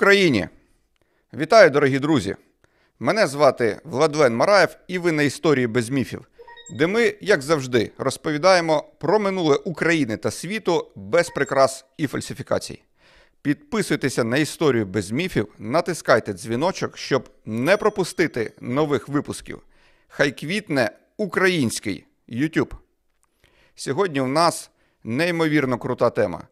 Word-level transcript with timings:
Україні! 0.00 0.48
Вітаю, 1.34 1.70
дорогі 1.70 1.98
друзі! 1.98 2.36
Мене 2.98 3.26
звати 3.26 3.80
Владлен 3.84 4.36
Мараєв, 4.36 4.76
і 4.88 4.98
ви 4.98 5.12
на 5.12 5.22
історії 5.22 5.66
без 5.66 5.90
міфів, 5.90 6.26
де 6.78 6.86
ми, 6.86 7.14
як 7.20 7.42
завжди, 7.42 7.92
розповідаємо 7.98 8.84
про 8.98 9.18
минуле 9.18 9.56
України 9.56 10.16
та 10.16 10.30
світу 10.30 10.92
без 10.96 11.28
прикрас 11.28 11.84
і 11.96 12.06
фальсифікацій. 12.06 12.82
Підписуйтеся 13.42 14.24
на 14.24 14.36
історію 14.36 14.86
без 14.86 15.10
міфів, 15.10 15.48
натискайте 15.58 16.32
дзвіночок, 16.32 16.98
щоб 16.98 17.28
не 17.44 17.76
пропустити 17.76 18.52
нових 18.60 19.08
випусків. 19.08 19.62
Хай 20.08 20.32
квітне 20.32 20.90
український 21.16 22.06
YouTube. 22.28 22.72
Сьогодні 23.74 24.20
у 24.20 24.26
нас 24.26 24.70
неймовірно 25.04 25.78
крута 25.78 26.10
тема. 26.10 26.48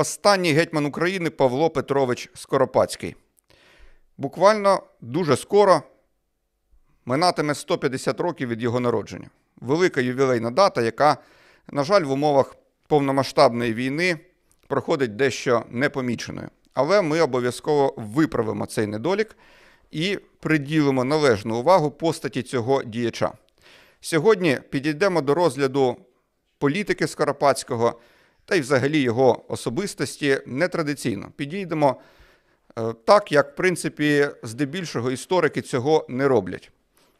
Останній 0.00 0.52
гетьман 0.52 0.86
України 0.86 1.30
Павло 1.30 1.70
Петрович 1.70 2.30
Скоропадський. 2.34 3.16
Буквально 4.18 4.82
дуже 5.00 5.36
скоро 5.36 5.82
минатиме 7.04 7.54
150 7.54 8.20
років 8.20 8.48
від 8.48 8.62
його 8.62 8.80
народження. 8.80 9.30
Велика 9.56 10.00
ювілейна 10.00 10.50
дата, 10.50 10.82
яка, 10.82 11.16
на 11.70 11.84
жаль, 11.84 12.02
в 12.02 12.10
умовах 12.10 12.56
повномасштабної 12.88 13.74
війни 13.74 14.18
проходить 14.66 15.16
дещо 15.16 15.64
непоміченою. 15.70 16.48
Але 16.74 17.02
ми 17.02 17.20
обов'язково 17.20 17.94
виправимо 17.96 18.66
цей 18.66 18.86
недолік 18.86 19.36
і 19.90 20.18
приділимо 20.40 21.04
належну 21.04 21.56
увагу 21.56 21.90
постаті 21.90 22.42
цього 22.42 22.82
діяча. 22.82 23.32
Сьогодні 24.00 24.58
підійдемо 24.70 25.20
до 25.20 25.34
розгляду 25.34 25.96
політики 26.58 27.06
Скоропадського 27.06 28.00
та 28.50 28.56
й 28.56 28.60
взагалі 28.60 29.00
його 29.00 29.44
особистості 29.48 30.38
нетрадиційно. 30.46 31.32
Підійдемо 31.36 32.00
е, 32.78 32.94
так, 33.04 33.32
як, 33.32 33.52
в 33.52 33.56
принципі, 33.56 34.28
здебільшого 34.42 35.10
історики 35.10 35.62
цього 35.62 36.06
не 36.08 36.28
роблять. 36.28 36.70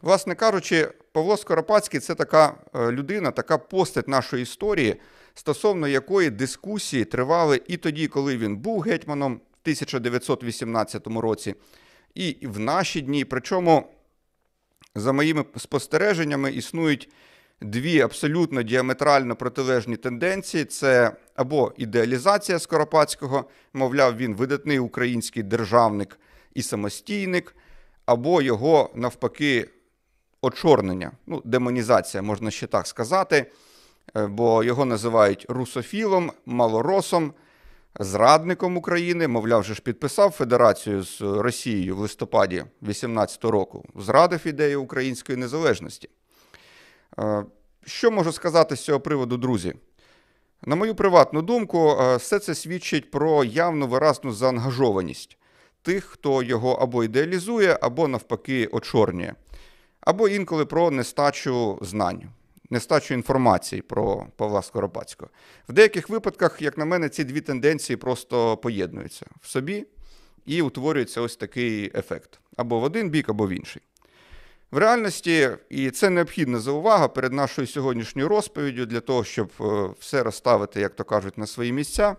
Власне 0.03 0.35
кажучи, 0.35 0.89
Павло 1.13 1.37
Скоропадський 1.37 2.01
це 2.01 2.15
така 2.15 2.55
е, 2.75 2.93
людина, 2.93 3.31
така 3.31 3.59
постать 3.59 4.09
нашої 4.09 4.43
історії, 4.43 4.97
стосовно 5.35 5.89
якої 5.89 6.31
дискусії 6.31 7.05
тривали 7.05 7.63
і 7.69 7.77
тоді, 7.77 8.09
коли 8.09 8.37
він 8.37 8.57
був 8.57 8.81
гетьманом 8.81 9.35
в 9.35 9.59
1918 9.63 11.07
році, 11.07 11.55
і 12.15 12.37
в 12.43 12.59
наші 12.59 13.01
дні. 13.01 13.25
Причому, 13.25 13.93
за 14.95 15.13
моїми 15.13 15.45
спостереженнями, 15.57 16.53
існують 16.53 17.09
дві 17.61 18.01
абсолютно 18.01 18.63
діаметрально 18.63 19.37
протилежні 19.37 19.97
тенденції: 19.97 20.65
це 20.65 21.13
або 21.35 21.73
ідеалізація 21.77 22.59
Скоропадського, 22.59 23.45
мовляв, 23.73 24.17
він 24.17 24.35
видатний 24.35 24.79
український 24.79 25.43
державник 25.43 26.19
і 26.55 26.63
самостійник, 26.63 27.57
або 28.07 28.43
його 28.43 28.91
навпаки 28.95 29.69
очорнення, 30.43 31.13
ну, 31.27 31.43
демонізація, 31.45 32.23
можна 32.23 32.51
ще 32.51 32.67
так 32.67 32.87
сказати, 32.87 33.47
е, 34.17 34.27
бо 34.27 34.65
його 34.65 34.85
називають 34.85 35.47
русофілом, 35.49 36.33
малоросом. 36.47 37.33
Зрадником 38.01 38.77
України, 38.77 39.29
мовляв, 39.29 39.65
же 39.65 39.75
ж 39.75 39.83
підписав 39.83 40.31
федерацію 40.31 41.03
з 41.03 41.21
Росією 41.21 41.97
в 41.97 41.99
листопаді 41.99 42.65
18 42.83 43.45
року, 43.45 43.85
зрадив 43.97 44.47
ідею 44.47 44.83
української 44.83 45.39
незалежності. 45.39 46.09
Е, 47.19 47.45
що 47.87 48.11
можу 48.11 48.33
сказати 48.33 48.77
з 48.77 48.85
цього 48.85 49.01
приводу, 49.01 49.37
друзі? 49.37 49.75
На 50.63 50.77
мою 50.77 50.95
приватну 50.95 51.43
думку, 51.43 51.91
е, 51.91 52.17
все 52.17 52.39
це 52.39 52.55
свідчить 52.55 53.11
про 53.11 53.45
явну 53.45 53.87
виразну 53.87 54.33
заангажованість 54.33 55.37
тих, 55.83 56.05
хто 56.05 56.43
його 56.43 56.73
або 56.73 57.05
ідеалізує, 57.05 57.79
або 57.81 58.09
навпаки 58.09 58.67
очорнює, 58.67 59.35
або 60.01 60.29
інколи 60.29 60.67
про 60.67 60.91
нестачу 60.91 61.79
знань, 61.83 62.23
нестачу 62.71 63.15
інформації 63.15 63.83
про 63.83 64.27
Павла 64.37 64.63
Скоропадського. 64.63 65.31
В 65.69 65.73
деяких 65.73 66.09
випадках, 66.09 66.63
як 66.63 66.79
на 66.79 66.85
мене, 66.85 67.09
ці 67.09 67.25
дві 67.25 67.41
тенденції 67.41 67.97
просто 67.97 68.57
поєднуються 68.57 69.27
в 69.41 69.49
собі 69.49 69.87
і 70.47 70.63
утворюється 70.63 71.21
ось 71.21 71.37
такий 71.37 71.91
ефект: 71.95 72.41
або 72.57 72.81
в 72.81 72.83
один 72.83 73.11
бік, 73.11 73.29
або 73.29 73.47
в 73.47 73.51
інший. 73.51 73.83
В 74.71 74.79
реальності, 74.79 75.51
і 75.71 75.91
це 75.91 76.11
необхідна 76.11 76.59
заувага 76.59 77.09
перед 77.09 77.33
нашою 77.33 77.67
сьогоднішньою 77.67 78.29
розповіддю 78.29 78.87
для 78.87 79.01
того, 79.01 79.25
щоб 79.25 79.53
е, 79.61 79.91
все 80.01 80.23
розставити, 80.23 80.81
як 80.81 80.95
то 80.95 81.05
кажуть, 81.05 81.39
на 81.39 81.47
свої 81.47 81.73
місця, 81.73 82.17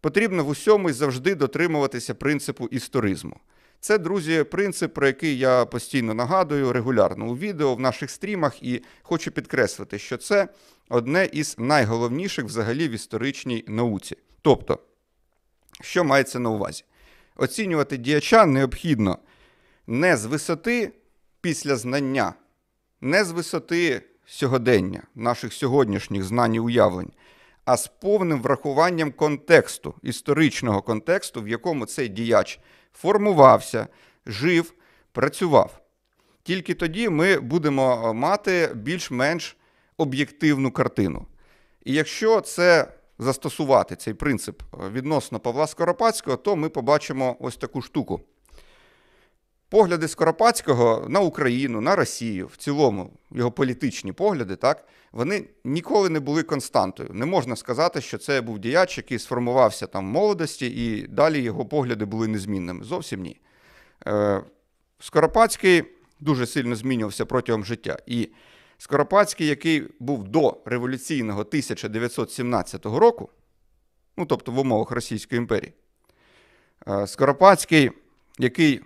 потрібно 0.00 0.44
в 0.44 0.48
усьому 0.48 0.90
і 0.90 0.92
завжди 0.92 1.34
дотримуватися 1.34 2.14
принципу 2.14 2.66
історизму. 2.66 3.36
Це, 3.80 3.98
друзі, 3.98 4.44
принцип, 4.44 4.94
про 4.94 5.06
який 5.06 5.38
я 5.38 5.64
постійно 5.64 6.14
нагадую 6.14 6.72
регулярно 6.72 7.26
у 7.26 7.36
відео, 7.36 7.74
в 7.74 7.80
наших 7.80 8.10
стрімах, 8.10 8.62
і 8.62 8.82
хочу 9.02 9.30
підкреслити, 9.30 9.98
що 9.98 10.16
це 10.16 10.48
одне 10.88 11.28
із 11.32 11.54
найголовніших 11.58 12.44
взагалі 12.44 12.88
в 12.88 12.92
історичній 12.92 13.64
науці. 13.68 14.16
Тобто, 14.42 14.78
що 15.80 16.04
мається 16.04 16.38
на 16.38 16.50
увазі? 16.50 16.84
Оцінювати 17.36 17.96
діяча 17.96 18.46
необхідно 18.46 19.18
не 19.86 20.16
з 20.16 20.24
висоти 20.24 20.92
після 21.42 21.76
знання, 21.76 22.34
не 23.00 23.24
з 23.24 23.30
висоти 23.30 24.02
сьогодення, 24.26 25.02
наших 25.14 25.52
сьогоднішніх 25.52 26.22
знань 26.22 26.54
і 26.54 26.60
уявлень, 26.60 27.12
а 27.64 27.76
з 27.76 27.86
повним 27.86 28.42
врахуванням 28.42 29.12
контексту, 29.12 29.94
історичного 30.02 30.82
контексту, 30.82 31.42
в 31.42 31.48
якому 31.48 31.86
цей 31.86 32.08
діяч 32.08 32.60
формувався, 32.92 33.86
жив, 34.26 34.72
працював. 35.12 35.80
Тільки 36.42 36.74
тоді 36.74 37.08
ми 37.08 37.40
будемо 37.40 38.14
мати 38.14 38.70
більш-менш 38.74 39.56
об'єктивну 39.96 40.70
картину. 40.70 41.26
І 41.84 41.92
якщо 41.92 42.40
це 42.40 42.88
застосувати 43.18 43.96
цей 43.96 44.14
принцип 44.14 44.62
відносно 44.92 45.40
Павла 45.40 45.66
Скоропадського, 45.66 46.36
то 46.36 46.56
ми 46.56 46.68
побачимо 46.68 47.36
ось 47.40 47.56
таку 47.56 47.82
штуку. 47.82 48.20
Погляди 49.72 50.08
Скоропадського 50.08 51.06
на 51.08 51.20
Україну, 51.20 51.80
на 51.80 51.96
Росію, 51.96 52.46
в 52.46 52.56
цілому, 52.56 53.10
його 53.30 53.50
політичні 53.50 54.12
погляди, 54.12 54.56
так, 54.56 54.84
вони 55.12 55.44
ніколи 55.64 56.08
не 56.08 56.20
були 56.20 56.42
константою. 56.42 57.10
Не 57.12 57.26
можна 57.26 57.56
сказати, 57.56 58.00
що 58.00 58.18
це 58.18 58.40
був 58.40 58.58
діяч, 58.58 58.96
який 58.96 59.18
сформувався 59.18 59.86
там 59.86 60.08
в 60.08 60.12
молодості, 60.12 60.66
і 60.66 61.06
далі 61.06 61.40
його 61.40 61.66
погляди 61.66 62.04
були 62.04 62.28
незмінними. 62.28 62.84
Зовсім 62.84 63.22
ні. 63.22 63.40
Е, 64.06 64.42
Скоропадський 64.98 65.84
дуже 66.20 66.46
сильно 66.46 66.76
змінювався 66.76 67.26
протягом 67.26 67.64
життя. 67.64 67.98
І 68.06 68.28
Скоропадський, 68.78 69.46
який 69.46 69.88
був 70.00 70.28
до 70.28 70.56
революційного 70.64 71.40
1917 71.40 72.86
року, 72.86 73.28
ну 74.16 74.26
тобто 74.26 74.52
в 74.52 74.58
умовах 74.58 74.90
Російської 74.90 75.38
імперії, 75.38 75.72
е, 76.88 77.06
Скоропадський, 77.06 77.90
який 78.38 78.80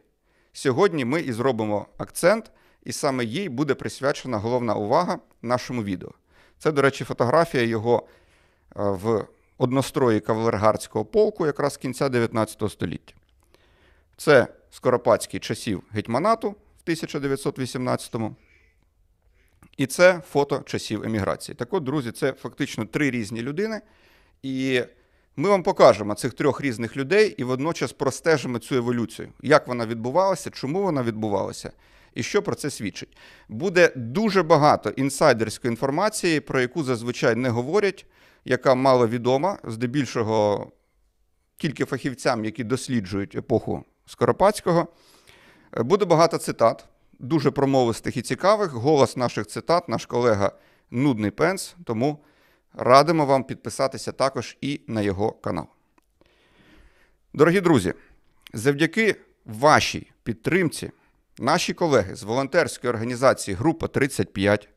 сьогодні 0.53 1.05
ми 1.05 1.21
і 1.21 1.33
зробимо 1.33 1.87
акцент, 1.99 2.51
і 2.85 2.93
саме 2.93 3.25
їй 3.25 3.49
буде 3.49 3.75
присвячена 3.75 4.39
головна 4.39 4.75
увага 4.75 5.19
нашому 5.43 5.83
відео. 5.83 6.11
Це, 6.59 6.73
до 6.73 6.83
речі, 6.83 7.05
фотографія 7.05 7.65
його 7.65 8.07
е, 8.07 8.09
в 8.77 9.27
однострої 9.59 10.21
кавалергардського 10.21 11.05
полку 11.05 11.47
якраз 11.47 11.77
кінця 11.77 12.09
19 12.09 12.71
століття. 12.71 13.18
Це 14.19 14.47
Скоропадський 14.71 15.41
часів 15.41 15.83
гетьманату 15.91 16.51
в 16.51 16.91
1918-му. 16.91 18.37
І 19.77 19.87
це 19.87 20.23
фото 20.31 20.63
часів 20.67 21.05
еміграції. 21.05 21.55
Так 21.55 21.75
от, 21.75 21.85
друзі, 21.85 22.13
це 22.13 22.33
фактично 22.33 22.85
три 22.85 23.11
різні 23.11 23.43
людини. 23.43 23.81
І 24.43 24.83
ми 25.37 25.49
вам 25.49 25.63
покажемо 25.63 26.15
цих 26.15 26.35
трьох 26.35 26.61
різних 26.61 26.97
людей 26.97 27.35
і 27.39 27.45
водночас 27.45 27.93
простежимо 27.93 28.59
цю 28.59 28.75
еволюцію, 28.75 29.29
як 29.43 29.69
вона 29.69 29.87
відбувалася, 29.87 30.51
чому 30.51 30.83
вона 30.83 31.03
відбувалася, 31.03 31.73
і 32.15 32.23
що 32.23 32.43
про 32.43 32.55
це 32.55 32.71
свідчить. 32.71 33.17
Буде 33.49 33.93
дуже 33.97 34.43
багато 34.43 34.91
інсайдерської 34.91 35.71
інформації, 35.71 36.41
про 36.41 36.61
яку 36.61 36.83
зазвичай 36.83 37.35
не 37.35 37.49
говорять, 37.49 38.07
яка 38.45 38.75
мало 38.75 39.09
відома, 39.09 39.59
здебільшого 39.65 40.73
тільки 41.57 41.85
фахівцям, 41.85 42.45
які 42.45 42.65
досліджують 42.65 43.35
епоху 43.35 43.85
Скоропадського. 44.09 44.89
Буде 45.77 46.05
багато 46.05 46.39
цитат, 46.39 46.85
дуже 47.19 47.51
промовистих 47.51 48.17
і 48.17 48.23
цікавих. 48.23 48.73
Голос 48.73 49.17
наших 49.17 49.47
цитат, 49.47 49.89
наш 49.89 50.07
колега 50.07 50.53
Нудний 50.91 51.31
Пенс. 51.31 51.77
Тому 51.85 52.19
радимо 52.75 53.27
вам 53.27 53.45
підписатися 53.45 54.13
також 54.13 54.57
і 54.61 54.81
на 54.87 55.01
його 55.03 55.33
канал. 55.33 55.67
Дорогі 57.35 57.61
друзі, 57.61 57.95
завдяки 58.55 59.17
вашій 59.45 60.11
підтримці 60.23 60.91
наші 61.39 61.75
колеги 61.75 62.15
з 62.17 62.23
волонтерської 62.23 62.91
організації 62.91 63.55
Група 63.55 63.89
35 63.89 64.69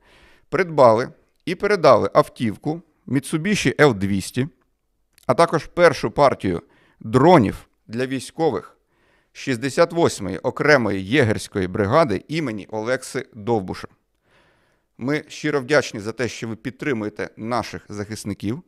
придбали 0.49 1.09
і 1.45 1.55
передали 1.55 2.09
автівку 2.13 2.81
Mitsubishi 3.07 3.75
L200, 3.75 4.47
а 5.25 5.33
також 5.33 5.65
першу 5.65 6.11
партію 6.11 6.61
дронів 6.99 7.67
для 7.87 8.05
військових 8.05 8.77
68-ї 9.33 10.39
окремої 10.43 11.05
єгерської 11.05 11.67
бригади 11.67 12.23
імені 12.27 12.67
Олекси 12.71 13.27
Довбуша. 13.33 13.87
Ми 14.97 15.23
щиро 15.27 15.61
вдячні 15.61 15.99
за 15.99 16.11
те, 16.11 16.27
що 16.27 16.47
ви 16.47 16.55
підтримуєте 16.55 17.29
наших 17.37 17.85
захисників. 17.89 18.63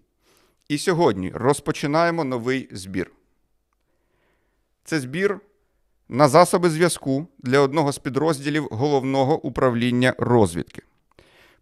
І 0.67 0.77
сьогодні 0.77 1.31
розпочинаємо 1.35 2.23
новий 2.23 2.69
збір. 2.71 3.11
Це 4.83 4.99
збір 4.99 5.39
на 6.09 6.27
засоби 6.27 6.69
зв'язку 6.69 7.27
для 7.39 7.59
одного 7.59 7.91
з 7.91 7.97
підрозділів 7.97 8.67
головного 8.71 9.41
управління 9.41 10.15
розвідки. 10.17 10.81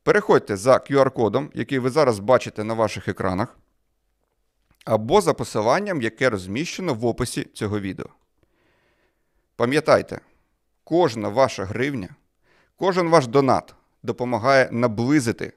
Переходьте 0.03 0.57
за 0.57 0.73
QR-кодом, 0.73 1.49
який 1.53 1.79
ви 1.79 1.89
зараз 1.89 2.19
бачите 2.19 2.63
на 2.63 2.73
ваших 2.73 3.07
екранах, 3.07 3.57
або 4.85 5.21
за 5.21 5.33
посиланням, 5.33 6.01
яке 6.01 6.29
розміщено 6.29 6.93
в 6.93 7.05
описі 7.05 7.47
цього 7.53 7.79
відео. 7.79 8.09
Пам'ятайте, 9.55 10.21
кожна 10.83 11.29
ваша 11.29 11.65
гривня, 11.65 12.15
кожен 12.75 13.09
ваш 13.09 13.27
донат 13.27 13.75
допомагає 14.03 14.69
наблизити 14.71 15.53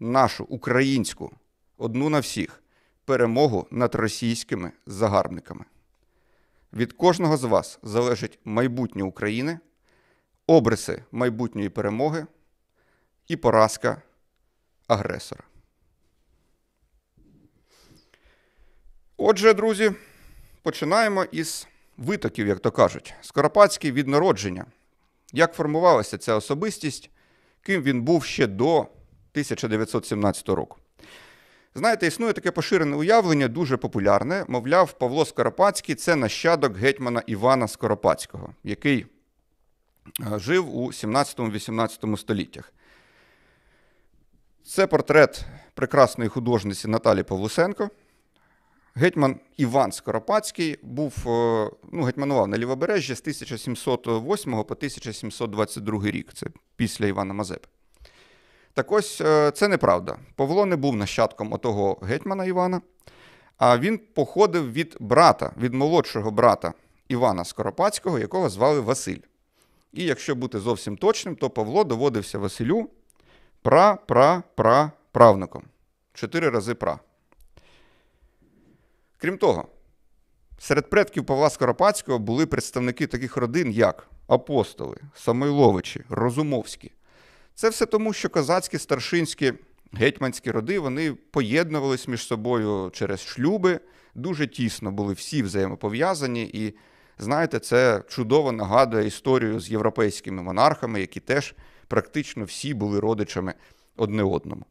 нашу 0.00 0.44
українську 0.44 1.32
одну 1.76 2.08
на 2.08 2.20
всіх 2.20 2.62
перемогу 3.04 3.66
над 3.70 3.94
російськими 3.94 4.72
загарбниками. 4.86 5.64
Від 6.72 6.92
кожного 6.92 7.36
з 7.36 7.44
вас 7.44 7.78
залежить 7.82 8.38
майбутнє 8.44 9.02
України, 9.02 9.58
обриси 10.46 11.04
майбутньої 11.12 11.68
перемоги 11.68 12.26
і 13.28 13.36
поразка 13.36 14.02
агресора. 14.86 15.44
Отже, 19.16 19.54
друзі, 19.54 19.92
починаємо 20.62 21.24
із 21.24 21.68
витоків, 22.02 22.46
як 22.46 22.60
то 22.60 22.70
кажуть. 22.70 23.14
Скоропадський 23.20 23.92
від 23.92 24.08
народження. 24.08 24.64
Як 25.32 25.54
формувалася 25.54 26.18
ця 26.18 26.34
особистість, 26.34 27.10
ким 27.62 27.82
він 27.82 28.02
був 28.02 28.24
ще 28.24 28.46
до 28.46 28.78
1917 28.78 30.48
року. 30.48 30.78
Знаєте, 31.74 32.06
існує 32.06 32.32
таке 32.32 32.50
поширене 32.50 32.96
уявлення, 32.96 33.48
дуже 33.48 33.76
популярне. 33.76 34.44
Мовляв, 34.48 34.92
Павло 34.92 35.24
Скоропадський 35.24 35.94
це 35.94 36.16
нащадок 36.16 36.76
гетьмана 36.76 37.22
Івана 37.26 37.68
Скоропадського, 37.68 38.54
який 38.64 39.06
е, 40.20 40.38
жив 40.38 40.76
у 40.76 40.86
17-18 40.86 42.16
століттях. 42.16 42.72
Це 44.64 44.86
портрет 44.86 45.44
прекрасної 45.74 46.30
художниці 46.30 46.88
Наталі 46.88 47.22
Павлусенко. 47.22 47.90
Гетьман 48.94 49.40
Іван 49.56 49.92
Скоропадський 49.92 50.78
був, 50.82 51.14
е, 51.26 51.70
ну, 51.92 52.02
гетьманував 52.02 52.48
на 52.48 52.58
Лівобережжі 52.58 53.14
з 53.14 53.20
1708 53.20 54.64
по 54.64 54.74
1722 54.74 56.10
рік. 56.10 56.32
Це 56.34 56.46
після 56.76 57.06
Івана 57.06 57.34
Мазепи. 57.34 57.68
Так 58.74 58.92
ось 58.92 59.20
е, 59.20 59.50
це 59.50 59.68
неправда. 59.68 60.18
Павло 60.36 60.66
не 60.66 60.76
був 60.76 60.96
нащадком 60.96 61.52
отого 61.52 61.98
гетьмана 62.02 62.44
Івана, 62.44 62.80
а 63.56 63.78
він 63.78 64.00
походив 64.14 64.72
від 64.72 64.96
брата, 65.00 65.52
від 65.56 65.74
молодшого 65.74 66.30
брата 66.30 66.72
Івана 67.08 67.44
Скоропадського, 67.44 68.18
якого 68.18 68.48
звали 68.48 68.80
Василь. 68.80 69.20
І 69.92 70.04
якщо 70.04 70.34
бути 70.34 70.58
зовсім 70.58 70.96
точним, 70.96 71.36
то 71.36 71.50
Павло 71.50 71.84
доводився 71.84 72.38
Василю 72.38 72.88
пра-пра-пра-правнуком. 73.62 75.62
Чотири 76.14 76.50
рази 76.50 76.74
пра. 76.74 76.98
Крім 79.22 79.38
того, 79.38 79.68
серед 80.58 80.90
предків 80.90 81.26
Павла 81.26 81.50
Скоропадського 81.50 82.18
були 82.18 82.46
представники 82.46 83.06
таких 83.06 83.36
родин, 83.36 83.70
як 83.70 84.08
апостоли, 84.26 84.96
Самойловичі, 85.14 86.04
Розумовські. 86.08 86.92
Це 87.54 87.68
все 87.68 87.86
тому, 87.86 88.12
що 88.12 88.28
козацькі, 88.28 88.78
старшинські, 88.78 89.52
гетьманські 89.92 90.50
роди 90.50 90.78
вони 90.78 91.12
поєднувались 91.12 92.08
між 92.08 92.26
собою 92.26 92.90
через 92.94 93.20
шлюби, 93.20 93.80
дуже 94.14 94.46
тісно 94.46 94.92
були 94.92 95.14
всі 95.14 95.42
взаємопов'язані. 95.42 96.42
І 96.52 96.74
знаєте, 97.18 97.58
це 97.58 98.02
чудово 98.08 98.52
нагадує 98.52 99.06
історію 99.06 99.60
з 99.60 99.70
європейськими 99.70 100.42
монархами, 100.42 101.00
які 101.00 101.20
теж 101.20 101.54
практично 101.88 102.44
всі 102.44 102.74
були 102.74 103.00
родичами 103.00 103.54
одне 103.96 104.22
одному. 104.22 104.64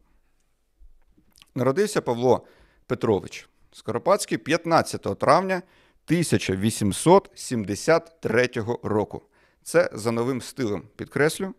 Народився 1.54 2.00
Павло 2.00 2.46
Петрович 2.86 3.48
Скоропадський 3.72 4.38
15 4.38 5.18
травня 5.18 5.62
1873 6.06 8.48
року. 8.82 9.22
Це 9.62 9.90
за 9.92 10.12
новим 10.12 10.40
стилем 10.40 10.82
підкреслю 10.96 11.54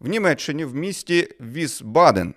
в 0.00 0.08
Німеччині 0.08 0.64
в 0.64 0.74
місті 0.74 1.28
Вісбаден. 1.40 2.34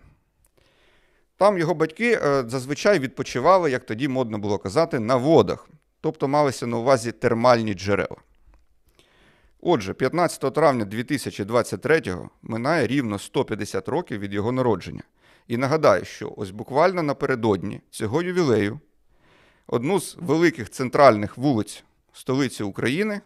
Там 1.38 1.58
його 1.58 1.74
батьки 1.74 2.20
е, 2.24 2.44
зазвичай 2.48 3.00
відпочивали, 3.00 3.72
як 3.72 3.86
тоді 3.86 4.08
модно 4.08 4.38
було 4.38 4.58
казати, 4.58 5.00
на 5.00 5.16
водах, 5.16 5.70
тобто 6.02 6.28
малися 6.28 6.68
на 6.68 6.78
увазі 6.78 7.12
термальні 7.12 7.74
джерела. 7.74 8.18
Отже, 9.62 9.94
15 9.94 10.54
травня 10.54 10.86
2023-го 10.86 12.30
минає 12.42 12.88
рівно 12.88 13.20
150 13.20 13.90
років 13.90 14.20
від 14.20 14.34
його 14.34 14.52
народження. 14.52 15.04
І 15.48 15.58
нагадаю, 15.58 16.06
що 16.06 16.34
ось 16.38 16.52
буквально 16.52 17.04
напередодні 17.04 17.82
цього 17.90 18.22
ювілею 18.22 18.80
одну 19.68 20.00
з 20.00 20.16
великих 20.20 20.70
центральних 20.70 21.38
вулиць 21.38 21.84
столиці 22.14 22.64
України 22.64 23.22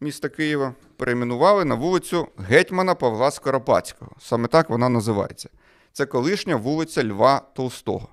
міста 0.00 0.28
Києва 0.28 0.74
перейменували 0.96 1.64
на 1.64 1.74
вулицю 1.74 2.28
Гетьмана 2.36 2.94
Павла 2.94 3.30
Скоропадського. 3.30 4.16
Саме 4.20 4.48
так 4.48 4.70
вона 4.70 4.88
називається. 4.88 5.48
Це 5.92 6.06
колишня 6.06 6.56
вулиця 6.56 7.04
Льва 7.04 7.40
Толстого. 7.54 8.08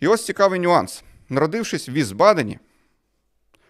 І 0.00 0.08
ось 0.08 0.24
цікавий 0.24 0.60
нюанс. 0.60 1.04
Народившись 1.28 1.88
в 1.88 1.92
Візбадені, 1.92 2.58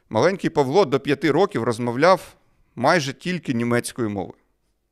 маленький 0.08 0.50
Павло 0.50 0.84
до 0.84 1.00
п'яти 1.00 1.30
років 1.30 1.62
розмовляв 1.62 2.34
майже 2.74 3.12
тільки 3.12 3.54
німецькою 3.54 4.10
мовою. 4.10 4.38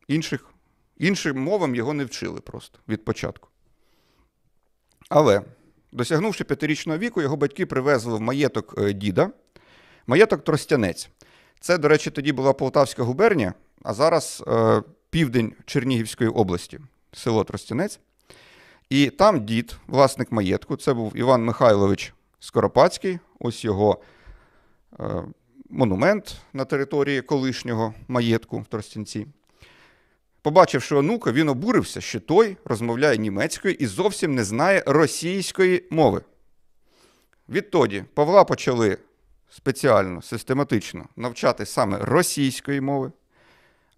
Інших, 0.09 0.51
Іншим 0.99 1.41
мовам 1.41 1.75
його 1.75 1.93
не 1.93 2.05
вчили 2.05 2.41
просто 2.41 2.79
від 2.89 3.05
початку. 3.05 3.49
Але, 5.09 5.43
досягнувши 5.97 6.45
п'ятирічного 6.45 6.99
віку, 6.99 7.23
його 7.23 7.37
батьки 7.37 7.67
привезли 7.67 8.15
в 8.15 8.21
маєток 8.21 8.75
е, 8.79 8.93
діда. 8.93 9.31
Маєток 10.07 10.45
Тростянець. 10.45 11.09
Це, 11.61 11.79
до 11.79 11.89
речі, 11.89 12.11
тоді 12.11 12.33
була 12.33 12.53
Полтавська 12.53 13.03
губернія, 13.03 13.55
а 13.83 13.95
зараз 13.95 14.45
е, 14.47 14.83
південь 15.11 15.53
Чернігівської 15.65 16.31
області, 16.31 16.81
село 17.13 17.45
Тростянець. 17.45 18.01
І 18.91 19.11
там 19.11 19.45
дід, 19.45 19.77
власник 19.87 20.33
маєтку, 20.33 20.77
це 20.77 20.95
був 20.95 21.17
Іван 21.17 21.45
Михайлович 21.45 22.15
Скоропадський, 22.41 23.19
ось 23.39 23.65
його 23.65 24.03
е, 25.01 25.23
монумент 25.71 26.37
на 26.53 26.65
території 26.65 27.23
колишнього 27.23 27.95
маєтку 28.09 28.59
в 28.59 28.67
Тростянці. 28.67 29.27
Побачивши 30.47 30.95
онука, 30.95 31.33
він 31.33 31.49
обурився, 31.49 32.01
що 32.01 32.21
той 32.21 32.57
розмовляє 32.65 33.19
німецькою 33.19 33.75
і 33.75 33.87
зовсім 33.87 34.35
не 34.35 34.45
знає 34.45 34.83
російської 34.87 35.85
мови. 35.91 36.23
Відтоді 37.49 38.05
Павла 38.15 38.45
почали 38.45 38.99
спеціально, 39.51 40.23
систематично 40.23 41.07
навчати 41.17 41.67
саме 41.67 41.99
російської 41.99 42.81
мови, 42.81 43.13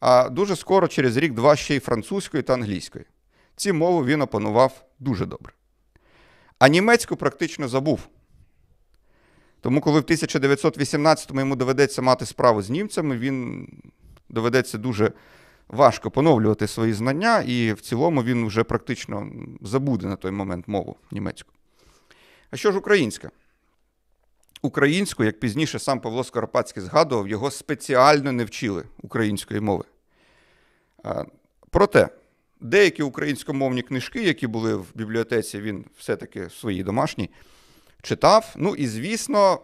а 0.01 0.29
дуже 0.29 0.57
скоро, 0.57 0.89
через 0.89 1.17
рік-два, 1.17 1.57
ще 1.57 1.77
й 1.77 1.81
французької 1.81 2.43
та 2.43 2.55
англійської. 2.55 3.05
Ці 3.57 3.73
мови 3.73 4.05
він 4.05 4.23
опанував 4.23 4.85
дуже 4.99 5.27
добре. 5.27 5.53
А 6.59 6.69
німецьку 6.69 7.17
практично 7.17 7.69
забув. 7.69 8.01
Тому, 9.61 9.81
коли 9.81 10.01
в 10.01 10.05
1918-му 10.05 11.41
йому 11.41 11.57
доведеться 11.57 12.03
мати 12.03 12.27
справу 12.27 12.63
з 12.63 12.71
німцями, 12.71 13.19
він 13.19 13.69
доведеться 14.29 14.79
дуже 14.79 15.13
важко 15.69 16.11
поновлювати 16.11 16.67
свої 16.67 16.93
знання, 16.93 17.41
і 17.41 17.73
в 17.73 17.81
цілому 17.81 18.23
він 18.23 18.47
вже 18.47 18.65
практично 18.65 19.31
забуде 19.61 20.07
на 20.07 20.17
той 20.17 20.31
момент 20.31 20.69
мову 20.69 20.97
німецьку. 21.11 21.53
А 22.51 22.57
що 22.57 22.73
ж 22.73 22.79
українська? 22.79 23.31
Українську, 24.63 25.25
як 25.25 25.41
пізніше 25.41 25.79
сам 25.79 26.01
Павло 26.01 26.25
Скоропадський 26.25 26.83
згадував, 26.83 27.29
його 27.29 27.51
спеціально 27.51 28.33
не 28.33 28.45
вчили 28.45 28.85
української 29.03 29.61
мови. 29.61 29.85
Проте, 31.71 32.09
деякі 32.61 33.03
українськомовні 33.03 33.83
книжки, 33.83 34.23
які 34.23 34.47
були 34.47 34.75
в 34.75 34.87
бібліотеці, 34.95 35.61
він 35.61 35.85
все-таки 35.99 36.51
своїй 36.51 36.83
домашній, 36.83 37.31
читав. 38.03 38.55
Ну 38.57 38.75
і 38.75 38.87
звісно, 38.87 39.61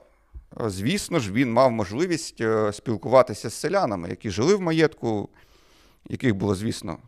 звісно 0.67 1.21
ж, 1.21 1.33
він 1.33 1.53
мав 1.53 1.73
можливість 1.73 2.41
е, 2.41 2.73
спілкуватися 2.73 3.51
з 3.51 3.55
селянами, 3.55 4.09
які 4.09 4.31
жили 4.31 4.55
в 4.55 4.61
маєтку, 4.61 5.29
яких 6.09 6.35
було, 6.35 6.55
звісно, 6.55 6.99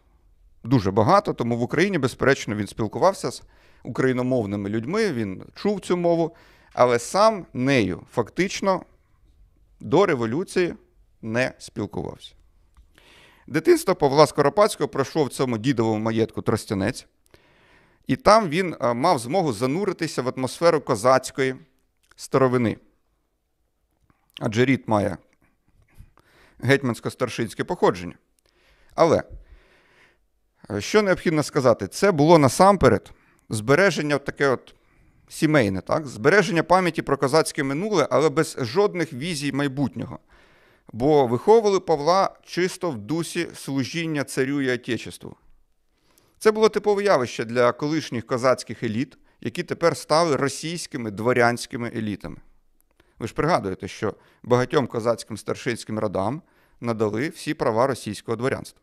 дуже 0.64 0.90
багато. 0.90 1.34
Тому 1.34 1.56
в 1.56 1.62
Україні, 1.62 1.98
безперечно, 1.98 2.54
він 2.54 2.66
спілкувався 2.66 3.30
з 3.30 3.42
україномовними 3.84 4.68
людьми, 4.68 5.12
він 5.12 5.44
чув 5.54 5.80
цю 5.80 5.96
мову, 5.96 6.36
але 6.72 6.98
сам 6.98 7.46
нею 7.52 8.02
фактично 8.12 8.82
до 9.80 10.06
революції 10.06 10.74
не 11.22 11.52
спілкувався. 11.58 12.34
Дитинство 13.46 13.94
Павла 13.94 14.26
Скоропадського 14.26 14.88
пройшло 14.88 15.24
в 15.24 15.28
цьому 15.28 15.58
дідовому 15.58 16.04
маєтку 16.04 16.42
Тростянець, 16.42 17.06
і 18.06 18.16
там 18.16 18.48
він 18.48 18.76
е, 18.80 18.94
мав 18.94 19.18
змогу 19.18 19.52
зануритися 19.52 20.22
в 20.22 20.28
атмосферу 20.36 20.80
козацької 20.80 21.54
старовини. 22.16 22.76
Адже 24.40 24.64
рід 24.64 24.84
має 24.86 25.16
гетьмансько-старшинське 26.60 27.62
походження. 27.62 28.14
Але 28.96 29.22
е, 30.70 30.80
що 30.80 31.02
необхідно 31.02 31.42
сказати, 31.42 31.88
це 31.88 32.12
було 32.12 32.38
насамперед 32.38 33.10
збереження 33.48 34.18
таке 34.18 34.48
от 34.48 34.74
сімейне, 35.28 35.80
так? 35.80 36.06
збереження 36.06 36.62
пам'яті 36.62 37.02
про 37.02 37.16
козацьке 37.16 37.62
минуле, 37.62 38.08
але 38.10 38.28
без 38.28 38.56
жодних 38.60 39.12
візій 39.12 39.52
майбутнього. 39.52 40.18
Бо 40.92 41.26
виховували 41.26 41.80
Павла 41.80 42.36
чисто 42.44 42.90
в 42.90 42.98
дусі 42.98 43.48
служіння 43.54 44.24
царю 44.24 44.60
і 44.60 44.70
Отечеству. 44.70 45.36
Це 46.38 46.52
було 46.52 46.68
типове 46.68 47.02
явище 47.02 47.44
для 47.44 47.72
колишніх 47.72 48.26
козацьких 48.26 48.82
еліт, 48.82 49.18
які 49.40 49.62
тепер 49.62 49.96
стали 49.96 50.36
російськими 50.36 51.10
дворянськими 51.10 51.92
елітами. 51.96 52.36
Ви 53.18 53.26
ж 53.26 53.34
пригадуєте, 53.34 53.88
що 53.88 54.14
багатьом 54.42 54.86
козацьким 54.86 55.36
старшинським 55.36 55.98
родам 55.98 56.42
надали 56.80 57.28
всі 57.28 57.54
права 57.54 57.86
російського 57.86 58.36
дворянства. 58.36 58.80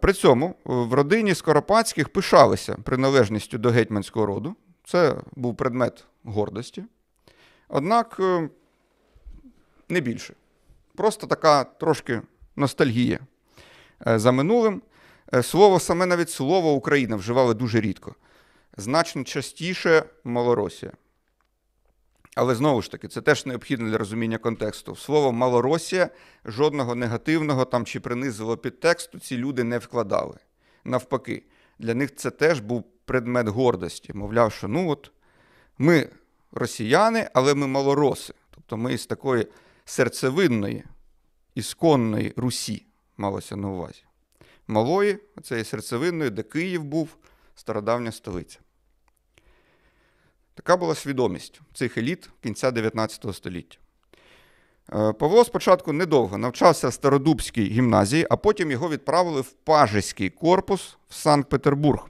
При 0.00 0.12
цьому 0.12 0.54
в 0.64 0.92
родині 0.92 1.34
Скоропадських 1.34 2.08
пишалися 2.08 2.76
приналежністю 2.84 3.58
до 3.58 3.70
гетьманського 3.70 4.26
роду. 4.26 4.54
Це 4.84 5.16
був 5.36 5.56
предмет 5.56 6.04
гордості. 6.24 6.84
Однак 7.68 8.16
е, 8.20 8.48
не 9.88 10.00
більше. 10.00 10.34
Просто 10.94 11.26
така 11.26 11.64
трошки 11.64 12.22
ностальгія 12.56 13.18
е, 14.06 14.18
за 14.18 14.32
минулим. 14.32 14.82
Е, 15.34 15.42
Слово 15.42 15.80
саме 15.80 16.06
навіть 16.06 16.30
слово 16.30 16.72
Україна 16.72 17.16
вживали 17.16 17.54
дуже 17.54 17.80
рідко. 17.80 18.14
Значно 18.76 19.24
частіше 19.24 20.04
Малоросія. 20.24 20.92
Але 22.36 22.54
знову 22.54 22.82
ж 22.82 22.90
таки, 22.90 23.08
це 23.08 23.20
теж 23.20 23.46
необхідно 23.46 23.90
для 23.90 23.98
розуміння 23.98 24.38
контексту. 24.38 24.96
Слово 24.96 25.32
Малоросія 25.32 26.10
жодного 26.44 26.94
негативного 26.94 27.64
там 27.64 27.84
чи 27.84 28.00
принизливого 28.00 28.56
підтексту 28.56 29.18
ці 29.18 29.36
люди 29.36 29.64
не 29.64 29.78
вкладали. 29.78 30.38
Навпаки, 30.84 31.42
для 31.78 31.94
них 31.94 32.14
це 32.16 32.30
теж 32.30 32.60
був 32.60 32.84
предмет 33.04 33.48
гордості. 33.48 34.12
Мовляв, 34.12 34.52
що 34.52 34.68
ну 34.68 34.90
от 34.90 35.10
ми 35.78 36.08
росіяни, 36.52 37.30
але 37.34 37.54
ми 37.54 37.66
малороси. 37.66 38.34
Тобто 38.50 38.76
ми 38.76 38.92
із 38.92 39.06
такої 39.06 39.46
серцевинної, 39.84 40.84
ісконної 41.54 42.32
Русі 42.36 42.86
малося 43.16 43.56
на 43.56 43.68
увазі. 43.68 44.02
Малої, 44.68 45.18
цієї 45.42 45.64
серцевинної, 45.64 46.30
де 46.30 46.42
Київ 46.42 46.84
був, 46.84 47.16
стародавня 47.54 48.12
столиця. 48.12 48.58
Така 50.56 50.76
була 50.76 50.94
свідомість 50.94 51.60
цих 51.74 51.98
еліт 51.98 52.30
кінця 52.42 52.70
19 52.70 53.34
століття. 53.34 53.78
Е, 54.92 55.12
Павло 55.12 55.44
спочатку 55.44 55.92
недовго 55.92 56.38
навчався 56.38 56.88
в 56.88 56.92
Стародубській 56.92 57.64
гімназії, 57.64 58.26
а 58.30 58.36
потім 58.36 58.70
його 58.70 58.88
відправили 58.88 59.40
в 59.40 59.52
Пажеський 59.52 60.30
корпус 60.30 60.96
в 61.08 61.14
Санкт-Петербург. 61.14 62.08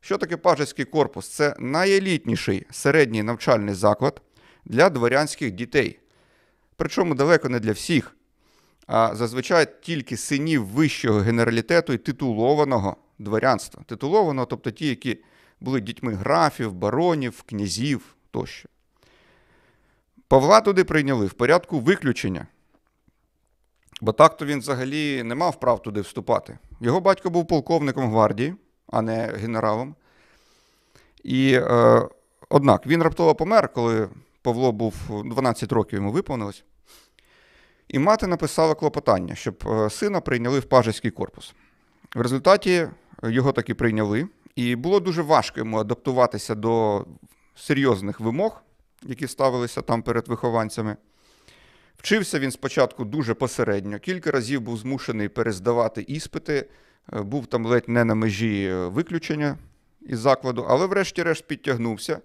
Що 0.00 0.18
таке 0.18 0.36
Пажеський 0.36 0.84
корпус? 0.84 1.28
Це 1.28 1.56
найелітніший 1.58 2.66
середній 2.70 3.22
навчальний 3.22 3.74
заклад 3.74 4.22
для 4.64 4.90
дворянських 4.90 5.50
дітей. 5.50 5.98
Причому 6.76 7.14
далеко 7.14 7.48
не 7.48 7.60
для 7.60 7.72
всіх, 7.72 8.16
а 8.86 9.14
зазвичай 9.14 9.66
тільки 9.82 10.16
синів 10.16 10.66
вищого 10.66 11.20
генералітету 11.20 11.92
і 11.92 11.98
титулованого 11.98 12.96
дворянства. 13.18 13.82
Титулованого, 13.86 14.46
тобто 14.46 14.70
ті, 14.70 14.86
які 14.86 15.18
були 15.60 15.80
дітьми 15.80 16.14
графів, 16.14 16.72
баронів, 16.72 17.42
князів 17.42 18.16
тощо. 18.30 18.68
Павла 20.28 20.60
туди 20.60 20.84
прийняли 20.84 21.26
в 21.26 21.32
порядку 21.32 21.80
виключення. 21.80 22.46
Бо 24.00 24.12
так-то 24.12 24.46
він 24.46 24.58
взагалі 24.58 25.22
не 25.22 25.34
мав 25.34 25.60
прав 25.60 25.82
туди 25.82 26.00
вступати. 26.00 26.58
Його 26.80 27.00
батько 27.00 27.30
був 27.30 27.46
полковником 27.46 28.10
гвардії, 28.10 28.54
а 28.86 29.02
не 29.02 29.26
генералом. 29.26 29.94
І, 31.24 31.52
е, 31.54 32.08
однак, 32.48 32.86
він 32.86 33.02
раптово 33.02 33.34
помер, 33.34 33.72
коли 33.72 34.08
Павло 34.42 34.72
був 34.72 34.94
12 35.24 35.72
років 35.72 35.96
йому 35.96 36.12
виповнилось. 36.12 36.64
І 37.88 37.98
мати 37.98 38.26
написала 38.26 38.74
клопотання, 38.74 39.34
щоб 39.34 39.64
е, 39.66 39.90
сина 39.90 40.20
прийняли 40.20 40.58
в 40.58 40.64
пажеський 40.64 41.10
корпус. 41.10 41.54
В 42.14 42.20
результаті 42.20 42.88
його 43.22 43.52
таки 43.52 43.74
прийняли, 43.74 44.28
і 44.56 44.76
було 44.76 45.00
дуже 45.00 45.22
важко 45.22 45.60
йому 45.60 45.78
адаптуватися 45.78 46.54
до 46.54 47.06
серйозних 47.54 48.20
вимог, 48.20 48.62
які 49.02 49.28
ставилися 49.28 49.82
там 49.82 50.02
перед 50.02 50.28
вихованцями. 50.28 50.96
Вчився 51.96 52.38
він 52.38 52.50
спочатку 52.50 53.04
дуже 53.04 53.34
посередньо, 53.34 53.98
кілька 53.98 54.30
разів 54.30 54.60
був 54.60 54.76
змушений 54.76 55.28
перездавати 55.28 56.02
іспити, 56.08 56.68
е, 57.12 57.22
був 57.22 57.46
там 57.46 57.66
ледь 57.66 57.88
не 57.88 58.04
на 58.04 58.14
межі 58.14 58.64
е, 58.64 58.86
виключення 58.86 59.58
із 60.00 60.18
закладу, 60.18 60.66
але 60.68 60.86
врешті-решт 60.86 61.46
підтягнувся 61.46 62.20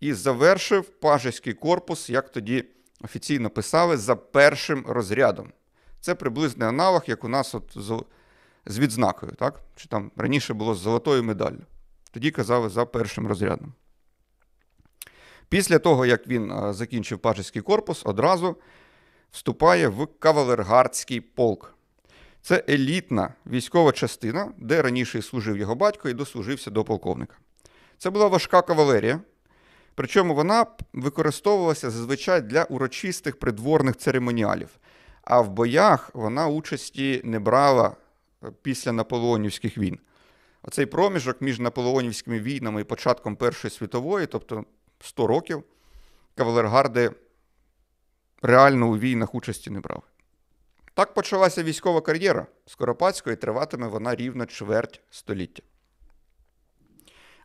і 0.00 0.12
завершив 0.12 0.84
пажеський 0.84 1.52
корпус, 1.52 2.10
як 2.10 2.32
тоді 2.32 2.64
офіційно 3.00 3.50
писали, 3.50 3.96
за 3.96 4.16
першим 4.16 4.84
розрядом. 4.86 5.52
Це 6.00 6.14
приблизний 6.14 6.68
аналог, 6.68 7.04
як 7.06 7.24
у 7.24 7.28
нас 7.28 7.54
от 7.54 7.72
з, 8.66 8.78
відзнакою, 8.78 9.32
так? 9.32 9.60
чи 9.76 9.88
там 9.88 10.10
раніше 10.16 10.54
було 10.54 10.74
з 10.74 10.78
золотою 10.78 11.24
медаллю. 11.24 11.62
Тоді 12.10 12.30
казали 12.30 12.68
за 12.68 12.86
першим 12.86 13.26
розрядом. 13.26 13.72
Після 15.48 15.78
того, 15.78 16.06
як 16.06 16.28
він 16.28 16.72
закінчив 16.72 17.18
пажеський 17.18 17.62
корпус, 17.62 18.02
одразу 18.04 18.56
вступає 19.30 19.88
в 19.88 20.06
кавалергардський 20.18 21.20
полк. 21.20 21.74
Це 22.42 22.64
елітна 22.68 23.34
військова 23.46 23.92
частина, 23.92 24.52
де 24.58 24.82
раніше 24.82 25.22
служив 25.22 25.56
його 25.56 25.74
батько 25.74 26.08
і 26.08 26.14
дослужився 26.14 26.70
до 26.70 26.84
полковника. 26.84 27.36
Це 27.98 28.10
була 28.10 28.26
важка 28.26 28.62
кавалерія, 28.62 29.20
причому 29.94 30.34
вона 30.34 30.66
використовувалася 30.92 31.90
зазвичай 31.90 32.40
для 32.42 32.64
урочистих 32.64 33.38
придворних 33.38 33.96
церемоніалів. 33.96 34.68
А 35.22 35.40
в 35.40 35.50
боях 35.50 36.10
вона 36.14 36.46
участі 36.46 37.20
не 37.24 37.38
брала 37.38 37.96
після 38.62 38.92
наполеонівських 38.92 39.78
війн. 39.78 39.98
Оцей 40.62 40.86
проміжок 40.86 41.40
між 41.40 41.58
наполеонівськими 41.58 42.40
війнами 42.40 42.80
і 42.80 42.84
початком 42.84 43.36
Першої 43.36 43.70
світової, 43.70 44.26
тобто 44.26 44.64
100 45.00 45.26
років, 45.26 45.64
кавалергарди 46.34 47.10
реально 48.42 48.88
у 48.88 48.98
війнах 48.98 49.34
участі 49.34 49.70
не 49.70 49.80
брали. 49.80 50.02
Так 50.94 51.14
почалася 51.14 51.62
військова 51.62 52.00
кар'єра 52.00 52.46
Скоропадського, 52.66 53.34
і 53.34 53.36
триватиме 53.36 53.88
вона 53.88 54.14
рівно 54.14 54.46
чверть 54.46 55.00
століття. 55.10 55.62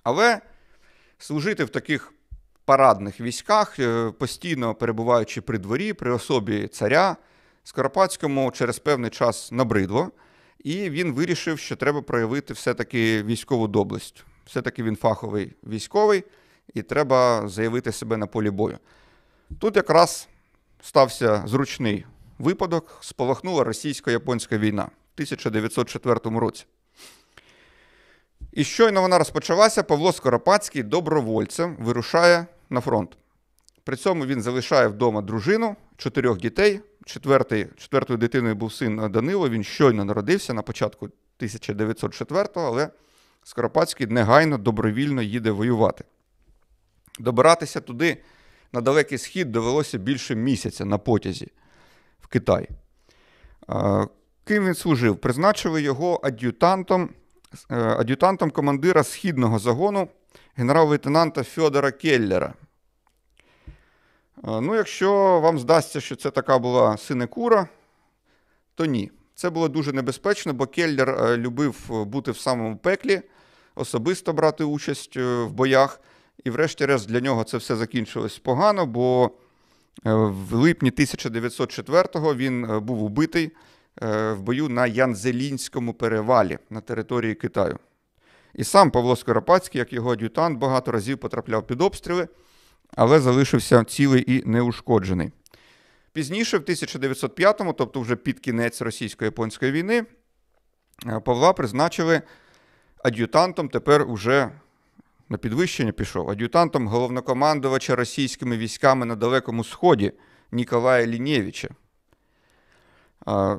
Але 0.04 0.42
служити 1.18 1.64
в 1.64 1.70
таких 1.70 2.14
парадних 2.66 3.22
військах, 3.22 3.80
е, 3.80 4.12
постійно 4.12 4.76
перебуваючи 4.76 5.42
при 5.42 5.58
дворі, 5.58 5.94
при 5.94 6.12
особі 6.12 6.68
царя, 6.68 7.18
Скоропадському 7.64 8.52
через 8.52 8.80
певний 8.80 9.10
час 9.10 9.52
набридло, 9.52 10.12
і 10.64 10.90
він 10.90 11.14
вирішив, 11.14 11.60
що 11.60 11.76
треба 11.76 12.02
проявити 12.02 12.54
все-таки 12.54 13.24
військову 13.24 13.68
доблесть. 13.68 14.24
Все-таки 14.46 14.84
він 14.84 14.96
фаховий 14.96 15.54
військовий, 15.64 16.24
і 16.74 16.82
треба 16.82 17.48
заявити 17.48 17.92
себе 17.92 18.18
на 18.18 18.28
полі 18.28 18.50
бою. 18.50 18.78
Тут 19.60 19.76
якраз 19.76 20.28
стався 20.82 21.44
зручний 21.48 22.06
випадок, 22.40 22.98
спалахнула 23.02 23.64
російсько-японська 23.64 24.58
війна 24.58 24.84
в 24.84 25.14
1904 25.16 26.20
році. 26.40 26.66
І 28.52 28.64
щойно 28.64 29.02
вона 29.02 29.18
розпочалася, 29.18 29.84
Павло 29.84 30.14
Скоропадський 30.14 30.84
добровольцем 30.84 31.78
вирушає 31.80 32.46
на 32.70 32.82
фронт. 32.82 33.18
При 33.84 33.96
цьому 33.96 34.26
він 34.26 34.42
залишає 34.42 34.88
вдома 34.88 35.22
дружину, 35.22 35.76
чотирьох 35.98 36.38
дітей. 36.38 36.82
Четвертий, 37.06 37.68
четвертою 37.78 38.18
дитиною 38.18 38.56
був 38.56 38.74
син 38.74 39.12
Данило. 39.12 39.50
Він 39.50 39.64
щойно 39.64 40.06
народився 40.06 40.54
на 40.54 40.62
початку 40.62 41.10
1904-го, 41.40 42.66
але 42.66 42.90
Скоропадський 43.44 44.08
негайно 44.08 44.58
добровільно 44.58 45.22
їде 45.22 45.52
воювати. 45.52 46.04
Добиратися 47.20 47.80
туди 47.80 48.18
на 48.74 48.82
далекий 48.82 49.18
схід 49.18 49.52
довелося 49.52 49.98
більше 49.98 50.36
місяця 50.36 50.86
на 50.86 50.98
потязі 50.98 51.52
в 52.20 52.28
Китай. 52.28 52.70
Ким 54.44 54.66
він 54.66 54.76
служив? 54.76 55.18
Призначили 55.18 55.82
його 55.82 56.20
ад'ютантом 56.24 57.10
е, 57.72 57.76
ад'ютантом 57.76 58.52
командира 58.52 59.04
східного 59.04 59.60
загону 59.60 60.08
генерал-лейтенанта 60.56 61.44
Фьодора 61.44 61.92
Келлера. 61.92 62.54
Ну, 64.44 64.76
Якщо 64.76 65.40
вам 65.40 65.60
здасться, 65.60 66.02
що 66.02 66.16
це 66.16 66.32
така 66.32 66.60
була 66.60 66.98
синекура, 66.98 67.68
то 68.76 68.86
ні. 68.86 69.12
Це 69.36 69.50
було 69.50 69.68
дуже 69.68 69.94
небезпечно, 69.94 70.54
бо 70.54 70.68
Келлер 70.68 71.10
е, 71.10 71.38
любив 71.38 72.06
бути 72.06 72.32
в 72.32 72.38
самому 72.38 72.78
пеклі, 72.78 73.22
особисто 73.76 74.34
брати 74.34 74.64
участь 74.64 75.18
е, 75.18 75.44
в 75.44 75.52
боях. 75.52 76.02
І, 76.44 76.50
врешті-решт, 76.50 77.08
для 77.10 77.20
нього 77.20 77.44
це 77.44 77.58
все 77.58 77.76
закінчилось 77.76 78.40
погано, 78.40 78.86
бо 78.86 79.32
в 80.04 80.54
липні 80.54 80.92
1904-го 80.92 82.36
він 82.36 82.80
був 82.82 83.04
убитий 83.04 83.52
в 84.02 84.36
бою 84.40 84.70
на 84.70 84.88
Янзелінському 84.88 85.94
перевалі 85.94 86.58
на 86.70 86.82
території 86.82 87.36
Китаю. 87.36 87.80
І 88.54 88.64
сам 88.64 88.92
Павло 88.92 89.16
Скоропадський, 89.16 89.80
як 89.80 89.94
його 89.94 90.12
ад'ютант, 90.12 90.60
багато 90.60 90.92
разів 90.92 91.18
потрапляв 91.18 91.68
під 91.68 91.82
обстріли, 91.82 92.28
але 92.96 93.20
залишився 93.20 93.84
цілий 93.84 94.34
і 94.38 94.44
неушкоджений. 94.46 95.32
Пізніше, 96.14 96.58
в 96.58 96.62
1905-му, 96.62 97.74
тобто 97.74 98.02
вже 98.02 98.16
під 98.16 98.40
кінець 98.40 98.82
російсько-японської 98.82 99.72
війни, 99.72 100.06
е, 101.08 101.20
Павла 101.20 101.54
призначили 101.54 102.22
ад'ютантом, 103.04 103.70
тепер 103.70 104.06
уже 104.10 104.52
на 105.30 105.38
підвищення 105.38 105.92
пішов, 105.92 106.30
ад'ютантом 106.30 106.88
головнокомандувача 106.88 107.96
російськими 107.96 108.58
військами 108.58 109.06
на 109.06 109.16
Далекому 109.16 109.64
Сході 109.64 110.12
Ніколая 110.52 111.08
Лінєвича. 111.08 111.70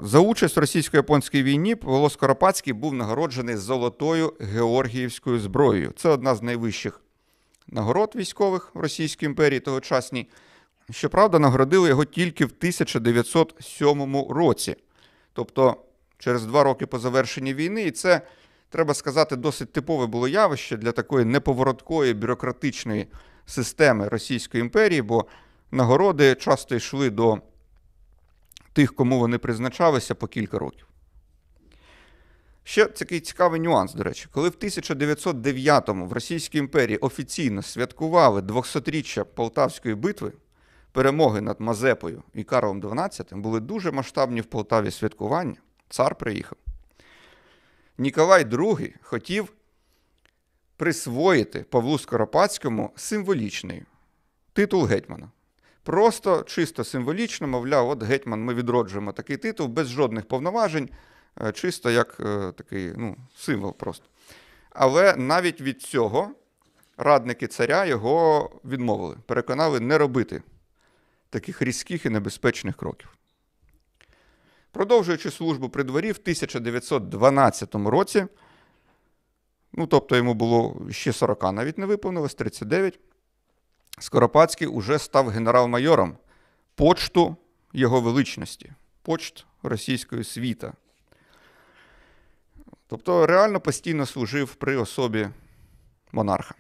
За 0.03 0.19
участь 0.19 0.57
в 0.57 0.61
російсько-японській 0.61 1.43
війні 1.43 1.75
Павло 1.75 2.11
Скоропадський 2.11 2.73
був 2.73 2.95
нагороджений 2.95 3.57
золотою 3.57 4.33
Георгіївською 4.41 5.41
зброєю. 5.41 5.93
Це 5.97 6.09
одна 6.09 6.35
з 6.35 6.43
найвищих 6.43 7.01
нагород 7.69 8.13
військових 8.17 8.75
в 8.75 8.81
Російській 8.81 9.27
імперії 9.27 9.61
тогочасній. 9.61 10.29
Щоправда, 10.91 11.39
нагородили 11.39 11.89
його 11.89 12.05
тільки 12.05 12.45
в 12.45 12.53
1907 12.59 14.25
році, 14.31 14.77
тобто 15.33 15.77
через 16.19 16.47
два 16.47 16.63
роки 16.63 16.87
по 16.87 16.99
завершенні 16.99 17.55
війни. 17.55 17.83
І 17.83 17.91
це, 17.91 18.21
треба 18.71 18.95
сказати, 18.95 19.37
досить 19.37 19.73
типове 19.73 20.07
було 20.07 20.29
явище 20.29 20.77
для 20.77 20.93
такої 20.93 21.25
неповороткої 21.25 22.15
бюрократичної 22.15 23.07
системи 23.47 24.09
Російської 24.09 24.61
імперії, 24.61 25.03
бо 25.03 25.27
нагороди 25.71 26.35
часто 26.35 26.75
йшли 26.75 27.11
до 27.11 27.39
тих, 28.73 28.95
кому 28.95 29.19
вони 29.19 29.39
призначалися 29.39 30.15
по 30.15 30.27
кілька 30.27 30.59
років. 30.59 30.87
Ще 32.65 32.87
такий 32.87 33.21
цікавий 33.21 33.61
нюанс, 33.61 33.95
до 33.95 34.03
речі, 34.03 34.29
коли 34.31 34.49
в 34.49 34.53
1909-му 34.53 36.07
в 36.07 36.13
Російській 36.13 36.59
імперії 36.59 36.99
офіційно 36.99 37.63
святкували 37.63 38.41
200-річчя 38.41 39.25
Полтавської 39.25 39.95
битви, 39.95 40.33
перемоги 40.93 41.41
над 41.41 41.61
Мазепою 41.61 42.23
і 42.35 42.45
Карлом 42.45 42.81
XII, 42.81 43.37
були 43.37 43.61
дуже 43.61 43.91
масштабні 43.91 44.41
в 44.41 44.45
Полтаві 44.45 44.91
святкування. 44.91 45.57
Цар 45.89 46.15
приїхав. 46.15 46.59
Ніколай 47.99 48.45
II 48.45 48.95
хотів 49.03 49.53
присвоїти 50.77 51.65
Павлу 51.71 51.99
Скоропадському 51.99 52.91
символічний 52.97 53.83
титул 54.53 54.85
гетьмана. 54.85 55.31
Просто 55.83 56.43
чисто 56.43 56.85
символічно, 56.85 57.49
мовляв, 57.49 57.89
от 57.89 58.03
гетьман, 58.03 58.45
ми 58.45 58.55
відроджуємо 58.55 59.13
такий 59.13 59.37
титул 59.37 59.67
без 59.67 59.89
жодних 59.89 60.29
повноважень, 60.29 60.89
чисто 61.53 61.91
як 61.91 62.17
е, 62.21 62.53
такий 62.53 62.93
ну, 62.97 63.17
символ 63.37 63.77
просто. 63.77 64.07
Але 64.71 65.17
навіть 65.17 65.61
від 65.61 65.83
цього 65.83 66.31
радники 66.97 67.47
царя 67.47 67.85
його 67.85 68.51
відмовили, 68.65 69.17
переконали 69.27 69.81
не 69.81 69.99
робити 69.99 70.43
таких 71.31 71.63
різких 71.63 72.07
і 72.07 72.11
небезпечних 72.11 72.77
кроків. 72.77 73.17
Продовжуючи 74.71 75.31
службу 75.31 75.69
при 75.69 75.85
дворі 75.85 76.13
в 76.13 76.19
1912 76.23 77.75
році, 77.75 78.27
ну 79.73 79.87
тобто 79.87 80.17
йому 80.17 80.35
було 80.35 80.87
ще 80.91 81.13
40 81.13 81.53
навіть 81.53 81.79
не 81.79 81.87
виповнилось, 81.87 82.35
39. 82.35 83.01
Скоропадський 83.99 84.67
уже 84.67 84.99
став 84.99 85.29
генерал-майором 85.29 86.17
почту 86.75 87.37
його 87.73 88.01
величності, 88.01 88.73
почт 89.03 89.47
російської 89.63 90.25
світа. 90.25 90.73
Тобто 92.93 93.27
реально 93.27 93.61
постійно 93.61 94.07
служив 94.07 94.55
при 94.55 94.77
особі 94.77 95.29
монарха. 96.13 96.55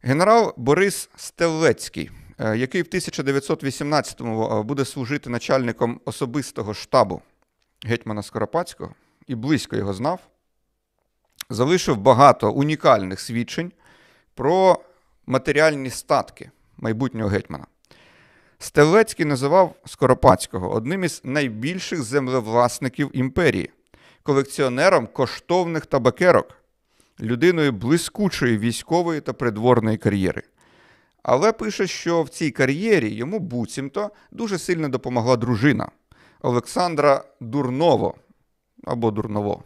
Генерал 0.00 0.54
Борис 0.56 1.10
Стелецький, 1.16 2.10
е, 2.38 2.56
який 2.56 2.82
в 2.82 2.84
1918-му 2.84 4.58
е, 4.58 4.62
буде 4.62 4.84
служити 4.84 5.30
начальником 5.30 6.00
особистого 6.04 6.74
штабу 6.74 7.22
гетьмана 7.84 8.22
Скоропадського 8.22 8.94
і 9.26 9.34
близько 9.34 9.76
його 9.76 9.92
знав, 9.92 10.20
залишив 11.50 11.96
багато 11.96 12.52
унікальних 12.52 13.20
свідчень 13.20 13.72
про 14.34 14.80
матеріальні 15.26 15.90
статки 15.90 16.50
майбутнього 16.76 17.28
гетьмана. 17.28 17.66
Стелецький 18.58 19.26
називав 19.26 19.74
Скоропадського 19.86 20.72
одним 20.72 21.04
із 21.04 21.20
найбільших 21.24 22.02
землевласників 22.02 23.10
імперії, 23.14 23.70
колекціонером 24.22 25.06
коштовних 25.06 25.86
табакерок, 25.86 26.54
людиною 27.20 27.72
блискучої 27.72 28.58
військової 28.58 29.20
та 29.20 29.32
придворної 29.32 29.96
кар'єри. 29.96 30.42
Але 31.22 31.52
пише, 31.52 31.86
що 31.86 32.22
в 32.22 32.28
цій 32.28 32.50
кар'єрі 32.50 33.14
йому 33.14 33.38
буцімто 33.38 34.10
дуже 34.30 34.58
сильно 34.58 34.88
допомогла 34.88 35.36
дружина 35.36 35.88
Олександра 36.40 37.24
Дурново 37.40 38.14
або 38.84 39.10
Дурново. 39.10 39.62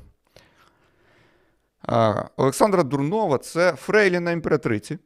Олександра 2.37 2.83
Дурнова 2.83 3.39
це 3.39 3.73
фрейліна 3.73 4.31
імператриці 4.31 4.99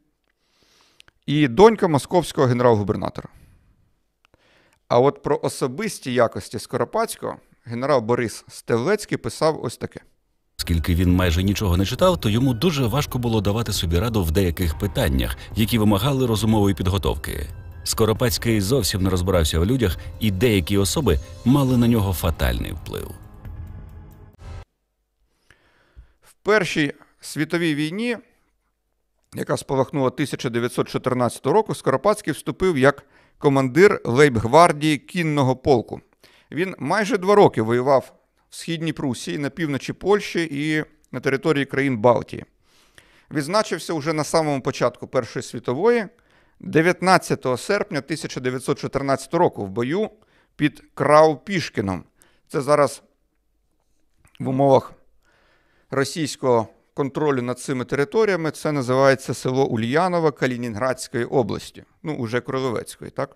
і 1.25 1.47
донька 1.47 1.87
московського 1.87 2.47
генерал-губернатора. 2.47 3.29
А 4.87 4.99
от 4.99 5.23
про 5.23 5.39
особисті 5.43 6.13
якості 6.13 6.59
Скоропадського 6.59 7.37
генерал 7.65 8.01
Борис 8.01 8.45
Стелецький 8.47 9.17
писав 9.17 9.63
ось 9.63 9.77
таке. 9.77 9.99
Оскільки 10.59 10.95
він 10.95 11.13
майже 11.13 11.43
нічого 11.43 11.77
не 11.77 11.85
читав, 11.85 12.19
то 12.19 12.29
йому 12.29 12.53
дуже 12.53 12.85
важко 12.85 13.19
було 13.19 13.41
давати 13.41 13.73
собі 13.73 13.99
раду 13.99 14.23
в 14.23 14.31
деяких 14.31 14.79
питаннях, 14.79 15.37
які 15.55 15.77
вимагали 15.77 16.25
розумової 16.25 16.75
підготовки. 16.75 17.47
Скоропадський 17.83 18.61
зовсім 18.61 19.03
не 19.03 19.09
розбирався 19.09 19.59
в 19.59 19.65
людях, 19.65 19.97
і 20.19 20.31
деякі 20.31 20.77
особи 20.77 21.19
мали 21.45 21.77
на 21.77 21.87
нього 21.87 22.13
фатальний 22.13 22.71
вплив. 22.71 23.11
В 26.21 26.33
Першій 26.43 26.93
світовій 27.19 27.75
війні 27.75 28.17
яка 29.35 29.57
спалахнула 29.57 30.07
1914 30.07 31.45
року, 31.45 31.75
Скоропадський 31.75 32.33
вступив 32.33 32.77
як 32.77 33.03
командир 33.37 34.01
лейбгвардії 34.05 34.97
кінного 34.97 35.55
полку. 35.55 36.01
Він 36.51 36.75
майже 36.79 37.17
два 37.17 37.35
роки 37.35 37.61
воював 37.61 38.13
в 38.49 38.55
східній 38.55 38.93
Прусії, 38.93 39.37
на 39.37 39.49
півночі 39.49 39.93
Польщі 39.93 40.47
і 40.51 40.83
на 41.11 41.19
території 41.19 41.65
країн 41.65 41.97
Балтії. 41.97 42.45
Відзначився 43.31 43.93
уже 43.93 44.13
на 44.13 44.23
самому 44.23 44.61
початку 44.61 45.07
Першої 45.07 45.43
світової, 45.43 46.07
19 46.59 47.45
серпня 47.57 47.99
1914 47.99 49.33
року 49.33 49.65
в 49.65 49.69
бою 49.69 50.09
під 50.55 50.83
Крау-Пішкіном. 50.95 52.01
Це 52.47 52.61
зараз 52.61 53.03
в 54.39 54.47
умовах 54.49 54.93
російського 55.91 56.67
контролю 56.93 57.41
над 57.41 57.59
цими 57.59 57.85
територіями 57.85 58.51
це 58.51 58.71
називається 58.71 59.33
село 59.33 59.65
Ульянова 59.65 60.31
Калінінградської 60.31 61.25
області, 61.25 61.83
ну, 62.03 62.15
уже 62.15 62.41
Кролевецької, 62.41 63.11
так? 63.11 63.35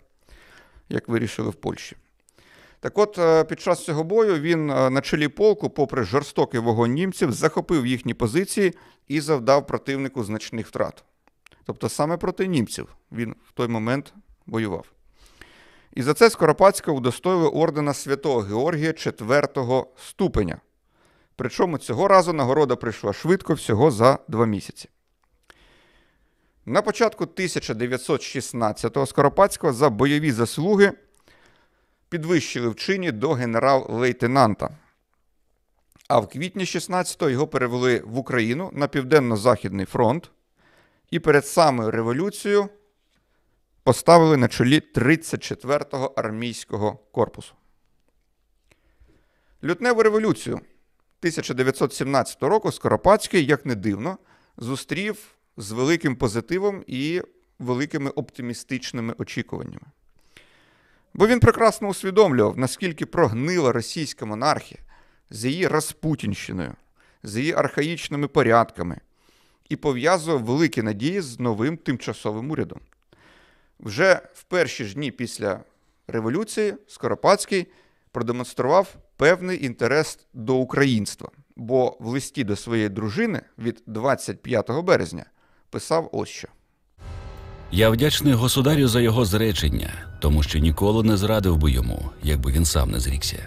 Як 0.89 1.10
вирішили 1.10 1.49
в 1.49 1.56
Польщі. 1.56 1.95
Так 2.80 2.98
от, 2.98 3.18
е, 3.18 3.44
під 3.44 3.60
час 3.60 3.86
цього 3.86 4.04
бою 4.04 4.40
він 4.40 4.70
е, 4.70 4.90
на 4.90 5.02
чолі 5.02 5.28
полку, 5.28 5.70
попри 5.70 6.04
жорстокий 6.04 6.60
вогонь 6.60 6.92
німців, 6.92 7.32
захопив 7.32 7.86
їхні 7.86 8.14
позиції 8.14 8.74
і 9.08 9.22
завдав 9.22 9.68
противнику 9.68 10.24
значних 10.24 10.68
втрат. 10.68 11.04
Тобто 11.66 11.90
саме 11.90 12.18
проти 12.18 12.48
німців 12.48 12.96
він 13.12 13.36
в 13.50 13.52
той 13.52 13.68
момент 13.68 14.14
воював. 14.46 14.86
І 15.94 16.02
за 16.02 16.14
це 16.14 16.30
Скоропадського 16.30 16.98
удостоїли 16.98 17.48
ордена 17.48 17.94
Святого 17.94 18.40
Георгія 18.40 18.94
4 18.94 19.48
ступеня. 19.98 20.62
Причому 21.36 21.78
цього 21.78 22.08
разу 22.08 22.34
нагорода 22.34 22.76
прийшла 22.76 23.14
швидко, 23.14 23.54
всього 23.54 23.92
за 23.92 24.20
два 24.28 24.46
місяці. 24.46 24.90
На 26.66 26.82
початку 26.82 27.24
1916-го 27.26 29.06
Скоропадського 29.06 29.74
за 29.74 29.90
бойові 29.90 30.32
заслуги 30.32 30.92
підвищили 32.15 32.69
в 32.69 32.75
чині 32.75 33.12
до 33.12 33.34
генерал-лейтенанта. 33.34 34.69
А 36.08 36.19
в 36.19 36.30
квітні 36.30 36.63
16-го 36.63 37.30
його 37.30 37.47
перевели 37.47 38.01
в 38.06 38.17
Україну 38.17 38.69
на 38.73 38.88
Південно-Західний 38.88 39.86
фронт 39.86 40.32
і 41.12 41.19
перед 41.19 41.47
самою 41.47 41.91
революцією 41.91 42.69
поставили 43.84 44.38
на 44.38 44.47
чолі 44.47 44.82
34-го 44.95 46.13
армійського 46.15 46.99
корпусу. 47.12 47.54
Лютневу 49.63 50.04
революцію 50.04 50.56
1917 50.56 52.43
року 52.43 52.71
Скоропадський, 52.71 53.45
як 53.45 53.65
не 53.65 53.75
дивно, 53.75 54.17
зустрів 54.58 55.17
з 55.58 55.71
великим 55.71 56.15
позитивом 56.15 56.84
і 56.88 57.21
великими 57.60 58.10
оптимістичними 58.10 59.13
очікуваннями. 59.17 59.88
Бо 61.17 61.28
він 61.28 61.39
прекрасно 61.39 61.88
усвідомлював, 61.88 62.58
наскільки 62.58 63.06
прогнила 63.06 63.71
російська 63.71 64.25
монархія 64.25 64.82
з 65.30 65.45
її 65.45 65.67
розпутінщиною, 65.67 66.73
з 67.23 67.38
її 67.38 67.54
архаїчними 67.54 68.28
порядками, 68.28 68.97
і 69.69 69.75
пов'язував 69.75 70.43
великі 70.43 70.82
надії 70.82 71.21
з 71.21 71.39
новим 71.39 71.78
тимчасовим 71.78 72.51
урядом. 72.51 72.80
Вже 73.80 74.21
в 74.34 74.43
перші 74.43 74.86
ж 74.86 74.95
дні 74.95 75.12
після 75.12 75.60
революції 76.08 76.73
Скоропадський 76.88 77.67
продемонстрував 78.12 78.95
певний 79.17 79.65
інтерес 79.65 80.19
до 80.34 80.56
українства, 80.56 81.30
бо 81.56 81.97
в 81.99 82.08
листі 82.08 82.43
до 82.43 82.56
своєї 82.56 82.89
дружини 82.89 83.41
від 83.58 83.84
25 83.88 84.71
березня 84.71 85.25
писав 85.69 86.10
ось 86.12 86.30
що. 86.30 86.47
Я 87.71 87.89
вдячний 87.89 88.34
государю 88.34 88.88
за 88.88 89.01
його 89.01 89.25
зречення, 89.25 89.89
тому 90.19 90.43
що 90.43 90.60
ніколи 90.60 91.04
не 91.04 91.17
зрадив 91.17 91.58
би 91.58 91.71
йому, 91.71 92.10
якби 92.23 92.51
він 92.51 92.65
сам 92.65 92.91
не 92.91 92.99
зрікся. 92.99 93.39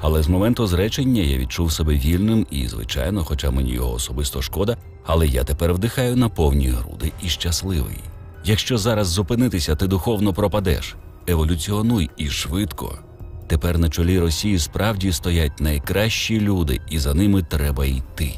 Але 0.00 0.22
з 0.22 0.28
моменту 0.28 0.66
зречення 0.66 1.22
я 1.22 1.38
відчув 1.38 1.72
себе 1.72 1.94
вільним 1.94 2.46
і, 2.50 2.68
звичайно, 2.68 3.24
хоча 3.24 3.50
мені 3.50 3.72
його 3.72 3.92
особисто 3.92 4.42
шкода, 4.42 4.76
але 5.06 5.26
я 5.26 5.44
тепер 5.44 5.74
вдихаю 5.74 6.16
на 6.16 6.28
повні 6.28 6.68
груди 6.68 7.12
і 7.22 7.28
щасливий. 7.28 7.98
Якщо 8.44 8.78
зараз 8.78 9.08
зупинитися, 9.08 9.76
ти 9.76 9.86
духовно 9.86 10.32
пропадеш. 10.32 10.94
Еволюціонуй 11.26 12.10
і 12.16 12.30
швидко. 12.30 12.98
Тепер 13.46 13.78
на 13.78 13.88
чолі 13.88 14.18
Росії 14.18 14.58
справді 14.58 15.12
стоять 15.12 15.60
найкращі 15.60 16.40
люди, 16.40 16.80
і 16.90 16.98
за 16.98 17.14
ними 17.14 17.42
треба 17.42 17.86
йти. 17.86 18.30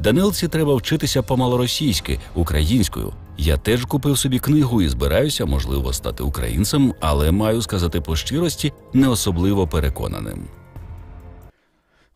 Данилці 0.00 0.48
треба 0.48 0.74
вчитися 0.74 1.22
по-малоросійськи, 1.22 2.18
українською. 2.34 3.12
Я 3.36 3.56
теж 3.56 3.84
купив 3.84 4.18
собі 4.18 4.38
книгу 4.38 4.82
і 4.82 4.88
збираюся, 4.88 5.46
можливо, 5.46 5.92
стати 5.92 6.22
українцем, 6.22 6.94
але 7.00 7.30
маю 7.30 7.62
сказати 7.62 8.00
по 8.00 8.16
щирості, 8.16 8.72
не 8.92 9.08
особливо 9.08 9.68
переконаним. 9.68 10.48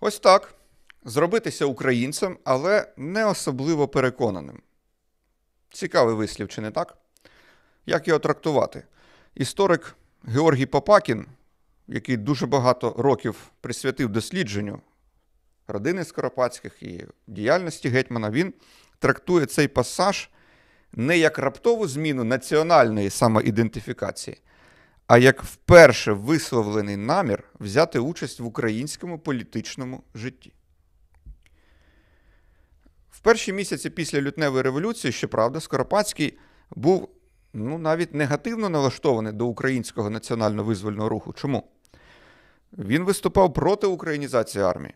Ось 0.01 0.19
так. 0.19 0.55
Зробитися 1.05 1.67
українцем, 1.67 2.39
але 2.45 2.93
не 2.97 3.27
особливо 3.27 3.89
переконаним. 3.89 4.63
Цікавий 5.71 6.15
вислів, 6.15 6.49
чи 6.49 6.61
не 6.61 6.71
так? 6.71 6.99
Як 7.87 8.09
його 8.09 8.21
трактувати? 8.21 8.83
Історик 9.35 9.97
Георгій 10.25 10.67
Попакін, 10.67 11.27
який 11.89 12.17
дуже 12.17 12.47
багато 12.47 12.95
років 12.99 13.51
присвятив 13.61 14.09
дослідженню 14.09 14.81
родини 15.69 16.05
Скоропадських 16.05 16.83
і 16.83 17.05
діяльності 17.27 17.89
гетьмана, 17.89 18.31
він 18.31 18.55
трактує 18.99 19.47
цей 19.47 19.69
пасаж 19.69 20.31
не 20.97 21.19
як 21.19 21.39
раптову 21.39 21.89
зміну 21.89 22.25
національної 22.25 23.11
самоідентифікації, 23.11 24.41
а 25.07 25.19
як 25.19 25.43
вперше 25.43 26.13
висловлений 26.13 26.97
намір 26.97 27.45
взяти 27.61 27.99
участь 27.99 28.41
в 28.41 28.47
українському 28.47 29.19
політичному 29.19 30.03
житті. 30.15 30.53
В 33.11 33.21
перші 33.21 33.53
місяці 33.53 33.91
після 33.91 34.21
лютневої 34.21 34.63
революції, 34.63 35.13
щоправда, 35.13 35.61
Скоропадський 35.61 36.39
був 36.71 37.09
ну, 37.53 37.79
навіть 37.79 38.15
негативно 38.15 38.69
налаштований 38.69 39.33
до 39.33 39.47
українського 39.47 40.11
національно-визвольного 40.11 41.09
руху. 41.09 41.33
Чому? 41.33 41.71
Він 42.79 43.05
виступав 43.05 43.55
проти 43.55 43.87
українізації 43.87 44.65
армії. 44.65 44.95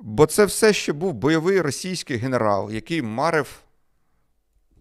Бо 0.00 0.26
це 0.26 0.44
все 0.44 0.72
ще 0.72 0.92
був 0.92 1.12
бойовий 1.12 1.60
російський 1.60 2.16
генерал, 2.16 2.70
який 2.70 3.02
марив 3.02 3.61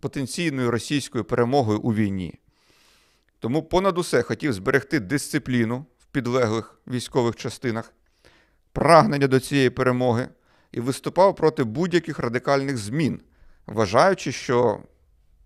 потенційною 0.02 0.72
російською 0.72 1.24
перемогою 1.24 1.80
у 1.80 1.94
війні. 1.94 2.40
Тому 3.40 3.64
понад 3.64 3.98
усе 3.98 4.22
хотів 4.22 4.54
зберегти 4.54 5.00
дисципліну 5.00 5.86
в 6.00 6.06
підлеглих 6.06 6.82
військових 6.88 7.36
частинах, 7.36 7.94
прагнення 8.74 9.28
до 9.28 9.40
цієї 9.40 9.70
перемоги 9.70 10.30
і 10.72 10.80
виступав 10.80 11.36
проти 11.36 11.64
будь-яких 11.64 12.20
радикальних 12.20 12.78
змін, 12.78 13.22
вважаючи, 13.68 14.32
що 14.32 14.84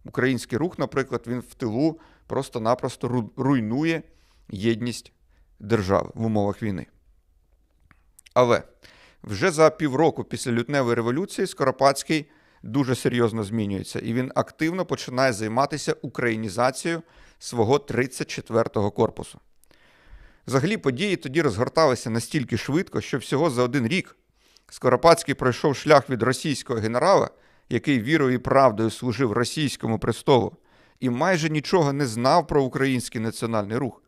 український 0.05 0.57
рух, 0.57 0.79
наприклад, 0.79 1.23
він 1.27 1.39
в 1.39 1.53
тилу 1.53 1.99
просто-напросто 2.27 3.29
руйнує 3.37 4.03
єдність 4.49 5.11
держави 5.59 6.11
в 6.13 6.25
умовах 6.25 6.63
війни. 6.63 6.87
Але 8.33 8.63
вже 9.23 9.51
за 9.51 9.69
півроку 9.69 10.23
після 10.23 10.51
лютневої 10.51 10.95
революції 10.95 11.47
Скоропадський 11.47 12.25
дуже 12.65 12.95
серйозно 12.95 13.43
змінюється, 13.43 13.99
і 13.99 14.13
він 14.13 14.31
активно 14.35 14.85
починає 14.85 15.33
займатися 15.33 15.95
українізацією 16.01 17.01
свого 17.39 17.77
34-го 17.77 18.91
корпусу. 18.91 19.39
Взагалі, 20.47 20.77
події 20.77 21.15
тоді 21.15 21.41
розгорталися 21.41 22.09
настільки 22.09 22.57
швидко, 22.57 23.01
що 23.01 23.17
всього 23.17 23.49
за 23.49 23.63
один 23.63 23.87
рік 23.87 24.15
Скоропадський 24.69 25.33
пройшов 25.33 25.75
шлях 25.75 26.09
від 26.09 26.23
російського 26.23 26.79
генерала, 26.79 27.29
який 27.69 27.99
вірою 27.99 28.33
і 28.33 28.37
правдою 28.37 28.89
служив 28.89 29.31
російському 29.31 29.99
престолу, 29.99 30.57
і 30.99 31.09
майже 31.09 31.49
нічого 31.49 31.93
не 31.93 32.05
знав 32.05 32.47
про 32.47 32.63
український 32.63 33.21
національний 33.21 33.77
рух, 33.77 34.03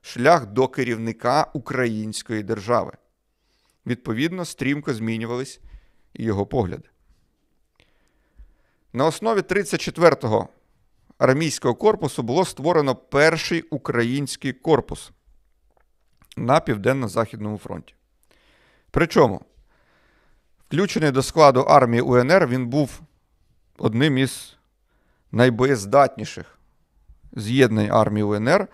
шлях 0.00 0.46
до 0.46 0.68
керівника 0.68 1.50
української 1.54 2.42
держави. 2.42 2.92
Відповідно, 3.86 4.44
стрімко 4.44 4.94
змінювались 4.94 5.60
і 6.14 6.24
його 6.24 6.46
погляди. 6.46 6.88
На 8.96 9.06
основі 9.06 9.40
34-го 9.40 10.48
армійського 11.18 11.74
корпусу 11.74 12.22
було 12.22 12.44
створено 12.44 12.94
перший 12.94 13.62
український 13.62 14.52
корпус 14.52 15.10
на 16.36 16.60
Південно-Західному 16.60 17.58
фронті. 17.58 17.94
Причому, 18.90 19.40
включений 20.66 21.10
до 21.10 21.22
складу 21.22 21.60
армії 21.60 22.00
УНР, 22.00 22.46
він 22.46 22.66
був 22.66 23.00
одним 23.78 24.18
із 24.18 24.56
найбоєздатніших 25.32 26.58
з'єднань 27.32 27.90
армії 27.90 28.24
УНР. 28.24 28.68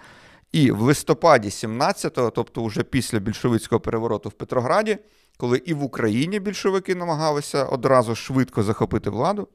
І 0.52 0.70
в 0.70 0.80
листопаді 0.80 1.48
17-го, 1.48 2.30
тобто 2.30 2.64
вже 2.64 2.82
після 2.82 3.18
більшовицького 3.18 3.80
перевороту 3.80 4.28
в 4.28 4.32
Петрограді, 4.32 4.98
коли 5.37 5.58
і 5.58 5.74
в 5.74 5.82
Україні 5.82 6.40
більшовики 6.40 6.94
намагалися 6.94 7.64
одразу 7.64 8.14
швидко 8.14 8.62
захопити 8.62 9.11
владу, 9.11 9.48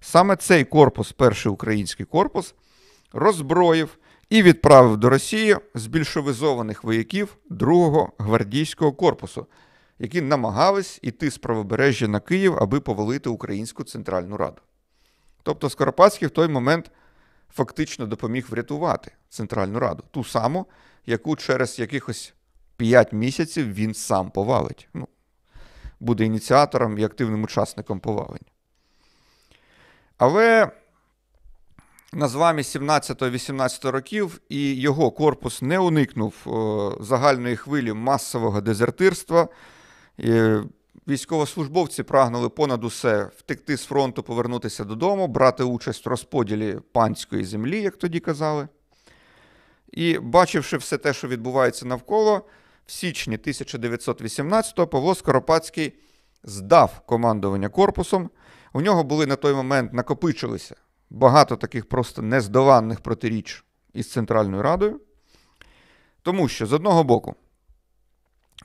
саме 0.00 0.36
цей 0.36 0.64
корпус, 0.64 1.12
перший 1.12 1.52
український 1.52 2.06
корпус, 2.06 2.54
роззброїв 3.12 3.98
і 4.30 4.42
відправив 4.42 4.96
до 4.96 5.10
Росії 5.10 5.56
збільшовизованих 5.74 6.84
вояків 6.84 7.36
другого 7.50 8.12
гвардійського 8.18 8.92
корпусу, 8.92 9.46
які 9.98 10.20
намагались 10.20 10.98
іти 11.02 11.30
з 11.30 11.38
правобережжя 11.38 12.08
на 12.08 12.20
Київ, 12.20 12.56
аби 12.60 12.80
повалити 12.80 13.28
Українську 13.28 13.84
Центральну 13.84 14.36
Раду. 14.36 14.62
Тобто 15.42 15.70
Скоропадський 15.70 16.28
в 16.28 16.30
той 16.30 16.48
момент 16.48 16.90
фактично 17.54 18.06
допоміг 18.06 18.46
врятувати 18.50 19.12
Центральну 19.28 19.78
Раду, 19.78 20.04
ту 20.10 20.24
саму, 20.24 20.66
яку 21.06 21.36
через 21.36 21.78
якихось 21.78 22.34
5 22.76 23.12
місяців 23.12 23.74
він 23.74 23.94
сам 23.94 24.30
повалить. 24.30 24.88
Ну, 24.94 25.08
буде 26.00 26.24
ініціатором 26.24 26.98
і 26.98 27.04
активним 27.04 27.42
учасником 27.42 28.00
повалення. 28.00 28.50
Але 30.20 30.70
на 32.12 32.28
зламі 32.28 32.62
17-18 32.62 33.90
років 33.90 34.40
і 34.48 34.74
його 34.74 35.10
корпус 35.10 35.62
не 35.62 35.78
уникнув 35.78 36.34
загальної 37.00 37.56
хвилі 37.56 37.92
масового 37.92 38.60
дезертирства. 38.60 39.48
Військовослужбовці 41.08 42.02
прагнули 42.02 42.48
понад 42.48 42.84
усе 42.84 43.30
втекти 43.36 43.76
з 43.76 43.84
фронту, 43.84 44.22
повернутися 44.22 44.84
додому, 44.84 45.28
брати 45.28 45.64
участь 45.64 46.06
в 46.06 46.08
розподілі 46.08 46.78
панської 46.92 47.44
землі, 47.44 47.82
як 47.82 47.96
тоді 47.96 48.20
казали. 48.20 48.68
І 49.92 50.18
бачивши 50.18 50.76
все 50.76 50.98
те, 50.98 51.12
що 51.12 51.28
відбувається 51.28 51.86
навколо, 51.86 52.46
в 52.86 52.92
січні 52.92 53.38
1918-го 53.38 54.86
Павло 54.86 55.14
Скоропадський 55.14 55.92
здав 56.44 57.00
командування 57.06 57.68
корпусом. 57.68 58.30
У 58.72 58.80
нього 58.80 59.04
були 59.04 59.26
на 59.26 59.36
той 59.36 59.54
момент 59.54 59.92
накопичилися 59.92 60.76
багато 61.10 61.56
таких 61.56 61.88
просто 61.88 62.22
нездоланних 62.22 63.00
протиріч 63.00 63.64
із 63.92 64.12
Центральною 64.12 64.62
Радою. 64.62 65.00
Тому 66.22 66.48
що, 66.48 66.66
з 66.66 66.72
одного 66.72 67.04
боку, 67.04 67.34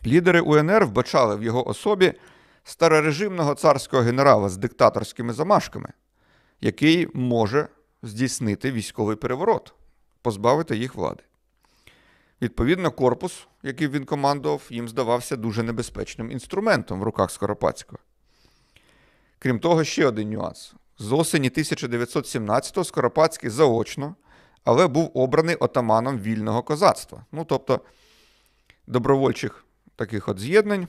лідери 0.06 0.42
УНР 0.42 0.86
вбачали 0.86 1.36
в 1.36 1.44
його 1.44 1.68
особі 1.68 2.14
старорежимного 2.64 3.56
царського 3.56 4.04
генерала 4.04 4.50
з 4.50 4.58
диктаторськими 4.58 5.34
замашками, 5.34 5.90
який 6.62 7.08
може 7.14 7.68
здійснити 8.04 8.72
військовий 8.72 9.16
переворот, 9.16 9.74
позбавити 10.22 10.78
їх 10.78 10.96
влади. 10.96 11.24
Відповідно, 12.42 12.92
корпус, 12.92 13.48
яким 13.64 13.92
він 13.92 14.06
командував, 14.06 14.62
їм 14.70 14.90
здавався 14.90 15.36
дуже 15.36 15.64
небезпечним 15.64 16.32
інструментом 16.32 17.00
в 17.00 17.04
руках 17.04 17.32
Скоропадського. 17.32 18.00
Крім 19.46 19.60
того, 19.60 19.84
ще 19.84 20.08
один 20.08 20.30
нюанс. 20.30 20.74
З 21.00 21.12
осені 21.12 21.50
1917-го 21.50 22.84
Скоропадський 22.84 23.50
заочно, 23.50 24.16
але 24.64 24.88
був 24.88 25.12
обраний 25.14 25.56
отаманом 25.56 26.20
вільного 26.20 26.64
козацтва. 26.64 27.26
Ну, 27.32 27.46
тобто 27.46 27.82
добровольчих 28.88 29.66
таких 29.96 30.30
от 30.30 30.40
з'єднань, 30.40 30.88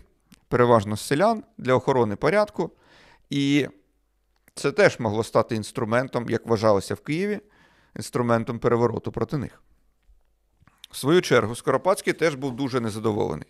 переважно 0.48 0.96
селян 0.96 1.44
для 1.58 1.74
охорони 1.74 2.16
порядку. 2.16 2.70
І 3.30 3.68
це 4.54 4.72
теж 4.72 5.00
могло 5.00 5.24
стати 5.24 5.56
інструментом, 5.56 6.30
як 6.30 6.46
вважалося 6.46 6.94
в 6.94 7.00
Києві, 7.00 7.40
інструментом 7.96 8.58
перевороту 8.58 9.12
проти 9.12 9.36
них. 9.36 9.62
В 10.90 10.96
свою 10.96 11.22
чергу, 11.22 11.54
Скоропадський 11.54 12.12
теж 12.12 12.34
був 12.34 12.56
дуже 12.56 12.80
незадоволений. 12.80 13.48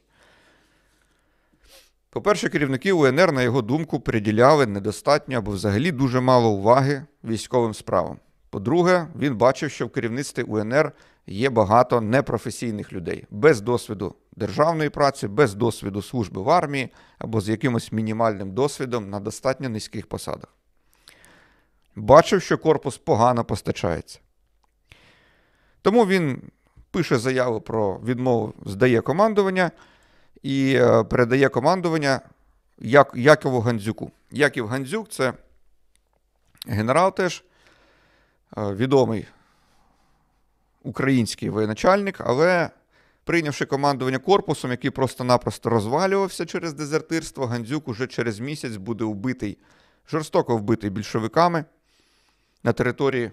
По-перше, 2.17 2.49
керівники 2.49 2.93
УНР, 2.93 3.33
на 3.33 3.43
його 3.43 3.63
думку, 3.63 4.01
приділяли 4.01 4.67
недостатньо 4.67 5.39
або 5.39 5.51
взагалі 5.51 5.93
дуже 5.93 6.21
мало 6.21 6.51
уваги 6.51 7.03
військовим 7.25 7.75
справам. 7.75 8.19
По-друге, 8.51 9.07
він 9.19 9.37
бачив, 9.37 9.71
що 9.71 9.87
в 9.87 9.91
керівництві 9.91 10.43
УНР 10.43 10.93
є 11.27 11.51
багато 11.51 12.01
непрофесійних 12.01 12.93
людей 12.93 13.25
без 13.31 13.61
досвіду 13.61 14.15
державної 14.37 14.91
праці, 14.91 15.29
без 15.29 15.55
досвіду 15.55 16.03
служби 16.03 16.43
в 16.43 16.51
армії 16.51 16.89
або 17.19 17.41
з 17.41 17.49
якимось 17.49 17.93
мінімальним 17.93 18.53
досвідом 18.53 19.11
на 19.11 19.21
достатньо 19.21 19.69
низьких 19.69 20.07
посадах. 20.07 20.55
Бачив, 21.97 22.43
що 22.43 22.59
корпус 22.59 22.99
погано 22.99 23.45
постачається. 23.45 24.21
Тому 25.83 26.07
він 26.07 26.43
пише 26.91 27.19
заяву 27.19 27.61
про 27.61 28.01
відмову, 28.05 28.55
здає 28.65 29.01
командування 29.01 29.71
і 30.47 30.75
е, 30.75 31.05
передає 31.05 31.49
командування 31.49 32.21
Як, 32.79 33.13
Якову 33.15 33.61
Гандзюку. 33.61 34.11
Яків 34.31 34.67
Гандзюк 34.67 35.09
це 35.09 35.33
генерал 36.67 37.15
теж 37.15 37.45
е, 38.57 38.73
відомий 38.73 39.27
український 40.83 41.51
воєначальник, 41.51 42.21
але 42.21 42.71
прийнявши 43.25 43.67
командування 43.67 44.19
корпусом, 44.19 44.71
який 44.71 44.91
просто-напросто 44.91 45.71
розвалювався 45.71 46.47
через 46.47 46.73
дезертирство, 46.73 47.47
Гандзюк 47.47 47.89
уже 47.89 48.07
через 48.07 48.41
місяць 48.41 48.77
буде 48.77 49.05
вбитий, 49.05 49.59
жорстоко 50.11 50.57
вбитий 50.57 50.91
більшовиками 50.91 51.65
на 52.65 52.73
території. 52.73 53.31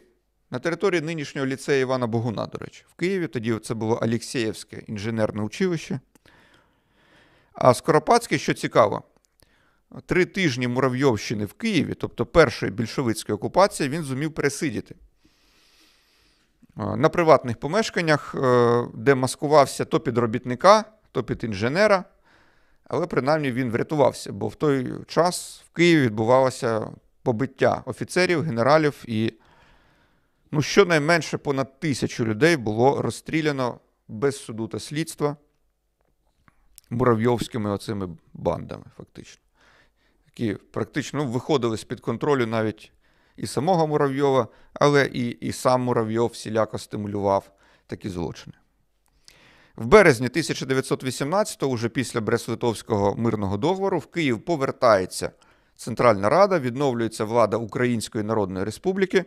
На 0.51 0.59
території 0.59 1.01
нинішнього 1.01 1.47
ліцею 1.47 1.81
Івана 1.81 2.07
Богуна, 2.07 2.45
до 2.45 2.57
речі, 2.57 2.85
в 2.87 2.93
Києві 2.93 3.27
тоді 3.27 3.59
це 3.59 3.73
було 3.73 3.95
Алєксєєвське 3.95 4.83
інженерне 4.87 5.41
училище. 5.41 5.99
А 7.53 7.73
Скоропадський, 7.73 8.39
що 8.39 8.53
цікаво, 8.53 9.03
три 10.05 10.25
тижні 10.25 10.67
Муравйовщини 10.67 11.45
в 11.45 11.53
Києві, 11.53 11.93
тобто 11.93 12.25
першої 12.25 12.71
більшовицької 12.71 13.35
окупації, 13.35 13.89
він 13.89 14.03
зумів 14.03 14.33
пересидіти. 14.33 14.95
На 16.75 17.09
приватних 17.09 17.57
помешканнях, 17.57 18.35
е, 18.35 18.83
де 18.93 19.15
маскувався 19.15 19.85
то 19.85 19.99
під 19.99 20.17
робітника, 20.17 20.85
то 21.11 21.23
під 21.23 21.43
інженера, 21.43 22.03
але 22.87 23.07
принаймні 23.07 23.51
він 23.51 23.71
врятувався, 23.71 24.31
бо 24.31 24.47
в 24.47 24.55
той 24.55 24.93
час 25.07 25.63
в 25.67 25.75
Києві 25.75 26.01
відбувалося 26.01 26.87
побиття 27.23 27.83
офіцерів, 27.85 28.41
генералів 28.41 29.03
і 29.07 29.33
ну, 30.51 30.61
щонайменше 30.61 31.37
понад 31.37 31.79
тисячу 31.79 32.25
людей 32.25 32.57
було 32.57 33.01
розстріляно 33.01 33.79
без 34.07 34.43
суду 34.43 34.67
та 34.67 34.79
слідства 34.79 35.37
муравйовськими 36.93 37.69
оцими 37.69 38.09
бандами, 38.33 38.83
фактично, 38.97 39.41
які 40.25 40.53
практично 40.53 41.23
ну, 41.23 41.31
виходили 41.31 41.77
з-під 41.77 41.99
контролю 41.99 42.47
навіть 42.47 42.91
і 43.37 43.47
самого 43.47 43.87
Муравйова, 43.87 44.47
але 44.73 45.05
і, 45.05 45.27
і 45.27 45.51
сам 45.51 45.81
Муравйов 45.81 46.29
всіляко 46.29 46.77
стимулював 46.77 47.51
такі 47.87 48.09
злочини. 48.09 48.55
В 49.75 49.85
березні 49.85 50.27
1918-го, 50.27 51.71
уже 51.71 51.89
після 51.89 52.19
Брест-Литовського 52.19 53.17
мирного 53.17 53.57
договору, 53.57 53.99
в 53.99 54.05
Київ 54.05 54.41
повертається 54.41 55.31
Центральна 55.75 56.29
Рада, 56.29 56.59
відновлюється 56.59 57.25
влада 57.25 57.57
Української 57.57 58.23
Народної 58.23 58.65
Республіки, 58.65 59.25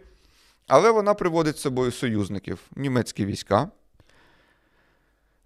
але 0.66 0.90
вона 0.90 1.14
приводить 1.14 1.56
з 1.56 1.60
собою 1.60 1.92
союзників 1.92 2.58
німецькі 2.76 3.26
війська. 3.26 3.70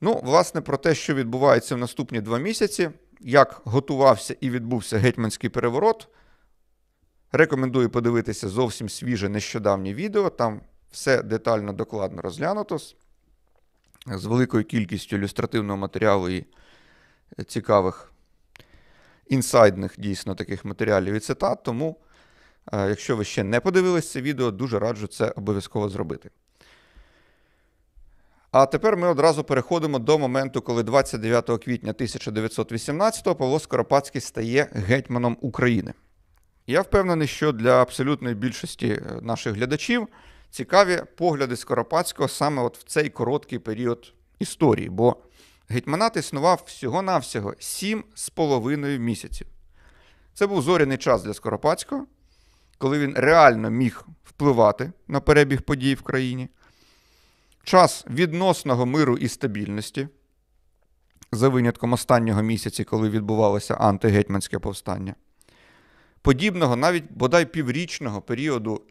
Ну, 0.00 0.20
власне, 0.22 0.60
про 0.60 0.76
те, 0.76 0.94
що 0.94 1.14
відбувається 1.14 1.74
в 1.74 1.78
наступні 1.78 2.20
два 2.20 2.38
місяці, 2.38 2.90
як 3.20 3.60
готувався 3.64 4.36
і 4.40 4.50
відбувся 4.50 4.98
гетьманський 4.98 5.50
переворот, 5.50 6.08
рекомендую 7.32 7.90
подивитися 7.90 8.48
зовсім 8.48 8.88
свіже 8.88 9.28
нещодавнє 9.28 9.94
відео. 9.94 10.30
Там 10.30 10.60
все 10.90 11.22
детально, 11.22 11.72
докладно 11.72 12.22
розглянуто 12.22 12.78
з, 12.78 12.94
великою 14.06 14.64
кількістю 14.64 15.16
ілюстративного 15.16 15.76
матеріалу 15.76 16.28
і 16.28 16.44
цікавих 17.46 18.12
інсайдних 19.28 19.94
дійсно 19.98 20.34
таких 20.34 20.64
матеріалів 20.64 21.14
і 21.14 21.20
цитат. 21.20 21.62
Тому, 21.62 21.96
е, 22.72 22.88
якщо 22.88 23.16
ви 23.16 23.24
ще 23.24 23.44
не 23.44 23.60
подивились 23.60 24.10
це 24.10 24.20
відео, 24.20 24.50
дуже 24.50 24.78
раджу 24.78 25.06
це 25.06 25.30
обов'язково 25.36 25.88
зробити. 25.88 26.30
А 28.52 28.66
тепер 28.66 28.96
ми 28.96 29.08
одразу 29.08 29.44
переходимо 29.44 29.98
до 29.98 30.18
моменту, 30.18 30.62
коли 30.62 30.82
29 30.82 31.64
квітня 31.64 31.92
1918-го 31.92 33.34
Павло 33.34 33.60
Скоропадський 33.60 34.20
стає 34.20 34.68
гетьманом 34.72 35.36
України. 35.40 35.92
Я 36.66 36.80
впевнений, 36.80 37.28
що 37.28 37.52
для 37.52 37.82
абсолютної 37.82 38.34
більшості 38.34 38.88
е, 38.88 39.20
наших 39.22 39.54
глядачів 39.54 40.08
цікаві 40.50 41.02
погляди 41.16 41.56
Скоропадського 41.56 42.28
саме 42.28 42.62
от 42.62 42.78
в 42.78 42.84
цей 42.84 43.08
короткий 43.08 43.58
період 43.58 44.14
історії, 44.38 44.88
бо 44.88 45.16
гетьманат 45.68 46.16
існував 46.16 46.62
всього-навсього 46.66 47.54
сім 47.58 48.04
з 48.14 48.30
половиною 48.30 49.00
місяців. 49.00 49.46
Це 50.34 50.46
був 50.46 50.62
зоряний 50.62 50.98
час 50.98 51.22
для 51.22 51.34
Скоропадського, 51.34 52.06
коли 52.78 52.98
він 52.98 53.14
реально 53.16 53.70
міг 53.70 54.04
впливати 54.24 54.92
на 55.08 55.20
перебіг 55.20 55.62
подій 55.62 55.94
в 55.94 56.02
країні 56.02 56.48
час 57.64 58.05
відносного 58.11 58.87
миру 58.87 59.16
і 59.16 59.29
стабільності, 59.29 60.09
за 61.33 61.49
винятком 61.49 61.92
останнього 61.92 62.42
місяці, 62.42 62.85
коли 62.85 63.11
відбувалося 63.11 63.75
антигетьманське 63.75 64.59
повстання, 64.59 65.14
подібного 66.23 66.77
навіть 66.77 67.05
бодай 67.11 67.46
піврічного 67.46 68.23
періоду 68.23 68.83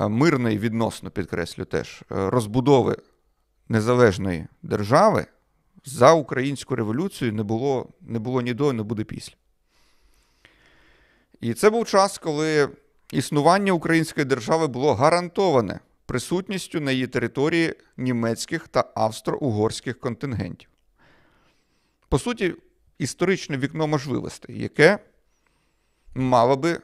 е, 0.00 0.08
мирної 0.08 0.58
відносно, 0.58 1.10
підкреслю 1.10 1.64
теж, 1.64 2.02
е, 2.02 2.30
розбудови 2.30 2.96
незалежної 3.68 4.46
держави 4.62 5.26
за 5.84 6.12
українську 6.12 6.76
революцію 6.76 7.32
не 7.32 7.42
було, 7.42 7.88
не 8.00 8.18
було 8.18 8.40
ні 8.42 8.54
до, 8.54 8.72
не 8.72 8.82
буде 8.82 9.04
після. 9.04 9.34
І 11.40 11.54
це 11.54 11.70
був 11.70 11.86
час, 11.86 12.18
коли 12.18 12.68
існування 13.12 13.72
української 13.72 14.24
держави 14.26 14.66
було 14.66 14.94
гарантоване 14.94 15.80
присутністю 16.06 16.80
на 16.80 16.92
її 16.92 17.06
території 17.06 17.74
німецьких 17.96 18.68
та 18.68 18.80
австро-угорських 18.96 19.94
контингентів. 19.94 20.68
По 22.08 22.18
суті, 22.18 22.54
історичне 22.98 23.58
вікно 23.58 23.86
можливостей, 23.86 24.62
яке 24.62 24.98
мало 26.14 26.56
би 26.56 26.80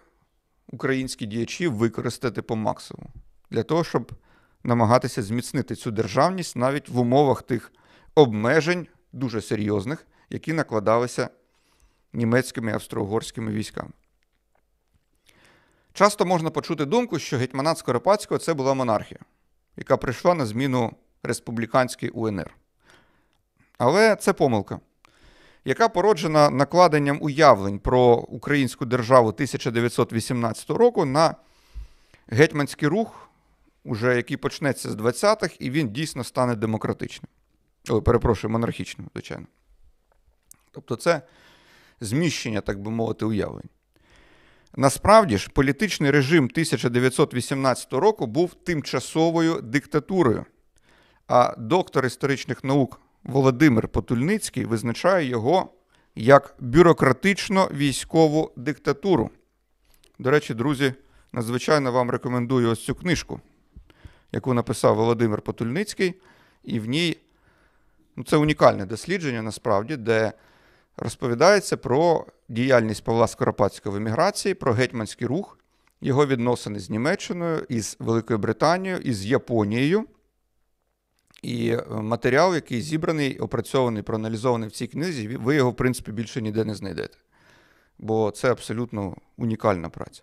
українські 0.66 1.26
діячі 1.26 1.68
використати 1.68 2.42
по 2.42 2.56
максимуму 2.56 3.10
для 3.50 3.62
того, 3.62 3.84
щоб 3.84 4.12
намагатися 4.64 5.22
зміцнити 5.22 5.74
цю 5.74 5.90
державність 5.90 6.56
навіть 6.56 6.88
в 6.88 6.98
умовах 6.98 7.42
тих 7.42 7.72
обмежень 8.14 8.86
дуже 9.12 9.40
серйозних, 9.40 10.06
які 10.30 10.52
накладалися 10.52 11.30
німецькими 12.12 12.70
і 12.70 12.74
австро-угорськими 12.74 13.50
військами. 13.50 13.90
Часто 15.92 16.26
можна 16.26 16.50
почути 16.50 16.84
думку, 16.84 17.18
що 17.18 17.38
гетьманат 17.38 17.78
Скоропадського 17.78 18.38
це 18.38 18.54
була 18.54 18.74
монархія, 18.74 19.20
яка 19.76 19.96
прийшла 19.96 20.34
на 20.34 20.46
зміну 20.46 20.96
республіканській 21.22 22.08
УНР. 22.08 22.54
Але 23.78 24.16
це 24.16 24.32
помилка, 24.32 24.80
яка 25.64 25.88
породжена 25.88 26.50
накладенням 26.50 27.18
уявлень 27.20 27.78
про 27.78 28.14
українську 28.14 28.84
державу 28.86 29.28
1918 29.28 30.70
року 30.70 31.04
на 31.04 31.34
гетьманський 32.28 32.88
рух 32.88 33.30
уже 33.84 34.16
який 34.16 34.36
почнеться 34.36 34.90
з 34.90 34.96
20-х, 34.96 35.56
і 35.58 35.70
він 35.70 35.92
дійсно 35.92 36.24
стане 36.24 36.54
демократичним. 36.54 37.28
Ой, 37.88 38.00
перепрошую, 38.00 38.52
монархічним, 38.52 39.08
звичайно. 39.12 39.46
Тобто 40.70 40.96
це 40.96 41.22
зміщення, 42.00 42.60
так 42.60 42.82
би 42.82 42.90
мовити, 42.90 43.24
уявлень. 43.24 43.68
Насправді 44.76 45.38
ж, 45.38 45.50
політичний 45.52 46.10
режим 46.10 46.44
1918 46.44 47.92
року 47.92 48.26
був 48.26 48.54
тимчасовою 48.54 49.60
диктатурою, 49.60 50.44
а 51.28 51.54
доктор 51.58 52.06
історичних 52.06 52.64
наук 52.64 53.00
Володимир 53.22 53.88
Потульницький 53.88 54.64
визначає 54.64 55.28
його 55.28 55.72
як 56.14 56.54
бюрократично-військову 56.60 58.52
диктатуру. 58.56 59.30
До 60.18 60.30
речі, 60.30 60.54
друзі, 60.54 60.94
надзвичайно 61.32 61.92
вам 61.92 62.10
рекомендую 62.10 62.70
ось 62.70 62.84
цю 62.84 62.94
книжку, 62.94 63.40
яку 64.32 64.54
написав 64.54 64.96
Володимир 64.96 65.42
Потульницький, 65.42 66.14
і 66.64 66.80
в 66.80 66.86
ній 66.86 67.16
ну, 68.16 68.24
це 68.24 68.36
унікальне 68.36 68.86
дослідження, 68.86 69.42
насправді, 69.42 69.96
де 69.96 70.32
розповідається 71.00 71.76
про 71.76 72.26
діяльність 72.48 73.04
Павла 73.04 73.26
Скоропадського 73.26 73.94
в 73.94 73.96
еміграції, 73.96 74.54
про 74.54 74.72
гетьманський 74.72 75.26
рух, 75.26 75.58
його 76.00 76.26
відносини 76.26 76.78
з 76.78 76.90
Німеччиною, 76.90 77.66
із 77.68 77.96
Великою 77.98 78.38
Британією, 78.38 79.00
із 79.00 79.26
Японією. 79.26 80.04
І 81.42 81.70
е, 81.70 81.84
матеріал, 81.90 82.54
який 82.54 82.80
зібраний, 82.80 83.38
опрацьований, 83.38 84.02
проаналізований 84.02 84.68
в 84.68 84.72
цій 84.72 84.86
книзі, 84.86 85.28
ви 85.28 85.54
його, 85.54 85.70
в 85.70 85.76
принципі, 85.76 86.12
більше 86.12 86.42
ніде 86.42 86.64
не 86.64 86.74
знайдете. 86.74 87.18
Бо 87.98 88.30
це 88.30 88.50
абсолютно 88.50 89.16
унікальна 89.36 89.88
праця. 89.88 90.22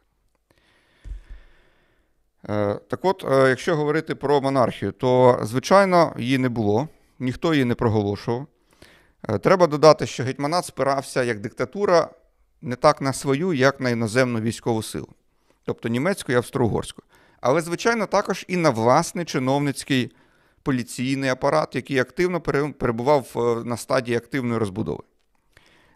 Е, 2.50 2.80
Так 2.88 3.06
от, 3.06 3.26
е, 3.32 3.50
якщо 3.50 3.76
говорити 3.76 4.16
про 4.16 4.42
монархію, 4.42 4.92
то, 4.92 5.40
звичайно, 5.44 6.16
її 6.18 6.38
не 6.38 6.50
було, 6.50 6.88
ніхто 7.20 7.54
її 7.54 7.66
не 7.66 7.76
проголошував. 7.76 8.48
Е, 9.30 9.38
Треба 9.38 9.68
додати, 9.68 10.08
що 10.08 10.24
гетьманат 10.24 10.66
спирався 10.66 11.24
як 11.24 11.40
диктатура 11.40 12.10
не 12.62 12.76
так 12.76 13.02
на 13.02 13.14
свою, 13.14 13.54
як 13.54 13.80
на 13.80 13.90
іноземну 13.90 14.40
військову 14.40 14.84
силу, 14.84 15.10
тобто 15.64 15.90
німецьку 15.90 16.32
і 16.32 16.36
австро-угорську. 16.36 17.04
Але, 17.42 17.62
звичайно, 17.62 18.06
також 18.06 18.46
і 18.48 18.58
на 18.58 18.70
власний 18.70 19.26
чиновницький 19.26 20.12
поліційний 20.64 21.30
апарат, 21.30 21.76
який 21.76 22.00
активно 22.00 22.42
перебував 22.74 23.28
е, 23.36 23.40
на 23.70 23.78
стадії 23.78 24.18
активної 24.18 24.60
розбудови. 24.60 25.04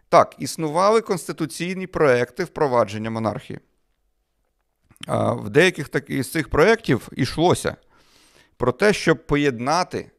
Так, 0.08 0.34
існували 0.38 1.00
конституційні 1.00 1.86
проекти 1.86 2.44
впровадження 2.44 3.10
монархії. 3.10 3.60
В 5.08 5.50
деяких 5.50 5.90
із 6.08 6.30
цих 6.30 6.48
проєктів 6.48 7.08
йшлося 7.12 7.76
про 8.56 8.72
те, 8.72 8.92
щоб 8.92 9.26
поєднати 9.26 10.10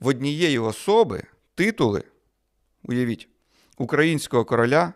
в 0.00 0.06
однієї 0.06 0.58
особи 0.58 1.22
титули, 1.54 2.02
уявіть, 2.84 3.28
українського 3.78 4.44
короля, 4.44 4.92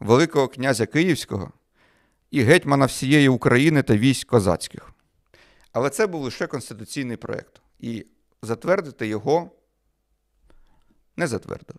Великого 0.00 0.48
князя 0.48 0.86
Київського 0.86 1.52
і 2.30 2.42
гетьмана 2.42 2.86
всієї 2.86 3.28
України 3.28 3.82
та 3.82 3.96
військ 3.96 4.28
козацьких. 4.28 4.92
Але 5.72 5.90
це 5.90 6.06
був 6.06 6.22
лише 6.22 6.46
конституційний 6.46 7.16
проєкт. 7.16 7.60
І 7.78 8.06
затвердити 8.42 9.06
його 9.06 9.50
не 11.16 11.26
затвердили. 11.26 11.78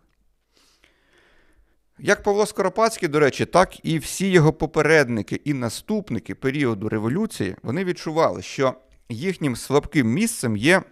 Як 1.98 2.22
Павло 2.22 2.46
Скоропадський, 2.46 3.08
до 3.08 3.20
речі, 3.20 3.46
так 3.46 3.84
і 3.84 3.98
всі 3.98 4.30
його 4.30 4.52
попередники 4.52 5.40
і 5.44 5.54
наступники 5.54 6.34
періоду 6.34 6.88
революції, 6.88 7.56
вони 7.62 7.84
відчували, 7.84 8.42
що 8.42 8.74
їхнім 9.08 9.56
слабким 9.56 10.12
місцем 10.12 10.56
є 10.56 10.82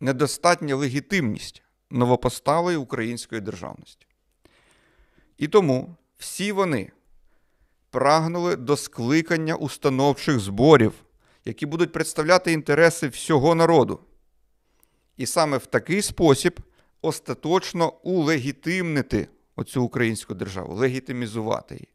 недостатня 0.00 0.74
легітимність 0.74 1.62
новопосталої 1.90 2.76
української 2.76 3.40
державності. 3.40 4.06
І 5.38 5.48
тому 5.48 5.96
всі 6.18 6.52
вони 6.52 6.92
прагнули 7.90 8.56
до 8.56 8.76
скликання 8.76 9.54
установчих 9.54 10.40
зборів, 10.40 10.92
які 11.44 11.66
будуть 11.66 11.92
представляти 11.92 12.52
інтереси 12.52 13.08
всього 13.08 13.54
народу. 13.54 14.00
І 15.16 15.26
саме 15.26 15.56
в 15.56 15.66
такий 15.66 16.02
спосіб 16.02 16.60
остаточно 17.02 17.92
улегітимнити 18.02 19.28
оцю 19.56 19.84
українську 19.84 20.34
державу, 20.34 20.74
легітимізувати 20.74 21.74
її, 21.74 21.88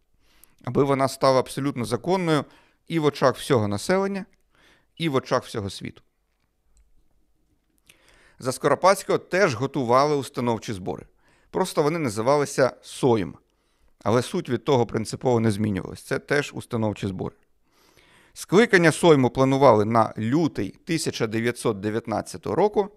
аби 0.64 0.84
вона 0.84 1.08
стала 1.08 1.40
абсолютно 1.40 1.86
законною 1.86 2.46
і 2.88 3.00
в 3.00 3.06
очах 3.06 3.38
всього 3.38 3.68
населення, 3.68 4.26
і 4.98 5.10
в 5.10 5.16
очах 5.16 5.44
всього 5.44 5.70
світу. 5.70 6.02
За 8.40 8.52
Скоропадського 8.52 9.18
теж 9.18 9.56
готували 9.56 10.16
установчі 10.16 10.74
збори. 10.74 11.06
Просто 11.50 11.84
вони 11.84 12.00
називалися 12.00 12.74
СОєм. 12.82 13.38
Але 14.04 14.22
суть 14.22 14.50
від 14.50 14.64
того 14.64 14.86
принципово 14.86 15.40
не 15.40 15.52
змінювалась. 15.52 16.02
Це 16.02 16.20
теж 16.20 16.52
установчі 16.56 17.08
збори. 17.08 17.36
Скликання 18.34 18.92
Сойму 18.92 19.30
планували 19.30 19.86
на 19.86 20.14
лютий 20.18 20.70
1919 20.70 22.46
року. 22.46 22.90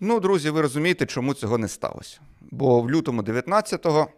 Ну, 0.00 0.20
друзі, 0.20 0.50
ви 0.50 0.62
розумієте, 0.62 1.06
чому 1.06 1.34
цього 1.34 1.58
не 1.58 1.68
сталося. 1.68 2.20
Бо 2.40 2.80
в 2.80 2.90
лютому 2.90 3.22
19-го 3.22 4.08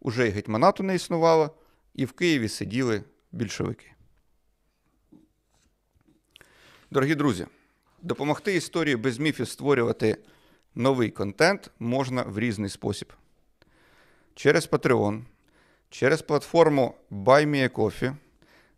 уже 0.00 0.28
і 0.28 0.30
гетьманату 0.30 0.82
не 0.82 0.94
існувало, 0.94 1.50
і 1.94 2.04
в 2.04 2.12
Києві 2.12 2.48
сиділи 2.48 3.04
більшовики. 3.32 3.86
Дорогі 6.90 7.14
друзі, 7.14 7.46
допомогти 8.04 8.54
історії 8.56 8.96
без 8.96 9.18
міфів 9.18 9.48
створювати 9.48 10.16
новий 10.74 11.10
контент 11.10 11.70
можна 11.78 12.22
в 12.22 12.38
різний 12.38 12.70
спосіб. 12.70 13.12
Через 14.34 14.68
Patreon, 14.70 15.22
через 15.90 16.22
платформу 16.22 16.94
BuyMeACoffee, 17.10 18.16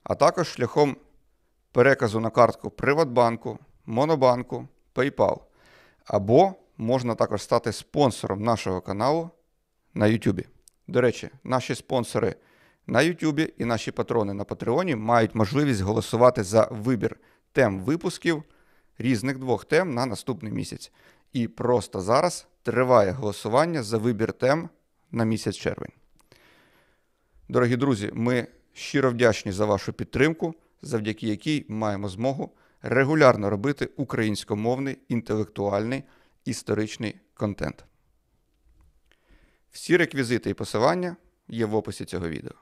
а 0.03 0.15
також 0.15 0.49
шляхом 0.49 0.97
переказу 1.73 2.21
на 2.21 2.31
картку 2.31 2.71
Приватбанку, 2.71 3.59
Монобанку, 3.87 4.69
PayPal. 4.95 5.41
Або 6.05 6.55
можна 6.77 7.15
також 7.15 7.43
стати 7.43 7.73
спонсором 7.73 8.43
нашого 8.43 8.81
каналу 8.81 9.31
на 9.95 10.07
YouTube. 10.07 10.47
До 10.87 11.01
речі, 11.01 11.31
наші 11.45 11.75
спонсори 11.75 12.35
на 12.87 12.99
YouTube 12.99 13.53
і 13.59 13.65
наші 13.65 13.91
патрони 13.91 14.35
на 14.35 14.45
Патреоні 14.45 14.97
мають 14.97 15.35
можливість 15.35 15.81
голосувати 15.81 16.43
за 16.43 16.69
вибір 16.71 17.17
тем 17.53 17.81
випусків 17.81 18.45
різних 18.99 19.39
двох 19.39 19.65
тем 19.65 19.95
на 19.95 20.07
наступний 20.07 20.53
місяць. 20.53 20.93
І 21.33 21.49
просто 21.49 22.01
зараз 22.01 22.47
триває 22.63 23.13
голосування 23.13 23.83
за 23.83 23.99
вибір 23.99 24.33
тем 24.33 24.69
на 25.11 25.25
місяць 25.25 25.57
червень. 25.57 25.93
Дорогі 27.49 27.77
друзі, 27.77 28.11
ми 28.15 28.47
щиро 28.73 29.11
вдячні 29.11 29.53
за 29.53 29.65
вашу 29.65 29.93
підтримку, 29.93 30.55
завдяки 30.83 31.27
якій 31.27 31.65
маємо 31.69 32.09
змогу 32.09 32.51
регулярно 32.83 33.51
робити 33.51 33.89
українськомовний 33.97 34.99
інтелектуальний 35.09 36.05
історичний 36.45 37.21
контент. 37.35 37.85
Всі 39.71 39.97
реквізити 39.97 40.51
і 40.51 40.55
посилання 40.55 41.17
є 41.49 41.67
в 41.67 41.75
описі 41.75 42.05
цього 42.05 42.29
відео. 42.29 42.55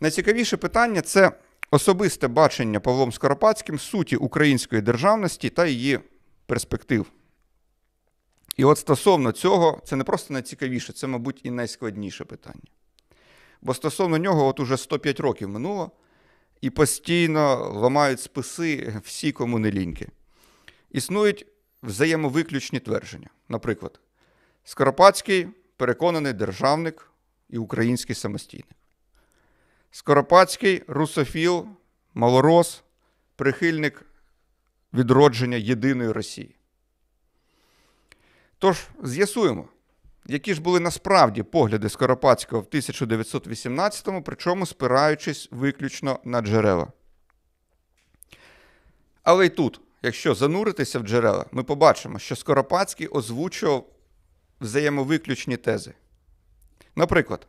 Найцікавіше 0.00 0.56
питання 0.56 1.02
це 1.02 1.32
особисте 1.72 2.28
бачення 2.28 2.80
Павлом 2.80 3.12
Скоропадським 3.12 3.78
суті 3.78 4.16
української 4.16 4.82
державності 4.82 5.50
та 5.50 5.66
її 5.66 6.00
перспектив. 6.46 7.06
І 8.56 8.64
от 8.64 8.78
стосовно 8.78 9.32
цього, 9.32 9.80
це 9.84 9.96
не 9.96 10.04
просто 10.04 10.32
найцікавіше, 10.32 10.92
це, 10.92 11.06
мабуть, 11.06 11.40
і 11.42 11.50
найскладніше 11.50 12.24
питання. 12.24 12.62
Бо 13.62 13.74
стосовно 13.74 14.18
нього, 14.18 14.46
от 14.46 14.60
уже 14.60 14.76
105 14.76 15.20
років 15.20 15.48
минуло, 15.48 15.90
і 16.60 16.70
постійно 16.70 17.72
ламають 17.74 18.20
списи 18.20 19.00
всі, 19.04 19.32
кому 19.32 19.58
не 19.58 19.70
ліньки. 19.70 20.08
Існують 20.90 21.46
взаємовиключні 21.82 22.80
твердження. 22.80 23.28
Наприклад, 23.48 24.00
Скоропадський 24.64 25.48
переконаний 25.76 26.32
державник 26.32 27.10
і 27.50 27.58
український 27.58 28.16
самостійник. 28.16 28.81
Скоропадський 29.94 30.82
русофіл, 30.86 31.66
малорос, 32.14 32.82
прихильник 33.36 34.04
відродження 34.94 35.56
єдиної 35.56 36.12
Росії. 36.12 36.56
Тож 38.58 38.86
з'ясуємо, 39.02 39.68
які 40.26 40.54
ж 40.54 40.60
були 40.60 40.80
насправді 40.80 41.42
погляди 41.42 41.88
Скоропадського 41.88 42.62
в 42.62 42.64
1918-му, 42.64 44.22
причому 44.22 44.66
спираючись 44.66 45.48
виключно 45.50 46.20
на 46.24 46.40
джерела. 46.40 46.92
Але 49.22 49.46
й 49.46 49.50
тут, 49.50 49.80
якщо 50.02 50.34
зануритися 50.34 50.98
в 50.98 51.02
джерела, 51.02 51.46
ми 51.52 51.62
побачимо, 51.62 52.18
що 52.18 52.36
Скоропадський 52.36 53.08
озвучував 53.08 53.86
взаємовиключні 54.60 55.56
тези. 55.56 55.94
Наприклад, 56.96 57.46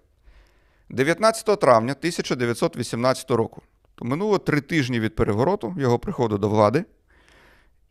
19 0.94 1.60
травня 1.60 1.92
1918 1.92 3.32
року, 3.32 3.62
то 3.96 4.06
минуло 4.06 4.38
три 4.38 4.62
тижні 4.62 5.00
від 5.00 5.16
перевороту 5.16 5.76
його 5.78 6.00
приходу 6.00 6.38
до 6.38 6.50
влади, 6.50 6.86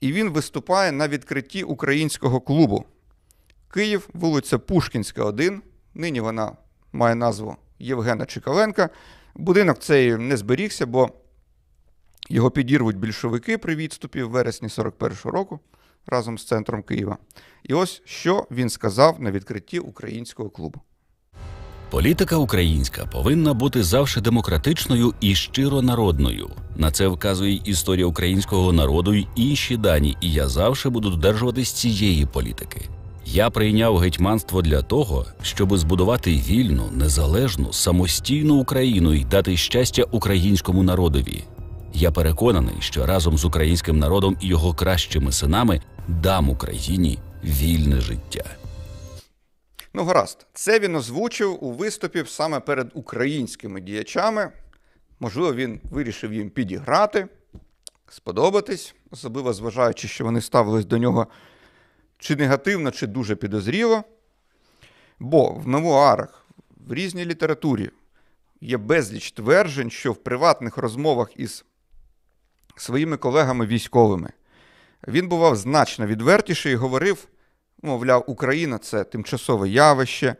і 0.01 0.13
він 0.13 0.31
виступає 0.31 0.93
на 0.93 1.09
відкритті 1.09 1.63
українського 1.63 2.41
клубу. 2.41 2.85
Київ, 3.75 4.09
вулиця 4.13 4.59
Пушкінська, 4.59 5.25
1. 5.25 5.63
Нині 5.95 6.21
вона 6.21 6.53
має 6.93 7.15
назву 7.15 7.57
Євгена 7.79 8.27
Чекаленка. 8.27 8.91
Будинок 9.35 9.79
цей 9.79 10.17
не 10.17 10.37
зберігся, 10.37 10.87
бо 10.87 11.11
його 12.29 12.51
підірвуть 12.51 12.97
більшовики 12.97 13.59
при 13.59 13.77
відступі 13.77 14.23
в 14.23 14.31
вересні 14.31 14.69
41-го 14.69 15.31
року 15.31 15.61
разом 16.07 16.39
з 16.39 16.47
центром 16.47 16.83
Києва. 16.83 17.19
І 17.63 17.75
ось 17.75 18.03
що 18.05 18.47
він 18.51 18.71
сказав 18.71 19.21
на 19.21 19.31
відкритті 19.31 19.79
українського 19.79 20.51
клубу. 20.51 20.81
Політика 21.93 22.36
українська 22.36 23.07
повинна 23.07 23.55
бути 23.55 23.82
завжди 23.82 24.20
демократичною 24.20 25.14
і 25.20 25.34
щиро 25.34 25.82
народною. 25.82 26.51
На 26.76 26.90
це 26.90 27.09
вказує 27.09 27.61
історія 27.64 28.07
українського 28.07 28.72
народу 28.72 29.14
й 29.14 29.26
інші 29.36 29.76
дані, 29.76 30.16
і 30.20 30.32
я 30.32 30.49
завжди 30.49 30.88
буду 30.88 31.11
додержуватись 31.11 31.72
цієї 31.72 32.26
політики. 32.26 32.88
Я 33.26 33.51
прийняв 33.51 33.99
гетьманство 33.99 34.62
для 34.62 34.82
того, 34.82 35.26
щоб 35.43 35.78
збудувати 35.78 36.30
вільну, 36.30 36.84
незалежну, 36.93 37.72
самостійну 37.72 38.55
Україну 38.55 39.14
і 39.14 39.24
дати 39.24 39.57
щастя 39.57 40.05
українському 40.11 40.82
народові. 40.82 41.45
Я 41.95 42.11
переконаний, 42.11 42.76
що 42.78 43.07
разом 43.07 43.38
з 43.38 43.45
українським 43.45 43.99
народом 43.99 44.36
і 44.40 44.47
його 44.47 44.74
кращими 44.74 45.32
синами 45.32 45.80
дам 46.09 46.51
Україні 46.51 47.18
вільне 47.45 48.01
життя. 48.01 48.45
Ну, 49.95 50.05
гаразд, 50.05 50.47
це 50.53 50.78
він 50.78 50.97
озвучив 50.97 51.64
у 51.64 51.72
виступі 51.72 52.24
саме 52.26 52.61
перед 52.61 52.90
українськими 52.95 53.80
діячами. 53.80 54.53
Можливо, 55.20 55.55
він 55.55 55.80
вирішив 55.90 56.32
їм 56.32 56.51
підіграти, 56.51 57.28
сподобатись, 58.09 58.95
особливо 59.11 59.53
зважаючи, 59.53 60.09
що 60.09 60.24
вони 60.24 60.40
ставились 60.40 60.84
до 60.84 60.99
нього 60.99 61.26
чи 62.18 62.36
негативно, 62.36 62.90
чи 62.90 63.07
дуже 63.07 63.36
підозріло. 63.36 64.05
Бо 65.18 65.51
в 65.51 65.68
мемуарах, 65.68 66.47
в 66.86 66.93
різній 66.93 67.24
літературі 67.24 67.90
є 68.61 68.76
безліч 68.76 69.32
тверджень, 69.32 69.90
що 69.90 70.12
в 70.12 70.16
приватних 70.16 70.76
розмовах 70.76 71.30
із 71.36 71.64
своїми 72.76 73.16
колегами 73.16 73.66
військовими 73.66 74.32
він 75.09 75.28
бував 75.28 75.57
значно 75.57 76.07
відвертіший 76.07 76.72
і 76.72 76.76
говорив, 76.76 77.28
мовляв, 77.83 78.24
Україна 78.26 78.78
це 78.78 79.05
тимчасове 79.05 79.68
явище. 79.68 80.37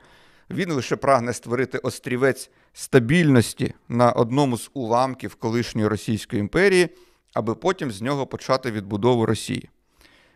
Він 0.51 0.73
лише 0.73 0.97
прагне 0.97 1.33
створити 1.33 1.79
острівець 1.79 2.51
стабільності 2.73 3.75
на 3.89 4.13
одному 4.13 4.59
з 4.59 4.71
уламків 4.75 5.35
колишньої 5.35 5.89
Російської 5.89 6.41
імперії, 6.41 6.89
аби 7.35 7.55
потім 7.55 7.91
з 7.91 8.03
нього 8.03 8.27
почати 8.27 8.71
відбудову 8.71 9.27
Росії. 9.27 9.71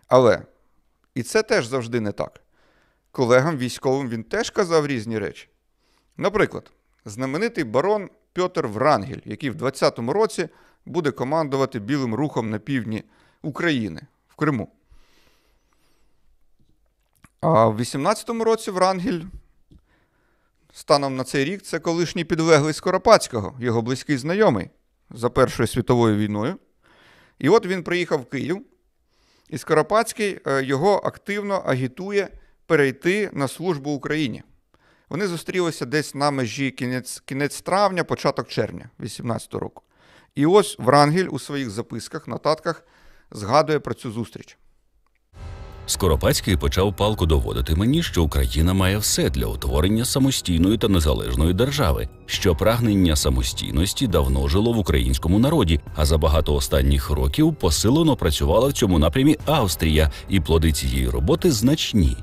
Але 0.09 0.43
і 1.15 1.23
це 1.23 1.43
теж 1.43 1.67
завжди 1.67 2.01
не 2.01 2.13
так. 2.13 2.41
Колегам 3.11 3.57
військовим 3.57 4.09
він 4.09 4.25
теж 4.25 4.51
казав 4.51 4.87
різні 4.87 5.19
речі. 5.19 5.49
Наприклад, 6.17 6.71
знаменитий 7.05 7.65
барон 7.65 8.11
Пьотр 8.33 8.67
Врангель, 8.67 9.21
який 9.25 9.51
в 9.51 9.57
20-му 9.57 10.13
році 10.13 10.49
буде 10.87 11.11
командувати 11.11 11.79
білим 11.79 12.15
рухом 12.15 12.51
на 12.51 12.59
півдні 12.59 13.05
України 13.43 14.01
в 14.29 14.35
Криму. 14.35 14.69
А 17.49 17.67
в 17.67 17.81
18-му 17.81 18.45
році 18.45 18.71
Врангель, 18.71 19.21
станом 20.73 21.17
на 21.17 21.25
цей 21.25 21.45
рік, 21.45 21.63
це 21.63 21.79
колишній 21.79 22.25
підлеглий 22.25 22.75
Скоропадського, 22.75 23.57
його 23.61 23.83
близький 23.83 24.17
знайомий 24.17 24.71
за 25.11 25.31
Першою 25.31 25.67
світовою 25.67 26.17
війною. 26.17 26.57
І 27.39 27.49
от 27.49 27.67
він 27.67 27.83
приїхав 27.83 28.21
в 28.21 28.25
Київ, 28.25 28.63
і 29.49 29.59
Скоропадський 29.59 30.41
е, 30.47 30.65
його 30.65 30.97
активно 31.05 31.63
агітує 31.67 32.29
перейти 32.67 33.31
на 33.33 33.49
службу 33.49 33.91
Україні. 33.91 34.43
Вони 35.09 35.27
зустрілися 35.27 35.87
десь 35.87 36.15
на 36.15 36.31
межі 36.31 36.71
кінець, 36.71 37.21
кінець 37.21 37.61
травня, 37.61 38.05
початок 38.05 38.49
червня 38.49 38.91
18-го 39.01 39.59
року. 39.59 39.83
І 40.35 40.47
ось 40.47 40.79
Врангель 40.79 41.29
у 41.31 41.39
своїх 41.39 41.71
записках, 41.71 42.29
нотатках 42.29 42.83
згадує 43.31 43.79
про 43.79 43.95
цю 43.95 44.13
зустріч. 44.13 44.59
Скоропадський 45.87 46.57
почав 46.57 46.97
палко 46.97 47.27
доводити 47.27 47.75
мені, 47.75 48.03
що 48.03 48.23
Україна 48.23 48.75
має 48.75 48.99
все 48.99 49.31
для 49.31 49.47
утворення 49.47 50.05
самостійної 50.05 50.79
та 50.79 50.89
незалежної 50.89 51.55
держави, 51.55 52.09
що 52.27 52.55
прагнення 52.55 53.17
самостійності 53.17 54.07
давно 54.07 54.49
жило 54.49 54.73
в 54.73 54.79
українському 54.79 55.39
народі, 55.39 55.81
а 55.97 56.05
за 56.05 56.19
багато 56.19 56.55
останніх 56.55 57.11
років 57.11 57.55
посилено 57.55 58.17
працювала 58.17 58.69
в 58.69 58.73
цьому 58.73 58.99
напрямі 58.99 59.37
Австрія, 59.47 60.11
і 60.29 60.41
плоди 60.41 60.73
цієї 60.73 61.09
роботи 61.09 61.51
значні. 61.53 62.17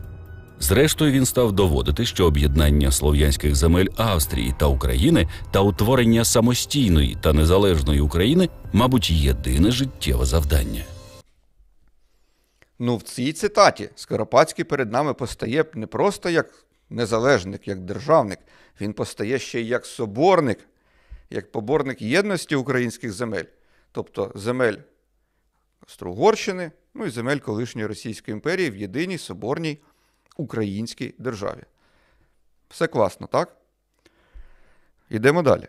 Зрештою, 0.60 1.12
він 1.12 1.26
став 1.26 1.52
доводити, 1.52 2.06
що 2.06 2.26
об'єднання 2.26 2.92
слов'янських 2.92 3.56
земель 3.56 3.88
Австрії 3.98 4.56
та 4.58 4.66
України 4.66 5.28
та 5.52 5.60
утворення 5.60 6.26
самостійної 6.26 7.18
та 7.22 7.34
незалежної 7.34 8.00
України, 8.00 8.50
мабуть, 8.74 9.12
єдине 9.12 9.72
життєве 9.72 10.26
завдання. 10.26 10.84
Ну, 12.86 12.98
в 12.98 13.02
цій 13.02 13.34
цитаті 13.34 13.90
Скоропадський 13.96 14.66
перед 14.66 14.92
нами 14.92 15.14
постає 15.14 15.66
не 15.74 15.88
просто 15.88 16.30
як 16.30 16.66
незалежник, 16.90 17.68
як 17.68 17.80
державник, 17.80 18.40
він 18.82 18.94
постає 18.94 19.40
ще 19.40 19.62
й 19.62 19.68
як 19.68 19.86
соборник, 19.86 20.60
як 21.30 21.52
поборник 21.52 22.02
єдності 22.02 22.56
українських 22.56 23.12
земель, 23.12 23.44
тобто 23.92 24.32
земель 24.36 24.78
Австро-Угорщини, 25.82 26.72
ну 26.94 27.06
і 27.06 27.10
земель 27.10 27.38
колишньої 27.38 27.88
Російської 27.88 28.34
імперії 28.34 28.72
в 28.72 28.78
єдиній 28.78 29.18
соборній 29.18 29.82
українській 30.38 31.14
державі. 31.18 31.64
Все 32.70 32.88
класно, 32.88 33.28
так? 33.28 33.58
Йдемо 35.10 35.42
далі. 35.42 35.68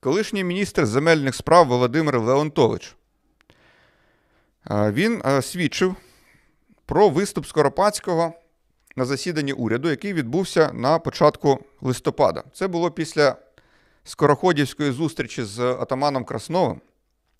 Колишній 0.00 0.44
міністр 0.44 0.86
земельних 0.86 1.34
справ 1.34 1.66
Володимир 1.66 2.20
Леонтович. 2.20 2.96
Він 4.70 5.22
свідчив 5.42 5.96
про 6.90 7.08
виступ 7.08 7.46
Скоропадського 7.46 8.32
на 8.96 9.04
засіданні 9.04 9.52
уряду, 9.52 9.90
який 9.90 10.12
відбувся 10.12 10.70
на 10.72 10.98
початку 10.98 11.64
листопада. 11.80 12.44
Це 12.52 12.68
було 12.68 12.90
після 12.90 13.36
скороходівської 14.04 14.92
зустрічі 14.92 15.44
з 15.44 15.60
атаманом 15.60 16.24
Красновим. 16.24 16.80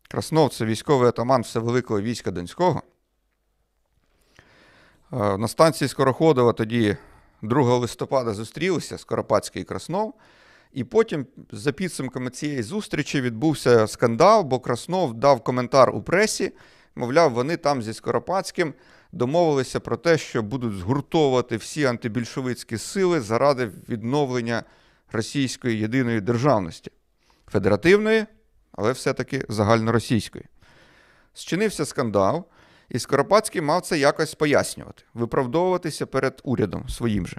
Краснов 0.08 0.54
це 0.54 0.64
військовий 0.64 1.08
атаман 1.08 1.42
Всевеликого 1.42 2.00
війська 2.00 2.30
Донського. 2.30 2.82
Е, 5.12 5.36
На 5.38 5.48
станції 5.48 5.88
Скороходова 5.88 6.52
тоді 6.52 6.96
2 7.42 7.78
листопада 7.78 8.34
зустрілися 8.34 8.98
Скоропадський 8.98 9.62
і 9.62 9.64
Краснов. 9.64 10.14
І 10.72 10.84
потім, 10.84 11.26
за 11.52 11.72
підсумками 11.72 12.30
цієї 12.30 12.62
зустрічі, 12.62 13.20
відбувся 13.20 13.86
скандал, 13.86 14.42
бо 14.42 14.60
Краснов 14.60 15.14
дав 15.14 15.44
коментар 15.44 15.96
у 15.96 16.02
пресі. 16.02 16.52
Мовляв, 16.94 17.32
вони 17.32 17.56
там 17.56 17.82
зі 17.82 17.94
Скоропадським 17.94 18.74
домовилися 19.12 19.80
про 19.80 19.96
те, 19.96 20.18
що 20.18 20.42
будуть 20.42 20.74
згуртовувати 20.74 21.56
всі 21.56 21.84
антибільшовицькі 21.84 22.78
сили 22.78 23.20
заради 23.20 23.70
відновлення 23.88 24.62
російської 25.12 25.78
єдиної 25.78 26.20
державності. 26.20 26.90
Федеративної, 27.46 28.26
але 28.72 28.92
все-таки 28.92 29.44
загальноросійської. 29.48 30.44
Зчинився 31.34 31.84
скандал, 31.84 32.44
і 32.88 32.98
Скоропадський 32.98 33.60
мав 33.60 33.82
це 33.82 33.98
якось 33.98 34.34
пояснювати, 34.34 35.02
виправдовуватися 35.14 36.06
перед 36.06 36.40
урядом 36.44 36.88
своїм 36.88 37.26
же. 37.26 37.36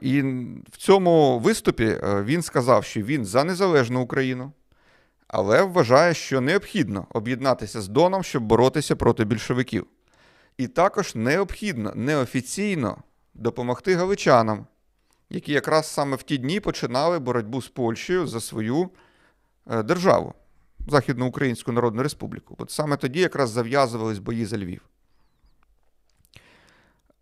І 0.00 0.22
в 0.72 0.76
цьому 0.76 1.38
виступі 1.38 1.84
е, 1.84 2.22
він 2.22 2.42
сказав, 2.42 2.84
що 2.84 3.02
він 3.02 3.24
за 3.24 3.44
незалежну 3.44 4.00
Україну, 4.00 4.52
але 5.32 5.62
вважає, 5.62 6.14
що 6.14 6.40
необхідно 6.40 7.06
об'єднатися 7.10 7.80
з 7.80 7.88
Доном, 7.88 8.22
щоб 8.22 8.42
боротися 8.42 8.96
проти 8.96 9.24
більшовиків. 9.24 9.86
І 10.56 10.68
також 10.68 11.14
необхідно 11.14 11.92
неофіційно 11.94 13.02
допомогти 13.34 13.94
галичанам, 13.94 14.66
які 15.30 15.52
якраз 15.52 15.86
саме 15.86 16.16
в 16.16 16.22
ті 16.22 16.38
дні 16.38 16.60
починали 16.60 17.18
боротьбу 17.18 17.62
з 17.62 17.68
Польщею 17.68 18.26
за 18.26 18.40
свою 18.40 18.90
е, 19.70 19.82
державу, 19.82 20.34
Західноукраїнську 20.88 21.72
Народну 21.72 22.02
Республіку. 22.02 22.56
От 22.58 22.70
саме 22.70 22.96
тоді 22.96 23.20
якраз 23.20 23.50
зав'язувались 23.50 24.18
бої 24.18 24.46
за 24.46 24.58
Львів. 24.58 24.82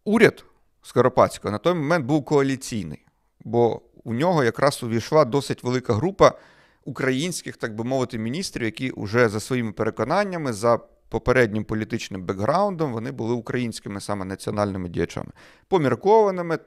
Уряд 0.05 0.45
Скоропадського 0.83 1.53
на 1.53 1.59
той 1.59 1.75
момент 1.75 2.07
був 2.07 2.25
коаліційний, 2.25 3.07
бо 3.41 3.83
у 4.05 4.15
нього 4.15 4.45
якраз 4.45 4.83
увійшла 4.83 5.25
досить 5.25 5.63
велика 5.63 5.95
група 5.95 6.39
українських, 6.85 7.57
так 7.57 7.75
би 7.75 7.85
мовити, 7.85 8.19
міністрів, 8.19 8.65
які 8.65 8.93
вже 8.97 9.29
за 9.29 9.41
своїми 9.41 9.73
переконаннями, 9.73 10.53
за 10.53 10.81
попереднім 11.09 11.65
політичним 11.65 12.23
бекграундом, 12.23 12.93
вони 12.93 13.13
були 13.13 13.35
українськими 13.35 14.01
саме 14.01 14.25
національними 14.25 14.89
діячами, 14.89 15.31
поміркованими, 15.69 16.59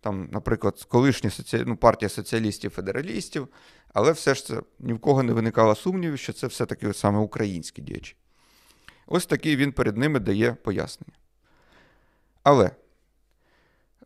там, 0.00 0.28
наприклад, 0.32 0.86
колишня 0.88 1.30
соці... 1.30 1.64
ну, 1.66 1.76
партія 1.76 2.08
соціалістів-федералістів, 2.08 3.48
але 3.92 4.12
все 4.12 4.34
ж 4.34 4.46
це 4.46 4.62
ні 4.78 4.92
в 4.92 4.98
кого 4.98 5.22
не 5.22 5.32
виникало 5.32 5.74
сумнівів, 5.74 6.18
що 6.18 6.32
це 6.32 6.46
все-таки 6.46 6.92
саме 6.92 7.18
українські 7.18 7.82
діячі. 7.82 8.16
Ось 9.06 9.26
такий 9.26 9.56
він 9.56 9.72
перед 9.72 9.96
ними 9.96 10.20
дає 10.20 10.52
пояснення. 10.52 11.12
Але 12.42 12.70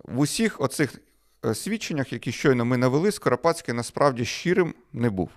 в 0.04 0.18
усіх 0.18 0.60
оцих 0.60 0.94
е, 1.44 1.54
свідченнях, 1.54 2.12
які 2.12 2.32
щойно 2.32 2.64
ми 2.64 2.76
навели, 2.76 3.12
Скоропадський 3.12 3.74
насправді 3.74 4.24
щирим 4.24 4.74
не 4.92 5.10
був. 5.10 5.30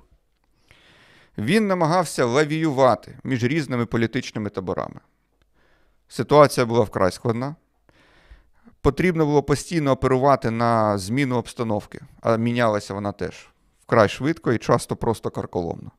Він 1.37 1.67
намагався 1.67 2.25
лавіювати 2.25 3.17
між 3.23 3.43
різними 3.43 3.85
політичними 3.85 4.49
таборами. 4.49 4.99
Ситуація 6.07 6.65
була 6.65 6.81
вкрай 6.81 7.11
складна. 7.11 7.55
Потрібно 8.81 9.25
було 9.25 9.43
постійно 9.43 9.91
оперувати 9.91 10.51
на 10.51 10.97
зміну 10.97 11.35
обстановки, 11.35 12.01
а 12.21 12.37
мінялася 12.37 12.93
вона 12.93 13.11
теж 13.11 13.49
вкрай 13.79 14.09
швидко 14.09 14.53
і 14.53 14.57
часто 14.57 14.95
просто 14.95 15.29
карколомно. 15.29 15.91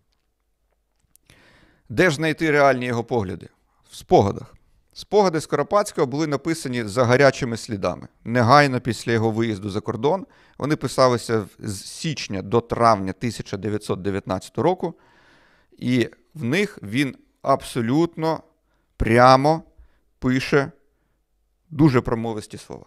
Де 1.89 2.11
ж 2.11 2.16
знайти 2.16 2.51
реальні 2.51 2.86
його 2.86 3.05
погляди? 3.05 3.49
В 3.91 3.97
спогадах. 3.97 4.55
Спогади 4.93 5.41
Скоропадського 5.41 6.07
були 6.07 6.26
написані 6.26 6.84
за 6.84 7.05
гарячими 7.05 7.57
слідами. 7.57 8.09
Негайно 8.24 8.80
після 8.80 9.12
його 9.12 9.30
виїзду 9.30 9.70
за 9.70 9.80
кордон 9.80 10.26
вони 10.59 10.76
писалися 10.76 11.45
з 11.59 11.84
січня 11.84 12.43
до 12.43 12.61
травня 12.61 13.14
1919 13.18 14.59
року, 14.59 14.95
і 15.78 16.08
в 16.34 16.44
них 16.44 16.78
він 16.82 17.14
абсолютно 17.42 18.42
прямо 18.96 19.62
пише 20.18 20.72
дуже 21.70 22.00
промовисті 22.00 22.58
слова. 22.58 22.84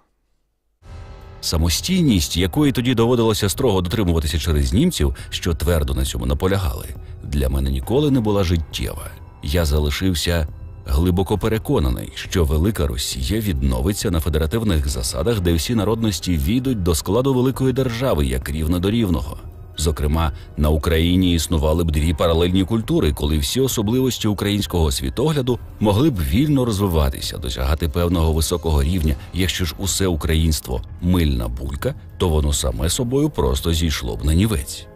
Самостійність, 1.41 2.37
якої 2.37 2.71
тоді 2.71 2.95
доводилося 2.95 3.49
строго 3.49 3.81
дотримуватися 3.81 4.39
через 4.39 4.73
німців, 4.73 5.15
що 5.29 5.53
твердо 5.53 5.93
на 5.93 6.05
цьому 6.05 6.25
наполягали, 6.25 6.87
для 7.23 7.49
мене 7.49 7.71
ніколи 7.71 8.11
не 8.11 8.19
була 8.19 8.43
життєва. 8.43 9.11
Я 9.43 9.65
залишився 9.65 10.47
глибоко 10.85 11.37
переконаний, 11.37 12.11
що 12.15 12.45
Велика 12.45 12.87
Росія 12.87 13.41
відновиться 13.41 14.11
на 14.11 14.19
федеративних 14.19 14.89
засадах, 14.89 15.39
де 15.39 15.53
всі 15.53 15.75
народності 15.75 16.37
війдуть 16.37 16.83
до 16.83 16.95
складу 16.95 17.33
великої 17.33 17.73
держави 17.73 18.25
як 18.25 18.49
рівно 18.49 18.79
до 18.79 18.91
рівного. 18.91 19.37
Зокрема, 19.81 20.31
на 20.57 20.69
Україні 20.69 21.33
існували 21.33 21.83
б 21.83 21.91
дві 21.91 22.13
паралельні 22.13 22.65
культури, 22.65 23.13
коли 23.13 23.37
всі 23.37 23.61
особливості 23.61 24.27
українського 24.27 24.91
світогляду 24.91 25.59
могли 25.79 26.09
б 26.09 26.19
вільно 26.19 26.65
розвиватися, 26.65 27.37
досягати 27.37 27.89
певного 27.89 28.33
високого 28.33 28.83
рівня. 28.83 29.15
Якщо 29.33 29.65
ж 29.65 29.75
усе 29.77 30.07
українство 30.07 30.81
мильна 31.01 31.47
булька, 31.47 31.95
то 32.17 32.29
воно 32.29 32.53
саме 32.53 32.89
собою 32.89 33.29
просто 33.29 33.73
зійшло 33.73 34.15
б 34.15 34.25
на 34.25 34.33
нівець. 34.33 34.87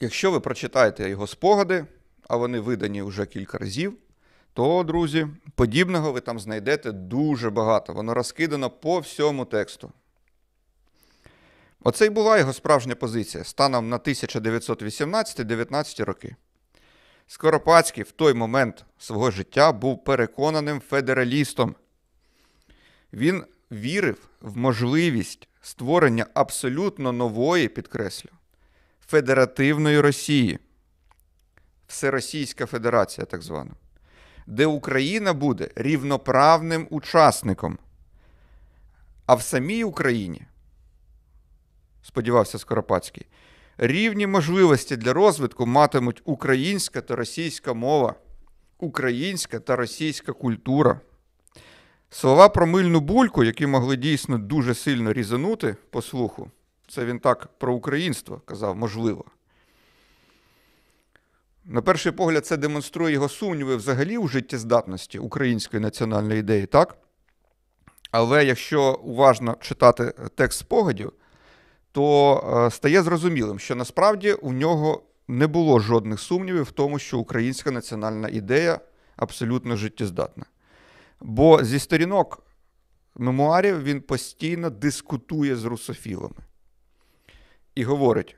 Якщо 0.00 0.30
ви 0.30 0.40
прочитаєте 0.40 1.10
його 1.10 1.26
спогади, 1.26 1.84
а 2.28 2.36
вони 2.36 2.60
видані 2.60 3.02
вже 3.02 3.26
кілька 3.26 3.58
разів, 3.58 3.92
то, 4.54 4.84
друзі, 4.84 5.26
подібного 5.54 6.12
ви 6.12 6.20
там 6.20 6.40
знайдете 6.40 6.92
дуже 6.92 7.50
багато. 7.50 7.92
Воно 7.92 8.14
розкидано 8.14 8.70
по 8.70 8.98
всьому 8.98 9.44
тексту. 9.44 9.90
Оце 11.84 12.06
й 12.06 12.10
була 12.10 12.38
його 12.38 12.52
справжня 12.52 12.94
позиція 12.94 13.44
станом 13.44 13.88
на 13.88 13.98
1918-19 13.98 16.04
роки. 16.04 16.36
Скоропадський 17.26 18.04
в 18.04 18.12
той 18.12 18.34
момент 18.34 18.84
свого 18.98 19.30
життя 19.30 19.72
був 19.72 20.04
переконаним 20.04 20.80
федералістом. 20.80 21.74
Він 23.12 23.44
вірив 23.72 24.28
в 24.40 24.56
можливість 24.56 25.48
створення 25.60 26.26
абсолютно 26.34 27.12
нової, 27.12 27.68
підкреслю, 27.68 28.30
федеративної 29.06 30.00
Росії, 30.00 30.58
Всеросійська 31.86 32.66
Федерація, 32.66 33.24
так 33.24 33.42
звана, 33.42 33.70
де 34.46 34.66
Україна 34.66 35.32
буде 35.32 35.70
рівноправним 35.74 36.86
учасником. 36.90 37.78
А 39.26 39.34
в 39.34 39.42
самій 39.42 39.84
Україні, 39.84 40.46
сподівався 42.02 42.58
Скоропадський, 42.58 43.26
рівні 43.78 44.26
можливості 44.26 44.96
для 44.96 45.12
розвитку 45.12 45.66
матимуть 45.66 46.22
українська 46.24 47.00
та 47.00 47.16
російська 47.16 47.74
мова, 47.74 48.14
українська 48.78 49.60
та 49.60 49.76
російська 49.76 50.32
культура. 50.32 51.00
Слова 52.10 52.48
про 52.48 52.66
мильну 52.66 53.00
бульку, 53.00 53.44
які 53.44 53.66
могли 53.66 53.96
дійсно 53.96 54.38
дуже 54.38 54.74
сильно 54.74 55.12
різанути 55.12 55.76
по 55.90 56.02
слуху, 56.02 56.50
це 56.88 57.04
він 57.04 57.18
так 57.18 57.48
про 57.58 57.74
українство 57.74 58.42
казав, 58.44 58.76
можливо. 58.76 59.24
На 61.64 61.82
перший 61.82 62.12
погляд, 62.12 62.46
це 62.46 62.56
демонструє 62.56 63.14
його 63.14 63.28
сумніви 63.28 63.76
взагалі 63.76 64.18
у 64.18 64.28
життєздатності 64.28 65.18
української 65.18 65.82
національної 65.82 66.40
ідеї, 66.40 66.66
так? 66.66 66.96
Але 68.10 68.44
якщо 68.44 69.00
уважно 69.04 69.56
читати 69.60 70.14
текст 70.34 70.58
спогадів, 70.58 71.12
то 71.92 72.66
е, 72.66 72.70
стає 72.70 73.02
зрозумілим, 73.02 73.58
що 73.58 73.74
насправді 73.74 74.32
у 74.32 74.52
нього 74.52 75.02
не 75.28 75.46
було 75.46 75.80
жодних 75.80 76.20
сумнівів 76.20 76.62
в 76.62 76.70
тому, 76.70 76.98
що 76.98 77.18
українська 77.18 77.70
національна 77.70 78.28
ідея 78.28 78.80
абсолютно 79.16 79.76
життєздатна. 79.76 80.44
Бо 81.20 81.64
зі 81.64 81.78
сторінок 81.78 82.42
мемуарів 83.14 83.82
він 83.82 84.00
постійно 84.00 84.70
дискутує 84.70 85.56
з 85.56 85.64
русофілами 85.64 86.36
і 87.74 87.84
говорить: 87.84 88.36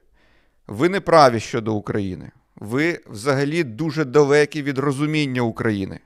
ви 0.66 0.88
не 0.88 1.00
праві 1.00 1.40
щодо 1.40 1.74
України. 1.74 2.30
Ви 2.56 3.00
взагалі 3.06 3.64
дуже 3.64 4.04
далекі 4.04 4.62
від 4.62 4.78
розуміння 4.78 5.42
України. 5.42 6.00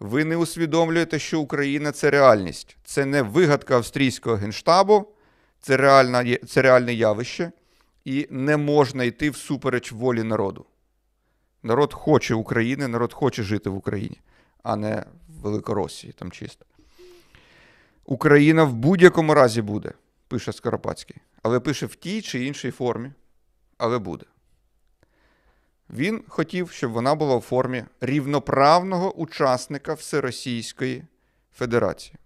Ви 0.00 0.24
не 0.24 0.36
усвідомлюєте, 0.36 1.18
що 1.18 1.40
Україна 1.40 1.92
це 1.92 2.10
реальність. 2.10 2.76
Це 2.84 3.04
не 3.04 3.22
вигадка 3.22 3.76
австрійського 3.76 4.36
генштабу, 4.36 5.06
це, 5.64 5.76
реальна, 5.76 6.36
це 6.46 6.62
реальне 6.62 6.94
явище, 6.94 7.52
і 8.04 8.26
не 8.30 8.56
можна 8.56 9.04
йти 9.04 9.30
всупереч 9.30 9.92
волі 9.92 10.22
народу. 10.22 10.66
Народ 11.62 11.92
хоче 11.92 12.34
України, 12.34 12.88
народ 12.88 13.12
хоче 13.12 13.42
жити 13.42 13.70
в 13.70 13.76
Україні, 13.76 14.20
а 14.62 14.76
не 14.76 15.04
в 15.28 15.40
Великоросії 15.40 16.12
там 16.12 16.30
чисто. 16.30 16.64
Україна 18.04 18.64
в 18.64 18.74
будь-якому 18.74 19.34
разі 19.34 19.62
буде, 19.62 19.92
пише 20.28 20.52
Скоропадський, 20.52 21.16
але 21.42 21.60
пише 21.60 21.86
в 21.86 21.94
тій 21.94 22.22
чи 22.22 22.44
іншій 22.44 22.70
формі, 22.70 23.12
але 23.78 23.98
буде. 23.98 24.24
Він 25.90 26.24
хотів, 26.28 26.70
щоб 26.70 26.92
вона 26.92 27.14
була 27.14 27.36
в 27.36 27.40
формі 27.40 27.84
рівноправного 28.00 29.12
учасника 29.12 29.94
Всеросійської 29.94 31.04
Федерації. 31.52 32.16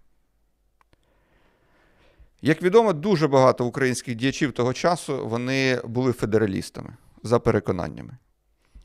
Як 2.42 2.62
відомо, 2.62 2.92
дуже 2.92 3.28
багато 3.28 3.66
українських 3.66 4.14
діячів 4.14 4.52
того 4.52 4.72
часу 4.72 5.28
вони 5.28 5.80
були 5.84 6.12
федералістами 6.12 6.96
за 7.22 7.38
переконаннями. 7.38 8.16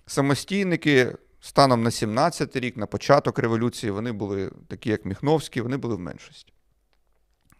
Самостійники 0.06 1.16
станом 1.42 1.84
на 1.84 1.92
17 1.92 2.56
й 2.56 2.60
рік, 2.60 2.78
на 2.78 2.86
початок 2.86 3.40
революції, 3.40 3.92
вони 3.92 4.12
були 4.12 4.52
такі, 4.68 4.90
як 4.90 5.06
Міхновський, 5.06 5.62
вони 5.62 5.78
були 5.78 5.96
в 5.96 6.00
меншості. 6.00 6.54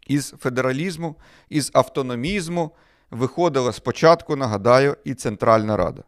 Із 0.08 0.30
федералізму, 0.40 1.16
із 1.50 1.72
автономізму 1.74 2.76
виходила 3.12 3.74
спочатку, 3.74 4.36
нагадаю, 4.36 4.98
і 5.04 5.14
Центральна 5.14 5.78
Рада. 5.78 6.04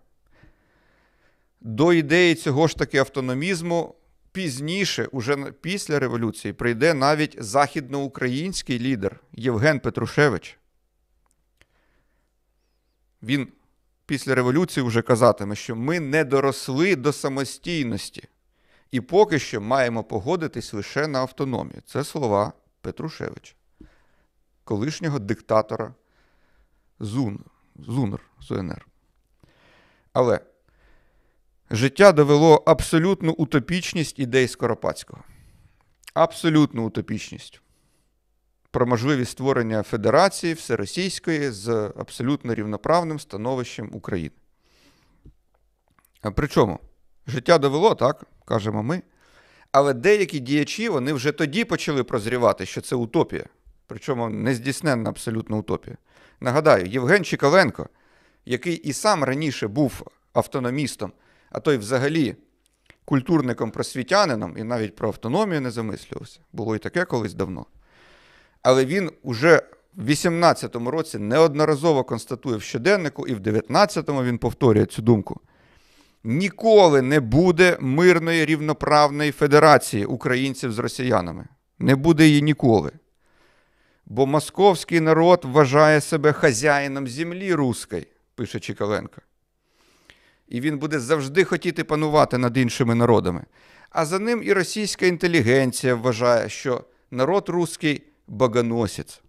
До 1.62 1.94
ідеї 1.94 2.36
цього 2.36 2.68
ж 2.68 2.78
таки 2.78 2.98
автономізму 2.98 3.96
пізніше, 4.36 5.08
уже 5.12 5.52
після 5.52 6.00
революції, 6.00 6.54
прийде 6.54 6.94
навіть 6.94 7.44
західноукраїнський 7.44 8.80
лідер 8.80 9.20
Євген 9.34 9.80
Петрушевич. 9.80 10.58
Він 13.24 13.48
після 14.06 14.36
революції 14.36 14.86
вже 14.86 15.02
казатиме, 15.02 15.56
що 15.56 15.76
ми 15.76 16.00
не 16.00 16.24
доросли 16.24 16.96
до 16.96 17.14
самостійності 17.14 18.24
і 18.92 19.02
поки 19.02 19.40
що 19.40 19.62
маємо 19.62 20.04
погодитись 20.04 20.74
лише 20.74 21.08
на 21.08 21.20
автономію. 21.20 21.82
Це 21.86 22.04
слова 22.04 22.54
Петрушевича, 22.82 23.56
колишнього 24.64 25.20
диктатора 25.20 25.94
Зун, 27.00 27.40
Зунр 27.76 28.22
з 28.42 28.66
Але 30.14 30.40
життя 31.72 32.12
довело 32.12 32.64
абсолютну 32.66 33.32
утопічність 33.32 34.20
ідей 34.20 34.48
Скоропадського. 34.48 35.24
Абсолютну 36.14 36.88
утопічність. 36.88 37.62
Про 38.72 38.88
можливість 38.88 39.32
створення 39.32 39.84
федерації 39.84 40.54
всеросійської 40.54 41.52
з 41.52 41.92
абсолютно 41.98 42.56
рівноправним 42.56 43.20
становищем 43.20 43.90
України. 43.94 44.36
Причому 46.36 46.80
життя 47.28 47.58
довело, 47.58 47.96
так, 47.96 48.24
кажемо 48.46 48.84
ми. 48.84 49.02
Але 49.72 49.94
деякі 49.94 50.40
діячі 50.40 50.90
вони 50.90 51.14
вже 51.14 51.32
тоді 51.32 51.64
почали 51.64 52.04
прозрівати, 52.04 52.66
що 52.66 52.82
це 52.82 52.96
утопія. 52.96 53.46
Причому 53.88 54.30
нездійсненна 54.30 55.10
абсолютно 55.10 55.58
утопія. 55.58 55.98
Нагадаю, 56.40 56.86
Євген 56.86 57.24
Чікаленко, 57.24 57.90
який 58.46 58.76
і 58.76 58.94
сам 58.94 59.24
раніше 59.24 59.68
був 59.68 60.08
автономістом, 60.34 61.12
а 61.56 61.60
той 61.60 61.78
взагалі 61.78 62.36
культурником 63.06 63.72
просвітянином 63.72 64.58
і 64.58 64.64
навіть 64.64 64.96
про 64.96 65.08
автономію 65.08 65.62
не 65.62 65.72
замислювався. 65.72 66.40
Було 66.54 66.76
і 66.76 66.80
таке 66.80 67.06
колись 67.06 67.34
давно. 67.34 67.66
Але 68.62 68.86
він 68.86 69.12
уже 69.24 69.62
в 69.96 70.10
18-му 70.10 70.92
році 70.92 71.20
неодноразово 71.20 72.04
констатує 72.04 72.58
в 72.58 72.62
щоденнику, 72.62 73.28
і 73.28 73.34
в 73.34 73.40
19-му 73.40 74.24
він 74.24 74.38
повторює 74.38 74.86
цю 74.86 75.02
думку. 75.02 75.40
Ніколи 76.24 77.02
не 77.02 77.20
буде 77.20 77.78
мирної 77.80 78.46
рівноправної 78.46 79.32
федерації 79.32 80.06
українців 80.06 80.72
з 80.72 80.80
росіянами. 80.80 81.48
Не 81.80 81.96
буде 81.96 82.28
її 82.28 82.42
ніколи. 82.42 82.92
Бо 84.06 84.26
московський 84.26 85.00
народ 85.00 85.46
вважає 85.46 86.02
себе 86.02 86.34
хазяїном 86.34 87.08
землі 87.08 87.54
руської, 87.54 88.08
пише 88.36 88.60
Чікаленко. 88.60 89.22
І 90.48 90.62
він 90.62 90.78
буде 90.78 91.00
завжди 91.00 91.44
хотіти 91.44 91.84
панувати 91.84 92.38
над 92.38 92.58
іншими 92.58 92.96
народами. 92.96 93.46
А 93.90 94.06
за 94.06 94.20
ним 94.20 94.44
і 94.44 94.54
російська 94.54 95.06
інтелігенція 95.06 95.96
вважає, 95.96 96.50
що 96.50 96.84
народ 97.12 97.50
руський 97.50 98.04
богоносець. 98.28 99.22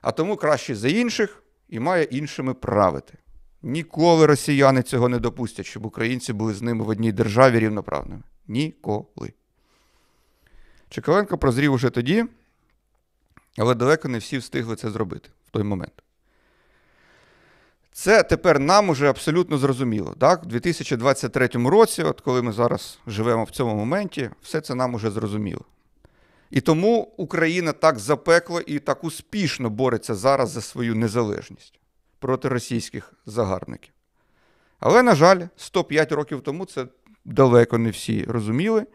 А 0.00 0.12
тому 0.12 0.36
краще 0.36 0.74
за 0.74 0.88
інших 0.88 1.42
і 1.68 1.80
має 1.80 2.04
іншими 2.04 2.54
правити. 2.54 3.14
Ніколи 3.62 4.26
росіяни 4.26 4.82
цього 4.82 5.08
не 5.08 5.18
допустять, 5.18 5.66
щоб 5.66 5.86
українці 5.86 6.32
були 6.32 6.54
з 6.54 6.62
ними 6.62 6.84
в 6.84 6.88
одній 6.88 7.12
державі 7.12 7.58
рівноправними. 7.58 8.22
Ніколи. 8.48 9.32
Чекаленко 10.88 11.38
прозрів 11.38 11.72
уже 11.72 11.90
тоді, 11.90 12.24
але 13.58 13.74
далеко 13.74 14.08
не 14.08 14.18
всі 14.18 14.38
встигли 14.38 14.76
це 14.76 14.90
зробити 14.90 15.28
в 15.46 15.50
той 15.50 15.62
момент. 15.62 16.02
Це 18.00 18.22
тепер 18.22 18.60
нам 18.60 18.88
уже 18.88 19.08
абсолютно 19.08 19.58
зрозуміло. 19.58 20.14
Так? 20.18 20.42
У 20.42 20.46
2023 20.46 21.48
році, 21.48 22.02
от 22.02 22.20
коли 22.20 22.42
ми 22.42 22.52
зараз 22.52 22.98
живемо 23.06 23.44
в 23.44 23.50
цьому 23.50 23.74
моменті, 23.74 24.30
все 24.42 24.60
це 24.60 24.74
нам 24.74 24.94
уже 24.94 25.10
зрозуміло. 25.10 25.64
І 26.50 26.60
тому 26.60 27.14
Україна 27.16 27.72
так 27.72 27.98
запекло 27.98 28.60
і 28.60 28.78
так 28.78 29.04
успішно 29.04 29.70
бореться 29.70 30.14
зараз 30.14 30.50
за 30.50 30.60
свою 30.60 30.94
незалежність 30.94 31.80
проти 32.18 32.48
російських 32.48 33.12
загарбників. 33.26 33.92
Але, 34.78 35.02
на 35.02 35.14
жаль, 35.14 35.40
105 35.56 36.12
років 36.12 36.40
тому 36.40 36.64
це 36.64 36.86
далеко 37.24 37.78
не 37.78 37.90
всі 37.90 38.24
розуміли. 38.24 38.86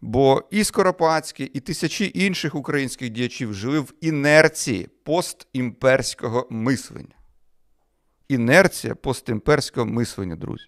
Бо 0.00 0.42
і 0.50 0.64
Скоропадський, 0.64 1.46
і 1.46 1.60
тисячі 1.60 2.10
інших 2.14 2.54
українських 2.54 3.10
діячів 3.10 3.54
жили 3.54 3.80
в 3.80 3.92
інерції 4.00 4.88
постімперського 5.04 6.46
мислення. 6.50 7.17
Інерція 8.28 8.94
постімперського 8.94 9.86
мислення, 9.86 10.36
друзі. 10.36 10.66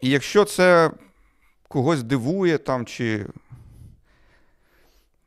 І 0.00 0.10
якщо 0.10 0.44
це 0.44 0.90
когось 1.68 2.02
дивує 2.02 2.58
там 2.58 2.86
чи 2.86 3.26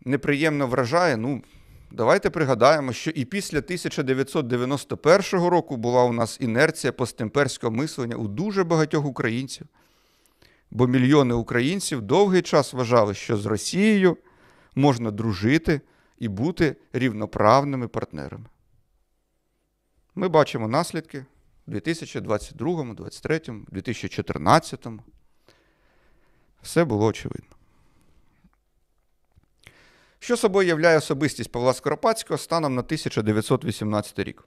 неприємно 0.05 0.67
вражає, 0.67 1.17
ну, 1.17 1.43
давайте 1.91 2.29
пригадаємо, 2.29 2.93
що 2.93 3.11
і 3.11 3.25
після 3.25 3.57
1991 3.57 5.21
року 5.47 5.77
була 5.77 6.03
у 6.03 6.13
нас 6.13 6.37
інерція 6.41 6.93
постімперського 6.93 7.75
мислення 7.75 8.15
у 8.15 8.27
дуже 8.27 8.63
багатьох 8.63 9.05
українців. 9.05 9.67
Бо 10.71 10.87
мільйони 10.87 11.33
українців 11.33 12.01
довгий 12.01 12.41
час 12.41 12.73
вважали, 12.73 13.13
що 13.13 13.37
з 13.37 13.45
Росією 13.45 14.17
можна 14.75 15.11
дружити 15.11 15.81
і 16.19 16.27
бути 16.27 16.75
рівноправними 16.93 17.87
партнерами. 17.87 18.45
Ми 20.17 20.27
бачимо 20.27 20.67
наслідки 20.67 21.25
у 21.67 21.71
2022, 21.71 22.83
2023, 22.83 23.41
2014. 23.71 24.87
Все 26.61 26.85
було 26.85 27.05
очевидно. 27.05 27.55
Що 30.19 30.37
собою 30.37 30.67
являє 30.67 30.97
особистість 30.97 31.51
Павла 31.51 31.73
Скоропадського 31.73 32.37
станом 32.37 32.75
на 32.75 32.81
1918 32.81 34.19
рік? 34.19 34.43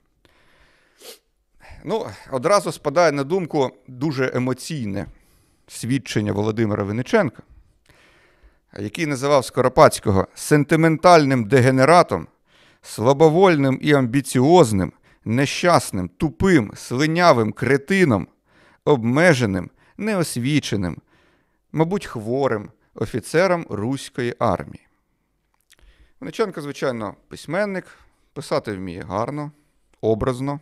Ну, 1.83 2.07
одразу 2.31 2.71
спадає 2.71 3.11
на 3.11 3.23
думку 3.23 3.71
дуже 3.87 4.31
емоційне 4.33 5.05
свідчення 5.67 6.33
Володимира 6.33 6.83
Винниченка, 6.83 7.43
який 8.79 9.05
називав 9.05 9.45
Скоропадського 9.45 10.27
сентиментальним 10.35 11.47
дегенератом, 11.47 12.27
слабовольним 12.81 13.79
і 13.81 13.93
амбіціозним, 13.93 14.93
нещасним, 15.25 16.09
тупим, 16.09 16.71
слинявим 16.75 17.53
кретином, 17.53 18.27
обмеженим, 18.85 19.71
неосвіченим, 19.97 20.97
мабуть, 21.71 22.05
хворим 22.05 22.71
офіцером 22.95 23.65
Руської 23.69 24.35
армії. 24.39 24.87
Винниченко, 26.19 26.61
звичайно, 26.61 27.15
письменник, 27.27 27.85
писати 28.33 28.73
вміє 28.73 29.01
гарно, 29.01 29.51
образно. 30.01 30.59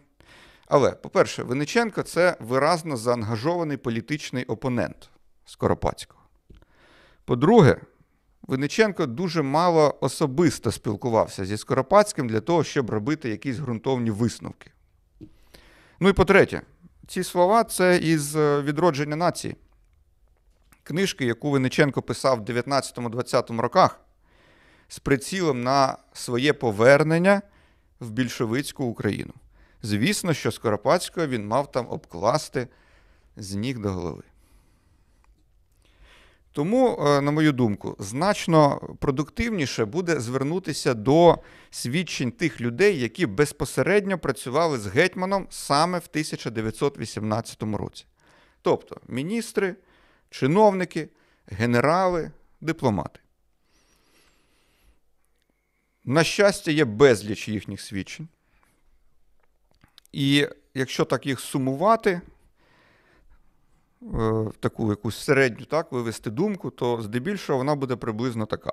Але, 0.68 0.92
по-перше, 0.92 1.44
Винниченко 1.44 2.04
це 2.04 2.38
виразно 2.40 2.98
заангажований 2.98 3.78
політичний 3.78 4.44
опонент 4.46 5.10
Скоропадського. 5.46 6.22
По-друге, 7.26 7.78
Винниченко 8.48 9.06
дуже 9.06 9.42
мало 9.42 9.98
особисто 10.02 10.72
спілкувався 10.72 11.46
зі 11.46 11.58
Скоропадським 11.58 12.30
для 12.30 12.40
того, 12.40 12.64
щоб 12.64 12.90
робити 12.90 13.30
якісь 13.30 13.58
ґрунтовні 13.58 14.12
висновки. 14.12 14.72
Ну 16.00 16.10
і 16.10 16.14
по-третє, 16.14 16.62
ці 17.08 17.24
слова 17.24 17.64
це 17.64 17.98
із 17.98 18.36
е, 18.36 18.62
відродження 18.62 19.16
нації. 19.16 19.56
Книжки, 20.84 21.26
яку 21.26 21.52
Винниченко 21.52 22.02
писав 22.02 22.38
в 22.38 22.42
19-20 22.42 23.60
роках, 23.60 24.00
з 24.88 25.00
прицілом 25.00 25.64
на 25.64 25.98
своє 26.14 26.54
повернення 26.54 27.42
в 28.00 28.10
більшовицьку 28.10 28.86
Україну. 28.86 29.34
Звісно, 29.84 30.34
що 30.34 30.52
Скоропадського 30.52 31.28
він 31.28 31.48
мав 31.48 31.72
там 31.72 31.88
обкласти 31.90 32.68
з 33.38 33.56
ніг 33.56 33.80
до 33.80 33.92
голови. 33.92 34.24
Тому, 36.58 36.98
е, 37.00 37.22
на 37.22 37.32
мою 37.32 37.52
думку, 37.52 37.96
значно 38.00 38.80
продуктивніше 39.00 39.86
буде 39.86 40.20
звернутися 40.20 40.94
до 40.94 41.38
свідчень 41.70 42.32
тих 42.32 42.62
людей, 42.62 43.00
які 43.00 43.26
безпосередньо 43.26 44.20
працювали 44.20 44.78
з 44.78 44.88
гетьманом 44.88 45.48
саме 45.50 46.00
в 46.00 46.08
1918 46.12 47.78
році. 47.78 48.06
Тобто 48.62 49.02
міністри, 49.08 49.76
чиновники, 50.30 51.10
генерали, 51.48 52.32
дипломати. 52.62 53.20
На 56.06 56.24
щастя, 56.24 56.72
є 56.72 56.86
безліч 56.86 57.48
їхніх 57.48 57.82
свідчень. 57.82 58.28
І 60.12 60.48
якщо 60.74 61.06
так 61.06 61.26
їх 61.26 61.40
сумувати, 61.40 62.22
в 64.02 64.54
таку 64.60 64.90
якусь 64.90 65.18
середню 65.18 65.66
так, 65.66 65.92
вивести 65.92 66.30
думку, 66.30 66.70
то 66.70 67.02
здебільшого 67.02 67.58
вона 67.58 67.76
буде 67.76 67.96
приблизно 67.96 68.46
така. 68.46 68.72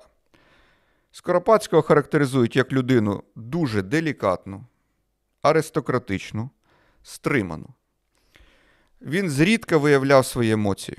Скоропадського 1.11 1.81
характеризують 1.81 2.55
як 2.55 2.73
людину 2.73 3.23
дуже 3.35 3.81
делікатну, 3.81 4.65
аристократичну, 5.41 6.49
стриману. 7.03 7.67
Він 9.01 9.29
зрідка 9.29 9.77
виявляв 9.77 10.25
свої 10.25 10.51
емоції, 10.51 10.97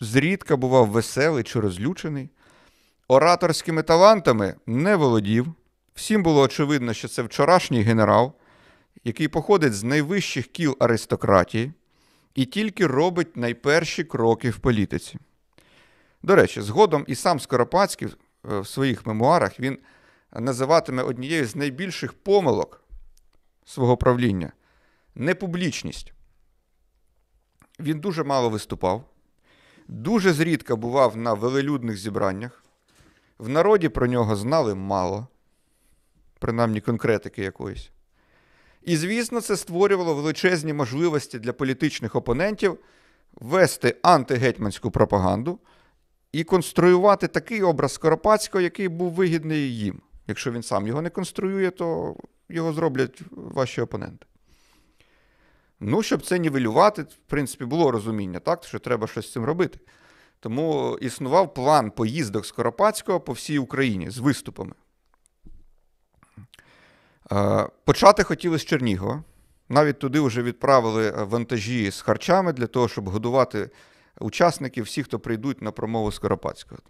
зрідка 0.00 0.56
бував 0.56 0.88
веселий 0.88 1.44
чи 1.44 1.60
розлючений, 1.60 2.30
ораторськими 3.08 3.82
талантами 3.82 4.54
не 4.66 4.96
володів. 4.96 5.46
Всім 5.94 6.22
було 6.22 6.40
очевидно, 6.40 6.92
що 6.92 7.08
це 7.08 7.22
вчорашній 7.22 7.82
генерал, 7.82 8.32
який 9.04 9.28
походить 9.28 9.74
з 9.74 9.82
найвищих 9.82 10.46
кіл 10.46 10.76
аристократії 10.80 11.72
і 12.36 12.44
тільки 12.44 12.86
робить 12.86 13.36
найперші 13.36 14.04
кроки 14.04 14.50
в 14.50 14.58
політиці. 14.58 15.18
До 16.22 16.34
речі, 16.34 16.60
згодом 16.60 17.04
і 17.08 17.14
сам 17.14 17.40
Скоропадський 17.40 18.08
е, 18.08 18.14
в 18.60 18.66
своїх 18.66 19.06
мемуарах 19.06 19.60
він 19.60 19.78
називатиме 20.32 21.02
однією 21.02 21.46
з 21.46 21.56
найбільших 21.56 22.12
помилок 22.12 22.84
свого 23.64 23.96
правління 23.96 24.52
непублічність. 25.14 26.12
Він 27.80 28.00
дуже 28.00 28.24
мало 28.24 28.50
виступав, 28.50 29.04
дуже 29.88 30.32
зрідка 30.32 30.76
бував 30.76 31.16
на 31.16 31.34
велелюдних 31.34 31.96
зібраннях. 31.96 32.64
В 33.38 33.48
народі 33.48 33.88
про 33.88 34.06
нього 34.06 34.36
знали 34.36 34.74
мало, 34.74 35.28
принаймні 36.38 36.80
конкретики 36.80 37.42
якоїсь. 37.42 37.90
І, 38.86 38.96
звісно, 38.96 39.40
це 39.40 39.56
створювало 39.56 40.14
величезні 40.14 40.72
можливості 40.72 41.38
для 41.38 41.52
політичних 41.52 42.16
опонентів 42.16 42.78
вести 43.34 43.96
антигетьманську 44.02 44.90
пропаганду 44.90 45.58
і 46.32 46.44
конструювати 46.44 47.28
такий 47.28 47.62
образ 47.62 47.92
Скоропадського, 47.92 48.62
який 48.62 48.88
був 48.88 49.12
вигідний 49.12 49.76
їм. 49.76 50.00
Якщо 50.26 50.52
він 50.52 50.62
сам 50.62 50.86
його 50.86 51.02
не 51.02 51.10
конструює, 51.10 51.70
то 51.70 52.16
його 52.48 52.72
зроблять 52.72 53.20
ваші 53.30 53.80
опоненти. 53.80 54.26
Ну, 55.80 56.02
щоб 56.02 56.26
це 56.26 56.38
нівелювати, 56.38 57.02
в 57.02 57.16
принципі, 57.26 57.64
було 57.64 57.90
розуміння, 57.90 58.38
так, 58.38 58.64
що 58.64 58.78
треба 58.78 59.06
щось 59.06 59.26
з 59.26 59.32
цим 59.32 59.44
робити. 59.44 59.78
Тому 60.40 60.98
існував 61.00 61.54
план 61.54 61.90
поїздок 61.90 62.46
Скоропадського 62.46 63.20
по 63.20 63.32
всій 63.32 63.58
Україні 63.58 64.10
з 64.10 64.18
виступами. 64.18 64.74
Е, 67.32 67.68
Почати 67.84 68.22
хотіли 68.22 68.58
з 68.58 68.64
Чернігова. 68.64 69.22
Навіть 69.68 69.98
туди 69.98 70.20
вже 70.20 70.42
відправили 70.42 71.08
е, 71.08 71.24
вантажі 71.24 71.90
з 71.90 72.00
харчами 72.00 72.52
для 72.52 72.66
того, 72.66 72.88
щоб 72.88 73.08
годувати 73.08 73.70
учасників, 74.20 74.84
всіх, 74.84 75.06
хто 75.06 75.18
прийдуть 75.18 75.62
на 75.62 75.72
промову 75.72 76.12
Скоропадського. 76.12 76.80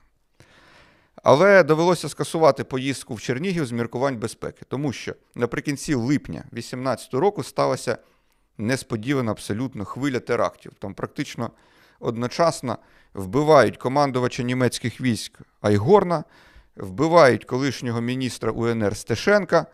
Але 1.22 1.62
довелося 1.62 2.09
скасувати 2.09 2.64
поїздку 2.64 3.14
в 3.14 3.20
Чернігів 3.20 3.66
з 3.66 3.72
міркувань 3.72 4.16
безпеки, 4.16 4.62
тому 4.68 4.93
що 4.93 5.14
наприкінці 5.34 5.95
липня 5.95 6.45
2018 6.53 7.14
року 7.14 7.43
сталася 7.43 7.99
несподівана 8.59 9.30
абсолютно 9.30 9.84
хвиля 9.84 10.20
терактів. 10.20 10.72
Там 10.78 10.95
практично 10.95 11.51
одночасно 12.01 12.78
вбивають 13.14 13.76
командувача 13.76 14.43
німецьких 14.43 15.01
військ 15.01 15.39
Айгорна, 15.61 16.24
вбивають 16.76 17.45
колишнього 17.45 18.01
міністра 18.01 18.53
УНР 18.53 18.97
Стешенка 18.97 19.66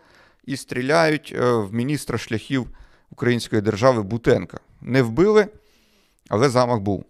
і 0.44 0.56
стріляють 0.56 1.32
е, 1.36 1.52
в 1.52 1.74
міністра 1.74 2.18
шляхів 2.18 2.70
Української 3.10 3.62
держави 3.62 4.02
Бутенка. 4.02 4.60
Не 4.80 5.02
вбили, 5.02 5.48
але 6.28 6.48
замах 6.48 6.80
був. 6.80 7.04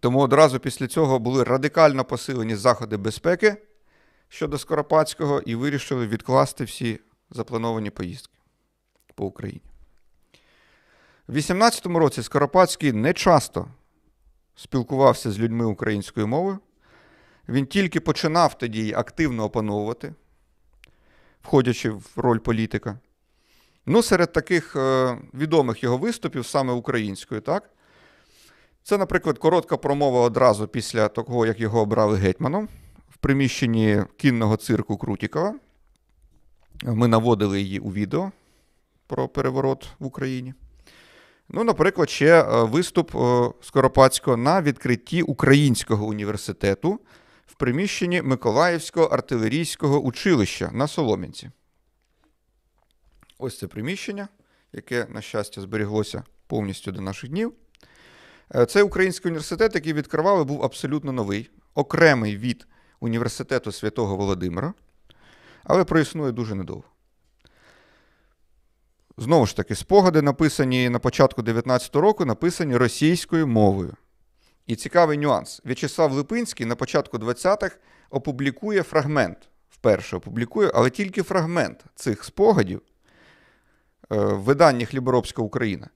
Тому 0.00 0.20
одразу 0.20 0.60
після 0.60 0.86
цього 0.86 1.18
були 1.18 1.44
радикально 1.44 2.04
посилені 2.04 2.56
заходи 2.56 2.96
безпеки 2.96 3.56
щодо 4.28 4.58
Скоропадського 4.58 5.40
і 5.40 5.54
вирішили 5.54 6.06
відкласти 6.06 6.64
всі 6.64 7.00
заплановані 7.30 7.90
поїздки 7.90 8.38
по 9.14 9.26
Україні. 9.26 9.62
У 11.28 11.32
2018 11.32 11.86
році 11.86 12.22
Скоропадський 12.22 12.92
не 12.92 13.12
часто 13.12 13.68
спілкувався 14.54 15.30
з 15.30 15.38
людьми 15.38 15.64
українською 15.64 16.26
мовою. 16.26 16.58
Він 17.48 17.66
тільки 17.66 18.00
починав 18.00 18.58
тоді 18.58 18.94
активно 18.94 19.44
опановувати, 19.44 20.14
входячи 21.46 21.90
в 21.90 22.12
роль 22.16 22.38
політика. 22.38 22.98
Ну, 23.86 24.02
серед 24.02 24.32
таких 24.32 24.76
е, 24.76 25.18
відомих 25.34 25.82
його 25.82 25.96
виступів, 25.96 26.46
саме 26.46 26.72
українською, 26.72 27.40
так? 27.40 27.70
Це, 28.82 28.98
наприклад, 28.98 29.38
коротка 29.38 29.76
промова 29.76 30.20
одразу 30.20 30.68
після 30.68 31.08
того, 31.08 31.46
як 31.46 31.60
його 31.60 31.80
обрали 31.80 32.16
гетьманом 32.16 32.68
в 33.10 33.16
приміщенні 33.16 34.02
кінного 34.16 34.56
цирку 34.56 34.96
Крутікова. 34.96 35.54
Ми 36.84 37.08
наводили 37.08 37.60
її 37.60 37.78
у 37.78 37.92
відео 37.92 38.32
про 39.06 39.28
переворот 39.28 39.88
в 39.98 40.06
Україні. 40.06 40.54
Ну, 41.48 41.64
наприклад, 41.64 42.10
ще 42.10 42.40
е, 42.40 42.62
виступ 42.62 43.16
е, 43.16 43.50
Скоропадського 43.60 44.36
на 44.36 44.62
відкритті 44.62 45.22
Українського 45.22 46.06
університету 46.06 47.00
приміщенні 47.56 48.22
Миколаївського 48.22 49.06
артилерійського 49.06 50.00
училища 50.00 50.70
на 50.72 50.88
Солом'янці. 50.88 51.50
Ось 53.38 53.58
це 53.58 53.66
приміщення, 53.66 54.28
яке, 54.72 55.06
на 55.08 55.22
щастя, 55.22 55.60
зберіглося 55.60 56.24
повністю 56.46 56.92
до 56.92 57.00
наших 57.00 57.30
днів. 57.30 57.52
Е, 58.54 58.66
Цей 58.66 58.82
український 58.82 59.28
університет, 59.28 59.74
який 59.74 59.92
відкривали, 59.92 60.44
був 60.44 60.62
абсолютно 60.62 61.12
новий, 61.12 61.50
окремий 61.74 62.36
від 62.36 62.66
університету 63.00 63.72
Святого 63.72 64.16
Володимира, 64.16 64.74
але 65.64 65.84
проіснує 65.84 66.32
дуже 66.32 66.54
недовго. 66.54 66.84
Знову 69.18 69.46
ж 69.46 69.56
таки, 69.56 69.74
спогади, 69.74 70.22
написані 70.22 70.88
на 70.88 70.98
початку 70.98 71.42
19 71.42 71.96
року, 71.96 72.24
написані 72.24 72.76
російською 72.76 73.46
мовою. 73.46 73.96
І 74.66 74.76
цікавий 74.76 75.18
нюанс. 75.18 75.62
В'ячеслав 75.64 76.12
Липинський 76.12 76.66
на 76.66 76.76
початку 76.76 77.18
20-х 77.18 77.78
опублікує 78.10 78.82
фрагмент. 78.82 79.48
Вперше 79.70 80.16
опублікує, 80.16 80.70
але 80.74 80.90
тільки 80.90 81.22
фрагмент 81.22 81.84
цих 81.94 82.24
спогадів 82.24 82.82
е, 84.12 84.16
в 84.16 84.42
виданні 84.42 84.86
Хліборобська 84.86 85.42
Україна 85.42 85.88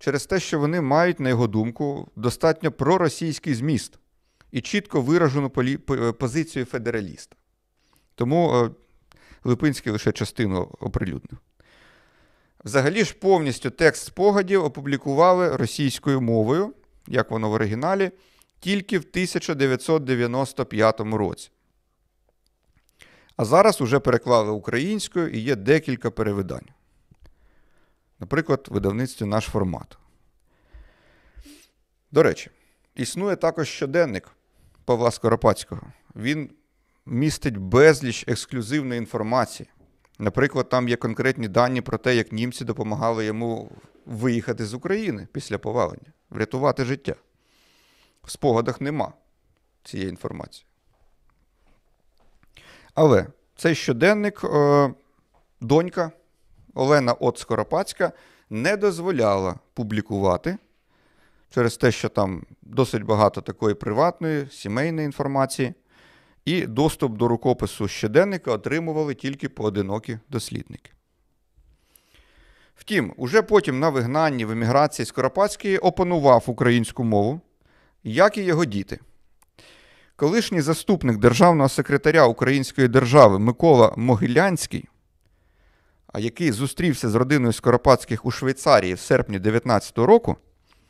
через 0.00 0.26
те, 0.26 0.40
що 0.40 0.58
вони 0.58 0.80
мають, 0.80 1.20
на 1.20 1.28
його 1.28 1.46
думку, 1.46 2.08
достатньо 2.16 2.72
проросійський 2.72 3.54
зміст 3.54 3.98
і 4.52 4.60
чітко 4.60 5.00
виражену 5.00 5.50
полі... 5.50 5.76
позицію 6.18 6.64
федераліста. 6.64 7.36
Тому 8.14 8.54
е, 8.54 8.70
Липинський 9.44 9.92
лише 9.92 10.12
частину 10.12 10.76
оприлюднив. 10.80 11.38
Взагалі 12.64 13.04
ж 13.04 13.14
повністю 13.14 13.70
текст 13.70 14.06
спогадів 14.06 14.64
опублікували 14.64 15.56
російською 15.56 16.20
мовою, 16.20 16.74
як 17.10 17.30
воно 17.30 17.50
в 17.50 17.52
оригіналі, 17.52 18.10
тільки 18.60 18.98
в 18.98 19.04
1995 19.10 21.00
році. 21.00 21.50
А 23.36 23.44
зараз 23.44 23.80
уже 23.80 24.00
переклали 24.00 24.50
українською 24.50 25.28
і 25.28 25.38
є 25.38 25.56
декілька 25.56 26.10
перевидань. 26.10 26.68
Наприклад, 28.18 28.66
в 28.70 28.74
видавництві 28.74 29.26
наш 29.26 29.44
формат. 29.44 29.98
До 32.12 32.22
речі, 32.22 32.50
існує 32.94 33.36
також 33.36 33.68
щоденник 33.68 34.28
Павла 34.84 35.10
Скоропадського. 35.10 35.82
Він 36.16 36.50
містить 37.06 37.56
безліч 37.56 38.24
ексклюзивної 38.28 38.98
інформації. 38.98 39.68
Наприклад, 40.18 40.68
там 40.68 40.88
є 40.88 40.96
конкретні 40.96 41.48
дані 41.48 41.80
про 41.80 41.98
те, 41.98 42.16
як 42.16 42.32
німці 42.32 42.64
допомагали 42.64 43.24
йому 43.24 43.70
виїхати 44.06 44.66
з 44.66 44.74
України 44.74 45.28
після 45.32 45.58
повалення, 45.58 46.12
врятувати 46.30 46.84
життя. 46.84 47.14
В 48.22 48.30
спогадах 48.30 48.80
нема 48.80 49.12
цієї 49.84 50.08
інформації. 50.08 50.66
Але 52.94 53.26
цей 53.56 53.74
щоденник 53.74 54.44
е, 54.44 54.94
донька 55.60 56.12
Олена 56.74 57.12
От 57.12 57.38
Скоропадська 57.38 58.12
не 58.50 58.76
дозволяла 58.76 59.58
публікувати 59.74 60.58
через 61.50 61.76
те, 61.76 61.92
що 61.92 62.08
там 62.08 62.42
досить 62.62 63.02
багато 63.02 63.40
такої 63.40 63.74
приватної, 63.74 64.48
сімейної 64.50 65.06
інформації, 65.06 65.74
і 66.44 66.66
доступ 66.66 67.16
до 67.16 67.28
рукопису 67.28 67.88
щоденника 67.88 68.52
отримували 68.52 69.14
тільки 69.14 69.48
поодинокі 69.48 70.18
дослідники. 70.28 70.90
Втім, 72.80 73.12
уже 73.16 73.42
потім 73.42 73.78
на 73.78 73.88
вигнанні 73.88 74.44
в 74.44 74.50
еміграції 74.50 75.06
Скоропадський 75.06 75.78
опанував 75.78 76.44
українську 76.46 77.04
мову, 77.04 77.40
як 78.04 78.38
і 78.38 78.42
його 78.42 78.64
діти. 78.64 78.98
Колишній 80.16 80.60
заступник 80.60 81.16
державного 81.16 81.68
секретаря 81.68 82.26
Української 82.26 82.88
держави 82.88 83.38
Микола 83.38 83.94
Могилянський, 83.96 84.88
який 86.18 86.52
зустрівся 86.52 87.08
з 87.10 87.14
родиною 87.14 87.52
Скоропадських 87.52 88.26
у 88.26 88.30
Швейцарії 88.30 88.94
в 88.94 89.00
серпні 89.00 89.38
19-го 89.38 90.06
року, 90.06 90.36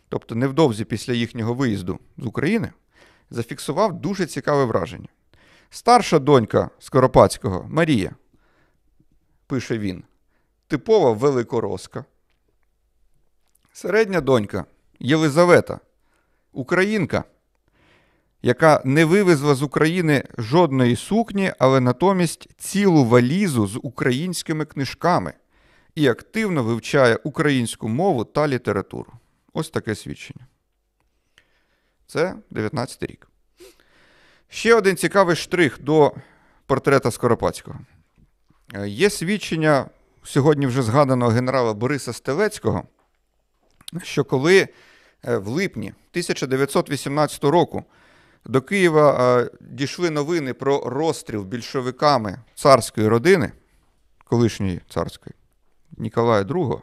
тобто 0.08 0.34
невдовзі 0.34 0.84
після 0.84 1.12
їхнього 1.12 1.54
виїзду 1.54 1.98
з 2.18 2.26
України, 2.26 2.70
зафіксував 3.30 4.00
дуже 4.00 4.26
цікаве 4.26 4.64
враження. 4.64 5.08
Старша 5.70 6.18
донька 6.18 6.70
Скоропадського 6.78 7.66
Марія, 7.68 8.10
пише 9.46 9.78
він, 9.78 10.04
типова 10.70 11.12
великороска. 11.12 12.04
Середня 13.72 14.20
донька 14.20 14.64
Єлизавета, 15.00 15.80
українка, 16.52 17.24
яка 18.42 18.82
не 18.84 19.04
вивезла 19.04 19.54
з 19.54 19.62
України 19.62 20.24
жодної 20.38 20.96
сукні, 20.96 21.52
але 21.58 21.80
натомість 21.80 22.48
цілу 22.58 23.04
валізу 23.04 23.66
з 23.66 23.80
українськими 23.82 24.64
книжками 24.64 25.32
і 25.94 26.08
активно 26.08 26.62
вивчає 26.62 27.16
українську 27.16 27.88
мову 27.88 28.24
та 28.24 28.48
літературу. 28.48 29.12
Ось 29.52 29.70
таке 29.70 29.94
свідчення. 29.94 30.46
Це 32.06 32.34
19 32.50 33.02
рік. 33.02 33.28
Ще 34.48 34.74
один 34.74 34.96
цікавий 34.96 35.36
штрих 35.36 35.82
до 35.82 36.12
портрета 36.66 37.10
Скоропадського. 37.10 37.78
Е, 38.74 38.88
Є 38.88 39.10
свідчення 39.10 39.86
сьогодні 40.24 40.66
вже 40.66 40.82
згаданого 40.82 41.30
генерала 41.30 41.74
Бориса 41.74 42.12
Стелецького, 42.12 42.82
що 44.02 44.24
коли 44.24 44.68
е, 45.24 45.36
в 45.36 45.48
липні 45.48 45.88
1918 45.88 47.44
року 47.44 47.84
до 48.44 48.62
Києва 48.62 49.38
е, 49.40 49.50
дійшли 49.60 50.10
новини 50.10 50.54
про 50.54 50.80
розстріл 50.90 51.42
більшовиками 51.42 52.38
царської 52.54 53.08
родини, 53.08 53.52
колишньої 54.24 54.80
царської 54.88 55.34
Ніколая 55.98 56.42
II, 56.42 56.80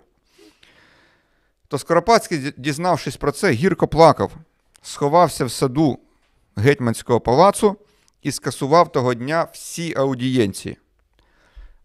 то 1.68 1.78
Скоропадський, 1.78 2.54
дізнавшись 2.58 3.18
про 3.18 3.32
це, 3.32 3.52
гірко 3.52 3.88
плакав, 3.88 4.32
сховався 4.82 5.46
в 5.46 5.52
саду 5.52 6.00
гетьманського 6.56 7.20
палацу 7.20 7.78
і 8.22 8.32
скасував 8.32 8.92
того 8.92 9.14
дня 9.14 9.48
всі 9.54 9.94
аудієнції. 9.98 10.78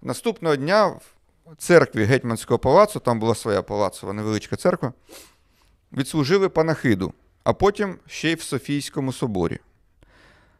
Наступного 0.02 0.56
дня 0.56 1.00
церкві 1.58 2.04
гетьманського 2.04 2.58
палацу, 2.58 3.00
там 3.00 3.18
була 3.18 3.34
своя 3.34 3.62
палацова 3.62 4.12
невеличка 4.12 4.56
церква, 4.56 4.92
відслужили 5.92 6.48
панахиду, 6.48 7.12
а 7.44 7.52
потім 7.52 7.98
ще 8.06 8.30
й 8.30 8.34
в 8.34 8.42
Софійському 8.42 9.12
соборі. 9.12 9.58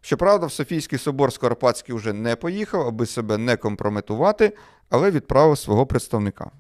Щоправда, 0.01 0.47
в 0.47 0.53
Софійський 0.53 0.99
собор 0.99 1.33
Скоропадський 1.33 1.95
вже 1.95 2.13
не 2.13 2.37
поїхав, 2.37 2.87
аби 2.87 3.07
себе 3.07 3.39
не 3.39 3.57
компрометувати, 3.57 4.57
але 4.91 5.11
відправив 5.11 5.59
свого 5.59 5.87
представника. 5.87 6.51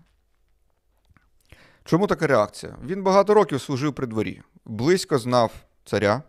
Чому 1.85 2.07
така 2.07 2.27
реакція? 2.27 2.77
Він 2.87 3.03
багато 3.03 3.35
років 3.35 3.61
служив 3.61 3.95
при 3.95 4.07
дворі, 4.07 4.43
близько 4.65 5.19
знав 5.19 5.53
царя, 5.85 6.23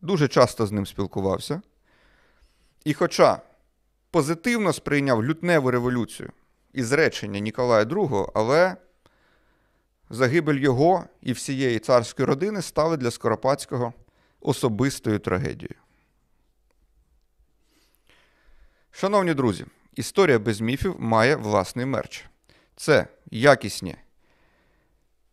дуже 0.00 0.28
часто 0.28 0.66
з 0.66 0.72
ним 0.72 0.86
спілкувався. 0.86 1.62
І 2.84 2.94
хоча 2.94 3.40
позитивно 4.10 4.72
сприйняв 4.72 5.24
лютневу 5.24 5.70
революцію 5.70 6.32
і 6.74 6.82
зречення 6.82 7.40
Ніколая 7.40 7.84
II, 7.84 8.30
але 8.34 8.76
загибель 10.10 10.58
його 10.58 11.04
і 11.22 11.32
всієї 11.32 11.78
царської 11.78 12.26
родини 12.26 12.62
стали 12.62 12.96
для 12.96 13.10
Скоропадського 13.10 13.92
особистою 14.40 15.18
трагедією. 15.18 15.74
Шановні 18.90 19.34
друзі, 19.34 19.66
історія 19.94 20.38
без 20.38 20.60
міфів 20.60 20.96
має 20.98 21.36
власний 21.36 21.86
мерч. 21.86 22.24
Це 22.76 23.06
якісні 23.30 23.96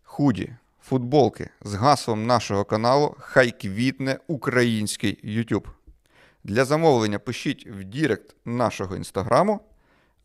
худі, 0.03 0.55
футболки 0.83 1.49
з 1.61 1.73
гаслом 1.73 2.25
нашого 2.25 2.65
каналу 2.65 3.15
Хай 3.19 3.51
квітне 3.51 4.19
український 4.27 5.19
YouTube. 5.23 5.67
Для 6.43 6.65
замовлення 6.65 7.19
пишіть 7.19 7.67
в 7.67 7.83
Direct 7.84 8.36
нашого 8.45 8.95
інстаграму 8.95 9.59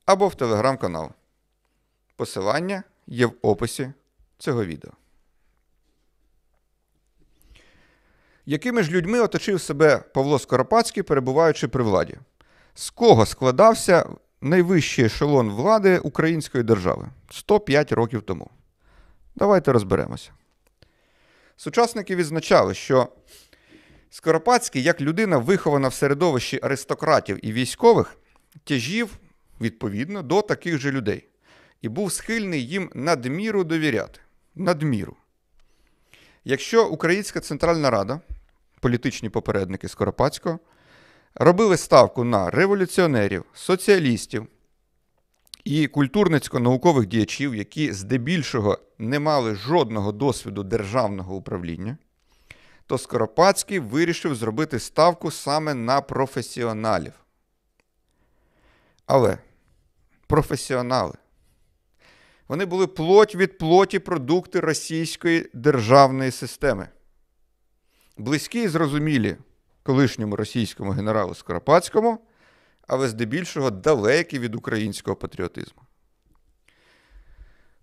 або 0.07 0.29
в 0.29 0.35
телеграм-канал. 0.35 1.11
Посилання 2.17 2.83
є 3.07 3.27
в 3.27 3.33
описі 3.43 3.93
цього 4.39 4.65
відео. 4.65 4.91
Якими 8.47 8.83
ж 8.83 8.91
людьми 8.91 9.21
оточив 9.21 9.61
себе 9.61 9.99
Павло 9.99 10.39
Скоропадський, 10.39 11.03
перебуваючи 11.03 11.69
при 11.69 11.83
владі? 11.85 12.19
З 12.75 12.91
кого 12.91 13.27
складався 13.27 14.09
найвищий 14.41 15.05
ешелон 15.05 15.51
влади 15.51 15.99
Української 15.99 16.65
держави 16.65 17.09
105 17.31 17.93
років 17.93 18.23
тому? 18.23 18.51
Давайте 19.37 19.73
розберемося. 19.73 20.31
Сучасники 21.57 22.17
відзначали, 22.17 22.75
що 22.75 23.09
Скоропадський, 24.11 24.83
як 24.83 25.01
людина, 25.01 25.39
вихована 25.39 25.89
в 25.89 25.95
середовищі 25.95 26.61
аристократів 26.63 27.47
і 27.47 27.53
військових, 27.53 28.17
тяжів 28.65 29.19
відповідно 29.61 30.23
до 30.23 30.43
таких 30.43 30.79
же 30.79 30.93
людей 30.93 31.29
і 31.83 31.89
був 31.89 32.13
схильний 32.13 32.67
їм 32.67 32.91
надміру 32.95 33.65
довіряти. 33.65 34.21
Надміру. 34.55 35.17
Якщо 36.45 36.89
Українська 36.89 37.41
Центральна 37.41 37.91
Рада, 37.91 38.21
політичні 38.81 39.29
попередники 39.29 39.89
Скоропадського, 39.89 40.59
робили 41.35 41.77
ставку 41.77 42.25
на 42.25 42.51
революціонерів, 42.51 43.45
соціалістів 43.55 44.47
і 45.65 45.87
культурницько-наукових 45.89 47.07
діячів, 47.07 47.55
які 47.55 47.93
здебільшого 47.93 48.79
не 48.99 49.19
мали 49.19 49.55
жодного 49.55 50.13
досвіду 50.13 50.63
державного 50.63 51.37
управління, 51.37 51.99
то 52.87 52.99
Скоропадський 52.99 53.79
вирішив 53.79 54.35
зробити 54.35 54.79
ставку 54.79 55.31
саме 55.31 55.75
на 55.75 56.01
професіоналів. 56.01 57.13
Але 59.07 59.39
професіонали. 60.27 61.15
Вони 62.49 62.65
були 62.65 62.87
плоть 62.87 63.35
від 63.35 63.59
плоті 63.59 63.99
продукти 63.99 64.61
російської 64.61 65.51
державної 65.55 66.31
системи. 66.31 66.89
Близькі 68.19 68.63
і 68.63 68.69
зрозумілі 68.69 69.37
колишньому 69.83 70.37
російському 70.37 70.91
генералу 70.91 71.35
Скоропадському, 71.35 72.19
але 72.89 73.09
здебільшого 73.09 73.71
далекі 73.71 74.39
від 74.39 74.55
українського 74.55 75.17
патріотизму. 75.17 75.83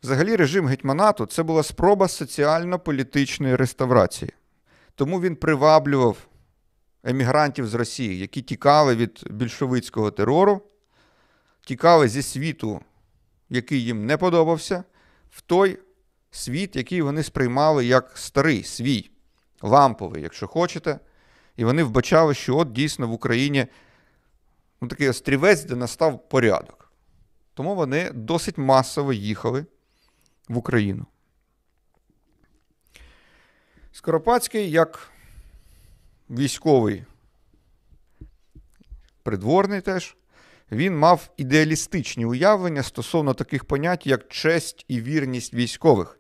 Взагалі, 0.04 0.36
режим 0.36 0.68
гетьманату 0.68 1.26
це 1.26 1.44
була 1.44 1.64
спроба 1.64 2.08
соціально-політичної 2.08 3.56
реставрації. 3.56 4.32
Тому 4.96 5.22
він 5.22 5.36
приваблював 5.36 6.18
емігрантів 7.04 7.68
з 7.68 7.74
Росії, 7.74 8.20
які 8.20 8.42
тікали 8.42 8.96
від 8.96 9.24
більшовицького 9.30 10.12
терору, 10.12 10.62
тікали 11.66 12.08
зі 12.08 12.22
світу, 12.22 12.82
який 13.50 13.84
їм 13.84 14.06
не 14.06 14.18
подобався, 14.18 14.84
в 15.30 15.42
той 15.42 15.80
світ, 16.32 16.76
який 16.76 17.02
вони 17.02 17.24
сприймали 17.24 17.86
як 17.86 18.18
старий, 18.18 18.64
свій, 18.64 19.12
ламповий, 19.62 20.24
якщо 20.24 20.48
хочете. 20.48 21.00
І 21.58 21.66
вони 21.66 21.84
вбачали, 21.84 22.34
що 22.34 22.58
от 22.58 22.72
дійсно 22.72 23.08
в 23.08 23.12
Україні 23.12 23.68
ну, 24.82 24.88
такий 24.88 25.10
острівець, 25.10 25.64
де 25.64 25.76
настав 25.76 26.30
порядок. 26.30 26.92
Тому 27.54 27.76
вони 27.76 28.12
досить 28.12 28.58
масово 28.58 29.14
їхали 29.14 29.66
в 30.48 30.58
Україну. 30.58 31.06
Скоропадський, 33.92 34.72
як 34.72 35.10
військовий 36.30 37.06
придворний 39.24 39.82
теж, 39.82 40.16
він 40.72 40.98
мав 40.98 41.30
ідеалістичні 41.38 42.26
уявлення 42.26 42.84
стосовно 42.84 43.34
таких 43.34 43.66
понять, 43.66 44.08
як 44.08 44.28
честь 44.28 44.86
і 44.88 45.02
вірність 45.02 45.54
військових. 45.54 46.20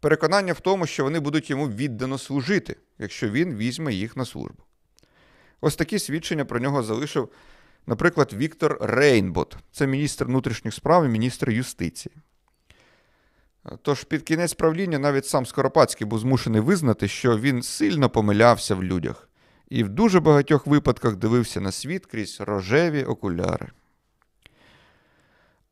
Переконання 0.00 0.52
в 0.52 0.60
тому, 0.60 0.86
що 0.86 1.04
вони 1.04 1.20
будуть 1.20 1.50
йому 1.50 1.68
віддано 1.68 2.18
служити, 2.18 2.76
якщо 2.98 3.30
він 3.30 3.56
візьме 3.56 3.94
їх 3.94 4.16
на 4.16 4.24
службу. 4.24 4.62
Ось 5.60 5.76
такі 5.76 5.98
свідчення 5.98 6.44
про 6.44 6.60
нього 6.60 6.82
залишив, 6.82 7.28
наприклад, 7.86 8.32
Віктор 8.32 8.78
Рейнбот, 8.80 9.56
це 9.72 9.86
міністр 9.86 10.24
внутрішніх 10.24 10.74
справ 10.74 11.04
і 11.04 11.08
міністр 11.08 11.50
юстиції. 11.50 12.14
Тож 13.82 14.04
під 14.04 14.22
кінець 14.22 14.54
правління 14.54 14.98
навіть 14.98 15.26
сам 15.26 15.46
Скоропадський 15.46 16.06
був 16.06 16.18
змушений 16.18 16.60
визнати, 16.60 17.08
що 17.08 17.38
він 17.38 17.62
сильно 17.62 18.10
помилявся 18.10 18.74
в 18.74 18.84
людях 18.84 19.28
і 19.72 19.84
в 19.84 19.88
дуже 19.88 20.20
багатьох 20.20 20.66
випадках 20.66 21.16
дивився 21.16 21.60
на 21.60 21.72
світ 21.72 22.06
крізь 22.06 22.40
рожеві 22.40 23.04
окуляри. 23.04 23.68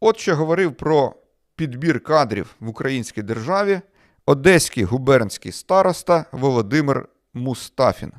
От 0.00 0.18
що 0.18 0.36
говорив 0.36 0.74
про 0.74 1.14
підбір 1.56 2.00
кадрів 2.00 2.54
в 2.60 2.68
українській 2.68 3.22
державі 3.22 3.80
одеський 4.26 4.84
губернський 4.84 5.52
староста 5.52 6.24
Володимир 6.32 7.08
Мустафін. 7.34 8.12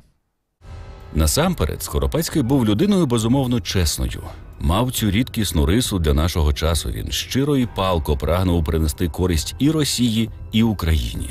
Насамперед, 1.14 1.82
Скоропадський 1.82 2.42
був 2.42 2.66
людиною 2.66 3.06
безумовно 3.06 3.60
чесною. 3.60 4.22
Мав 4.60 4.92
цю 4.92 5.10
рідкісну 5.10 5.66
рису 5.66 5.98
для 5.98 6.14
нашого 6.14 6.52
часу. 6.52 6.90
Він 6.90 7.10
щиро 7.10 7.56
і 7.56 7.66
палко 7.66 8.16
прагнув 8.16 8.64
принести 8.64 9.08
користь 9.08 9.54
і 9.58 9.70
Росії, 9.70 10.30
і 10.52 10.62
Україні. 10.62 11.30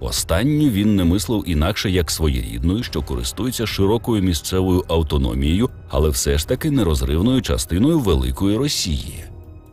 Останню 0.00 0.68
він 0.68 0.96
не 0.96 1.04
мислив 1.04 1.44
інакше 1.46 1.90
як 1.90 2.10
своєрідною, 2.10 2.82
що 2.82 3.02
користується 3.02 3.66
широкою 3.66 4.22
місцевою 4.22 4.84
автономією, 4.88 5.70
але 5.88 6.08
все 6.08 6.38
ж 6.38 6.48
таки 6.48 6.70
нерозривною 6.70 7.42
частиною 7.42 7.98
великої 7.98 8.56
Росії. 8.56 9.24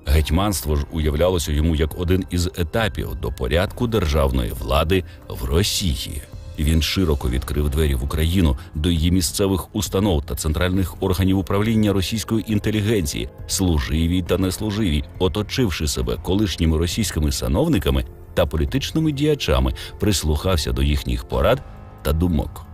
Гетьманство 0.06 0.76
ж 0.76 0.86
уявлялося 0.92 1.52
йому 1.52 1.76
як 1.76 2.00
один 2.00 2.26
із 2.30 2.48
етапів 2.48 3.10
до 3.22 3.32
порядку 3.32 3.88
державної 3.88 4.52
влади 4.52 5.04
в 5.30 5.46
Росії. 5.46 6.22
Він 6.60 6.82
широко 6.82 7.30
відкрив 7.30 7.70
двері 7.70 7.96
в 7.96 8.04
Україну 8.04 8.58
до 8.76 8.90
її 8.90 9.12
місцевих 9.12 9.76
установ 9.76 10.26
та 10.26 10.36
центральних 10.36 11.04
органів 11.04 11.38
управління 11.38 11.94
російської 11.94 12.52
інтелігенції, 12.52 13.30
служивій 13.48 14.22
та 14.22 14.38
неслуживій, 14.38 15.04
оточивши 15.20 15.88
себе 15.88 16.18
колишніми 16.24 16.78
російськими 16.78 17.32
сановниками 17.32 18.06
та 18.34 18.46
політичними 18.46 19.12
діячами, 19.12 19.74
прислухався 20.00 20.72
до 20.72 20.84
їхніх 20.84 21.26
порад 21.26 21.64
та 22.02 22.14
думок. 22.14 22.66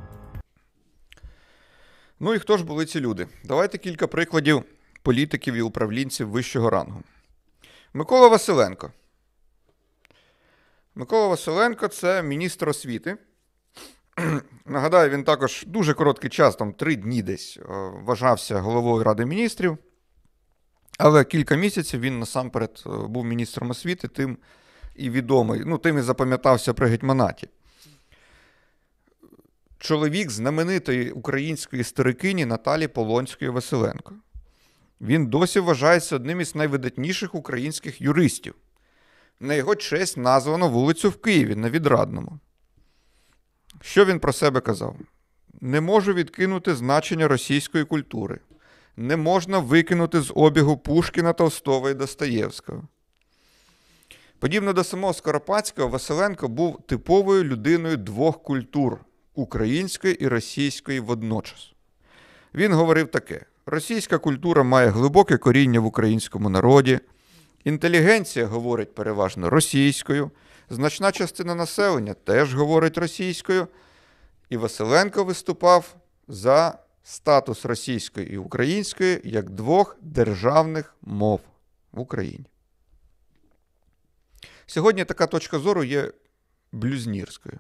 Ну 2.20 2.34
і 2.34 2.40
хто 2.40 2.58
ж 2.58 2.66
були 2.66 2.86
ці 2.86 3.00
люди? 3.00 3.28
Давайте 3.44 3.78
кілька 3.78 4.08
прикладів 4.08 4.64
політиків 5.02 5.54
і 5.54 5.62
управлінців 5.62 6.30
вищого 6.30 6.70
рангу. 6.70 7.04
Микола 7.94 8.28
Василенко. 8.28 8.92
Микола 10.96 11.28
Василенко 11.28 11.88
це 11.88 12.24
міністр 12.24 12.70
освіти. 12.70 13.18
Нагадаю, 14.66 15.10
він 15.10 15.24
також 15.24 15.64
дуже 15.68 15.94
короткий 15.94 16.30
час, 16.30 16.56
там 16.56 16.74
три 16.74 16.96
дні 16.96 17.22
десь, 17.22 17.58
е, 17.58 17.64
вважався 18.04 18.60
головою 18.60 19.04
Ради 19.04 19.26
міністрів. 19.26 19.78
Але 20.98 21.24
кілька 21.24 21.56
місяців 21.56 22.00
він 22.00 22.20
насамперед 22.20 22.84
е, 22.86 22.90
був 22.90 23.26
міністром 23.26 23.70
освіти, 23.70 24.08
тим 24.08 24.38
і 24.96 25.10
відомий, 25.10 25.62
ну, 25.66 25.78
тим 25.78 25.98
і 25.98 26.02
запам'ятався 26.02 26.74
при 26.74 26.88
гетьманаті. 26.88 27.48
чоловік 29.78 30.32
знаменитої 30.32 31.12
української 31.12 31.82
історикині 31.82 32.46
Наталі 32.46 32.88
Полонської 32.88 33.52
Василенко. 33.52 34.14
Він 35.02 35.28
досі 35.28 35.60
вважається 35.60 36.16
одним 36.16 36.42
із 36.42 36.56
найвидатніших 36.56 37.36
українських 37.36 38.02
юристів. 38.02 38.56
На 39.40 39.54
його 39.54 39.76
честь 39.76 40.18
названо 40.18 40.70
вулицю 40.70 41.10
в 41.10 41.22
Києві 41.22 41.56
на 41.56 41.70
Відрадному. 41.70 42.40
Що 43.82 44.06
він 44.06 44.20
про 44.20 44.34
себе 44.34 44.62
казав? 44.62 44.96
Не 45.62 45.82
можу 45.82 46.14
відкинути 46.14 46.76
значення 46.76 47.28
російської 47.28 47.86
культури. 47.86 48.40
Не 48.98 49.18
можна 49.18 49.60
викинути 49.60 50.22
з 50.22 50.32
обігу 50.36 50.78
Пушкіна 50.78 51.34
Толстого 51.34 51.90
і 51.90 51.94
Достоєвського. 51.94 52.88
Подібно 54.40 54.74
до 54.74 54.84
самого 54.84 55.14
Скоропадського, 55.14 55.88
Василенко 55.88 56.48
був 56.48 56.82
типовою 56.88 57.44
людиною 57.44 57.98
двох 57.98 58.44
культур 58.44 58.98
української 59.36 60.14
і 60.14 60.28
російської 60.28 61.00
водночас. 61.00 61.74
Він 62.54 62.74
говорив 62.74 63.08
таке: 63.08 63.46
російська 63.66 64.18
культура 64.18 64.64
має 64.64 64.88
глибоке 64.90 65.38
коріння 65.38 65.80
в 65.80 65.86
українському 65.86 66.50
народі, 66.50 67.00
інтелігенція 67.64 68.46
говорить 68.46 68.96
переважно 68.96 69.50
російською, 69.50 70.32
значна 70.70 71.12
частина 71.12 71.56
населення 71.56 72.14
теж 72.14 72.56
говорить 72.56 72.98
російською, 72.98 73.68
і 74.50 74.58
Василенко 74.58 75.24
виступав 75.24 75.96
за 76.28 76.78
статус 77.04 77.66
російської 77.66 78.34
і 78.34 78.38
української 78.38 79.22
як 79.24 79.50
двох 79.50 79.98
державних 80.02 80.96
мов 81.02 81.42
в 81.92 82.00
Україні. 82.00 82.46
Сьогодні 84.70 85.06
така 85.06 85.28
точка 85.28 85.60
зору 85.60 85.84
є 85.84 86.12
блюзнірською. 86.72 87.60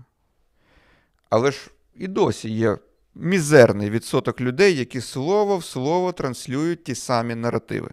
Але 1.29 1.51
ж 1.51 1.71
і 1.95 2.07
досі 2.07 2.49
є 2.49 2.77
мізерний 3.15 3.89
відсоток 3.89 4.41
людей, 4.41 4.75
які 4.75 5.01
слово 5.01 5.57
в 5.57 5.63
слово 5.63 6.11
транслюють 6.11 6.83
ті 6.83 6.95
самі 6.95 7.35
наративи. 7.35 7.89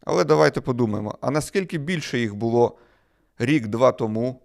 Але 0.00 0.24
давайте 0.24 0.60
подумаємо: 0.60 1.18
а 1.20 1.30
наскільки 1.30 1.78
більше 1.78 2.18
їх 2.18 2.34
було 2.34 2.78
рік-два 3.38 3.92
тому, 3.92 4.42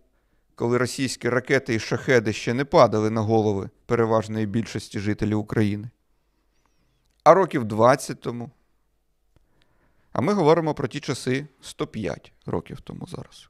коли 0.56 0.78
російські 0.78 1.30
ракети 1.30 1.76
і 1.76 1.80
шахеди 1.80 2.34
ще 2.34 2.54
не 2.54 2.66
падали 2.66 3.10
на 3.10 3.22
голови 3.22 3.70
переважної 3.86 4.46
більшості 4.46 5.00
жителів 5.00 5.40
України? 5.40 5.90
А 7.24 7.34
років 7.34 7.66
20 7.66 8.22
тому? 8.22 8.52
А 10.12 10.22
ми 10.22 10.34
говоримо 10.34 10.74
про 10.74 10.88
ті 10.88 11.00
часи 11.00 11.48
105 11.62 12.32
років 12.46 12.82
тому 12.82 13.08
зараз. 13.08 13.50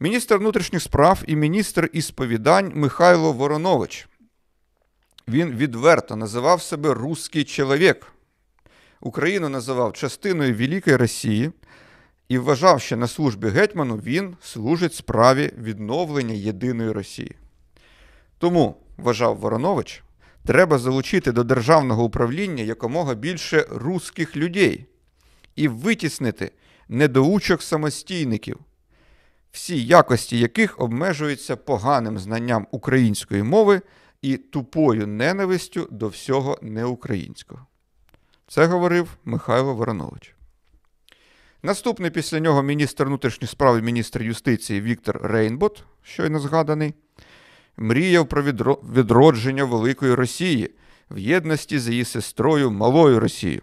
Міністр 0.00 0.36
внутрішніх 0.36 0.82
справ 0.82 1.22
і 1.26 1.36
міністр 1.36 1.90
ісповідань 1.92 2.72
Михайло 2.74 3.32
Воронович. 3.32 4.08
Він 5.28 5.50
відверто 5.50 6.16
називав 6.16 6.62
себе 6.62 6.94
«русський 6.94 7.44
чоловік. 7.44 8.12
Україну 9.00 9.48
називав 9.48 9.92
частиною 9.92 10.54
Великої 10.54 10.96
Росії 10.96 11.52
і 12.28 12.38
вважав, 12.38 12.80
що 12.80 12.96
на 12.96 13.08
службі 13.08 13.48
гетьману 13.48 13.96
він 13.96 14.36
служить 14.40 14.94
справі 14.94 15.52
відновлення 15.58 16.34
єдиної 16.34 16.92
Росії. 16.92 17.36
Тому, 18.38 18.76
вважав 18.96 19.36
Воронович, 19.36 20.02
треба 20.44 20.78
залучити 20.78 21.32
до 21.32 21.44
державного 21.44 22.04
управління 22.04 22.64
якомога 22.64 23.14
більше 23.14 23.66
русських 23.70 24.36
людей 24.36 24.86
і 25.56 25.68
витіснити 25.68 26.52
недоучок 26.88 27.62
самостійників, 27.62 28.58
всі 29.52 29.84
якості 29.84 30.38
яких 30.38 30.80
обмежуються 30.80 31.56
поганим 31.56 32.18
знанням 32.18 32.66
української 32.70 33.42
мови 33.42 33.80
і 34.22 34.36
тупою 34.36 35.06
ненавистю 35.06 35.88
до 35.90 36.08
всього 36.08 36.58
неукраїнського. 36.62 37.66
Це 38.48 38.66
говорив 38.66 39.16
Михайло 39.24 39.74
Воронович. 39.74 40.34
Наступний 41.62 42.10
після 42.10 42.40
нього 42.40 42.62
міністр 42.62 43.04
внутрішніх 43.04 43.50
справ 43.50 43.78
і 43.78 43.82
міністр 43.82 44.22
юстиції 44.22 44.80
Віктор 44.80 45.20
Рейнбот, 45.22 45.84
щойно 46.02 46.40
згаданий, 46.40 46.94
мріяв 47.76 48.28
про 48.28 48.42
відродження 48.94 49.64
Великої 49.64 50.14
Росії 50.14 50.74
в 51.10 51.18
єдності 51.18 51.78
з 51.78 51.88
її 51.88 52.04
сестрою 52.04 52.70
Малою 52.70 53.20
Росією. 53.20 53.62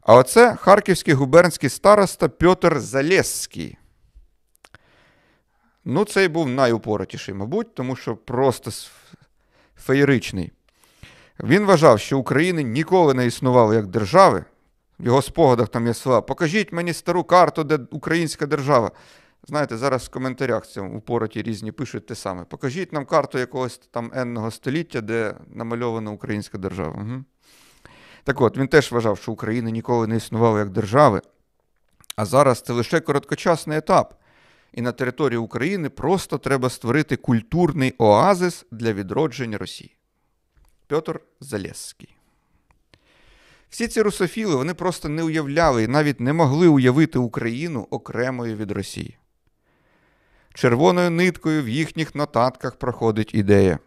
А 0.00 0.14
оце 0.14 0.56
харківський 0.56 1.14
губернський 1.14 1.70
староста 1.70 2.28
Пьотр 2.28 2.80
Залєзський. 2.80 3.78
Ну, 5.84 6.04
цей 6.04 6.28
був 6.28 6.48
найупоротіший, 6.48 7.34
мабуть, 7.34 7.74
тому 7.74 7.96
що 7.96 8.16
просто 8.16 8.70
феєричний. 9.76 10.52
Він 11.40 11.64
вважав, 11.64 12.00
що 12.00 12.18
України 12.18 12.62
ніколи 12.62 13.14
не 13.14 13.26
існувало 13.26 13.74
як 13.74 13.86
держави. 13.86 14.44
В 14.98 15.06
його 15.06 15.22
спогадах 15.22 15.68
там 15.68 15.86
є 15.86 15.94
слова. 15.94 16.20
Покажіть 16.20 16.72
мені 16.72 16.92
стару 16.92 17.24
карту, 17.24 17.64
де 17.64 17.78
українська 17.90 18.46
держава. 18.46 18.90
Знаєте, 19.44 19.76
зараз 19.76 20.04
в 20.04 20.08
коментарях 20.08 20.66
цьому 20.66 20.98
упороті 20.98 21.42
різні 21.42 21.72
пишуть 21.72 22.06
те 22.06 22.14
саме. 22.14 22.44
Покажіть 22.44 22.92
нам 22.92 23.06
карту 23.06 23.38
якогось 23.38 23.78
там 23.78 24.10
енного 24.14 24.50
століття, 24.50 25.00
де 25.00 25.34
намальована 25.54 26.10
українська 26.10 26.58
держава. 26.58 27.02
Угу. 27.02 27.24
Так 28.24 28.40
от, 28.40 28.56
він 28.56 28.68
теж 28.68 28.92
вважав, 28.92 29.18
що 29.18 29.32
Україна 29.32 29.70
ніколи 29.70 30.06
не 30.06 30.16
існувала 30.16 30.58
як 30.58 30.70
держави, 30.70 31.22
а 32.16 32.24
зараз 32.24 32.60
це 32.60 32.72
лише 32.72 33.00
короткочасний 33.00 33.78
етап. 33.78 34.14
І 34.72 34.82
на 34.82 34.92
території 34.92 35.38
України 35.38 35.88
просто 35.88 36.38
треба 36.38 36.70
створити 36.70 37.16
культурний 37.16 37.94
оазис 37.98 38.66
для 38.70 38.92
відродження 38.92 39.58
Росії. 39.58 39.96
Петр 40.86 41.20
Залєзський. 41.40 42.16
Всі 43.70 43.88
ці 43.88 44.02
русофіли 44.02 44.56
вони 44.56 44.74
просто 44.74 45.08
не 45.08 45.22
уявляли 45.22 45.82
і 45.82 45.88
навіть 45.88 46.20
не 46.20 46.32
могли 46.32 46.68
уявити 46.68 47.18
Україну 47.18 47.86
окремою 47.90 48.56
від 48.56 48.70
Росії. 48.70 49.18
Червоною 50.54 51.10
ниткою 51.10 51.62
в 51.62 51.68
їхніх 51.68 52.14
нотатках 52.14 52.76
проходить 52.76 53.34
ідея. 53.34 53.78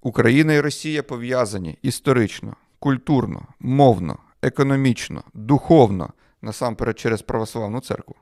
Україна 0.00 0.52
і 0.52 0.60
Росія 0.60 1.02
пов'язані 1.02 1.78
історично, 1.82 2.56
культурно, 2.78 3.46
мовно, 3.60 4.18
економічно, 4.42 5.24
духовно, 5.34 6.12
насамперед 6.42 6.98
через 6.98 7.22
православну 7.22 7.80
церкву. 7.80 8.14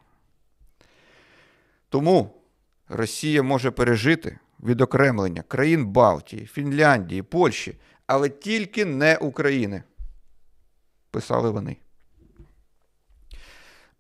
Тому 1.89 2.43
Росія 2.89 3.43
може 3.43 3.71
пережити 3.71 4.39
відокремлення 4.63 5.43
країн 5.43 5.87
Балтії, 5.87 6.47
Фінляндії, 6.47 7.23
Польщі, 7.23 7.79
але 8.07 8.29
тільки 8.29 8.85
не 8.85 9.17
України. 9.17 9.83
Писали 11.11 11.51
вони. 11.51 11.77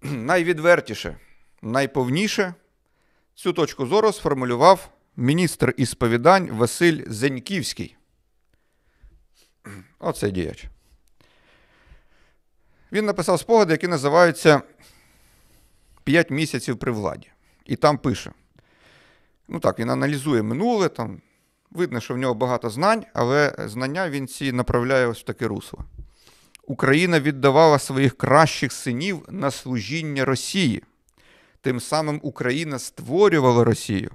Найвідвертіше, 0.02 1.16
найповніше 1.62 2.54
цю 3.34 3.52
точку 3.52 3.86
зору 3.86 4.12
сформулював 4.12 4.88
міністр 5.16 5.74
ісповідань 5.76 6.50
Василь 6.50 7.02
Зеньківський. 7.06 7.96
Оце 9.98 10.30
діяч. 10.30 10.64
Він 12.92 13.04
написав 13.04 13.40
спогади, 13.40 13.72
які 13.72 13.88
називаються 13.88 14.62
«П'ять 16.04 16.30
місяців 16.30 16.78
при 16.78 16.92
владі. 16.92 17.28
І 17.64 17.76
там 17.76 17.98
пише: 17.98 18.32
ну 19.48 19.60
так, 19.60 19.78
він 19.78 19.90
аналізує 19.90 20.42
минуле, 20.42 20.88
там 20.88 21.20
видно, 21.70 22.00
що 22.00 22.14
в 22.14 22.18
нього 22.18 22.34
багато 22.34 22.70
знань, 22.70 23.04
але 23.14 23.54
знання 23.58 24.10
він 24.10 24.28
ці 24.28 24.52
направляє 24.52 25.06
ось 25.06 25.20
в 25.20 25.24
таке 25.24 25.46
русло. 25.46 25.84
Україна 26.66 27.20
віддавала 27.20 27.78
своїх 27.78 28.16
кращих 28.16 28.72
синів 28.72 29.26
на 29.28 29.50
служіння 29.50 30.24
Росії. 30.24 30.82
Тим 31.62 31.80
самим 31.80 32.20
Україна 32.22 32.78
створювала 32.78 33.64
Росію. 33.64 34.10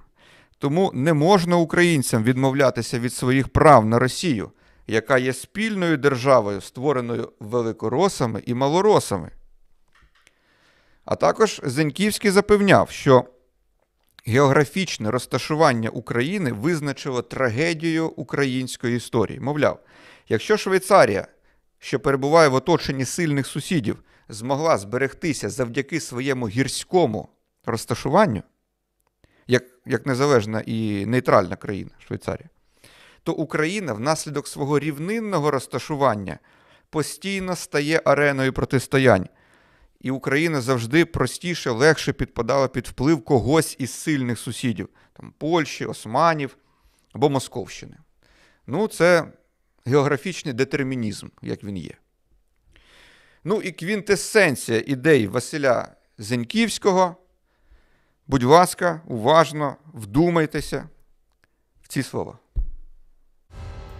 Тому 0.58 0.92
не 0.94 1.14
можна 1.14 1.58
українцям 1.58 2.24
відмовлятися 2.24 3.00
від 3.00 3.14
своїх 3.14 3.50
прав 3.50 3.86
на 3.86 4.00
Росію, 4.00 4.52
яка 4.88 5.18
є 5.18 5.34
спільною 5.34 5.98
державою, 5.98 6.62
створеною 6.62 7.32
великоросами 7.40 8.44
і 8.46 8.54
малоросами. 8.54 9.32
А 11.06 11.16
також 11.16 11.62
Зеньківський 11.64 12.32
запевняв, 12.32 12.90
що 12.90 13.26
географічне 14.26 15.12
розташування 15.12 15.90
України 15.90 16.52
визначило 16.52 17.22
трагедію 17.22 18.08
української 18.08 18.98
історії. 18.98 19.40
Мовляв, 19.40 19.80
якщо 20.30 20.58
Швейцарія, 20.58 21.28
що 21.80 22.00
перебуває 22.00 22.50
в 22.50 22.54
оточенні 22.54 23.06
сильних 23.06 23.48
сусідів, 23.48 24.04
змогла 24.30 24.78
зберегтися 24.78 25.50
завдяки 25.50 26.00
своєму 26.00 26.48
гірському 26.48 27.30
розташуванню, 27.68 28.44
як, 29.48 29.64
як 29.86 30.06
незалежна 30.06 30.64
і 30.66 31.06
нейтральна 31.06 31.56
країна 31.56 31.92
Швейцарія, 32.08 32.50
то 33.24 33.34
Україна 33.34 33.94
внаслідок 33.94 34.48
свого 34.48 34.80
рівнинного 34.80 35.52
розташування 35.52 36.40
постійно 36.90 37.56
стає 37.56 38.02
ареною 38.06 38.54
протистоянь. 38.54 39.28
І 40.02 40.12
Україна 40.12 40.62
завжди 40.62 41.06
простіше, 41.06 41.72
легше 41.72 42.14
підпадала 42.14 42.68
під 42.68 42.88
вплив 42.88 43.24
когось 43.24 43.76
із 43.80 43.92
сильних 43.92 44.40
сусідів, 44.40 44.90
там 45.14 45.34
Польщі, 45.38 45.86
Османів, 45.86 46.58
або 47.14 47.30
Московщини. 47.30 47.98
Ну, 48.68 48.88
це 48.88 49.32
географічний 49.86 50.54
детермінізм, 50.54 51.28
як 51.42 51.64
він 51.64 51.78
є. 51.78 51.94
Ну 53.44 53.62
і 53.62 53.72
квінтесенція 53.72 54.84
ідей 54.86 55.28
Василя 55.28 55.96
Зеньківського. 56.18 57.16
Будь 58.28 58.44
ласка, 58.44 59.02
уважно 59.08 59.76
вдумайтеся 59.94 60.90
в 61.82 61.88
ці 61.88 62.04
слова. 62.04 62.34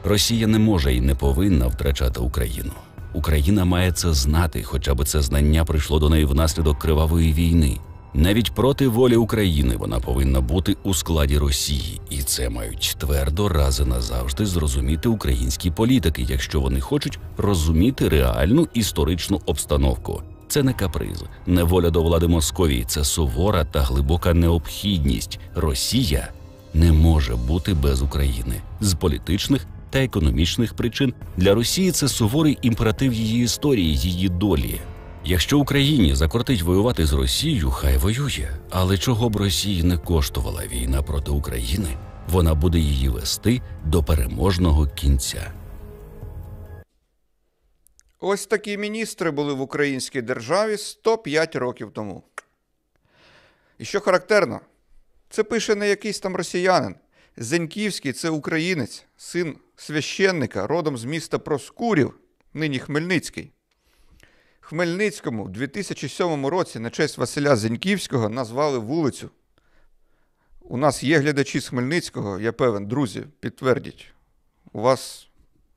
Росія 0.04 0.48
не 0.48 0.60
може 0.60 0.96
і 0.96 1.02
не 1.02 1.16
повинна 1.16 1.68
втрачати 1.68 2.20
Україну. 2.20 2.72
Україна 3.14 3.66
має 3.66 3.92
це 3.92 4.14
знати, 4.14 4.64
хоча 4.64 4.96
б 4.96 5.06
це 5.06 5.22
знання 5.22 5.66
прийшло 5.66 6.00
до 6.00 6.10
неї 6.10 6.26
внаслідок 6.26 6.80
кривавої 6.80 7.34
війни. 7.34 7.78
Навіть 8.14 8.52
проти 8.52 8.88
волі 8.88 9.16
України 9.16 9.76
вона 9.76 10.00
повинна 10.00 10.42
бути 10.42 10.76
у 10.84 10.94
складі 10.94 11.38
Росії, 11.38 12.02
і 12.10 12.22
це 12.22 12.50
мають 12.50 12.96
твердо 13.00 13.50
рази 13.50 13.86
назавжди 13.86 14.46
зрозуміти 14.46 15.10
українські 15.10 15.72
політики, 15.72 16.26
якщо 16.30 16.62
вони 16.62 16.80
хочуть 16.80 17.20
розуміти 17.38 18.10
реальну 18.10 18.68
історичну 18.74 19.42
обстановку. 19.46 20.22
Це 20.48 20.64
не 20.64 20.74
каприз, 20.74 21.24
не 21.46 21.64
воля 21.64 21.90
до 21.90 22.04
влади 22.04 22.28
Московії, 22.28 22.84
це 22.88 23.04
сувора 23.04 23.66
та 23.66 23.82
глибока 23.82 24.34
необхідність. 24.34 25.40
Росія 25.56 26.28
не 26.74 26.92
може 26.92 27.36
бути 27.36 27.74
без 27.74 28.02
України 28.02 28.62
з 28.82 28.94
політичних 28.94 29.66
та 29.90 30.00
економічних 30.00 30.74
причин. 30.74 31.14
Для 31.38 31.54
Росії 31.54 31.92
це 31.92 32.08
суворий 32.08 32.58
імператив 32.62 33.14
її 33.14 33.44
історії, 33.44 33.96
її 33.96 34.30
долі. 34.30 34.82
Якщо 35.26 35.60
Україні 35.60 36.16
закортить 36.16 36.62
воювати 36.62 37.06
з 37.06 37.14
Росією, 37.14 37.72
хай 37.72 37.98
воює. 37.98 38.50
Але 38.70 38.98
чого 38.98 39.30
б 39.30 39.36
Росії 39.36 39.84
не 39.84 39.98
коштувала 39.98 40.62
війна 40.72 41.02
проти 41.02 41.32
України, 41.32 41.90
вона 42.32 42.56
буде 42.56 42.80
її 42.80 43.10
вести 43.10 43.62
до 43.86 44.04
переможного 44.04 44.88
кінця. 44.88 45.52
Ось 48.20 48.48
такі 48.48 48.78
міністри 48.78 49.32
були 49.32 49.54
в 49.54 49.62
українській 49.62 50.22
державі 50.22 50.78
105 50.78 51.56
років 51.56 51.92
тому. 51.94 52.24
І 53.78 53.86
що 53.86 54.00
характерно, 54.00 54.62
це 55.30 55.44
пише 55.44 55.76
не 55.76 55.90
якийсь 55.90 56.20
там 56.20 56.36
росіянин. 56.36 56.96
Зеньківський 57.38 58.14
це 58.14 58.30
українець, 58.30 59.06
син 59.18 59.58
священника, 59.76 60.68
родом 60.68 60.98
з 60.98 61.06
міста 61.06 61.40
Проскурів, 61.40 62.14
нині 62.54 62.80
Хмельницький. 62.80 63.52
Хмельницькому 64.60 65.44
в 65.44 65.50
2007 65.50 66.46
році 66.46 66.80
на 66.80 66.90
честь 66.90 67.18
Василя 67.18 67.56
Зеньківського 67.56 68.30
назвали 68.30 68.78
вулицю. 68.78 69.30
У 70.62 70.78
нас 70.78 71.04
є 71.04 71.20
глядачі 71.20 71.60
з 71.60 71.68
Хмельницького, 71.68 72.40
я 72.40 72.54
певен, 72.54 72.88
друзі, 72.88 73.24
підтвердіть. 73.40 74.06
У 74.74 74.82
вас 74.82 75.28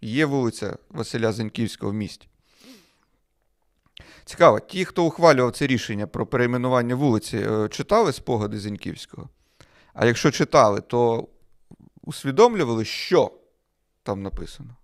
є 0.01 0.25
вулиця 0.27 0.77
Василя 0.89 1.33
Зеньківського 1.33 1.93
в 1.93 1.95
місті. 1.95 2.30
Цікаво, 4.31 4.61
ті, 4.61 4.85
хто 4.85 5.05
ухвалював 5.05 5.53
це 5.53 5.67
рішення 5.67 6.07
про 6.07 6.27
перейменування 6.27 6.95
вулиці, 6.95 7.37
е, 7.37 7.69
читали 7.69 8.13
спогади 8.13 8.59
Зеньківського? 8.59 9.29
А 9.95 10.07
якщо 10.07 10.31
читали, 10.31 10.81
то 10.81 11.29
усвідомлювали, 12.03 12.85
що 12.85 13.33
там 14.03 14.23
написано. 14.23 14.77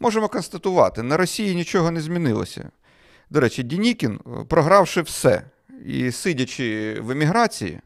Можемо 0.00 0.28
констатувати, 0.28 1.02
на 1.02 1.16
Росії 1.16 1.54
нічого 1.54 1.90
не 1.90 2.00
змінилося. 2.00 2.70
До 3.30 3.40
речі, 3.40 3.62
Дінікін, 3.62 4.20
е, 4.26 4.44
програвши 4.44 5.02
все 5.02 5.42
і 5.84 6.12
сидячи 6.12 7.00
в 7.00 7.10
еміграції, 7.10 7.80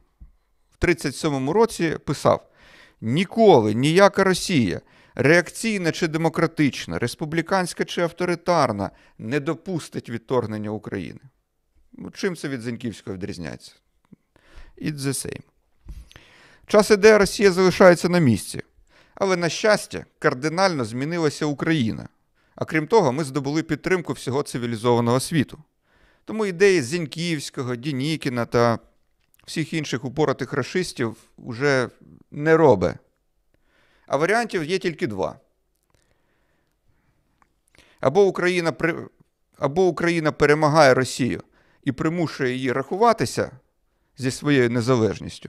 в 0.71 0.85
37-му 0.85 1.53
році 1.53 1.99
писав: 2.05 2.51
ніколи 3.01 3.75
ніяка 3.75 4.25
Росія, 4.25 4.81
реакційна 5.17 5.93
чи 5.93 6.09
демократична, 6.09 6.99
республіканська 6.99 7.85
чи 7.85 8.01
авторитарна, 8.01 8.91
не 9.19 9.41
допустить 9.41 10.11
відторгнення 10.11 10.71
України. 10.71 11.21
Ну, 11.93 12.11
чим 12.11 12.37
це 12.37 12.49
від 12.49 12.61
Зеньківського 12.61 13.17
відрізняється? 13.17 13.73
It's 14.83 14.97
the 14.97 15.27
same. 15.27 15.43
Час 16.67 16.91
іде, 16.91 17.19
Росія 17.19 17.53
залишається 17.53 18.09
на 18.09 18.19
місці. 18.19 18.63
Але, 19.15 19.37
на 19.37 19.49
щастя, 19.49 20.05
кардинально 20.19 20.85
змінилася 20.85 21.47
Україна. 21.47 22.09
А 22.55 22.65
крім 22.65 22.87
того, 22.87 23.13
ми 23.13 23.25
здобули 23.25 23.63
підтримку 23.63 24.13
всього 24.13 24.43
цивілізованого 24.43 25.21
світу. 25.21 25.59
Тому 26.25 26.47
ідеї 26.47 26.83
Зіньківського, 26.83 27.77
Дінікіна 27.77 28.47
та 28.47 28.79
всіх 29.47 29.73
інших 29.73 30.05
упоротих 30.05 30.53
расистів 30.53 31.17
уже 31.37 31.89
не 32.31 32.57
робе. 32.57 32.99
А 34.07 34.17
варіантів 34.17 34.65
є 34.65 34.79
тільки 34.79 35.07
два. 35.07 35.39
Або 38.01 38.25
Україна. 38.25 38.73
Або 39.59 39.87
Україна 39.87 40.33
перемагає 40.33 40.95
Росію 40.95 41.43
і 41.85 41.93
примушує 41.93 42.55
її 42.55 42.73
рахуватися 42.73 43.51
зі 44.19 44.31
своєю 44.31 44.71
незалежністю, 44.71 45.49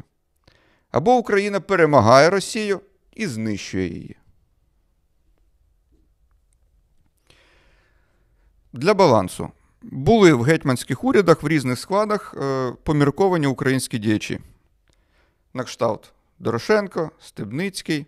або 0.91 1.15
Україна 1.15 1.59
перемагає 1.59 2.29
Росію 2.29 2.81
і 3.13 3.27
знищує 3.27 3.87
її. 3.87 4.15
Для 8.73 8.93
балансу 8.93 9.51
були 9.81 10.33
в 10.33 10.43
гетьманських 10.43 11.03
урядах 11.03 11.43
в 11.43 11.47
різних 11.47 11.79
складах 11.79 12.33
е, 12.37 12.73
помірковані 12.83 13.47
українські 13.47 13.97
діячі. 13.97 14.39
На 15.53 15.63
кшталт 15.63 16.13
Дорошенко, 16.39 17.11
Стебницький, 17.19 18.05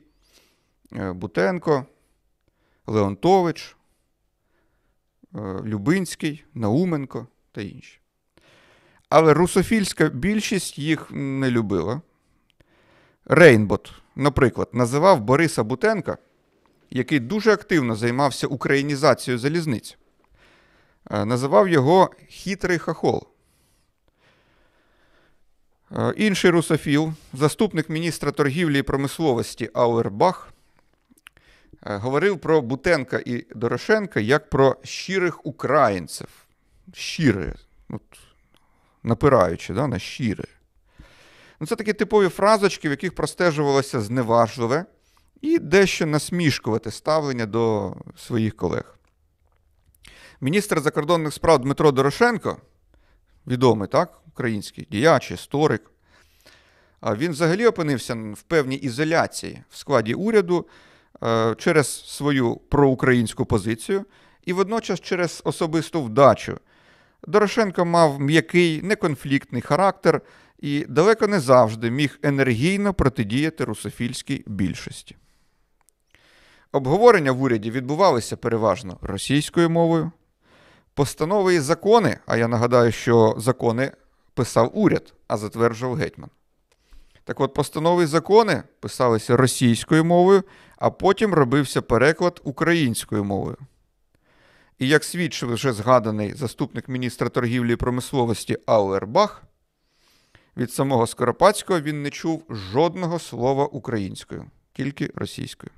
Бутенко, 0.91 1.85
Леонтович, 2.87 3.75
е, 5.35 5.39
Любинський, 5.63 6.45
Науменко 6.53 7.27
та 7.51 7.61
інші. 7.61 7.99
Але 9.09 9.33
русофільська 9.33 10.09
більшість 10.09 10.77
їх 10.77 11.11
не 11.11 11.51
любила. 11.51 12.01
Рейнбот, 13.25 13.91
наприклад, 14.15 14.69
називав 14.73 15.21
Бориса 15.21 15.63
Бутенка, 15.63 16.17
який 16.89 17.19
дуже 17.19 17.53
активно 17.53 17.95
займався 17.95 18.47
українізацією 18.47 19.39
залізниць. 19.39 19.97
Е, 21.11 21.25
Називав 21.25 21.69
його 21.69 22.09
хитрий 22.29 22.77
хахол. 22.77 23.27
Е, 25.97 26.13
Інший 26.17 26.51
русофіл, 26.51 27.13
заступник 27.33 27.89
міністра 27.89 28.31
торгівлі 28.31 28.79
і 28.79 28.83
промисловості 28.83 29.69
Ауербах, 29.73 30.53
е, 30.53 30.58
говорив 31.81 32.39
про 32.39 32.61
Бутенка 32.61 33.21
і 33.25 33.45
Дорошенка 33.55 34.19
як 34.19 34.49
про 34.49 34.75
щирих 34.83 35.45
українців. 35.45 36.27
Щире, 36.93 37.55
от, 37.89 38.01
напираючи 39.03 39.73
да, 39.73 39.87
на 39.87 39.99
щире. 39.99 40.43
Ну, 41.59 41.67
Це 41.67 41.75
такі 41.75 41.93
типові 41.93 42.29
фразочки, 42.29 42.87
в 42.87 42.91
яких 42.91 43.15
простежувалося 43.15 44.01
зневажливе 44.01 44.85
і 45.41 45.59
дещо 45.59 46.05
насмішкувати 46.05 46.91
ставлення 46.91 47.45
до 47.45 47.95
своїх 48.17 48.55
колег. 48.55 48.95
Міністр 50.41 50.79
закордонних 50.79 51.33
справ 51.33 51.59
Дмитро 51.59 51.91
Дорошенко, 51.91 52.57
відомий 53.47 53.87
так, 53.87 54.21
український 54.27 54.87
діяч, 54.91 55.31
історик, 55.31 55.91
він 57.03 57.31
взагалі 57.31 57.67
опинився 57.67 58.13
в 58.15 58.41
певній 58.41 58.75
ізоляції 58.75 59.63
в 59.69 59.77
складі 59.77 60.13
уряду 60.13 60.67
е, 60.67 60.88
через 61.57 62.05
свою 62.07 62.55
проукраїнську 62.55 63.45
позицію 63.45 64.05
і 64.45 64.53
водночас 64.53 64.99
через 64.99 65.41
особисту 65.45 66.03
вдачу. 66.03 66.57
Дорошенко 67.27 67.85
мав 67.85 68.19
м'який, 68.19 68.81
неконфліктний 68.81 69.61
характер 69.61 70.21
і 70.59 70.85
далеко 70.89 71.27
не 71.27 71.39
завжди 71.39 71.91
міг 71.91 72.19
енергійно 72.23 72.93
протидіяти 72.93 73.63
русофільській 73.65 74.43
більшості. 74.47 75.15
Обговорення 76.71 77.31
в 77.31 77.41
уряді 77.41 77.71
відбувалися 77.71 78.37
переважно 78.37 78.97
російською 79.01 79.69
мовою. 79.69 80.11
Постанови 80.93 81.55
і 81.55 81.59
закони, 81.59 82.17
а 82.25 82.37
я 82.37 82.47
нагадаю, 82.47 82.91
що 82.91 83.35
закони 83.37 83.91
писав 84.33 84.71
уряд, 84.73 85.13
а 85.27 85.37
затверджував 85.37 85.95
гетьман. 85.95 86.29
Так 87.23 87.39
от, 87.39 87.53
постанови 87.53 88.03
і 88.03 88.05
закони 88.05 88.63
писалися 88.79 89.37
російською 89.37 90.05
мовою, 90.05 90.43
а 90.79 90.89
потім 90.89 91.33
робився 91.33 91.81
переклад 91.81 92.41
українською 92.43 93.23
мовою. 93.23 93.57
І 94.79 94.87
як 94.87 95.03
свідчив 95.03 95.53
вже 95.53 95.73
згаданий 95.73 96.33
заступник 96.33 96.89
міністра 96.89 97.29
торгівлі 97.29 97.73
і 97.73 97.75
промисловості 97.75 98.57
Ауербах, 98.65 99.43
від 100.57 100.71
самого 100.71 101.07
Скоропадського 101.07 101.81
він 101.81 102.03
не 102.03 102.09
чув 102.09 102.45
жодного 102.49 103.19
слова 103.19 103.65
українською, 103.65 104.45
тільки 104.73 105.11
російською. 105.15 105.71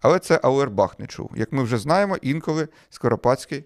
Але 0.00 0.18
це 0.18 0.40
Ауербах 0.42 0.98
не 0.98 1.06
чув. 1.06 1.30
Як 1.36 1.52
ми 1.52 1.62
вже 1.62 1.78
знаємо, 1.78 2.16
інколи 2.22 2.68
Скоропадський 2.90 3.64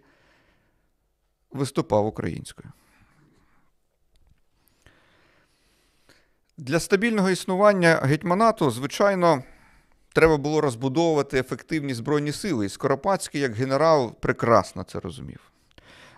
виступав 1.50 2.06
українською. 2.06 2.72
Для 6.56 6.80
стабільного 6.80 7.30
існування 7.30 8.00
гетьманату, 8.02 8.70
звичайно, 8.70 9.42
треба 10.14 10.36
було 10.36 10.60
розбудовувати 10.60 11.38
ефективні 11.38 11.94
збройні 11.94 12.32
сили, 12.32 12.66
і 12.66 12.68
Скоропадський, 12.68 13.40
як 13.40 13.54
генерал, 13.54 14.14
прекрасно 14.20 14.82
це 14.82 15.00
розумів. 15.00 15.40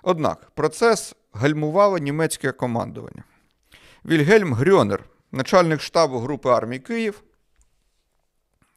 Однак 0.03 0.51
процес 0.55 1.15
гальмувало 1.33 1.99
німецьке 1.99 2.53
командування. 2.53 3.25
Вільгельм 4.05 4.55
Грьонер, 4.55 5.05
начальник 5.33 5.81
штабу 5.81 6.19
групи 6.19 6.49
армій 6.49 6.79
Київ, 6.79 7.23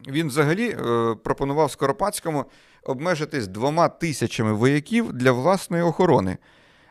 він 0.08 0.28
взагалі 0.28 0.70
е, 0.70 1.16
пропонував 1.24 1.72
Скоропадському 1.72 2.46
обмежитись 2.84 3.48
двома 3.48 3.90
тисячами 3.90 4.54
вояків 4.54 5.14
для 5.14 5.32
власної 5.32 5.84
охорони, 5.84 6.38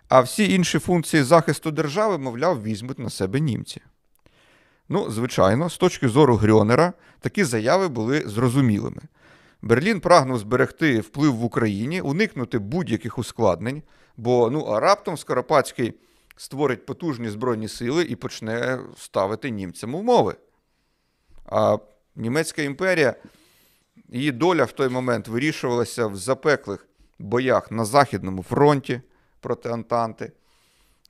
а 0.09 0.21
всі 0.21 0.55
інші 0.55 0.79
функції 0.79 1.23
захисту 1.23 1.71
держави, 1.71 2.19
мовляв, 2.19 2.63
візьмуть 2.63 2.99
на 2.99 3.11
себе 3.11 3.41
німці. 3.41 3.81
Ну, 4.89 5.11
звичайно, 5.11 5.71
з 5.71 5.79
точки 5.79 6.09
зору 6.09 6.37
Грьонера, 6.37 6.93
такі 7.21 7.45
заяви 7.45 7.89
були 7.89 8.21
зрозумілими. 8.21 9.03
Берлін 9.63 10.01
прагнув 10.01 10.39
зберегти 10.39 11.01
вплив 11.01 11.35
в 11.35 11.45
Україні, 11.45 12.01
уникнути 12.01 12.59
будь-яких 12.59 13.19
ускладнень, 13.19 13.83
бо 14.17 14.51
ну, 14.51 14.61
а 14.61 14.81
раптом 14.81 15.17
Скоропадський 15.17 15.95
створить 16.37 16.87
потужні 16.87 17.29
збройні 17.29 17.69
сили 17.69 18.05
і 18.05 18.17
почне 18.17 18.79
ставити 18.97 19.51
німцям 19.51 19.95
умови. 19.95 20.37
А 21.47 21.79
Німецька 22.17 22.63
імперія, 22.63 23.15
її 24.09 24.33
доля 24.33 24.65
в 24.65 24.73
той 24.73 24.89
момент 24.89 25.29
вирішувалася 25.29 26.07
в 26.07 26.17
запеклих 26.17 26.89
боях 27.19 27.71
на 27.71 27.85
Західному 27.85 28.43
фронті 28.43 29.01
проти 29.41 29.69
Антанти. 29.69 30.33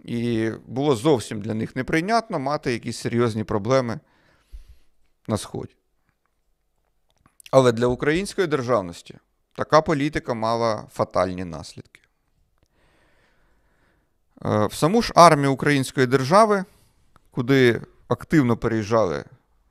І 0.05 0.51
було 0.67 0.97
зовсім 0.97 1.41
для 1.41 1.55
них 1.55 1.77
неприйнятно 1.77 2.39
мати 2.39 2.73
якісь 2.73 2.99
серйозні 2.99 3.45
проблеми 3.45 4.01
на 5.29 5.39
Сході. 5.39 5.75
Але 7.51 7.73
для 7.73 7.87
української 7.87 8.47
державності 8.47 9.19
така 9.55 9.83
політика 9.83 10.35
мала 10.35 10.87
фатальні 10.93 11.45
наслідки. 11.45 12.01
Е, 14.45 14.67
В 14.67 14.73
саму 14.73 15.03
ж 15.03 15.13
армію 15.17 15.53
Української 15.53 16.07
держави, 16.07 16.65
куди 17.31 17.83
активно 18.09 18.57
переїжджали 18.57 19.25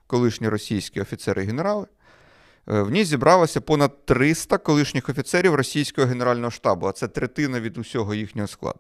колишні 0.07 0.49
російські 0.49 1.01
офіцери 1.01 1.43
і 1.43 1.47
генерали, 1.47 1.87
е, 2.67 2.81
в 2.81 2.91
ній 2.91 3.05
зібралося 3.05 3.61
понад 3.61 4.05
300 4.05 4.57
колишніх 4.57 5.09
офіцерів 5.09 5.55
російського 5.55 6.07
генерального 6.07 6.51
штабу, 6.51 6.87
а 6.87 6.91
це 6.91 7.07
третина 7.07 7.59
від 7.59 7.77
усього 7.77 8.13
їхнього 8.13 8.47
складу. 8.47 8.79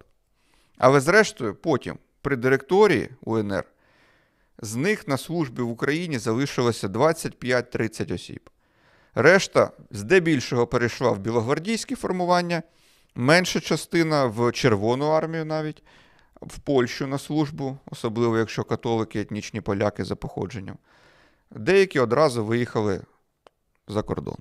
Але 0.77 0.99
зрештою, 0.99 1.55
потім, 1.55 1.97
при 2.21 2.35
директорії 2.35 3.09
УНР, 3.21 3.63
з 4.61 4.75
них 4.75 5.07
на 5.07 5.17
службі 5.17 5.61
в 5.61 5.69
Україні 5.69 6.19
залишилося 6.19 6.87
25-30 6.87 8.13
осіб. 8.13 8.49
Решта 9.15 9.71
здебільшого 9.91 10.67
перейшла 10.67 11.11
в 11.11 11.19
білогвардійські 11.19 11.95
формування, 11.95 12.63
менша 13.15 13.59
частина 13.59 14.25
в 14.25 14.51
Червону 14.51 15.05
армію 15.05 15.45
навіть, 15.45 15.83
в 16.41 16.59
Польщу 16.59 17.07
на 17.07 17.17
службу, 17.17 17.77
особливо 17.85 18.37
якщо 18.37 18.63
католики, 18.63 19.21
етнічні 19.21 19.61
поляки 19.61 20.05
за 20.05 20.15
походженням. 20.15 20.77
Деякі 21.51 21.99
одразу 21.99 22.45
виїхали 22.45 23.01
за 23.87 24.01
кордон. 24.01 24.37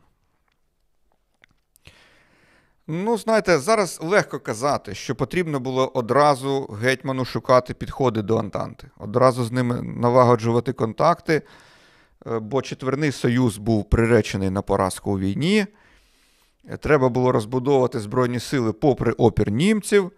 Ну, 2.88 3.18
знаєте, 3.18 3.58
зараз 3.58 3.98
легко 4.02 4.40
казати, 4.40 4.94
що 4.94 5.14
потрібно 5.14 5.60
було 5.60 5.90
одразу 5.94 6.78
гетьману 6.82 7.24
шукати 7.24 7.74
підходи 7.74 8.22
до 8.22 8.36
Антанти, 8.36 8.90
одразу 8.98 9.44
з 9.44 9.52
ними 9.52 9.82
налагоджувати 9.82 10.72
контакти, 10.72 11.42
е, 12.26 12.38
бо 12.38 12.62
четверний 12.62 13.12
союз 13.12 13.58
був 13.58 13.84
приречений 13.90 14.50
на 14.50 14.62
поразку 14.62 15.12
у 15.12 15.18
війні. 15.18 15.66
Треба 16.80 17.08
було 17.08 17.32
розбудовувати 17.32 18.00
збройні 18.00 18.40
сили 18.40 18.72
попри 18.72 19.12
опір 19.12 19.50
німців 19.50 20.12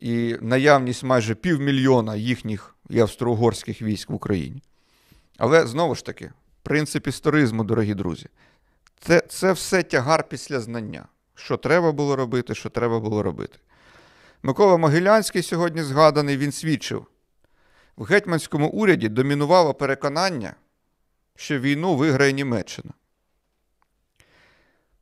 і 0.00 0.36
наявність 0.40 1.04
майже 1.04 1.34
півмільйона 1.34 2.16
їхніх 2.16 2.76
і 2.88 3.00
австро-угорських 3.00 3.82
військ 3.82 4.10
в 4.10 4.14
Україні. 4.14 4.62
Але 5.38 5.66
знову 5.66 5.94
ж 5.94 6.04
таки, 6.04 6.30
принцип 6.62 7.06
історизму, 7.06 7.64
дорогі 7.64 7.94
друзі, 7.94 8.26
це, 9.00 9.20
це 9.28 9.52
все 9.52 9.82
тягар 9.82 10.28
після 10.28 10.60
знання. 10.60 11.06
Що 11.36 11.56
треба 11.56 11.92
було 11.92 12.16
робити, 12.16 12.54
що 12.54 12.70
треба 12.70 13.00
було 13.00 13.22
робити. 13.22 13.58
Микола 14.42 14.76
Могилянський, 14.76 15.42
сьогодні 15.42 15.82
згаданий, 15.82 16.36
він 16.36 16.52
свідчив. 16.52 17.06
В 17.96 18.04
гетьманському 18.04 18.68
уряді 18.68 19.08
домінувало 19.08 19.74
переконання, 19.74 20.54
що 21.36 21.58
війну 21.58 21.96
виграє 21.96 22.32
Німеччина. 22.32 22.90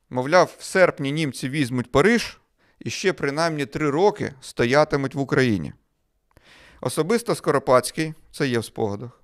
Мовляв, 0.09 0.55
в 0.59 0.63
серпні 0.63 1.11
німці 1.11 1.49
візьмуть 1.49 1.91
Париж 1.91 2.39
і 2.79 2.89
ще 2.89 3.13
принаймні 3.13 3.65
три 3.65 3.89
роки 3.89 4.33
стоятимуть 4.41 5.15
в 5.15 5.19
Україні. 5.19 5.73
Особисто 6.81 7.35
Скоропадський, 7.35 8.13
це 8.31 8.47
є 8.47 8.59
в 8.59 8.65
спогадах, 8.65 9.21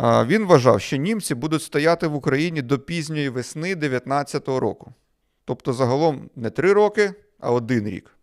він 0.00 0.46
вважав, 0.46 0.80
що 0.80 0.96
німці 0.96 1.34
будуть 1.34 1.62
стояти 1.62 2.06
в 2.06 2.14
Україні 2.14 2.62
до 2.62 2.78
пізньої 2.78 3.28
весни 3.28 3.74
19-го 3.74 4.60
року. 4.60 4.94
Тобто 5.44 5.72
загалом 5.72 6.30
не 6.36 6.50
три 6.50 6.72
роки, 6.72 7.14
а 7.38 7.50
один 7.52 7.88
рік. 7.88 8.16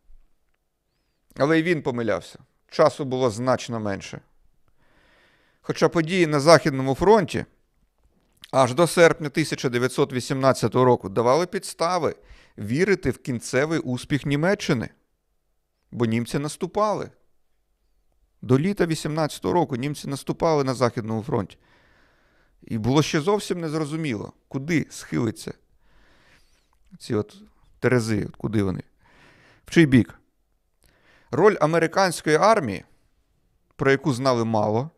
Але 1.37 1.59
й 1.59 1.63
він 1.63 1.81
помилявся. 1.81 2.39
Часу 2.67 3.05
було 3.05 3.29
значно 3.29 3.79
менше. 3.79 4.21
Хоча 5.61 5.89
події 5.89 6.27
на 6.27 6.39
Західному 6.39 6.95
фронті 6.95 7.45
аж 8.51 8.73
до 8.73 8.87
серпня 8.87 9.27
1918 9.27 10.75
року 10.75 11.09
давали 11.09 11.45
підстави 11.45 12.15
вірити 12.57 13.11
в 13.11 13.17
кінцевий 13.17 13.79
успіх 13.79 14.25
Німеччини, 14.25 14.89
бо 15.91 16.05
німці 16.05 16.39
наступали. 16.39 17.11
До 18.41 18.59
літа 18.59 18.85
18-го 18.85 19.53
року 19.53 19.75
німці 19.75 20.07
наступали 20.07 20.63
на 20.63 20.73
Західному 20.73 21.23
фронті. 21.23 21.57
І 22.61 22.77
було 22.77 23.01
ще 23.01 23.21
зовсім 23.21 23.59
незрозуміло, 23.59 24.33
куди 24.47 24.87
схилиться 24.89 25.53
ці 26.99 27.15
от 27.15 27.37
терези, 27.79 28.25
от 28.25 28.35
куди 28.35 28.63
вони? 28.63 28.83
В 29.65 29.71
чий 29.71 29.85
бік? 29.85 30.19
Роль 31.31 31.55
американської 31.61 32.35
армії, 32.35 32.85
про 33.75 33.91
яку 33.91 34.13
знали 34.13 34.45
мало, 34.45 34.89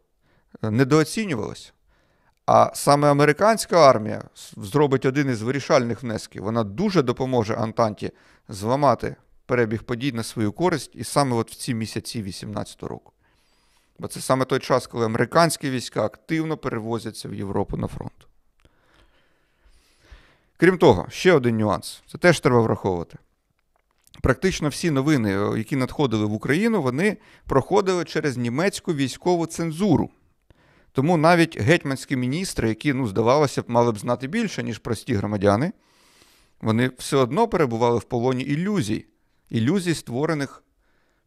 недооцінювалася. 0.61 1.71
А 2.45 2.71
саме 2.73 3.11
американська 3.11 3.89
армія 3.89 4.23
зробить 4.57 5.05
один 5.05 5.29
із 5.29 5.41
вирішальних 5.41 6.03
внесків. 6.03 6.43
Вона 6.43 6.63
дуже 6.63 7.01
допоможе 7.01 7.55
Антанті 7.55 8.11
зламати 8.49 9.15
перебіг 9.45 9.83
подій 9.83 10.11
на 10.11 10.23
свою 10.23 10.51
користь, 10.51 10.91
і 10.95 11.03
саме 11.03 11.35
от 11.35 11.51
в 11.51 11.55
ці 11.55 11.73
місяці 11.73 12.23
18-го 12.23 12.87
року. 12.87 13.13
Бо 13.99 14.07
це 14.07 14.21
саме 14.21 14.45
той 14.45 14.59
час, 14.59 14.87
коли 14.87 15.05
американські 15.05 15.69
війська 15.69 16.05
активно 16.05 16.57
перевозяться 16.57 17.29
в 17.29 17.33
Європу 17.33 17.77
на 17.77 17.87
фронт. 17.87 18.27
Крім 20.61 20.77
того, 20.77 21.07
ще 21.09 21.33
один 21.33 21.57
нюанс. 21.57 22.03
Це 22.07 22.17
теж 22.17 22.39
треба 22.39 22.61
враховувати. 22.61 23.17
Практично 24.21 24.69
всі 24.69 24.91
новини, 24.91 25.57
які 25.57 25.75
надходили 25.75 26.25
в 26.25 26.33
Україну, 26.33 26.81
вони 26.81 27.17
проходили 27.45 28.05
через 28.05 28.37
німецьку 28.37 28.93
військову 28.93 29.45
цензуру. 29.45 30.09
Тому 30.91 31.17
навіть 31.17 31.59
гетьманські 31.61 32.15
міністри, 32.15 32.69
які, 32.69 32.93
ну, 32.93 33.07
здавалося 33.07 33.61
б, 33.61 33.65
мали 33.67 33.91
б 33.91 33.97
знати 33.97 34.27
більше, 34.27 34.63
ніж 34.63 34.77
прості 34.77 35.13
громадяни, 35.13 35.71
вони 36.61 36.91
все 36.97 37.17
одно 37.17 37.47
перебували 37.47 37.97
в 37.97 38.03
полоні 38.03 38.43
ілюзій, 38.43 39.05
ілюзій, 39.49 39.93
створених 39.93 40.63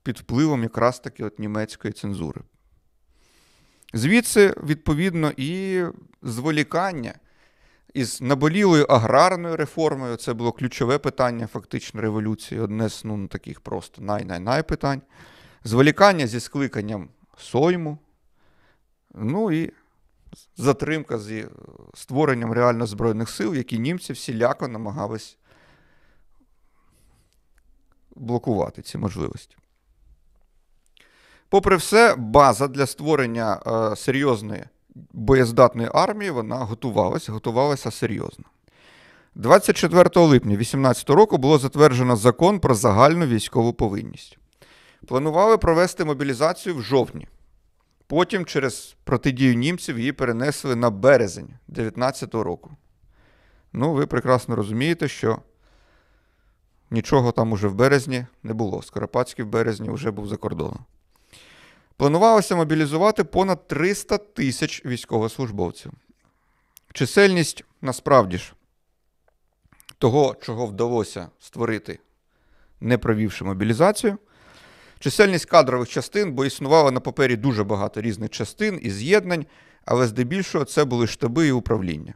під 0.02 0.18
впливом 0.18 0.62
якраз 0.62 1.00
таки 1.00 1.24
от 1.24 1.38
німецької 1.38 1.92
цензури. 1.92 2.40
Звідси, 3.94 4.54
відповідно, 4.62 5.32
і 5.36 5.82
зволікання 6.22 7.14
із 7.94 8.20
наболілою 8.20 8.84
аграрною 8.84 9.56
реформою, 9.56 10.16
це 10.16 10.34
було 10.34 10.52
ключове 10.52 10.98
питання 10.98 11.46
фактично 11.46 12.00
революції, 12.00 12.60
одне 12.60 12.88
з 12.88 13.04
ну, 13.04 13.28
таких 13.28 13.60
просто 13.60 14.02
най-най-най 14.02 14.62
питань. 14.62 15.02
Зволікання 15.64 16.26
зі 16.26 16.40
скликанням 16.40 17.08
Сойму, 17.38 17.98
ну 19.14 19.52
і 19.52 19.72
затримка 20.56 21.18
зі 21.18 21.46
створенням 21.94 22.52
реально 22.52 22.86
Збройних 22.86 23.30
сил, 23.30 23.54
які 23.54 23.78
німці 23.78 24.12
всіляко 24.12 24.68
намагались 24.68 25.38
блокувати 28.16 28.82
ці 28.82 28.98
можливості. 28.98 29.56
Попри 31.48 31.76
все, 31.76 32.14
база 32.14 32.68
для 32.68 32.86
створення 32.86 33.60
е, 33.66 33.96
серйозної 33.96 34.64
боєздатної 35.12 35.88
армії 35.94 36.30
вона 36.30 36.56
готувалася, 36.56 37.32
готувалася 37.32 37.90
серйозно. 37.90 38.44
24 39.34 40.02
липня 40.14 40.50
2018 40.50 41.10
року 41.10 41.38
було 41.38 41.58
затверджено 41.58 42.16
закон 42.16 42.60
про 42.60 42.74
загальну 42.74 43.26
військову 43.26 43.72
повинність. 43.72 44.38
Планували 45.06 45.58
провести 45.58 46.04
мобілізацію 46.04 46.76
в 46.76 46.82
жовтні. 46.82 47.28
Потім, 48.06 48.44
через 48.44 48.96
протидію 49.04 49.54
німців, 49.54 49.98
її 49.98 50.12
перенесли 50.12 50.76
на 50.76 50.90
березень 50.90 51.48
19-го 51.68 52.44
року. 52.44 52.70
Ну, 53.72 53.92
ви 53.92 54.06
прекрасно 54.06 54.56
розумієте, 54.56 55.08
що 55.08 55.38
нічого 56.90 57.32
там 57.32 57.52
уже 57.52 57.68
в 57.68 57.74
березні 57.74 58.26
не 58.42 58.54
було. 58.54 58.82
Скоропадський 58.82 59.44
в 59.44 59.48
березні 59.48 59.90
вже 59.90 60.10
був 60.10 60.28
за 60.28 60.36
кордоном. 60.36 60.84
Планувалося 61.96 62.56
мобілізувати 62.56 63.24
понад 63.24 63.66
300 63.66 64.18
тисяч 64.18 64.84
військовослужбовців. 64.84 65.92
Чисельність 66.92 67.64
насправді 67.82 68.38
ж 68.38 68.54
того, 69.98 70.36
чого 70.40 70.66
вдалося 70.66 71.28
створити, 71.40 71.98
не 72.80 72.98
провівши 72.98 73.44
мобілізацію. 73.44 74.18
Чисельність 74.98 75.44
кадрових 75.44 75.88
частин, 75.88 76.32
бо 76.32 76.44
існувало 76.44 76.90
на 76.90 77.00
папері 77.00 77.36
дуже 77.36 77.64
багато 77.64 78.00
різних 78.00 78.30
частин 78.30 78.80
і 78.82 78.90
з'єднань, 78.90 79.46
але 79.84 80.06
здебільшого 80.06 80.64
це 80.64 80.84
були 80.84 81.06
штаби 81.06 81.46
і 81.46 81.52
управління. 81.52 82.14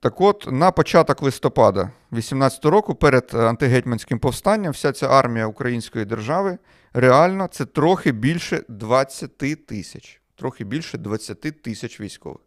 Так 0.00 0.20
от, 0.20 0.48
на 0.50 0.70
початок 0.70 1.22
листопада 1.22 1.90
18 2.12 2.64
року, 2.64 2.94
перед 2.94 3.34
антигетьманським 3.34 4.18
повстанням, 4.18 4.72
вся 4.72 4.92
ця 4.92 5.08
армія 5.08 5.46
української 5.46 6.04
держави 6.04 6.58
реально 6.94 7.46
це 7.46 7.66
трохи 7.66 8.12
більше 8.12 8.64
20 8.68 9.66
тисяч. 9.66 10.20
Трохи 10.34 10.64
більше 10.64 10.98
20 10.98 11.62
тисяч 11.62 12.00
військових. 12.00 12.40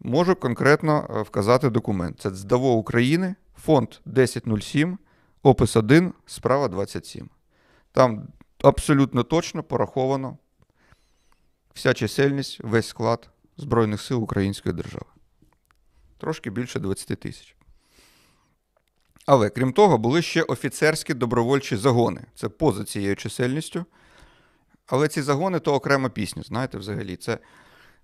Можу 0.00 0.34
конкретно 0.36 1.10
е, 1.10 1.22
вказати 1.22 1.70
документ. 1.70 2.20
Це 2.20 2.30
ДЗДАВО 2.30 2.72
України, 2.72 3.34
фонд 3.56 3.88
1007, 4.06 4.98
опис 5.42 5.76
1, 5.76 6.12
справа 6.26 6.68
27. 6.68 7.28
Там 7.92 8.28
абсолютно 8.62 9.22
точно 9.22 9.62
пораховано 9.62 10.38
вся 11.74 11.94
чисельність, 11.94 12.60
весь 12.60 12.86
склад 12.86 13.30
Збройних 13.56 14.00
сил 14.00 14.22
Української 14.22 14.74
держави. 14.74 15.06
Трошки 16.18 16.50
більше 16.50 16.80
20 16.80 17.20
тисяч. 17.20 17.56
Але 19.26 19.50
крім 19.50 19.72
того, 19.72 19.98
були 19.98 20.22
ще 20.22 20.42
офіцерські 20.42 21.14
добровольчі 21.14 21.76
загони. 21.76 22.20
Це 22.34 22.48
поза 22.48 22.84
цією 22.84 23.16
чисельністю. 23.16 23.84
Але 24.86 25.08
ці 25.08 25.22
загони 25.22 25.60
то 25.60 25.74
окрема 25.74 26.08
пісня, 26.08 26.42
знаєте, 26.42 26.78
взагалі. 26.78 27.16
Це, 27.16 27.38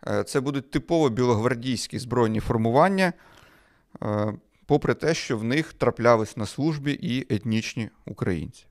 е, 0.08 0.24
це 0.24 0.40
будуть 0.40 0.70
типово 0.70 1.08
білогвардійські 1.08 1.98
збройні 1.98 2.40
формування, 2.40 3.12
е, 4.02 4.32
попри 4.66 4.94
те, 4.94 5.14
що 5.14 5.38
в 5.38 5.44
них 5.44 5.72
траплялись 5.72 6.36
на 6.36 6.46
службі 6.46 6.98
і 7.02 7.34
етнічні 7.34 7.90
українці. 8.06 8.64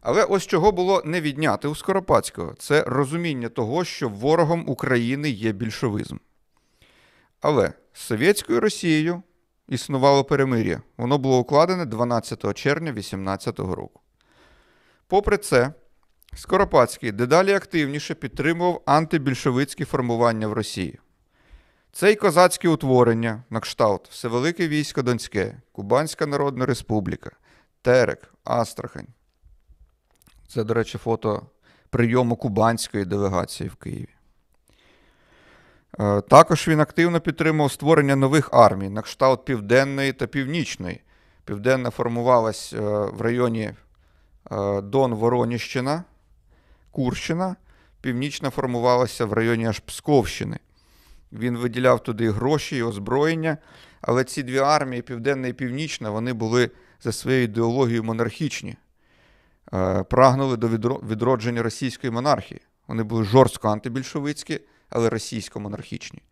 Але 0.00 0.24
ось 0.24 0.46
чого 0.46 0.72
було 0.72 1.02
не 1.04 1.20
відняти 1.20 1.68
у 1.68 1.74
Скоропадського 1.74 2.54
це 2.58 2.82
розуміння 2.82 3.48
того, 3.48 3.84
що 3.84 4.08
ворогом 4.08 4.64
України 4.68 5.30
є 5.30 5.52
більшовизм. 5.52 6.16
Але 7.40 7.72
з 7.92 8.00
Совєтською 8.00 8.60
Росією 8.60 9.22
існувало 9.68 10.24
перемир'я. 10.24 10.80
Воно 10.96 11.18
було 11.18 11.38
укладене 11.38 11.86
12 11.86 12.54
червня 12.54 12.92
18 12.92 13.58
року. 13.58 14.00
Попри 15.06 15.36
це, 15.36 15.72
Скоропадський 16.36 17.12
дедалі 17.12 17.52
активніше 17.52 18.14
підтримував 18.14 18.82
антибільшовицькі 18.86 19.84
формування 19.84 20.48
в 20.48 20.52
Росії. 20.52 20.98
Це 21.92 22.12
й 22.12 22.16
козацькі 22.16 22.68
утворення, 22.68 23.44
на 23.50 23.60
кшталт, 23.60 24.08
Всевелике 24.08 24.68
військо 24.68 25.02
Донське, 25.02 25.60
Кубанська 25.72 26.26
Народна 26.26 26.66
Республіка, 26.66 27.30
Терек, 27.82 28.34
Астрахань. 28.44 29.06
Це, 30.48 30.64
до 30.64 30.74
речі, 30.74 30.98
фото 30.98 31.46
прийому 31.90 32.36
кубанської 32.36 33.04
делегації 33.04 33.68
в 33.68 33.74
Києві. 33.74 34.13
Е, 36.00 36.20
Також 36.20 36.68
він 36.68 36.80
активно 36.80 37.20
підтримував 37.20 37.72
створення 37.72 38.16
нових 38.16 38.48
армій 38.52 38.88
на 38.88 39.02
кшталт 39.02 39.44
Південної 39.44 40.12
та 40.12 40.26
Північної. 40.26 41.00
Південна 41.44 41.90
формувалась 41.90 42.72
е, 42.72 42.80
в 43.12 43.20
районі 43.20 43.62
е, 43.62 43.74
Дон-Вороніщина, 44.80 46.02
Курщина, 46.90 47.56
Північна 48.00 48.50
формувалася 48.50 49.24
в 49.24 49.32
районі 49.32 49.66
аж 49.66 49.78
Псковщини. 49.78 50.58
Він 51.32 51.58
виділяв 51.58 52.02
туди 52.02 52.30
гроші 52.30 52.76
і 52.76 52.82
озброєння, 52.82 53.58
але 54.00 54.24
ці 54.24 54.42
дві 54.42 54.58
армії, 54.58 55.02
Південна 55.02 55.48
і 55.48 55.52
Північна, 55.52 56.10
вони 56.10 56.32
були 56.32 56.70
за 57.02 57.12
своєю 57.12 57.44
ідеологією 57.44 58.04
монархічні, 58.04 58.76
прагнули 60.10 60.56
до 60.56 60.68
відродження 60.98 61.62
російської 61.62 62.10
монархії. 62.10 62.60
Вони 62.88 63.02
були 63.02 63.24
жорстко 63.24 63.68
антибільшовицькі, 63.68 64.60
але 64.88 65.08
російсько-монархічні. 65.08 66.22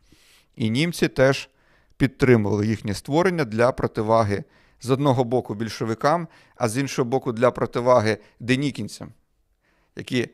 І 0.57 0.71
німці 0.71 1.09
теж 1.09 1.49
підтримували 1.97 2.67
їхнє 2.67 2.95
створення 2.95 3.45
для 3.45 3.73
противаги 3.73 4.45
з 4.81 4.91
одного 4.91 5.25
боку 5.25 5.55
більшовикам, 5.55 6.29
а 6.57 6.69
з 6.69 6.79
іншого 6.79 7.09
боку 7.09 7.33
для 7.33 7.51
противаги 7.51 8.19
денікінцям, 8.41 9.13
які 9.97 10.29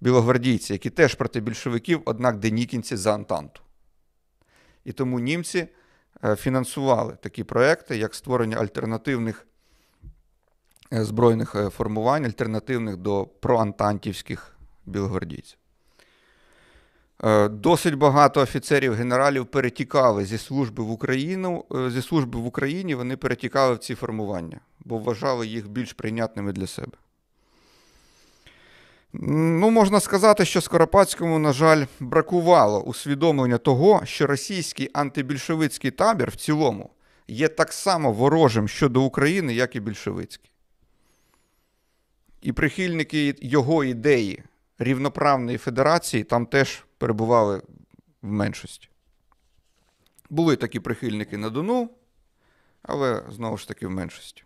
білогвардійці, 0.00 0.72
які 0.72 0.90
теж 0.90 1.14
проти 1.14 1.40
більшовиків, 1.40 2.02
однак 2.04 2.38
денікінці 2.38 2.96
за 2.96 3.14
Антанту. 3.14 3.60
І 4.84 4.92
тому 4.92 5.20
німці 5.20 5.68
е, 6.24 6.36
фінансували 6.36 7.16
такі 7.22 7.44
проекти, 7.44 7.96
як 7.96 8.14
створення 8.14 8.56
альтернативних 8.56 9.46
е, 10.92 11.04
збройних 11.04 11.54
е, 11.54 11.70
формувань, 11.70 12.24
альтернативних 12.24 12.96
до 12.96 13.26
проантантівських 13.26 14.56
білогвардійців. 14.86 15.58
Е, 17.24 17.48
Досить 17.48 17.94
багато 17.94 18.40
офіцерів, 18.40 18.94
генералів 18.94 19.46
перетікали 19.46 20.24
зі 20.24 20.38
служби 20.38 20.82
в 20.82 20.90
Україну. 20.90 21.64
е, 21.74 21.90
Зі 21.90 22.02
служби 22.02 22.40
в 22.40 22.46
Україні 22.46 22.94
вони 22.94 23.16
перетікали 23.16 23.74
в 23.74 23.78
ці 23.78 23.94
формування, 23.94 24.60
бо 24.84 24.98
вважали 24.98 25.46
їх 25.46 25.68
більш 25.68 25.92
прийнятними 25.92 26.52
для 26.52 26.66
себе. 26.66 26.92
Ну, 29.12 29.70
можна 29.70 30.00
сказати, 30.00 30.44
що 30.44 30.60
Скоропадському, 30.60 31.38
на 31.38 31.52
жаль, 31.52 31.84
бракувало 32.00 32.80
усвідомлення 32.82 33.58
того, 33.58 34.02
що 34.04 34.26
російський 34.26 34.90
антибільшовицький 34.92 35.90
табір 35.90 36.30
в 36.30 36.36
цілому 36.36 36.90
є 37.28 37.48
так 37.48 37.72
само 37.72 38.12
ворожим 38.12 38.68
щодо 38.68 39.02
України, 39.02 39.54
як 39.54 39.76
і 39.76 39.80
більшовицький. 39.80 40.50
І 42.42 42.52
прихильники 42.52 43.34
його 43.40 43.84
ідеї 43.84 44.42
рівноправної 44.78 45.58
федерації 45.58 46.24
там 46.24 46.46
теж 46.46 46.85
перебували 46.98 47.62
в 48.22 48.30
меншості. 48.30 48.88
Були 50.30 50.56
такі 50.56 50.80
прихильники 50.80 51.36
на 51.36 51.50
Дону, 51.50 51.90
але 52.82 53.22
знову 53.30 53.56
ж 53.56 53.68
таки 53.68 53.86
в 53.86 53.90
меншості. 53.90 54.42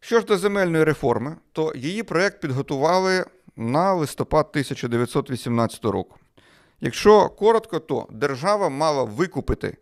Що 0.00 0.20
ж 0.20 0.26
до 0.26 0.38
земельної 0.38 0.84
реформи, 0.84 1.36
то 1.52 1.72
її 1.76 2.02
проєкт 2.02 2.40
підготували 2.40 3.24
на 3.56 3.94
листопад 3.94 4.46
1918 4.50 5.84
року. 5.84 6.16
Якщо 6.80 7.28
коротко, 7.28 7.80
то 7.80 8.08
держава 8.10 8.68
мала 8.68 9.04
викупити 9.04 9.76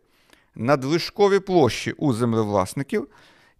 надлишкові 0.55 1.39
площі 1.39 1.93
у 1.93 2.12
землевласників 2.12 3.09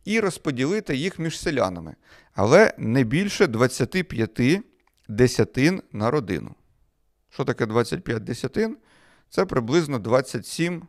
і 0.05 0.21
розподілити 0.21 0.97
їх 0.97 1.19
між 1.19 1.41
селянами, 1.41 1.95
але 2.35 2.75
не 2.79 3.05
більше 3.05 3.47
25 3.47 4.63
десятин 5.09 5.83
на 5.93 6.11
родину. 6.11 6.55
Що 7.31 7.45
таке 7.45 7.67
25 7.67 8.25
десятин? 8.25 8.77
Це 9.31 9.45
приблизно 9.45 9.99
27, 9.99 10.83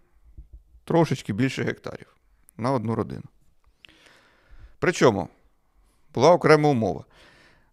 трошечки 0.83 1.33
більше 1.33 1.63
гектарів 1.63 2.15
на 2.57 2.71
одну 2.71 2.95
родину. 2.95 3.23
Причому 4.79 5.29
була 6.13 6.31
окрема 6.31 6.69
умова. 6.69 7.05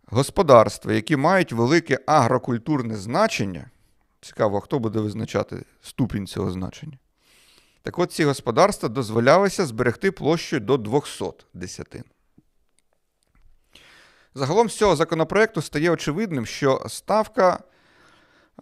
Господарства, 0.06 0.92
які 0.92 1.16
мають 1.16 1.52
велике 1.52 1.98
агрокультурне 2.06 2.96
значення, 2.96 3.70
цікаво, 4.20 4.60
хто 4.60 4.78
буде 4.78 5.00
визначати 5.00 5.64
ступінь 5.82 6.26
цього 6.26 6.50
значення. 6.50 6.98
Так 7.82 7.98
от 7.98 8.12
ці 8.12 8.24
господарства 8.24 8.88
дозволялися 8.88 9.66
зберегти 9.66 10.12
площу 10.12 10.60
до 10.60 10.76
200 10.76 11.24
десятин. 11.54 12.04
Загалом 14.34 14.70
з 14.70 14.76
цього 14.76 14.96
законопроекту 14.96 15.62
стає 15.62 15.90
очевидним, 15.90 16.46
що 16.46 16.84
ставка 16.88 17.58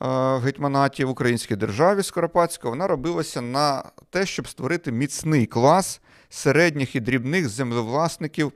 в 0.00 0.38
гетьманаті 0.38 1.04
в 1.04 1.10
українській 1.10 1.56
державі 1.56 2.02
Скоропадського 2.02 2.70
вона 2.70 2.86
робилася 2.86 3.40
на 3.40 3.90
те, 4.10 4.26
щоб 4.26 4.48
створити 4.48 4.92
міцний 4.92 5.46
клас 5.46 6.00
середніх 6.28 6.96
і 6.96 7.00
дрібних 7.00 7.48
землевласників, 7.48 8.52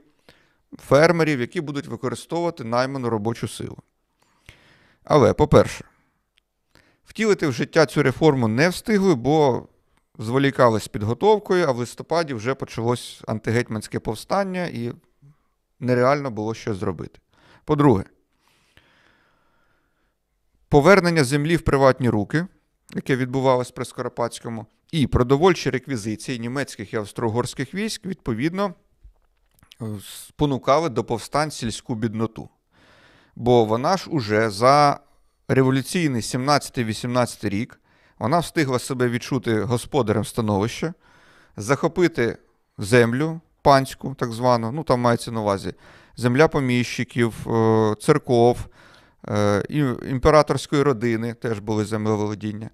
фермерів, 0.77 1.39
які 1.39 1.61
будуть 1.61 1.87
використовувати 1.87 2.63
найману 2.63 3.09
робочу 3.09 3.47
силу. 3.47 3.77
Але, 5.03 5.33
по-перше, 5.33 5.85
втілити 7.05 7.47
в 7.47 7.51
життя 7.51 7.85
цю 7.85 8.03
реформу 8.03 8.47
не 8.47 8.69
встигли, 8.69 9.15
бо 9.15 9.67
зволікали 10.17 10.79
з 10.79 10.87
підготовкою, 10.87 11.65
а 11.67 11.71
в 11.71 11.77
листопаді 11.77 12.33
вже 12.33 12.55
почалось 12.55 13.21
антигетьманське 13.27 13.99
повстання 13.99 14.65
і 14.65 14.93
нереально 15.79 16.31
було 16.31 16.53
щось 16.53 16.77
зробити. 16.77 17.19
По-друге, 17.65 18.03
повернення 20.69 21.23
землі 21.23 21.55
в 21.55 21.61
приватні 21.61 22.09
руки, 22.09 22.47
яке 22.93 23.15
відбувалось 23.15 23.71
при 23.71 23.85
Скоропадському, 23.85 24.65
і 24.91 25.07
продовольчі 25.07 25.69
реквізиції 25.69 26.39
німецьких 26.39 26.93
і 26.93 26.97
австро-угорських 26.97 27.73
військ, 27.73 28.05
відповідно, 28.05 28.73
е, 29.81 29.85
спонукали 30.27 30.89
до 30.89 31.03
повстань 31.03 31.51
сільську 31.51 31.95
бідноту. 31.95 32.49
Бо 33.35 33.65
вона 33.65 33.97
ж 33.97 34.09
уже 34.09 34.49
за 34.49 34.99
революційний 35.47 36.21
17-18 36.21 37.49
рік 37.49 37.79
вона 38.19 38.39
встигла 38.39 38.79
себе 38.79 39.09
відчути 39.09 39.61
господарем 39.61 40.25
становища, 40.25 40.93
захопити 41.57 42.37
землю 42.77 43.41
панську, 43.61 44.15
так 44.15 44.31
звану, 44.31 44.71
ну 44.71 44.83
там 44.83 44.99
мається 44.99 45.31
на 45.31 45.41
увазі 45.41 45.73
земля 46.15 46.47
поміщиків, 46.47 47.53
е, 47.53 47.95
церков, 47.99 48.67
імператорської 50.09 50.83
родини 50.83 51.33
теж 51.33 51.59
були 51.59 51.85
землеволодіння, 51.85 52.69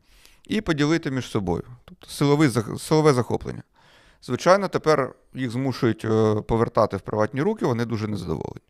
і 0.48 0.62
поділити 0.62 1.12
між 1.12 1.26
собою. 1.26 1.64
Тобто 1.86 2.08
силовий, 2.08 2.50
зах- 2.50 2.80
силове 2.80 3.14
захоплення. 3.14 3.64
Звичайно, 4.22 4.68
тепер 4.68 5.14
їх 5.34 5.52
змушують 5.52 6.06
е, 6.06 6.42
повертати 6.42 6.98
в 6.98 7.02
приватні 7.02 7.42
руки, 7.42 7.66
вони 7.66 7.86
дуже 7.86 8.08
незадоволені. 8.08 8.62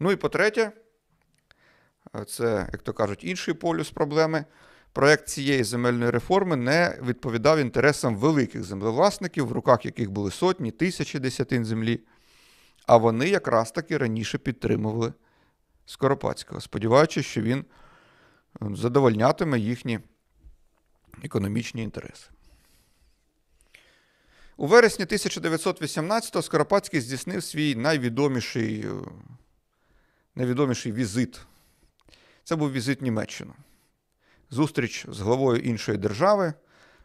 Ну 0.00 0.12
і 0.12 0.16
по-третє, 0.16 0.72
е, 2.16 2.24
це, 2.24 2.68
як 2.72 2.82
то 2.82 2.92
кажуть, 2.92 3.24
інший 3.24 3.54
полюс 3.54 3.90
проблеми. 3.90 4.44
Проект 4.92 5.28
цієї 5.28 5.64
земельної 5.64 6.10
реформи 6.10 6.56
не 6.56 6.98
відповідав 7.02 7.58
інтересам 7.58 8.16
великих 8.16 8.64
землевласників, 8.64 9.46
в 9.46 9.52
руках 9.52 9.84
яких 9.84 10.10
були 10.10 10.30
сотні, 10.30 10.70
тисячі 10.70 11.18
десятин 11.18 11.64
землі. 11.64 12.00
А 12.86 12.96
вони 12.96 13.28
якраз 13.28 13.70
таки 13.70 13.98
раніше 13.98 14.38
підтримували 14.38 15.12
Скоропадського, 15.90 16.60
сподіваючись, 16.60 17.26
що 17.26 17.42
він 17.42 17.64
е, 18.62 18.66
задовольнятиме 18.74 19.58
їхні 19.58 20.00
економічні 21.22 21.82
інтереси. 21.82 22.26
У 24.56 24.66
вересні 24.66 25.04
1918-го 25.04 26.42
Скоропадський 26.42 27.00
здійснив 27.00 27.42
свій 27.44 27.74
найвідоміший, 27.74 28.80
е, 28.80 28.92
найвідоміший 30.34 30.92
візит. 30.92 31.40
Це 32.44 32.56
був 32.56 32.72
візит 32.72 33.02
Німеччину. 33.02 33.54
Зустріч 34.50 35.06
з 35.08 35.20
главою 35.20 35.60
іншої 35.60 35.98
держави. 35.98 36.54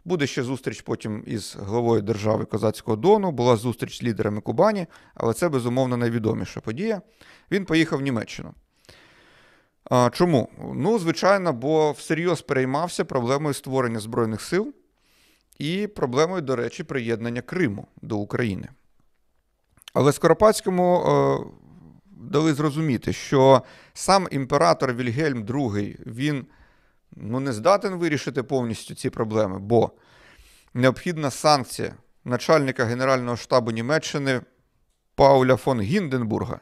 Буде 0.06 0.28
ще 0.28 0.44
зустріч 0.44 0.82
потім 0.82 1.24
із 1.28 1.56
главою 1.56 2.02
держави 2.02 2.45
Козацького 2.45 2.98
Дону, 2.98 3.32
була 3.32 3.56
зустріч 3.56 3.99
з 3.99 4.03
лідерами 4.03 4.41
Кубані, 4.41 4.88
але 5.14 5.34
це 5.34 5.49
безумовно 5.49 5.98
найвідоміша 5.98 6.62
подія. 6.62 7.02
Він 7.52 7.66
поїхав 7.66 7.99
в 7.99 8.02
Німеччину. 8.02 8.53
А, 9.90 10.10
чому? 10.14 10.49
Ну, 10.74 10.99
звичайно, 10.99 11.53
бо 11.53 11.91
всерйоз 11.91 12.41
переймався 12.41 13.06
проблемою 13.06 13.53
створення 13.53 13.99
Збройних 13.99 14.41
сил 14.41 14.74
і 15.60 15.88
проблемою, 15.88 16.41
до 16.41 16.56
речі, 16.56 16.84
приєднання 16.84 17.41
Криму 17.41 17.88
до 18.02 18.18
України. 18.18 18.70
Але 19.94 20.14
Скоропадському 20.14 20.99
е, 20.99 21.40
дали 22.06 22.53
зрозуміти, 22.53 23.14
що 23.14 23.62
сам 23.94 24.28
імператор 24.32 24.94
Вільгельм 24.94 25.44
II, 25.45 25.98
він 26.06 26.45
ну, 27.16 27.40
не 27.40 27.53
здатен 27.53 27.95
вирішити 27.95 28.44
повністю 28.44 28.95
ці 28.95 29.10
проблеми, 29.10 29.60
бо 29.60 29.91
необхідна 30.74 31.32
санкція 31.32 31.95
начальника 32.26 32.86
Генерального 32.86 33.38
штабу 33.38 33.72
Німеччини 33.72 34.41
Пауля 35.16 35.56
фон 35.56 35.82
Гінденбурга. 35.82 36.60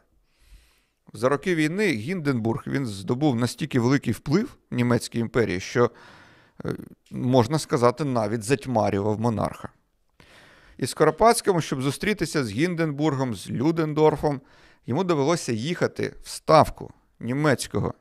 За 1.14 1.30
роки 1.30 1.56
війни 1.56 1.88
Гінденбург 1.88 2.64
він 2.68 2.86
здобув 2.86 3.36
настільки 3.36 3.80
великий 3.80 4.14
вплив 4.14 4.58
в 4.72 4.76
німецькій 4.76 5.20
імперії, 5.20 5.60
що, 5.60 5.92
е, 6.66 6.74
можна 7.12 7.60
сказати, 7.60 8.04
навіть 8.04 8.44
затьмарював 8.44 9.20
монарха. 9.20 9.70
І 10.78 10.88
Скоропадському, 10.88 11.62
щоб 11.62 11.82
зустрітися 11.82 12.44
з 12.44 12.52
Гінденбургом, 12.52 13.36
з 13.36 13.50
Людендорфом, 13.50 14.42
йому 14.86 15.04
довелося 15.04 15.52
їхати 15.52 16.16
в 16.24 16.30
ставку 16.30 16.94
німецького 17.20 17.94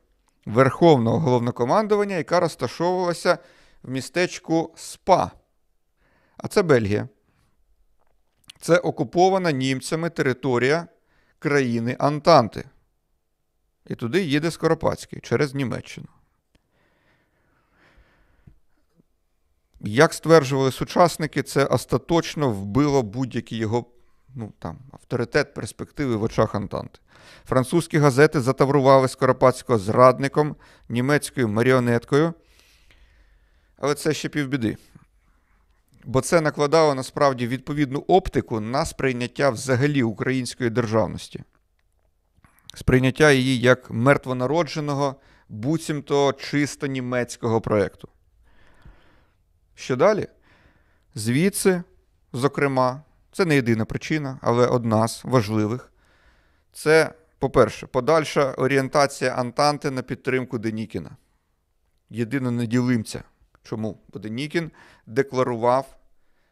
Верховного 0.47 1.19
головнокомандування, 1.19 2.17
яка 2.17 2.41
розташовувалася 2.41 3.39
в 3.83 3.91
містечку 3.91 4.73
Спа. 4.77 5.31
А 6.37 6.49
це 6.49 6.63
Бельгія. 6.63 7.09
Це 8.61 8.77
окупована 8.77 9.53
німцями 9.53 10.11
територія 10.11 10.87
країни 11.39 11.97
Антанти. 11.99 12.65
І 13.87 13.95
туди 13.95 14.23
їде 14.23 14.51
Скоропадський 14.51 15.21
через 15.21 15.55
Німеччину. 15.55 16.09
Як 19.81 20.15
стверджували 20.15 20.73
сучасники, 20.73 21.43
це 21.43 21.65
остаточно 21.65 22.51
вбило 22.51 23.03
будь-який 23.03 23.59
його 23.59 23.87
ну, 24.35 24.53
там, 24.59 24.79
авторитет 24.93 25.55
перспективи 25.55 26.17
в 26.17 26.23
очах 26.23 26.55
Антанти. 26.55 26.99
Французькі 27.45 27.99
газети 27.99 28.41
затаврували 28.41 29.09
Скоропадського 29.09 29.79
зрадником, 29.79 30.57
німецькою 30.89 31.49
маріонеткою. 31.49 32.35
Але 33.77 33.95
це 33.95 34.15
ще 34.15 34.29
півбіди. 34.29 34.77
Бо 36.05 36.21
це 36.21 36.41
накладало 36.41 36.95
насправді 36.95 37.47
відповідну 37.47 38.05
оптику 38.09 38.61
на 38.61 38.87
сприйняття 38.87 39.51
взагалі 39.51 40.03
української 40.03 40.71
державності, 40.71 41.43
сприйняття 42.75 43.31
її 43.31 43.61
як 43.61 43.91
мертвонародженого, 43.91 45.17
буцімто 45.49 46.33
чисто 46.33 46.87
німецького 46.87 47.61
проєкту. 47.61 48.09
Що 49.75 49.97
далі? 49.97 50.27
Звідси, 51.15 51.83
зокрема, 52.33 53.03
це 53.33 53.45
не 53.45 53.55
єдина 53.55 53.85
причина, 53.85 54.39
але 54.43 54.67
одна 54.67 55.09
з 55.09 55.25
важливих. 55.25 55.93
Це, 56.73 57.15
по-перше, 57.39 57.87
подальша 57.87 58.53
орієнтація 58.53 59.35
Антанти 59.35 59.91
на 59.91 60.03
підтримку 60.03 60.59
Денікіна. 60.59 61.17
Єдинонеділимця. 62.11 63.23
Чому? 63.63 63.99
Бо 64.09 64.19
Денікін 64.19 64.71
декларував, 65.07 65.97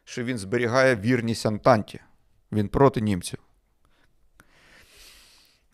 що 0.03 0.23
він 0.23 0.37
зберігає 0.37 0.95
вірність 0.95 1.45
Антанті. 1.45 1.99
Він 2.51 2.67
проти 2.67 3.01
німців. 3.01 3.39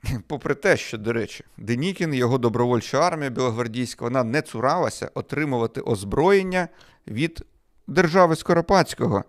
Попри 0.28 0.56
те, 0.56 0.78
що, 0.78 0.98
до 0.98 1.14
речі, 1.14 1.44
Денікін, 1.58 2.14
його 2.14 2.38
добровольча 2.38 3.00
армія 3.00 3.30
білогвардійська, 3.30 4.06
вона 4.06 4.24
не 4.24 4.42
цуралася 4.42 5.12
отримувати 5.14 5.82
озброєння 5.82 6.68
від 7.08 7.46
держави 7.88 8.36
Скоропадського 8.36 9.24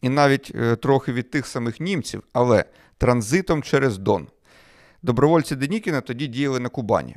і 0.00 0.08
навіть 0.08 0.52
е, 0.54 0.76
трохи 0.76 1.12
від 1.12 1.30
тих 1.30 1.46
самих 1.46 1.80
німців, 1.80 2.22
але 2.32 2.64
транзитом 2.98 3.62
через 3.62 3.98
Дон. 3.98 4.26
Добровольці 5.02 5.56
Денікіна 5.56 6.00
тоді 6.00 6.26
діяли 6.26 6.60
на 6.60 6.68
Кубані. 6.68 7.16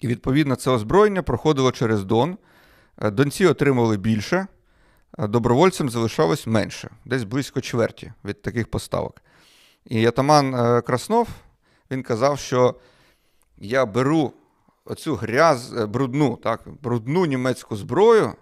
І 0.00 0.06
відповідно 0.06 0.56
це 0.56 0.70
озброєння 0.70 1.22
проходило 1.22 1.72
через 1.72 2.04
Дон. 2.04 2.38
Е, 3.02 3.10
Донці 3.10 3.46
отримували 3.46 3.96
більше, 3.96 4.46
добровольцям 5.18 5.90
залишалось 5.90 6.46
менше, 6.46 6.90
десь 7.04 7.24
близько 7.24 7.60
чверті 7.60 8.12
від 8.24 8.42
таких 8.42 8.68
поставок. 8.68 9.22
І 9.84 10.06
атаман 10.06 10.54
е, 10.54 10.80
Краснов 10.80 11.28
він 11.94 12.02
казав, 12.02 12.38
що 12.38 12.74
я 13.56 13.86
беру 13.86 14.32
оцю 14.84 15.14
гряз, 15.14 15.72
е, 15.72 15.86
брудну, 15.86 16.36
так, 16.36 16.68
брудну 16.82 17.26
німецьку 17.26 17.76
зброю, 17.76 18.34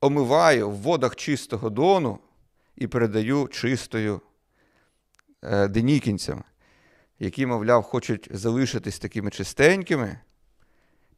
омиваю 0.00 0.70
в 0.70 0.74
водах 0.74 1.16
чистого 1.16 1.70
дону 1.70 2.18
і 2.76 2.86
передаю 2.86 3.48
чистою 3.48 4.20
е, 5.42 5.68
денікінцям, 5.68 6.44
які, 7.18 7.46
мовляв, 7.46 7.82
хочуть 7.82 8.28
залишитись 8.30 8.98
такими 8.98 9.30
чистенькими 9.30 10.18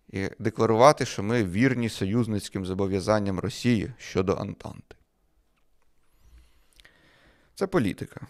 і 0.09 0.29
декларувати, 0.39 1.07
що 1.07 1.23
ми 1.23 1.45
вірні 1.45 1.89
союзницьким 1.89 2.67
зобов'язанням 2.67 3.39
Росії 3.39 3.93
щодо 3.99 4.35
Антанти. 4.35 4.97
Це 7.55 7.67
політика. 7.67 8.21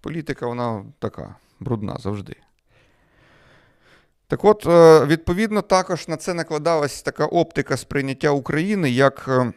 Політика, 0.00 0.46
вона 0.46 0.84
така 0.98 1.36
брудна 1.60 1.96
завжди. 1.98 2.36
Так 4.26 4.44
от, 4.44 4.66
е, 4.66 5.06
відповідно, 5.06 5.62
також 5.62 6.08
на 6.08 6.16
це 6.16 6.34
накладалась 6.34 7.02
така 7.02 7.26
оптика 7.26 7.76
сприйняття 7.76 8.30
України 8.30 8.90
як 8.90 9.24
е, 9.28 9.52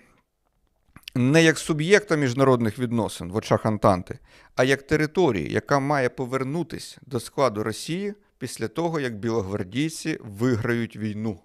не 1.15 1.43
як 1.43 1.57
суб'єкта 1.57 2.15
міжнародних 2.15 2.79
відносин 2.79 3.31
в 3.31 3.35
очах 3.35 3.65
Антанти, 3.65 4.19
а 4.55 4.63
як 4.63 4.81
території, 4.81 5.53
яка 5.53 5.79
має 5.79 6.09
повернутися 6.09 6.97
до 7.01 7.19
складу 7.19 7.63
Росії 7.63 8.13
після 8.37 8.67
того, 8.67 8.99
як 8.99 9.19
білогвардійці 9.19 10.17
виграють 10.21 10.97
війну 10.97 11.39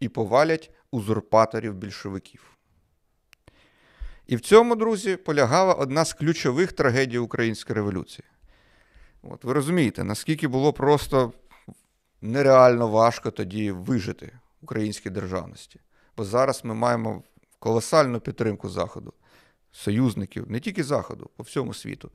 і 0.00 0.08
повалять 0.08 0.70
узурпаторів 0.90 1.74
більшовиків. 1.74 2.42
І 4.26 4.36
в 4.36 4.40
цьому, 4.40 4.76
друзі, 4.76 5.16
полягала 5.16 5.74
одна 5.74 6.04
з 6.04 6.12
ключових 6.12 6.72
трагедій 6.72 7.18
Української 7.18 7.74
революції. 7.74 8.24
От 9.30 9.44
ви 9.44 9.52
розумієте, 9.52 10.04
наскільки 10.04 10.48
було 10.48 10.72
просто 10.72 11.32
нереально 12.20 12.88
важко 12.88 13.30
тоді 13.30 13.70
вижити 13.70 14.38
українській 14.62 15.10
державності. 15.10 15.80
Бо 16.16 16.24
зараз 16.24 16.64
ми 16.64 16.74
маємо 16.74 17.22
колосальну 17.58 18.20
підтримку 18.20 18.68
Заходу, 18.68 19.12
союзників, 19.72 20.50
не 20.50 20.60
тільки 20.60 20.84
Заходу, 20.84 21.30
по 21.36 21.42
всьому 21.42 21.74
світу. 21.74 22.10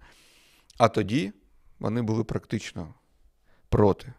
А 0.77 0.87
тоді 0.87 1.33
вони 1.79 2.01
були 2.01 2.23
практично 2.23 2.93
проти 3.69 4.13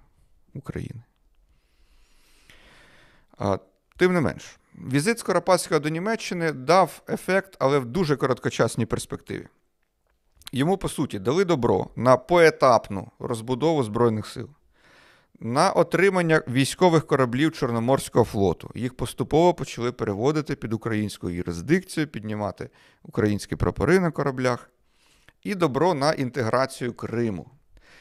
України. 0.54 1.02
А, 3.38 3.58
Тим 3.96 4.12
не 4.12 4.20
менш, 4.20 4.58
візит 4.74 5.18
Скоропадського 5.18 5.80
до 5.80 5.88
Німеччини 5.88 6.52
дав 6.52 7.02
ефект, 7.08 7.56
але 7.58 7.78
в 7.78 7.86
дуже 7.86 8.16
короткочасній 8.16 8.86
перспективі. 8.86 9.48
Йому, 10.52 10.77
по 10.77 10.89
суті, 10.89 11.18
дали 11.18 11.44
добро 11.44 11.86
на 11.97 12.16
поетапну 12.16 13.10
розбудову 13.18 13.85
Збройних 13.85 14.27
сил, 14.27 14.48
на 15.40 15.70
отримання 15.70 16.43
військових 16.48 17.06
кораблів 17.06 17.52
Чорноморського 17.52 18.24
флоту. 18.24 18.70
Їх 18.74 18.97
поступово 18.97 19.55
почали 19.55 19.93
переводити 19.93 20.56
під 20.56 20.72
українську 20.72 21.31
юрисдикцію, 21.31 22.06
піднімати 22.06 22.70
українські 23.02 23.56
прапори 23.56 24.01
на 24.01 24.10
кораблях, 24.10 24.70
і 25.43 25.55
добро 25.55 25.94
на 25.94 26.12
інтеграцію 26.12 26.93
Криму. 26.93 27.51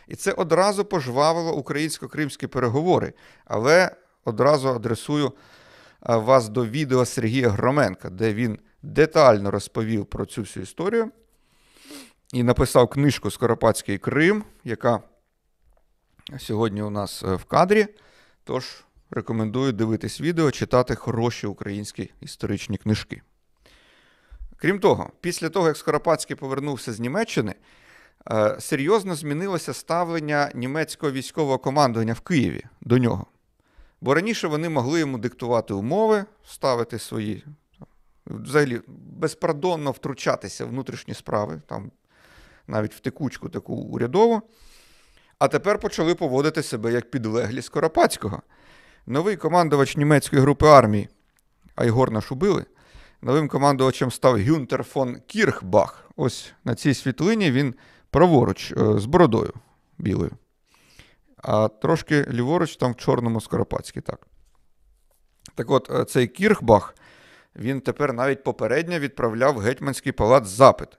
І 0.08 0.16
це 0.16 0.32
одразу 0.32 0.86
пожвавило 0.86 1.56
українсько-кримські 1.56 2.48
переговори, 2.48 3.14
але 3.46 3.96
одразу 4.26 4.68
адресую 4.68 5.32
вас 6.02 6.50
до 6.50 6.66
відео 6.66 7.06
Сергія 7.06 7.50
Громенка, 7.50 8.10
де 8.10 8.34
він 8.34 8.60
детально 8.82 9.52
розповів 9.52 10.06
про 10.06 10.26
цю 10.26 10.42
всю 10.42 10.64
історію 10.64 11.12
і 12.34 12.44
написав 12.44 12.88
книжку 12.90 13.32
Скоропадський 13.32 13.98
Крим, 13.98 14.44
яка 14.64 15.00
сьогодні 16.40 16.82
у 16.82 16.90
нас 16.90 17.24
е, 17.24 17.36
в 17.36 17.44
кадрі. 17.44 17.88
Тож 18.44 18.84
рекомендую 19.12 19.72
дивитись 19.72 20.22
відео, 20.22 20.52
читати 20.52 20.96
хороші 20.96 21.48
українські 21.48 22.12
історичні 22.22 22.78
книжки. 22.78 23.22
Крім 24.58 24.80
того, 24.80 25.12
після 25.22 25.50
того, 25.50 25.68
як 25.68 25.78
Скоропадський 25.78 26.36
повернувся 26.36 26.94
з 26.94 27.00
Німеччини, 27.00 27.56
е, 28.32 28.58
серйозно 28.60 29.16
змінилося 29.16 29.74
ставлення 29.74 30.52
німецького 30.56 31.12
військового 31.12 31.58
командування 31.58 32.14
в 32.14 32.20
Києві 32.20 32.64
до 32.82 32.98
нього. 32.98 33.26
Бо 34.02 34.14
раніше 34.14 34.48
вони 34.48 34.70
могли 34.70 35.00
йому 35.00 35.18
диктувати 35.18 35.74
умови, 35.74 36.26
ставити 36.46 37.00
свої, 37.00 37.46
взагалі, 38.26 38.82
безпардонно 38.88 39.92
втручатися 39.92 40.66
в 40.66 40.70
внутрішні 40.70 41.14
справи, 41.14 41.62
там 41.66 41.92
навіть 42.70 42.94
в 42.94 43.00
текучку 43.00 43.50
таку 43.50 43.74
урядову. 43.74 44.42
А 45.40 45.48
тепер 45.48 45.80
почали 45.80 46.16
поводити 46.16 46.64
себе 46.64 46.92
як 46.92 47.12
підлеглі 47.12 47.62
Скоропадського. 47.62 48.42
Новий 49.06 49.38
командувач 49.38 49.98
німецької 49.98 50.42
групи 50.42 50.68
армії 50.68 51.10
Айгор 51.76 52.12
Нашубили, 52.12 52.66
новим 53.22 53.48
командувачем 53.48 54.12
став 54.12 54.38
Гюнтер 54.38 54.84
фон 54.84 55.18
Кірхбах. 55.28 56.10
Ось 56.16 56.54
на 56.64 56.76
цій 56.76 56.94
світлині 56.94 57.52
він 57.52 57.76
праворуч 58.10 58.72
е, 58.72 59.00
з 59.00 59.06
бородою 59.06 59.54
білою. 59.98 60.32
А 61.38 61.68
трошки 61.68 62.26
ліворуч 62.30 62.76
там 62.76 62.92
в 62.92 62.96
чорному 62.96 63.42
Скоропадський. 63.42 64.02
Так, 64.02 64.28
так 65.56 65.72
от, 65.72 65.92
е, 65.92 66.06
цей 66.06 66.28
Кірхбах, 66.28 66.96
він 67.56 67.82
тепер 67.82 68.14
навіть 68.14 68.44
попередньо 68.44 69.00
відправляв 69.00 69.56
в 69.56 69.60
гетьманський 69.60 70.12
палац 70.12 70.48
запит. 70.48 70.90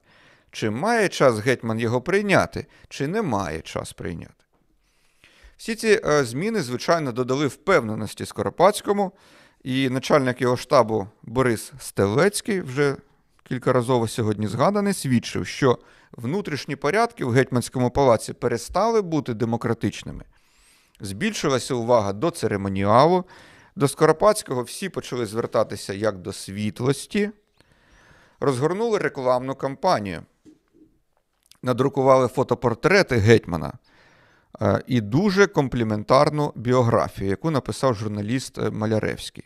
Чи 0.50 0.70
має 0.70 1.08
час 1.08 1.38
гетьман 1.38 1.80
його 1.80 2.00
прийняти, 2.00 2.66
чи 2.88 3.06
не 3.06 3.22
має 3.22 3.60
час 3.60 3.92
прийняти. 3.92 4.34
Всі 5.56 5.74
ці 5.74 6.00
е, 6.04 6.24
зміни, 6.24 6.62
звичайно, 6.62 7.12
додали 7.12 7.46
впевненості 7.46 8.26
Скоропадському, 8.26 9.12
і 9.64 9.88
начальник 9.88 10.40
його 10.40 10.56
штабу 10.56 11.08
Борис 11.22 11.72
Стелецький, 11.78 12.60
вже 12.60 12.96
кількаразово 13.44 14.08
сьогодні 14.08 14.46
згаданий, 14.46 14.94
свідчив, 14.94 15.46
що 15.46 15.78
внутрішні 16.12 16.76
порядки 16.76 17.24
в 17.24 17.30
гетьманському 17.30 17.90
палаці 17.90 18.32
перестали 18.32 19.02
бути 19.02 19.34
демократичними. 19.34 20.24
Збільшилася 21.00 21.74
увага 21.74 22.12
до 22.12 22.30
церемоніалу. 22.30 23.24
До 23.76 23.88
Скоропадського 23.88 24.62
всі 24.62 24.88
почали 24.88 25.26
звертатися 25.26 25.92
як 25.92 26.18
до 26.18 26.32
світлості, 26.32 27.30
розгорнули 28.40 28.98
рекламну 28.98 29.54
кампанію, 29.54 30.22
надрукували 31.62 32.28
фотопортрети 32.28 33.16
гетьмана 33.16 33.72
е, 34.62 34.82
і 34.86 35.00
дуже 35.00 35.46
компліментарну 35.46 36.52
біографію, 36.56 37.30
яку 37.30 37.50
написав 37.50 37.94
журналіст 37.94 38.58
е, 38.58 38.70
Маляревський. 38.70 39.44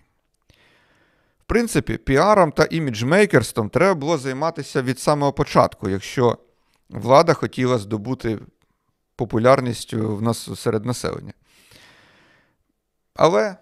В 1.41 1.47
принципі, 1.47 1.97
піаром 1.97 2.53
та 2.53 2.65
іміджмейкерством 2.65 3.69
треба 3.69 3.95
було 3.95 4.19
займатися 4.19 4.83
від 4.83 4.99
самого 4.99 5.33
початку, 5.33 5.89
якщо 5.89 6.39
влада 6.91 7.35
хотіла 7.35 7.79
здобути 7.79 8.39
популярність 9.17 9.95
в 9.95 10.23
нас 10.23 10.61
серед 10.61 10.85
населення. 10.85 11.33
Але 13.15 13.57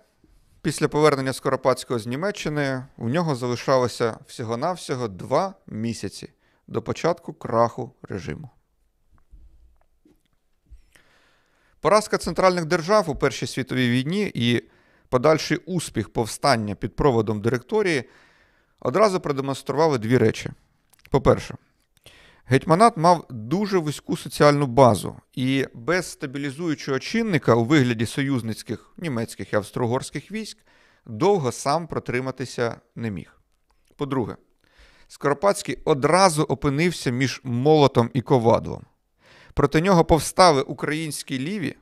після 0.63 0.89
повернення 0.89 1.33
Скоропадського 1.33 2.01
з 2.01 2.07
Німеччини 2.07 2.85
у 2.97 3.09
нього 3.09 3.37
залишалося 3.37 4.19
всього-навсього 4.27 5.09
два 5.09 5.55
місяці 5.67 6.29
до 6.67 6.83
початку 6.83 7.33
краху 7.33 7.95
режиму. 8.03 8.51
Поразка 11.81 12.19
центральних 12.19 12.65
держав 12.65 13.11
у 13.11 13.17
Першій 13.17 13.47
світовій 13.47 13.91
війні 13.91 14.33
і 14.35 14.63
подальший 15.09 15.57
успіх 15.57 16.13
повстання 16.13 16.75
під 16.75 16.97
проводом 16.97 17.41
директорії 17.41 18.05
одразу 18.81 19.21
продемонстрували 19.21 19.99
дві 19.99 20.19
речі. 20.19 20.51
По-перше, 21.11 21.57
гетьманат 22.45 22.97
мав 22.97 23.27
дуже 23.31 23.79
вузьку 23.79 24.17
соціальну 24.17 24.67
базу, 24.67 25.17
і 25.35 25.67
без 25.75 26.11
стабілізуючого 26.11 26.99
чинника 26.99 27.55
у 27.55 27.65
вигляді 27.65 28.07
союзницьких 28.07 28.93
німецьких 28.97 29.53
і 29.53 29.57
австро-угорських 29.57 30.33
військ 30.33 30.59
довго 31.07 31.53
сам 31.53 31.87
протриматися 31.87 32.81
не 32.95 33.11
міг. 33.11 33.41
По-друге, 33.97 34.37
Скоропадський 35.09 35.79
одразу 35.85 36.43
опинився 36.43 37.11
між 37.11 37.41
молотом 37.45 38.11
і 38.15 38.21
ковадлом. 38.21 38.85
Проти 39.55 39.81
нього 39.81 40.05
повстали 40.05 40.63
українські 40.63 41.39
ліві, 41.39 41.77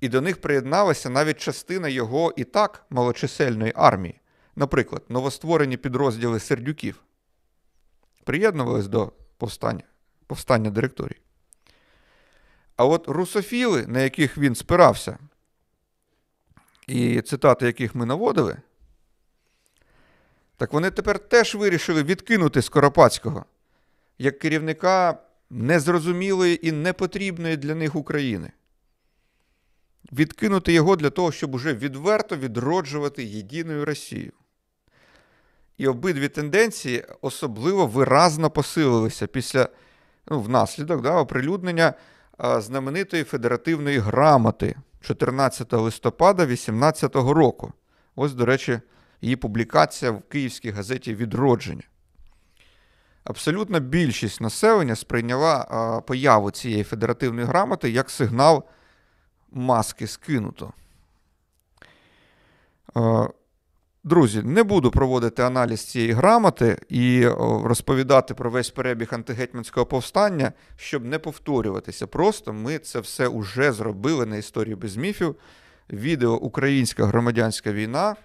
і 0.00 0.08
до 0.08 0.20
них 0.20 0.40
приєдналася 0.40 1.10
навіть 1.10 1.40
частина 1.40 1.88
його 1.88 2.32
і 2.36 2.44
так 2.44 2.86
малочисельної 2.90 3.72
армії, 3.76 4.20
наприклад, 4.56 5.02
новостворені 5.08 5.76
підрозділи 5.76 6.40
сердюків. 6.40 7.02
Приєднувались 8.24 8.88
до 8.88 9.12
повстання, 9.38 9.84
повстання 10.26 10.70
директорії. 10.70 11.20
А 12.76 12.84
от 12.84 13.08
русофіли, 13.08 13.86
на 13.86 14.00
яких 14.00 14.38
він 14.38 14.54
спирався, 14.54 15.18
і 16.86 17.20
цитати 17.20 17.66
яких 17.66 17.94
ми 17.94 18.06
наводили, 18.06 18.56
так 20.56 20.72
вони 20.72 20.90
тепер 20.90 21.18
теж 21.18 21.54
вирішили 21.54 22.02
відкинути 22.02 22.62
Скоропадського 22.62 23.44
як 24.18 24.38
керівника 24.38 25.18
незрозумілої 25.50 26.68
і 26.68 26.72
непотрібної 26.72 27.56
для 27.56 27.74
них 27.74 27.96
України. 27.96 28.52
Відкинути 30.12 30.72
його 30.72 30.96
для 30.96 31.10
того, 31.10 31.32
щоб 31.32 31.54
уже 31.54 31.74
відверто 31.74 32.36
відроджувати 32.36 33.24
єдиною 33.24 33.84
Росію. 33.84 34.32
І 35.78 35.86
обидві 35.88 36.28
тенденції 36.28 37.04
особливо 37.20 37.86
виразно 37.86 38.50
посилилися 38.50 39.26
після 39.26 39.68
ну, 40.26 40.40
внаслідок 40.40 41.02
да, 41.02 41.16
оприлюднення 41.16 41.94
а, 42.38 42.60
знаменитої 42.60 43.24
федеративної 43.24 43.98
грамоти 43.98 44.76
14 45.00 45.72
листопада 45.72 46.46
18 46.46 47.16
року. 47.16 47.72
Ось, 48.16 48.34
до 48.34 48.46
речі, 48.46 48.80
її 49.20 49.36
публікація 49.36 50.10
в 50.10 50.22
Київській 50.22 50.70
газеті 50.70 51.14
Відродження. 51.14 51.82
Абсолютна 53.24 53.78
більшість 53.78 54.40
населення 54.40 54.96
сприйняла 54.96 56.00
появу 56.06 56.50
цієї 56.50 56.84
федеративної 56.84 57.46
грамоти 57.46 57.90
як 57.90 58.10
сигнал 58.10 58.64
маски 59.50 60.06
скинуто. 60.06 60.72
Друзі, 64.04 64.42
не 64.42 64.62
буду 64.62 64.90
проводити 64.90 65.42
аналіз 65.42 65.80
цієї 65.80 66.12
грамоти 66.12 66.78
і 66.88 67.28
розповідати 67.64 68.34
про 68.34 68.50
весь 68.50 68.70
перебіг 68.70 69.08
антигетьманського 69.10 69.86
повстання, 69.86 70.52
щоб 70.76 71.04
не 71.04 71.18
повторюватися. 71.18 72.06
Просто 72.06 72.52
ми 72.52 72.78
це 72.78 73.00
все 73.00 73.28
вже 73.28 73.72
зробили 73.72 74.26
на 74.26 74.36
історії 74.36 74.74
без 74.74 74.96
міфів. 74.96 75.36
Відео 75.90 76.32
Українська 76.32 77.06
громадянська 77.06 77.72
війна. 77.72 78.16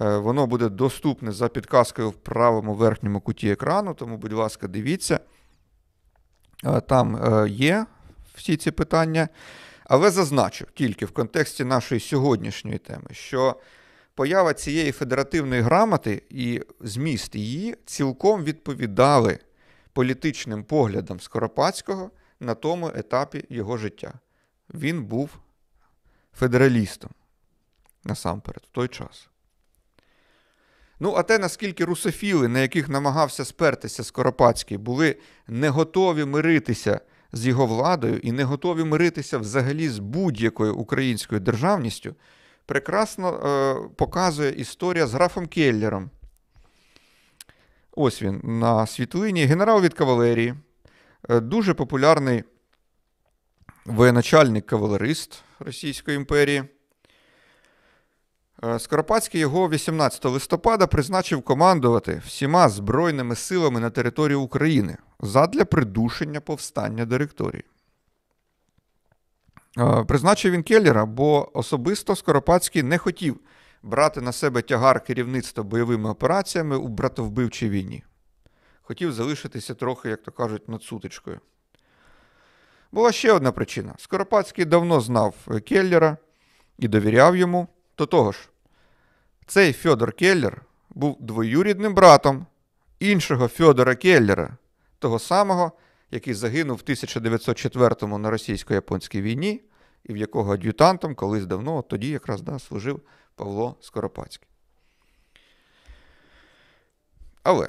Е, 0.00 0.16
воно 0.16 0.46
буде 0.46 0.68
доступне 0.68 1.32
за 1.32 1.48
підказкою 1.48 2.10
в 2.10 2.16
правому 2.16 2.74
верхньому 2.74 3.20
куті 3.20 3.50
екрану, 3.50 3.94
тому, 3.94 4.16
будь 4.16 4.32
ласка, 4.32 4.68
дивіться. 4.68 5.20
Е, 6.64 6.80
там 6.80 7.16
е, 7.16 7.48
є 7.48 7.86
всі 8.34 8.56
ці 8.56 8.70
питання. 8.70 9.28
Але 9.84 10.10
зазначу 10.10 10.66
тільки 10.74 11.06
в 11.06 11.10
контексті 11.10 11.64
нашої 11.64 12.00
сьогоднішньої 12.00 12.78
теми, 12.78 13.06
що 13.10 13.60
поява 14.14 14.54
цієї 14.54 14.92
федеративної 14.92 15.62
грамоти 15.62 16.22
і 16.30 16.62
зміст 16.80 17.34
її 17.34 17.76
цілком 17.84 18.44
відповідали 18.44 19.38
політичним 19.92 20.64
поглядам 20.64 21.20
Скоропадського 21.20 22.10
на 22.40 22.54
тому 22.54 22.90
етапі 22.94 23.44
його 23.48 23.76
життя. 23.76 24.14
Він 24.74 25.04
був 25.04 25.30
федералістом 26.34 27.10
насамперед 28.04 28.62
в 28.66 28.74
той 28.74 28.88
час. 28.88 29.28
Ну, 31.00 31.14
а 31.16 31.22
те, 31.22 31.38
наскільки 31.38 31.84
русофіли, 31.84 32.48
на 32.48 32.60
яких 32.60 32.88
намагався 32.88 33.44
спертися 33.44 34.04
Скоропадський, 34.04 34.78
були 34.78 35.16
не 35.46 35.68
готові 35.68 36.24
миритися 36.24 37.00
з 37.32 37.46
його 37.46 37.66
владою 37.66 38.18
і 38.18 38.32
не 38.32 38.44
готові 38.44 38.84
миритися 38.84 39.38
взагалі 39.38 39.88
з 39.88 39.98
будь-якою 39.98 40.74
українською 40.74 41.40
державністю, 41.40 42.14
прекрасно 42.66 43.28
е, 43.28 43.88
показує 43.96 44.52
історія 44.52 45.06
з 45.06 45.14
графом 45.14 45.46
Келлером. 45.46 46.10
Ось 47.92 48.22
він 48.22 48.40
на 48.44 48.86
світлині. 48.86 49.44
Генерал 49.44 49.80
від 49.80 49.94
кавалерії, 49.94 50.54
е, 51.28 51.40
дуже 51.40 51.74
популярний 51.74 52.44
воєначальник-кавалерист 53.86 55.42
Російської 55.58 56.16
імперії. 56.16 56.64
Е, 58.66 58.78
Скоропадський 58.78 59.40
його 59.40 59.68
18 59.68 60.24
листопада 60.24 60.86
призначив 60.86 61.42
командувати 61.42 62.22
всіма 62.26 62.68
збройними 62.68 63.34
силами 63.34 63.80
на 63.80 63.90
території 63.90 64.36
України 64.36 64.96
задля 65.20 65.64
придушення 65.64 66.40
повстання 66.40 67.04
директорії. 67.04 67.64
Е, 69.78 70.04
Призначив 70.08 70.52
він 70.52 70.62
Келлера, 70.62 71.06
бо 71.06 71.58
особисто 71.58 72.16
Скоропадський 72.16 72.82
не 72.82 72.98
хотів 72.98 73.40
брати 73.82 74.20
на 74.20 74.32
себе 74.32 74.62
тягар 74.62 75.04
керівництва 75.04 75.64
бойовими 75.64 76.10
операціями 76.10 76.76
у 76.76 76.88
братовбивчій 76.88 77.68
війні. 77.68 78.04
Хотів 78.82 79.12
залишитися 79.12 79.74
трохи, 79.74 80.08
як 80.08 80.22
то 80.22 80.32
кажуть, 80.32 80.68
над 80.68 80.82
сутичкою. 80.82 81.40
Була 82.92 83.12
ще 83.12 83.32
одна 83.32 83.52
причина. 83.52 83.94
Скоропадський 83.98 84.64
давно 84.64 85.00
знав 85.00 85.34
Келлера 85.64 86.16
і 86.78 86.88
довіряв 86.88 87.36
йому. 87.36 87.68
До 87.98 88.06
того 88.06 88.32
ж, 88.32 88.38
цей 89.46 89.72
Фьодор 89.72 90.12
Келлер 90.12 90.62
був 90.90 91.16
двоюрідним 91.20 91.94
братом 91.94 92.46
іншого 93.00 93.48
Фьодора 93.48 93.94
Келлера, 93.94 94.56
того 94.98 95.18
самого, 95.18 95.72
який 96.10 96.34
загинув 96.34 96.76
в 96.76 96.90
1904-му 96.90 98.18
на 98.18 98.30
російсько-японській 98.30 99.22
війні, 99.22 99.62
і 100.04 100.12
в 100.12 100.16
якого 100.16 100.54
ад'ютантом 100.54 101.14
колись 101.14 101.46
давно, 101.46 101.82
тоді 101.82 102.08
якраз 102.08 102.40
да, 102.42 102.58
служив 102.58 103.00
Павло 103.34 103.76
Скоропадський. 103.80 104.48
Але 107.42 107.68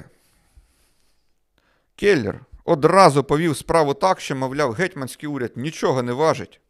Келлер 1.96 2.40
одразу 2.64 3.24
повів 3.24 3.56
справу 3.56 3.94
так, 3.94 4.20
що, 4.20 4.36
мовляв, 4.36 4.72
гетьманський 4.72 5.28
уряд 5.28 5.52
нічого 5.56 6.02
не 6.02 6.12
важить. 6.12 6.60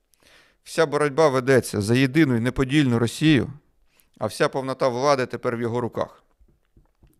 Вся 0.64 0.86
боротьба 0.86 1.28
ведеться 1.28 1.80
за 1.80 1.94
єдину 1.94 2.36
і 2.36 2.40
неподільну 2.40 2.98
Росію, 2.98 3.52
а 4.19 4.27
вся 4.27 4.49
повнота 4.49 4.89
влади 4.89 5.27
тепер 5.27 5.57
в 5.57 5.61
його 5.61 5.81
руках. 5.81 6.23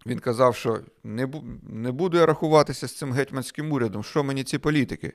Він 0.07 0.19
казав, 0.19 0.57
що 0.57 0.81
не, 1.05 1.29
не 1.62 1.93
буду 1.93 2.19
я 2.19 2.27
рахуватися 2.27 2.89
з 2.89 2.97
цим 2.97 3.12
гетьманським 3.12 3.73
урядом. 3.73 4.05
Що 4.05 4.25
мені 4.25 4.45
ці 4.45 4.59
політики? 4.59 5.12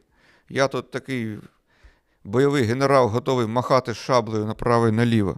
Я 0.49 0.68
тут 0.68 0.91
такий 0.91 1.39
бойовий 2.23 2.64
генерал, 2.64 3.07
готовий 3.07 3.47
махати 3.47 3.93
шаблею 3.93 4.45
направо 4.45 4.88
і 4.88 4.91
наліво. 4.91 5.38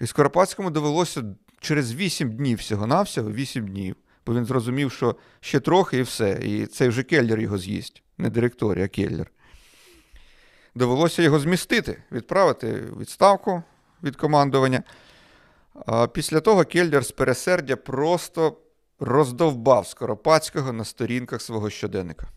І 0.00 0.06
Скоропадському 0.06 0.70
довелося 0.70 1.22
через 1.60 1.94
8 1.94 2.32
днів 2.32 2.58
всього-навсього, 2.58 3.32
8 3.32 3.68
днів, 3.68 3.96
бо 4.26 4.34
він 4.34 4.44
зрозумів, 4.44 4.92
що 4.92 5.16
ще 5.40 5.60
трохи 5.60 5.98
і 5.98 6.02
все. 6.02 6.38
І 6.42 6.66
цей 6.66 6.88
вже 6.88 7.02
Келлер 7.02 7.40
його 7.40 7.58
з'їсть. 7.58 8.02
Не 8.18 8.30
директорія, 8.30 8.84
а 8.84 8.88
Келлер. 8.88 9.30
Довелося 10.74 11.22
його 11.22 11.38
змістити, 11.38 12.02
відправити 12.12 12.82
відставку 12.98 13.62
від 14.02 14.16
командування. 14.16 14.82
Після 16.12 16.40
того 16.40 16.64
Кельдер 16.64 17.04
з 17.04 17.10
пересердя 17.10 17.76
просто 17.76 18.56
роздовбав 19.00 19.86
Скоропадського 19.86 20.72
на 20.72 20.84
сторінках 20.84 21.42
свого 21.42 21.70
щоденника. 21.70 22.28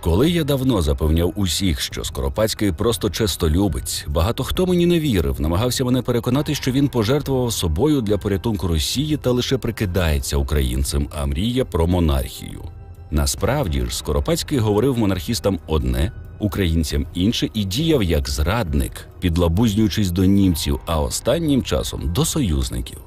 Коли 0.00 0.30
я 0.30 0.44
давно 0.44 0.82
запевняв 0.82 1.32
усіх, 1.36 1.80
що 1.80 2.04
Скоропадський 2.04 2.72
просто 2.72 3.10
честолюбець, 3.10 4.04
багато 4.08 4.44
хто 4.44 4.66
мені 4.66 4.86
не 4.86 5.00
вірив, 5.00 5.40
намагався 5.40 5.84
мене 5.84 6.02
переконати, 6.02 6.54
що 6.54 6.70
він 6.72 6.88
пожертвував 6.88 7.52
собою 7.52 8.00
для 8.00 8.18
порятунку 8.18 8.68
Росії 8.68 9.16
та 9.16 9.30
лише 9.30 9.58
прикидається 9.58 10.36
українцем, 10.36 11.08
а 11.14 11.26
мріє 11.26 11.64
про 11.64 11.86
монархію. 11.86 12.64
Насправді 13.10 13.80
ж, 13.80 13.96
Скоропадський 13.96 14.58
говорив 14.58 14.98
монархістам 14.98 15.58
одне, 15.66 16.12
українцям 16.38 17.06
інше 17.14 17.48
і 17.54 17.64
діяв 17.64 18.02
як 18.02 18.28
зрадник, 18.28 19.08
підлабузнюючись 19.20 20.10
до 20.10 20.24
німців, 20.24 20.80
а 20.86 21.00
останнім 21.00 21.62
часом 21.62 22.12
до 22.12 22.24
союзників. 22.24 22.98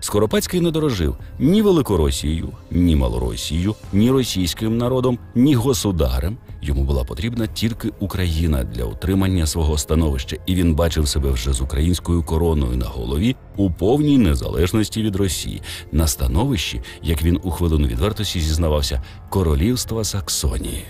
Скоропадський 0.00 0.60
не 0.60 0.70
дорожив 0.70 1.16
ні 1.38 1.62
Великоросією, 1.62 2.48
ні 2.70 2.96
Малоросією, 2.96 3.74
ні 3.92 4.10
російським 4.10 4.78
народом, 4.78 5.18
ні 5.34 5.54
государем. 5.54 6.36
Йому 6.62 6.84
була 6.84 7.04
потрібна 7.04 7.46
тільки 7.46 7.92
Україна 8.00 8.64
для 8.64 8.84
утримання 8.84 9.46
свого 9.46 9.78
становища, 9.78 10.36
і 10.46 10.54
він 10.54 10.74
бачив 10.74 11.08
себе 11.08 11.30
вже 11.30 11.52
з 11.52 11.60
українською 11.60 12.22
короною 12.22 12.76
на 12.76 12.86
голові 12.86 13.36
у 13.56 13.70
повній 13.70 14.18
незалежності 14.18 15.02
від 15.02 15.16
Росії, 15.16 15.62
на 15.92 16.06
становищі, 16.06 16.82
як 17.02 17.22
він 17.22 17.40
у 17.42 17.50
хвилину 17.50 17.86
відвертості 17.86 18.40
зізнавався, 18.40 19.02
королівства 19.28 20.04
Саксонії. 20.04 20.84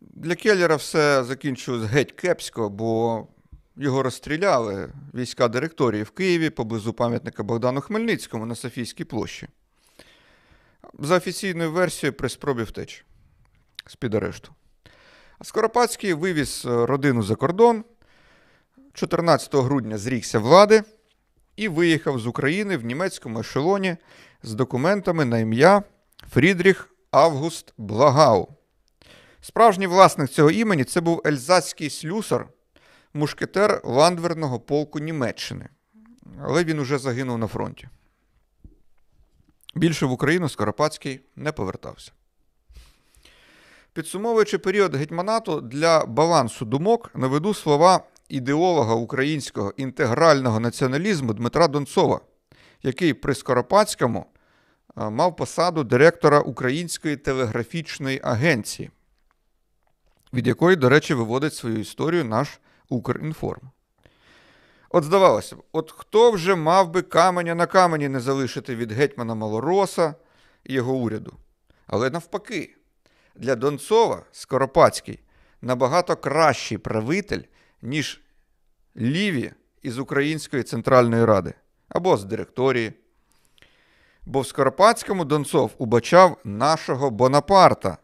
Для 0.00 0.34
Келлера 0.34 0.76
все 0.76 1.24
закінчилось 1.24 1.90
геть 1.90 2.12
кепсько, 2.12 2.68
бо 2.70 3.26
його 3.76 4.02
розстріляли 4.02 4.92
війська 5.14 5.48
директорії 5.48 6.02
в 6.02 6.10
Києві 6.10 6.50
поблизу 6.50 6.92
пам'ятника 6.92 7.42
Богдану 7.42 7.80
Хмельницькому 7.80 8.46
на 8.46 8.54
Софійській 8.54 9.04
площі. 9.04 9.48
За 10.98 11.16
офіційною 11.16 11.72
версією 11.72 12.12
при 12.12 12.28
спробі 12.28 12.62
втечі 12.62 13.02
з-під 13.86 14.14
арешту. 14.14 14.52
А 15.38 15.44
Скоропадський 15.44 16.14
вивіз 16.14 16.62
е, 16.66 16.86
родину 16.86 17.22
за 17.22 17.34
кордон, 17.34 17.84
14 18.94 19.54
грудня 19.54 19.98
зрікся 19.98 20.38
влади 20.38 20.82
і 21.56 21.68
виїхав 21.68 22.18
з 22.18 22.26
України 22.26 22.76
в 22.76 22.84
німецькому 22.84 23.40
ешелоні 23.40 23.96
з 24.42 24.54
документами 24.54 25.24
на 25.24 25.38
ім'я 25.38 25.82
Фрідріх 26.30 26.94
Август 27.10 27.74
Благау. 27.76 28.48
Справжній 29.40 29.86
власник 29.86 30.30
цього 30.30 30.50
імені 30.50 30.84
це 30.84 31.00
був 31.00 31.22
ельзацький 31.26 31.90
слюсар, 31.90 32.48
мушкетер 33.14 33.80
ландверного 33.84 34.60
полку 34.60 34.98
Німеччини. 34.98 35.68
Але 36.42 36.64
він 36.64 36.78
уже 36.78 36.98
загинув 36.98 37.38
на 37.38 37.46
фронті. 37.46 37.88
Більше 39.74 40.06
в 40.06 40.12
Україну 40.12 40.48
Скоропадський 40.48 41.20
не 41.36 41.52
повертався. 41.52 42.12
Підсумовуючи 43.94 44.58
період 44.58 44.94
гетьманату 44.94 45.60
для 45.60 46.06
балансу 46.06 46.64
думок, 46.64 47.10
наведу 47.14 47.54
слова 47.54 48.00
ідеолога 48.28 48.94
українського 48.94 49.72
інтегрального 49.76 50.60
націоналізму 50.60 51.32
Дмитра 51.32 51.68
Донцова, 51.68 52.20
який 52.82 53.14
при 53.14 53.34
Скоропадському 53.34 54.26
мав 54.96 55.36
посаду 55.36 55.84
директора 55.84 56.40
Української 56.40 57.16
телеграфічної 57.16 58.20
агенції, 58.24 58.90
від 60.32 60.46
якої, 60.46 60.76
до 60.76 60.88
речі, 60.88 61.14
виводить 61.14 61.54
свою 61.54 61.78
історію 61.78 62.24
наш 62.24 62.60
Укрінформ. 62.88 63.70
От 64.90 65.04
здавалося 65.04 65.56
б, 65.56 65.62
от 65.72 65.90
хто 65.90 66.30
вже 66.30 66.54
мав 66.54 66.90
би 66.90 67.02
каменя 67.02 67.54
на 67.54 67.66
камені 67.66 68.08
не 68.08 68.20
залишити 68.20 68.76
від 68.76 68.92
гетьмана 68.92 69.34
Малороса 69.34 70.14
і 70.64 70.74
його 70.74 70.94
уряду? 70.94 71.36
Але 71.86 72.10
навпаки, 72.10 72.76
для 73.34 73.56
Донцова 73.56 74.22
Скоропадський 74.32 75.20
набагато 75.62 76.16
кращий 76.16 76.78
правитель, 76.78 77.42
ніж 77.82 78.20
Ліві 78.96 79.52
із 79.82 79.98
Української 79.98 80.62
Центральної 80.62 81.24
Ради 81.24 81.54
або 81.88 82.16
з 82.16 82.24
директорії. 82.24 82.92
Бо 84.26 84.40
в 84.40 84.46
Скоропадському 84.46 85.24
Донцов 85.24 85.70
убачав 85.78 86.38
нашого 86.44 87.10
Бонапарта, 87.10 87.98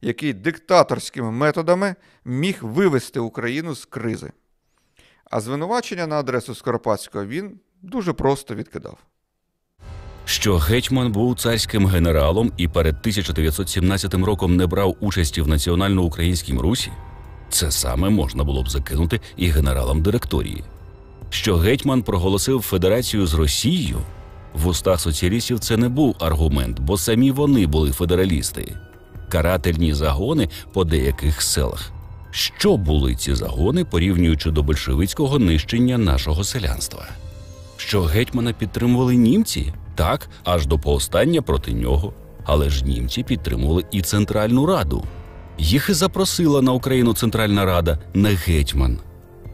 який 0.00 0.32
диктаторськими 0.32 1.30
методами 1.30 1.94
міг 2.24 2.58
вивести 2.62 3.20
Україну 3.20 3.74
з 3.74 3.84
кризи. 3.84 4.32
А 5.30 5.40
звинувачення 5.40 6.06
на 6.06 6.18
адресу 6.18 6.54
Скоропадського 6.54 7.26
він 7.26 7.60
дуже 7.82 8.12
просто 8.12 8.54
відкидав. 8.54 8.98
Що 10.28 10.56
гетьман 10.56 11.12
був 11.12 11.36
царським 11.38 11.86
генералом 11.86 12.52
і 12.56 12.68
перед 12.68 12.94
1917 12.94 14.14
роком 14.14 14.56
не 14.56 14.66
брав 14.66 14.96
участі 15.00 15.40
в 15.40 15.48
національно-українській 15.48 16.52
Русі? 16.52 16.90
Це 17.50 17.70
саме 17.70 18.08
можна 18.10 18.44
було 18.44 18.62
б 18.62 18.70
закинути 18.70 19.20
і 19.36 19.48
генералам 19.48 20.02
директорії. 20.02 20.64
Що 21.30 21.56
гетьман 21.56 22.02
проголосив 22.02 22.62
федерацію 22.62 23.26
з 23.26 23.34
Росією, 23.34 23.98
в 24.54 24.66
устах 24.66 25.00
соціалістів 25.00 25.58
це 25.58 25.76
не 25.76 25.88
був 25.88 26.16
аргумент, 26.18 26.80
бо 26.80 26.98
самі 26.98 27.30
вони 27.30 27.66
були 27.66 27.92
федералісти. 27.92 28.76
Карательні 29.28 29.94
загони 29.94 30.48
по 30.72 30.84
деяких 30.84 31.42
селах. 31.42 31.92
Що 32.30 32.76
були 32.76 33.14
ці 33.14 33.34
загони, 33.34 33.84
порівнюючи 33.84 34.50
до 34.50 34.62
большевицького 34.62 35.38
нищення 35.38 35.98
нашого 35.98 36.44
селянства? 36.44 37.08
Що 37.76 38.02
гетьмана 38.02 38.52
підтримували 38.52 39.16
німці? 39.16 39.72
Так, 39.98 40.28
аж 40.44 40.66
до 40.66 40.78
повстання 40.78 41.42
проти 41.42 41.72
нього. 41.72 42.12
Але 42.44 42.70
ж 42.70 42.84
німці 42.84 43.22
підтримували 43.22 43.84
і 43.90 44.02
Центральну 44.02 44.66
Раду. 44.66 45.04
Їх 45.58 45.88
і 45.88 45.92
запросила 45.92 46.62
на 46.62 46.72
Україну 46.72 47.14
Центральна 47.14 47.64
Рада, 47.64 47.98
не 48.14 48.34
гетьман. 48.34 48.98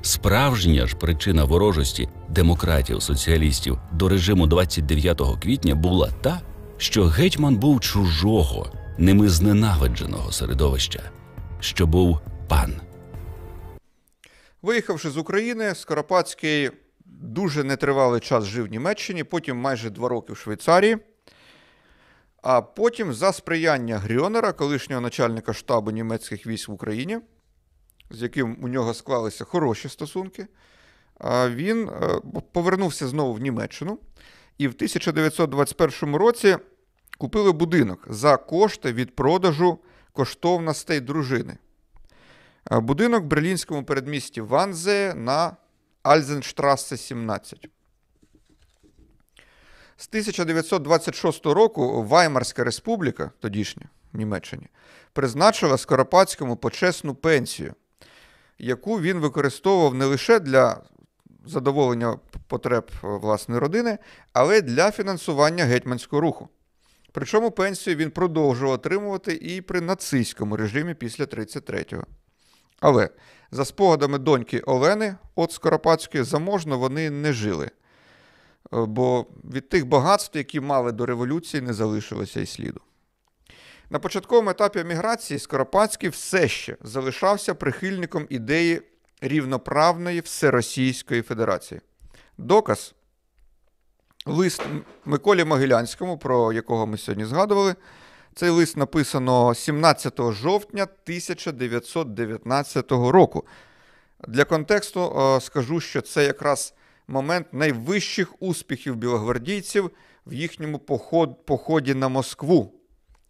Справжня 0.02 0.86
ж 0.86 0.96
причина 0.96 1.44
ворожості 1.44 2.08
демократів 2.28 3.02
соціалістів 3.02 3.78
до 3.92 4.08
режиму 4.08 4.46
29 4.46 5.22
квітня 5.42 5.74
була 5.74 6.08
та, 6.20 6.40
що 6.76 7.04
гетьман 7.04 7.56
був 7.56 7.80
чужого, 7.80 8.66
ними 8.98 9.28
зненавидженого 9.28 10.32
середовища, 10.32 11.02
що 11.60 11.86
був 11.86 12.20
пан. 12.48 12.74
Виїхавши 14.62 15.10
з 15.10 15.16
України, 15.16 15.74
Скоропадський 15.74 16.70
дуже 17.24 17.64
нетривалий 17.64 18.20
час 18.20 18.44
жив 18.44 18.64
в 18.64 18.70
Німеччині, 18.70 19.24
потім 19.24 19.56
майже 19.56 19.90
два 19.90 20.08
роки 20.08 20.32
в 20.32 20.36
Швейцарії. 20.36 20.98
А 22.42 22.62
потім, 22.62 23.12
за 23.12 23.32
сприяння 23.32 23.98
Грьонера, 23.98 24.52
колишнього 24.52 25.00
начальника 25.00 25.52
штабу 25.52 25.90
німецьких 25.90 26.46
військ 26.46 26.68
в 26.68 26.72
Україні, 26.72 27.18
з 28.10 28.22
яким 28.22 28.58
у 28.62 28.68
нього 28.68 28.94
склалися 28.94 29.44
хороші 29.44 29.88
стосунки, 29.88 30.46
він 31.48 31.88
е, 31.88 32.20
повернувся 32.52 33.08
знову 33.08 33.32
в 33.32 33.40
Німеччину 33.40 33.98
і 34.58 34.68
в 34.68 34.70
1921 34.70 36.16
році 36.16 36.56
купили 37.18 37.52
будинок 37.52 38.06
за 38.08 38.36
кошти 38.36 38.92
від 38.92 39.16
продажу 39.16 39.78
коштовностей 40.12 41.00
дружини. 41.00 41.56
Будинок 42.70 43.22
в 43.22 43.26
берлінському 43.26 43.84
передмісті 43.84 44.40
Ванзе 44.40 45.14
на 45.16 45.56
Альзенштрассе 46.04 46.96
17. 46.96 47.68
З 49.96 50.08
1926 50.08 51.46
року 51.46 52.02
Ваймарська 52.02 52.64
республіка, 52.64 53.30
тодішня 53.40 53.86
в 54.12 54.18
Німеччині, 54.18 54.68
призначила 55.12 55.78
Скоропадському 55.78 56.56
почесну 56.56 57.14
пенсію, 57.14 57.74
яку 58.58 59.00
він 59.00 59.18
використовував 59.18 59.94
не 59.94 60.04
лише 60.04 60.40
для 60.40 60.82
задоволення 61.46 62.18
потреб 62.48 62.90
е, 62.94 63.06
власної 63.06 63.60
родини, 63.60 63.98
але 64.32 64.58
й 64.58 64.62
для 64.62 64.90
фінансування 64.90 65.64
гетьманського 65.64 66.20
руху. 66.20 66.48
Причому 67.12 67.50
пенсію 67.50 67.96
він 67.96 68.10
продовжував 68.10 68.74
отримувати 68.74 69.32
і 69.32 69.60
при 69.60 69.80
нацистському 69.80 70.56
режимі 70.56 70.94
після 70.94 71.24
33-го. 71.24 72.04
Але 72.80 73.10
за 73.50 73.64
спогадами 73.64 74.18
доньки 74.18 74.60
Олени 74.60 75.16
от 75.34 75.52
Скоропадської 75.52 76.24
заможно 76.24 76.78
вони 76.78 77.10
не 77.10 77.32
жили. 77.32 77.66
Е, 77.66 77.70
Бо 78.72 79.26
від 79.54 79.68
тих 79.68 79.86
багатств, 79.86 80.36
які 80.36 80.60
мали 80.60 80.92
до 80.92 81.06
революції, 81.06 81.60
не 81.60 81.72
залишилося 81.72 82.40
і 82.40 82.46
сліду. 82.46 82.80
На 83.90 83.98
початковому 83.98 84.50
етапі 84.50 84.78
еміграції 84.78 85.38
Скоропадський 85.38 86.08
все 86.08 86.48
ще 86.48 86.76
залишався 86.82 87.54
прихильником 87.54 88.26
ідеї 88.30 88.82
рівноправної 89.20 90.20
Всеросійської 90.20 91.22
Федерації. 91.22 91.80
Доказ 92.38 92.94
лист 94.26 94.62
Миколі 95.04 95.44
Могилянському, 95.44 96.18
про 96.18 96.52
якого 96.52 96.86
ми 96.86 96.98
сьогодні 96.98 97.24
згадували. 97.24 97.74
Цей 98.34 98.50
лист 98.50 98.76
написано 98.76 99.54
17 99.54 100.32
жовтня 100.32 100.82
1919 100.82 102.92
року. 102.92 103.46
Для 104.28 104.44
контексту 104.44 105.20
е, 105.20 105.40
скажу, 105.40 105.80
що 105.80 106.00
це 106.00 106.24
якраз 106.24 106.74
момент 107.08 107.46
найвищих 107.52 108.42
успіхів 108.42 108.96
білогвардійців 108.96 109.90
в 110.26 110.32
їхньому 110.32 110.78
поход, 110.78 111.46
поході 111.46 111.94
на 111.94 112.08
Москву. 112.08 112.74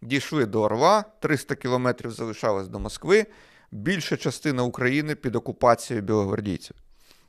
Дійшли 0.01 0.45
до 0.45 0.61
Орла, 0.61 1.03
300 1.19 1.55
кілометрів 1.55 2.11
залишалось 2.11 2.67
до 2.67 2.79
Москви, 2.79 3.25
більша 3.71 4.17
частина 4.17 4.63
України 4.63 5.15
під 5.15 5.35
окупацією 5.35 6.05
білогвардійців. 6.05 6.75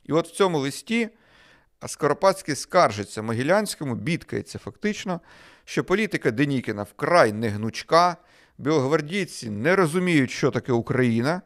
І 0.05 0.13
от 0.13 0.27
в 0.27 0.31
цьому 0.31 0.59
листі 0.59 1.09
Скоропадський 1.87 2.55
скаржиться 2.55 3.21
Могилянському, 3.21 3.95
бідкається 3.95 4.59
фактично, 4.59 5.19
що 5.67 5.83
політика 5.83 6.31
Денікіна 6.31 6.83
вкрай 6.83 7.33
негнучка, 7.33 8.17
білогвардійці 8.57 9.49
не 9.49 9.75
розуміють, 9.75 10.31
що 10.31 10.51
таке 10.51 10.71
Україна, 10.73 11.41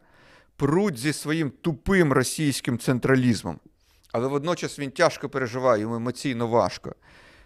пруть 0.56 0.98
зі 0.98 1.12
своїм 1.12 1.50
тупим 1.50 2.12
російським 2.12 2.78
централізмом. 2.78 3.60
Але 4.12 4.28
водночас 4.28 4.78
він 4.78 4.90
тяжко 4.90 5.28
переживає, 5.28 5.80
йому 5.80 5.94
емоційно 5.94 6.46
важко, 6.46 6.94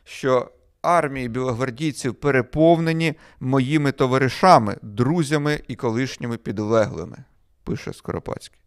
що 0.04 0.50
армії 0.82 1.28
білогвардійців 1.28 2.14
переповнені 2.14 3.14
моїми 3.40 3.92
товаришами, 3.92 4.76
друзями 4.82 5.60
і 5.68 5.74
колишніми 5.76 6.36
підлеглими, 6.36 7.16
пише 7.64 7.92
Скоропадський. 7.92 8.60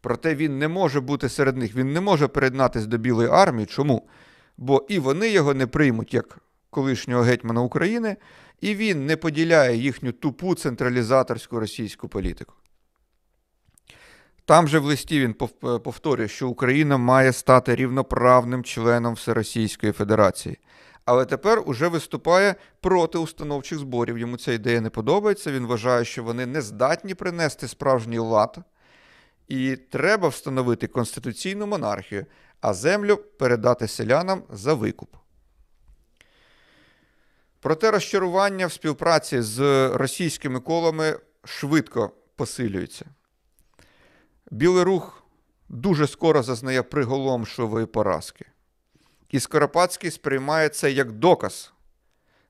Проте 0.00 0.34
він 0.34 0.58
не 0.58 0.68
може 0.68 1.00
бути 1.00 1.28
серед 1.28 1.56
них, 1.56 1.74
він 1.74 1.92
не 1.92 2.00
може 2.00 2.28
приєднатися 2.28 2.86
до 2.86 2.98
Білої 2.98 3.28
армії. 3.28 3.66
Чому? 3.66 4.08
Бо 4.56 4.86
і 4.88 4.98
вони 4.98 5.30
його 5.30 5.54
не 5.54 5.66
приймуть 5.66 6.14
як 6.14 6.38
колишнього 6.70 7.22
гетьмана 7.22 7.60
України, 7.60 8.16
і 8.60 8.74
він 8.74 9.06
не 9.06 9.16
поділяє 9.16 9.76
їхню 9.76 10.12
тупу 10.12 10.54
централізаторську 10.54 11.60
російську 11.60 12.08
політику. 12.08 12.54
Там 14.44 14.68
же 14.68 14.78
в 14.78 14.84
листі 14.84 15.20
він 15.20 15.32
пов- 15.32 15.78
повторює, 15.78 16.28
що 16.28 16.48
Україна 16.48 16.96
має 16.96 17.32
стати 17.32 17.74
рівноправним 17.74 18.64
членом 18.64 19.14
Всеросійської 19.14 19.92
Федерації. 19.92 20.58
Але 21.04 21.24
тепер 21.24 21.62
уже 21.66 21.88
виступає 21.88 22.54
проти 22.80 23.18
установчих 23.18 23.78
зборів. 23.78 24.18
Йому 24.18 24.36
ця 24.36 24.52
ідея 24.52 24.80
не 24.80 24.90
подобається. 24.90 25.52
Він 25.52 25.66
вважає, 25.66 26.04
що 26.04 26.24
вони 26.24 26.46
не 26.46 26.60
здатні 26.60 27.14
принести 27.14 27.68
справжній 27.68 28.18
лад, 28.18 28.58
і 29.48 29.76
треба 29.76 30.28
встановити 30.28 30.86
конституційну 30.86 31.66
монархію, 31.66 32.26
а 32.60 32.74
землю 32.74 33.16
передати 33.16 33.88
селянам 33.88 34.42
за 34.50 34.74
викуп. 34.74 35.16
Проте 37.60 37.90
розчарування 37.90 38.66
в 38.66 38.72
співпраці 38.72 39.40
з 39.40 39.88
російськими 39.88 40.60
колами 40.60 41.18
швидко 41.44 42.10
посилюється. 42.36 43.06
Білий 44.50 44.84
рух 44.84 45.22
дуже 45.68 46.06
скоро 46.06 46.42
зазнає 46.42 46.82
приголомшливої 46.82 47.86
поразки. 47.86 48.44
І 49.30 49.40
Скоропадський 49.40 50.10
сприймає 50.10 50.68
це 50.68 50.90
як 50.92 51.12
доказ, 51.12 51.72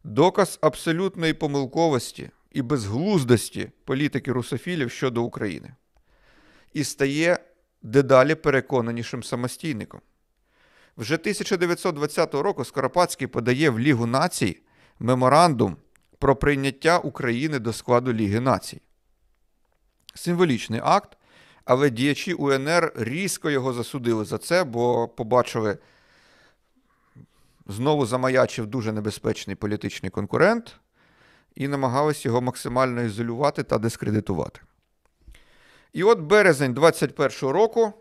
доказ 0.05 0.59
абсолютної 0.61 1.35
помилковості 1.35 2.31
і 2.51 2.63
безглуздості 2.63 3.71
політики 3.85 4.33
русофілів 4.33 4.91
щодо 4.91 5.23
України. 5.23 5.75
І 6.73 6.85
стає 6.85 7.39
дедалі 7.83 8.35
переконанішим 8.35 9.23
самостійником. 9.23 10.01
Вже 10.97 11.15
1920 11.15 12.35
року 12.35 12.65
Скоропадський 12.65 13.27
подає 13.27 13.71
в 13.71 13.81
Лігу 13.81 14.07
націй 14.07 14.63
меморандум 15.01 15.77
про 16.19 16.37
прийняття 16.37 16.99
України 16.99 17.59
до 17.59 17.73
складу 17.73 18.13
Ліги 18.13 18.41
націй. 18.41 18.83
Символічний 20.15 20.81
акт, 20.85 21.17
але 21.65 21.91
діячі 21.91 22.35
УНР 22.35 22.93
різко 22.97 23.51
його 23.51 23.73
засудили 23.73 24.25
за 24.25 24.39
це, 24.39 24.65
бо 24.65 25.09
побачили, 25.09 25.79
знову 27.67 28.07
замаячив 28.07 28.67
дуже 28.67 28.93
небезпечний 28.93 29.57
політичний 29.57 30.11
конкурент 30.11 30.77
і 31.55 31.69
намагались 31.69 32.25
його 32.25 32.41
максимально 32.41 33.03
ізолювати 33.03 33.63
та 33.63 33.79
дискредитувати. 33.79 34.61
І 35.93 36.03
от 36.03 36.19
березень 36.19 36.75
21-го 36.75 37.53
року 37.53 37.93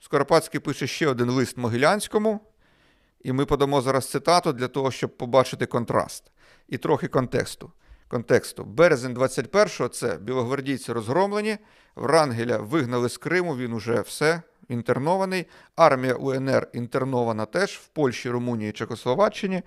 Скоропадський 0.00 0.60
пише 0.60 0.86
ще 0.86 1.08
один 1.08 1.30
лист 1.30 1.56
Могилянському, 1.56 2.40
і 3.20 3.32
ми 3.32 3.46
подамо 3.46 3.80
зараз 3.80 4.10
цитату 4.10 4.52
для 4.52 4.68
того, 4.68 4.90
щоб 4.90 5.16
побачити 5.16 5.66
контраст 5.66 6.24
і 6.68 6.78
трохи 6.78 7.08
контексту. 7.08 7.72
контексту. 8.08 8.64
Березень 8.64 9.14
21-го 9.14 9.88
це 9.88 10.16
білогвардійці 10.16 10.92
розгромлені, 10.92 11.58
Врангеля 11.96 12.58
вигнали 12.58 13.08
з 13.08 13.16
Криму, 13.16 13.56
він 13.56 13.72
уже 13.72 14.00
все 14.00 14.42
інтернований. 14.68 15.46
Армія 15.76 16.14
УНР 16.14 16.68
інтернована 16.72 17.46
теж 17.46 17.70
в 17.70 17.86
Польщі, 17.88 18.30
Румунії, 18.30 18.72
Чехословаччині, 18.72 19.62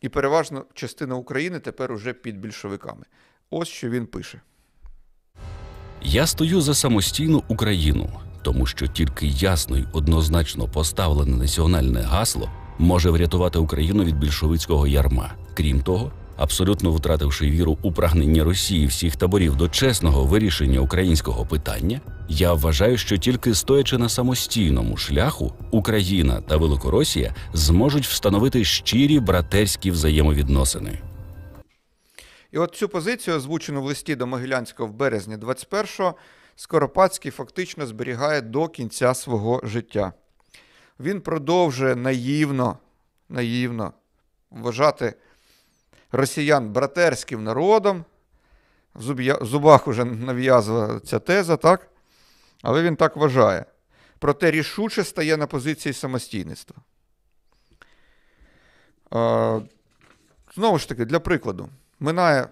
і 0.00 0.08
переважно 0.08 0.64
частина 0.74 1.14
України 1.14 1.58
тепер 1.58 1.92
уже 1.92 2.12
під 2.12 2.38
більшовиками. 2.38 3.04
Ось 3.50 3.68
що 3.68 3.90
він 3.90 4.06
пише. 4.06 4.40
Я 6.02 6.26
стою 6.26 6.60
за 6.60 6.74
самостійну 6.74 7.42
Україну, 7.48 8.10
тому 8.42 8.66
що 8.66 8.86
тільки 8.86 9.26
ясно 9.26 9.76
й 9.76 9.84
однозначно 9.92 10.68
поставлене 10.68 11.36
національне 11.36 12.00
гасло 12.00 12.50
може 12.78 13.10
врятувати 13.10 13.58
Україну 13.58 14.04
від 14.04 14.18
більшовицького 14.18 14.86
ярма. 14.86 15.32
Крім 15.54 15.80
того, 15.80 16.12
абсолютно 16.36 16.92
втративши 16.92 17.50
віру 17.50 17.78
у 17.82 17.92
прагнення 17.92 18.44
Росії 18.44 18.86
всіх 18.86 19.16
таборів 19.16 19.56
до 19.56 19.68
чесного 19.68 20.24
вирішення 20.24 20.80
українського 20.80 21.46
питання, 21.46 22.00
я 22.28 22.52
вважаю, 22.52 22.98
що 22.98 23.16
тільки 23.16 23.54
стоячи 23.54 23.98
на 23.98 24.08
самостійному 24.08 24.96
шляху, 24.96 25.52
Україна 25.70 26.40
та 26.40 26.56
Великоросія 26.56 27.34
зможуть 27.52 28.06
встановити 28.06 28.64
щирі 28.64 29.20
братерські 29.20 29.90
взаємовідносини. 29.90 30.98
І 32.52 32.58
от 32.58 32.74
цю 32.74 32.88
позицію, 32.88 33.36
озвучену 33.36 33.82
в 33.82 33.84
листі 33.84 34.16
до 34.16 34.26
Могилянського 34.26 34.88
в 34.88 34.92
березні 34.92 35.36
21-го, 35.36 36.14
Скоропадський 36.56 37.30
фактично 37.30 37.86
зберігає 37.86 38.40
до 38.40 38.68
кінця 38.68 39.14
свого 39.14 39.60
життя. 39.64 40.12
Він 41.00 41.20
продовжує 41.20 41.96
наївно, 41.96 42.78
наївно 43.28 43.92
вважати 44.50 45.14
росіян 46.12 46.72
братерським 46.72 47.44
народом. 47.44 48.04
В 48.94 49.44
зубах 49.46 49.88
уже 49.88 50.04
нав'язана 50.04 51.00
ця 51.00 51.18
теза, 51.18 51.56
так? 51.56 51.88
Але 52.62 52.82
він 52.82 52.96
так 52.96 53.16
вважає. 53.16 53.64
Проте 54.18 54.50
рішуче 54.50 55.04
стає 55.04 55.36
на 55.36 55.46
позиції 55.46 55.92
самостійництва. 55.92 56.76
Знову 60.54 60.78
ж 60.78 60.88
таки, 60.88 61.04
для 61.04 61.20
прикладу, 61.20 61.68
минає 62.00 62.48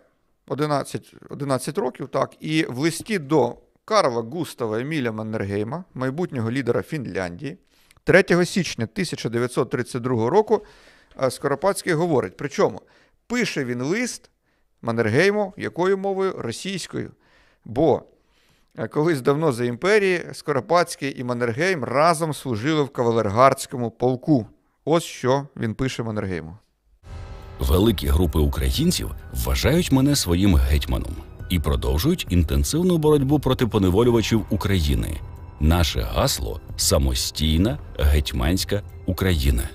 11, 0.47 1.15
11 1.31 1.79
років, 1.79 2.09
так, 2.09 2.35
і 2.41 2.65
в 2.65 2.79
листі 2.79 3.19
до 3.19 3.57
Карла 3.85 4.23
Густава 4.23 4.81
Еміля 4.81 5.13
Маннергейма, 5.13 5.85
майбутнього 5.95 6.51
лідера 6.51 6.83
Фінляндії, 6.83 7.59
3 8.07 8.47
січня 8.47 8.85
1932 8.85 10.31
року 10.31 10.65
е, 11.23 11.31
Скоропадський 11.31 11.93
говорить. 11.93 12.37
Причому 12.37 12.83
пише 13.27 13.65
він 13.65 13.83
лист 13.83 14.31
Маннергейму, 14.83 15.55
якою 15.57 15.99
мовою? 15.99 16.35
Російською. 16.39 17.11
Бо 17.65 18.03
е, 18.79 18.89
колись 18.89 19.21
давно 19.21 19.53
за 19.53 19.65
імперії 19.65 20.25
Скоропадський 20.33 21.21
і 21.21 21.25
Маннергейм 21.25 21.85
разом 21.85 22.35
служили 22.35 22.83
в 22.83 22.89
кавалергардському 22.89 23.91
полку. 23.91 24.47
Ось 24.85 25.05
що 25.05 25.47
він 25.57 25.75
пише 25.75 26.03
Маннергейму. 26.03 26.57
Великі 27.59 28.07
групи 28.07 28.39
українців 28.39 29.11
вважають 29.33 29.93
мене 29.93 30.17
своїм 30.17 30.57
гетьманом 30.57 31.17
і 31.51 31.61
продовжують 31.61 32.27
інтенсивну 32.29 32.99
боротьбу 32.99 33.39
проти 33.39 33.67
поневолювачів 33.67 34.47
України. 34.51 35.21
Наше 35.61 36.01
гасло 36.01 36.61
самостійна 36.77 37.79
гетьманська 37.99 38.83
Україна. 39.07 39.69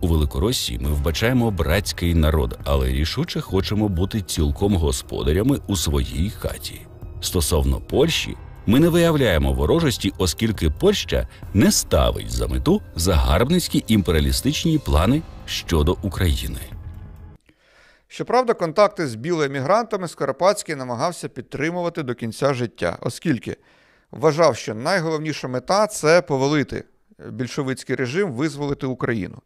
У 0.00 0.06
Великоросії 0.06 0.78
ми 0.78 0.90
вбачаємо 0.90 1.50
братський 1.50 2.14
народ, 2.14 2.58
але 2.64 2.88
рішуче 2.88 3.40
хочемо 3.40 3.88
бути 3.88 4.20
цілком 4.20 4.76
господарями 4.76 5.58
у 5.66 5.76
своїй 5.76 6.30
хаті. 6.30 6.80
Стосовно 7.20 7.80
Польщі, 7.80 8.36
ми 8.66 8.80
не 8.80 8.88
виявляємо 8.88 9.52
ворожості, 9.52 10.12
оскільки 10.18 10.70
Польща 10.70 11.28
не 11.54 11.72
ставить 11.72 12.30
за 12.30 12.46
мету 12.46 12.82
загарбницькі 12.96 13.84
імперіалістичні 13.88 14.78
плани 14.78 15.22
щодо 15.46 15.96
України. 16.02 16.60
Щоправда, 18.08 18.54
контакти 18.54 19.06
з 19.06 19.14
білоемігрантами 19.14 20.08
Скоропадський 20.08 20.74
намагався 20.74 21.28
підтримувати 21.28 22.02
до 22.02 22.14
кінця 22.14 22.54
життя, 22.54 22.98
оскільки 23.00 23.56
вважав, 24.10 24.56
що 24.56 24.74
найголовніша 24.74 25.48
мета 25.48 25.86
це 25.86 26.22
повалити 26.22 26.84
більшовицький 27.28 27.96
режим, 27.96 28.32
визволити 28.32 28.86
Україну. 28.86 29.38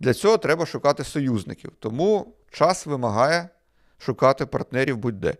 Для 0.00 0.14
цього 0.14 0.38
треба 0.38 0.66
шукати 0.66 1.04
союзників, 1.04 1.72
тому 1.78 2.34
час 2.50 2.86
вимагає 2.86 3.48
шукати 3.98 4.46
партнерів 4.46 4.96
будь-де. 4.96 5.34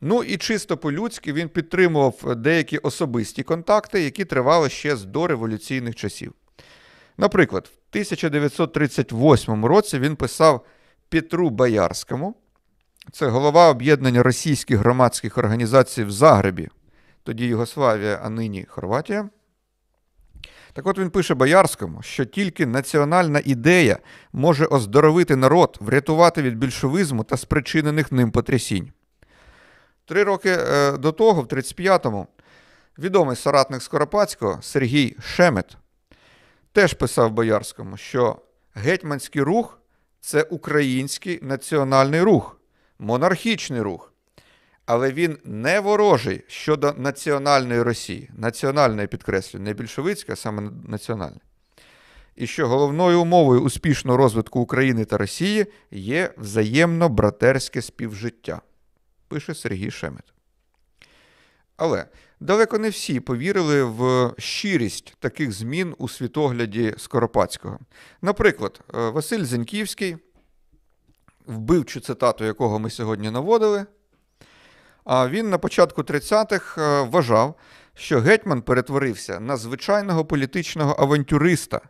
Ну 0.00 0.22
і 0.22 0.36
чисто 0.36 0.76
по-людськи 0.76 1.32
він 1.32 1.48
підтримував 1.48 2.36
деякі 2.36 2.78
особисті 2.78 3.42
контакти, 3.42 4.00
які 4.00 4.24
тривали 4.24 4.68
ще 4.68 4.96
з 4.96 5.04
дореволюційних 5.04 5.94
часів. 5.94 6.32
Наприклад, 7.16 7.66
в 7.66 7.78
1938 7.90 9.64
році 9.64 9.98
він 9.98 10.16
писав 10.16 10.66
Петру 11.08 11.50
Боярському, 11.50 12.34
це 13.12 13.26
голова 13.26 13.70
об'єднання 13.70 14.22
російських 14.22 14.78
громадських 14.78 15.38
організацій 15.38 16.04
в 16.04 16.10
Загребі, 16.10 16.68
тоді 17.28 17.46
Югославія, 17.46 18.20
а 18.22 18.28
нині 18.28 18.66
Хорватія. 18.68 19.28
Так 20.72 20.86
от 20.86 20.98
він 20.98 21.10
пише 21.10 21.34
Боярському, 21.34 22.02
що 22.02 22.24
тільки 22.24 22.66
національна 22.66 23.42
ідея 23.44 23.98
може 24.32 24.66
оздоровити 24.66 25.36
народ, 25.36 25.76
врятувати 25.80 26.42
від 26.42 26.58
більшовизму 26.58 27.24
та 27.24 27.36
спричинених 27.36 28.12
ним 28.12 28.30
потрясінь. 28.30 28.92
Три 30.04 30.24
роки 30.24 30.56
е, 30.58 30.92
до 30.92 31.12
того, 31.12 31.42
в 31.42 31.46
35-му, 31.46 32.26
відомий 32.98 33.36
соратник 33.36 33.82
Скоропадського 33.82 34.62
Сергій 34.62 35.16
Шемет 35.20 35.76
теж 36.72 36.94
писав 36.94 37.30
Боярському, 37.30 37.96
що 37.96 38.36
гетьманський 38.74 39.42
рух 39.42 39.80
це 40.20 40.42
український 40.42 41.38
національний 41.42 42.22
рух, 42.22 42.60
монархічний 42.98 43.80
рух. 43.80 44.07
Але 44.88 45.12
він 45.12 45.38
не 45.44 45.80
ворожий 45.80 46.44
щодо 46.46 46.92
національної 46.92 47.82
Росії. 47.82 48.30
Національної 48.36 49.06
підкреслюю, 49.06 49.64
не 49.64 49.72
більшовицька, 49.72 50.32
а 50.32 50.36
саме 50.36 50.70
національна. 50.88 51.40
І 52.36 52.46
що 52.46 52.68
головною 52.68 53.22
умовою 53.22 53.60
успішного 53.60 54.16
розвитку 54.16 54.60
України 54.60 55.04
та 55.04 55.18
Росії 55.18 55.66
є 55.90 56.34
взаємно 56.38 57.08
братерське 57.08 57.82
співжиття, 57.82 58.60
пише 59.28 59.54
Сергій 59.54 59.90
Шемет. 59.90 60.24
Але 61.76 62.06
далеко 62.40 62.78
не 62.78 62.90
всі 62.90 63.20
повірили 63.20 63.84
в 63.84 64.32
щирість 64.38 65.14
таких 65.18 65.52
змін 65.52 65.94
у 65.98 66.08
світогляді 66.08 66.94
Скоропадського. 66.98 67.78
Наприклад, 68.22 68.80
е, 68.94 69.10
Василь 69.10 69.44
Зеньківський, 69.44 70.16
вбивчу 71.46 72.00
цитату 72.00 72.44
якого 72.44 72.78
ми 72.78 72.90
сьогодні 72.90 73.30
наводили, 73.30 73.86
а 75.08 75.28
він 75.28 75.50
на 75.50 75.58
початку 75.58 76.02
30-х 76.02 76.82
е, 76.82 77.02
вважав, 77.02 77.54
що 77.94 78.20
гетьман 78.20 78.62
перетворився 78.62 79.40
на 79.40 79.56
звичайного 79.56 80.24
політичного 80.24 80.96
авантюриста, 80.98 81.80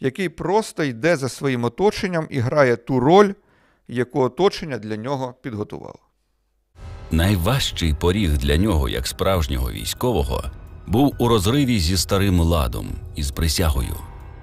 який 0.00 0.28
просто 0.28 0.84
йде 0.84 1.16
за 1.16 1.28
своїм 1.28 1.64
оточенням 1.64 2.26
і 2.30 2.38
грає 2.38 2.76
ту 2.76 3.00
роль, 3.00 3.32
яку 3.88 4.20
оточення 4.20 4.78
для 4.78 4.96
нього 4.96 5.34
підготувало. 5.42 5.98
Найважчий 7.10 7.94
поріг 7.94 8.38
для 8.38 8.56
нього, 8.56 8.88
як 8.88 9.06
справжнього 9.06 9.70
військового, 9.70 10.44
був 10.86 11.14
у 11.18 11.28
розриві 11.28 11.78
зі 11.78 11.96
старим 11.96 12.40
ладом 12.40 12.88
із 13.14 13.30
присягою. 13.30 13.96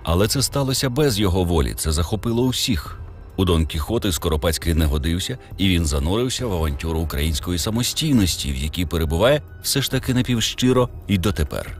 Але 0.03 0.27
це 0.27 0.41
сталося 0.41 0.89
без 0.89 1.19
його 1.19 1.43
волі, 1.43 1.73
це 1.77 1.91
захопило 1.91 2.43
усіх. 2.43 3.02
У 3.37 3.45
Дон 3.45 3.65
Кіхоти 3.65 4.11
Скоропадський 4.11 4.73
не 4.73 4.85
годився, 4.85 5.37
і 5.57 5.69
він 5.69 5.85
занурився 5.85 6.47
в 6.47 6.53
авантюру 6.53 6.99
української 6.99 7.59
самостійності, 7.59 8.51
в 8.51 8.55
якій 8.55 8.85
перебуває 8.85 9.41
все 9.63 9.81
ж 9.81 9.91
таки 9.91 10.13
напівщиро 10.13 10.89
і 11.07 11.17
дотепер. 11.17 11.79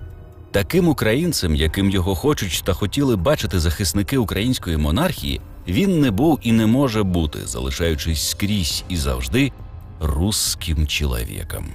Таким 0.51 0.87
українцем, 0.87 1.55
яким 1.55 1.89
його 1.89 2.15
хочуть 2.15 2.63
та 2.65 2.73
хотіли 2.73 3.15
бачити 3.15 3.59
захисники 3.59 4.17
української 4.17 4.77
монархії, 4.77 5.41
він 5.67 6.01
не 6.01 6.11
був 6.11 6.39
і 6.41 6.51
не 6.51 6.65
може 6.65 7.03
бути, 7.03 7.39
залишаючись 7.47 8.29
скрізь 8.29 8.83
і 8.89 8.97
завжди 8.97 9.51
русським 9.99 10.87
чоловіком. 10.87 11.65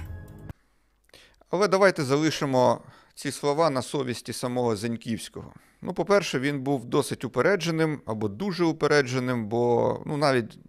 Але 1.49 1.67
давайте 1.67 2.03
залишимо 2.03 2.81
ці 3.15 3.31
слова 3.31 3.69
на 3.69 3.81
совісті 3.81 4.33
самого 4.33 4.75
Зеньківського. 4.75 5.53
Ну, 5.81 5.93
по-перше, 5.93 6.39
він 6.39 6.61
був 6.61 6.85
досить 6.85 7.25
упередженим 7.25 8.01
або 8.05 8.27
дуже 8.27 8.65
упередженим, 8.65 9.47
бо 9.47 10.03
ну, 10.05 10.17
навіть 10.17 10.59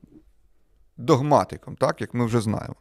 догматиком, 0.96 1.76
так, 1.76 2.00
як 2.00 2.14
ми 2.14 2.26
вже 2.26 2.40
знаємо. 2.40 2.76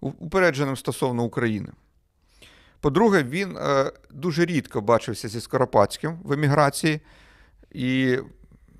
Упередженим 0.00 0.76
стосовно 0.76 1.24
України. 1.24 1.68
По-друге, 2.80 3.22
він 3.22 3.56
е, 3.56 3.92
дуже 4.10 4.44
рідко 4.44 4.80
бачився 4.80 5.28
зі 5.28 5.40
Скоропадським 5.40 6.18
в 6.22 6.32
еміграції 6.32 7.00
і 7.70 8.18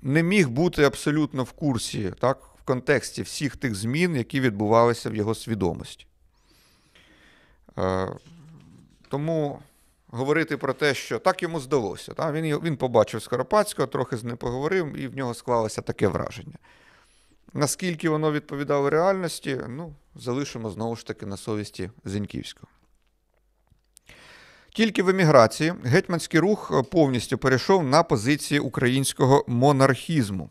не 0.01 0.23
міг 0.23 0.49
бути 0.49 0.83
абсолютно 0.83 1.43
в 1.43 1.51
курсі, 1.51 2.13
так, 2.19 2.43
в 2.59 2.63
контексті 2.63 3.21
всіх 3.21 3.57
тих 3.57 3.75
змін, 3.75 4.15
які 4.15 4.41
відбувалися 4.41 5.09
в 5.09 5.15
його 5.15 5.35
свідомості. 5.35 6.05
Е, 7.77 8.07
тому 9.09 9.59
говорити 10.11 10.57
про 10.57 10.73
те, 10.73 10.93
що 10.93 11.19
так 11.19 11.43
йому 11.43 11.59
здалося. 11.59 12.13
Так? 12.13 12.33
Він, 12.33 12.59
він 12.63 12.77
побачив 12.77 13.21
Скоропадського, 13.21 13.87
трохи 13.87 14.17
з 14.17 14.23
ним 14.23 14.37
поговорив, 14.37 14.97
і 14.97 15.07
в 15.07 15.17
нього 15.17 15.33
склалося 15.33 15.81
таке 15.81 16.07
враження. 16.07 16.55
Наскільки 17.53 18.09
воно 18.09 18.31
відповідало 18.31 18.89
реальності, 18.89 19.61
ну, 19.67 19.95
залишимо 20.15 20.69
знову 20.69 20.95
ж 20.95 21.05
таки 21.05 21.25
на 21.25 21.37
совісті 21.37 21.91
Зіньківського. 22.05 22.67
Тільки 24.73 25.03
в 25.03 25.09
еміграції 25.09 25.73
гетьманський 25.83 26.39
рух 26.39 26.71
е, 26.73 26.83
повністю 26.83 27.37
перейшов 27.37 27.83
на 27.83 28.03
позиції 28.03 28.59
українського 28.59 29.45
монархізму 29.47 30.49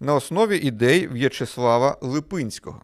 на 0.00 0.14
основі 0.14 0.56
ідей 0.56 1.08
В'ячеслава 1.08 1.98
Липинського. 2.00 2.82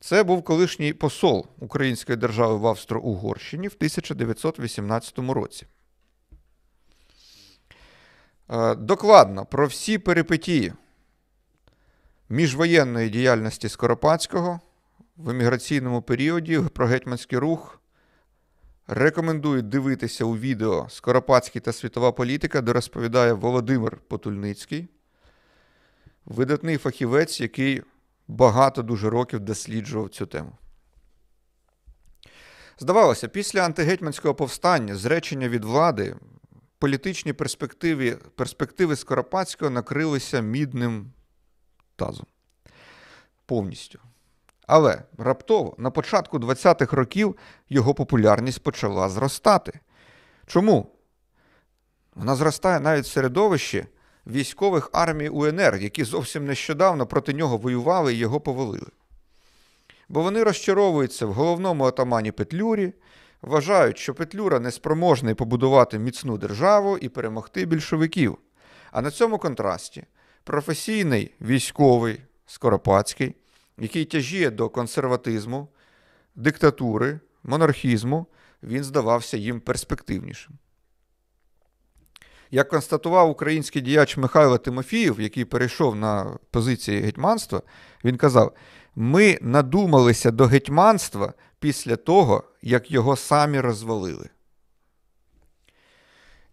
Це 0.00 0.22
був 0.22 0.42
колишній 0.42 0.92
посол 0.92 1.46
Української 1.58 2.16
держави 2.16 2.56
в 2.56 2.66
Австро-Угорщині 2.66 3.68
в 3.68 3.74
1918 3.76 5.18
році. 5.18 5.66
Е, 8.50 8.74
Докладно 8.74 9.46
про 9.46 9.66
всі 9.66 9.98
перипетії 9.98 10.72
міжвоєнної 12.28 13.10
діяльності 13.10 13.68
Скоропадського 13.68 14.60
в 15.16 15.30
еміграційному 15.30 16.02
періоді 16.02 16.60
про 16.72 16.86
гетьманський 16.86 17.38
рух 17.38 17.80
рекомендую 18.86 19.62
дивитися 19.62 20.24
у 20.24 20.36
відео 20.36 20.86
Скоропадський 20.90 21.60
та 21.60 21.72
світова 21.72 22.12
політика, 22.12 22.60
де 22.60 22.72
розповідає 22.72 23.32
Володимир 23.32 23.96
Потульницький, 24.08 24.88
видатний 26.24 26.76
фахівець, 26.76 27.40
який 27.40 27.82
багато 28.28 28.82
дуже 28.82 29.10
років 29.10 29.40
досліджував 29.40 30.08
цю 30.08 30.26
тему. 30.26 30.52
Здавалося, 32.78 33.28
після 33.28 33.64
антигетьманського 33.64 34.34
повстання, 34.34 34.96
зречення 34.96 35.48
від 35.48 35.64
влади, 35.64 36.16
політичні 36.78 37.32
перспективи, 37.32 38.18
перспективи 38.34 38.96
Скоропадського 38.96 39.70
накрилися 39.70 40.40
мідним 40.40 41.12
тазом. 41.96 42.26
Повністю. 43.46 43.98
Але 44.66 45.02
раптово, 45.18 45.74
на 45.78 45.90
початку 45.90 46.38
20-х 46.38 46.96
років, 46.96 47.36
його 47.68 47.94
популярність 47.94 48.62
почала 48.62 49.08
зростати. 49.08 49.80
Чому? 50.46 50.92
Вона 52.14 52.36
зростає 52.36 52.80
навіть 52.80 53.04
в 53.04 53.10
середовищі 53.10 53.86
військових 54.26 54.90
армій 54.92 55.28
УНР, 55.28 55.76
які 55.76 56.04
зовсім 56.04 56.46
нещодавно 56.46 57.06
проти 57.06 57.32
нього 57.32 57.56
воювали 57.56 58.14
і 58.14 58.18
його 58.18 58.40
повалили. 58.40 58.90
Бо 60.08 60.22
вони 60.22 60.42
розчаровуються 60.42 61.26
в 61.26 61.32
головному 61.32 61.84
отамані 61.84 62.32
Петлюрі, 62.32 62.92
вважають, 63.42 63.98
що 63.98 64.14
Петлюра 64.14 64.60
неспроможний 64.60 65.34
побудувати 65.34 65.98
міцну 65.98 66.38
державу 66.38 66.98
і 66.98 67.08
перемогти 67.08 67.66
більшовиків. 67.66 68.38
А 68.92 69.02
на 69.02 69.10
цьому 69.10 69.38
контрасті 69.38 70.04
професійний 70.44 71.34
військовий 71.40 72.20
Скоропадський, 72.46 73.34
який 73.78 74.04
тяжіє 74.04 74.50
до 74.50 74.68
консерватизму, 74.68 75.68
диктатури, 76.34 77.20
монархізму, 77.42 78.26
він 78.62 78.84
здавався 78.84 79.36
їм 79.36 79.60
перспективнішим. 79.60 80.58
Як 82.50 82.68
констатував 82.68 83.30
український 83.30 83.82
діяч 83.82 84.16
Михайло 84.16 84.58
Тимофіїв, 84.58 85.20
який 85.20 85.44
перейшов 85.44 85.96
на 85.96 86.38
позиції 86.50 87.00
гетьманства, 87.00 87.62
він 88.04 88.16
казав: 88.16 88.54
ми 88.96 89.38
надумалися 89.40 90.30
до 90.30 90.46
гетьманства 90.46 91.32
після 91.58 91.96
того, 91.96 92.44
як 92.62 92.90
його 92.90 93.16
самі 93.16 93.60
розвалили. 93.60 94.28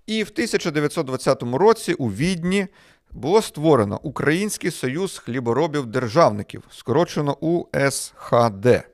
І 0.05 0.23
в 0.23 0.29
1920 0.33 1.43
році 1.43 1.93
у 1.93 2.11
Відні 2.11 2.67
було 3.11 3.41
створено 3.41 3.99
Український 4.03 4.71
союз 4.71 5.17
хліборобів-державників, 5.17 6.63
скорочено 6.71 7.37
УСХД. 7.41 8.92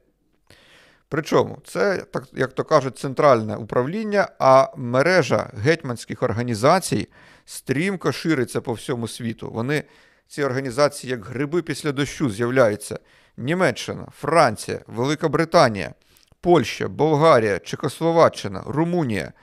Причому 1.09 1.57
це, 1.65 1.97
так, 1.97 2.27
як 2.33 2.53
то 2.53 2.63
кажуть, 2.63 2.97
центральне 2.97 3.55
управління, 3.55 4.29
а 4.39 4.67
мережа 4.77 5.51
гетьманських 5.57 6.23
організацій 6.23 7.07
стрімко 7.45 8.11
шириться 8.11 8.61
по 8.61 8.73
всьому 8.73 9.07
світу. 9.07 9.51
Вони, 9.51 9.83
ці 10.27 10.43
організації, 10.43 11.11
як 11.11 11.25
гриби 11.25 11.61
після 11.61 11.91
дощу, 11.91 12.29
з'являються. 12.29 12.99
Німеччина, 13.37 14.07
Франція, 14.19 14.81
Велика 14.87 15.29
Британія, 15.29 15.93
Польща, 16.41 16.87
Болгарія, 16.87 17.59
Чехословаччина, 17.59 18.63
Румунія, 18.67 19.33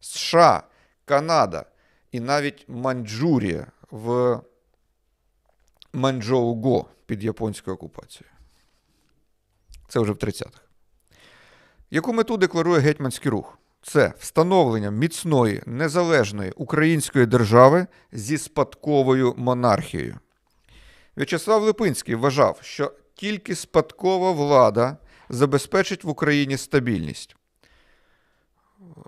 США, 0.00 0.62
Канада 1.04 1.64
і 2.12 2.20
навіть 2.20 2.64
Маньчжурія 2.68 3.66
в 3.90 4.40
Маньчжоу-Го 5.92 6.86
під 7.06 7.24
японською 7.24 7.74
окупацією. 7.74 8.32
Це 9.88 10.00
вже 10.00 10.12
в 10.12 10.16
30-х. 10.16 10.65
Яку 11.90 12.12
мету 12.12 12.36
декларує 12.36 12.80
гетьманський 12.80 13.30
рух? 13.30 13.58
Це 13.82 14.12
встановлення 14.18 14.90
міцної 14.90 15.62
незалежної 15.66 16.52
української 16.56 17.26
держави 17.26 17.86
зі 18.12 18.38
спадковою 18.38 19.34
монархією. 19.36 20.18
В'ячеслав 21.16 21.62
Липинський 21.62 22.14
вважав, 22.14 22.58
що 22.62 22.92
тільки 23.14 23.54
спадкова 23.54 24.32
влада 24.32 24.96
забезпечить 25.28 26.04
в 26.04 26.08
Україні 26.08 26.56
стабільність. 26.56 27.36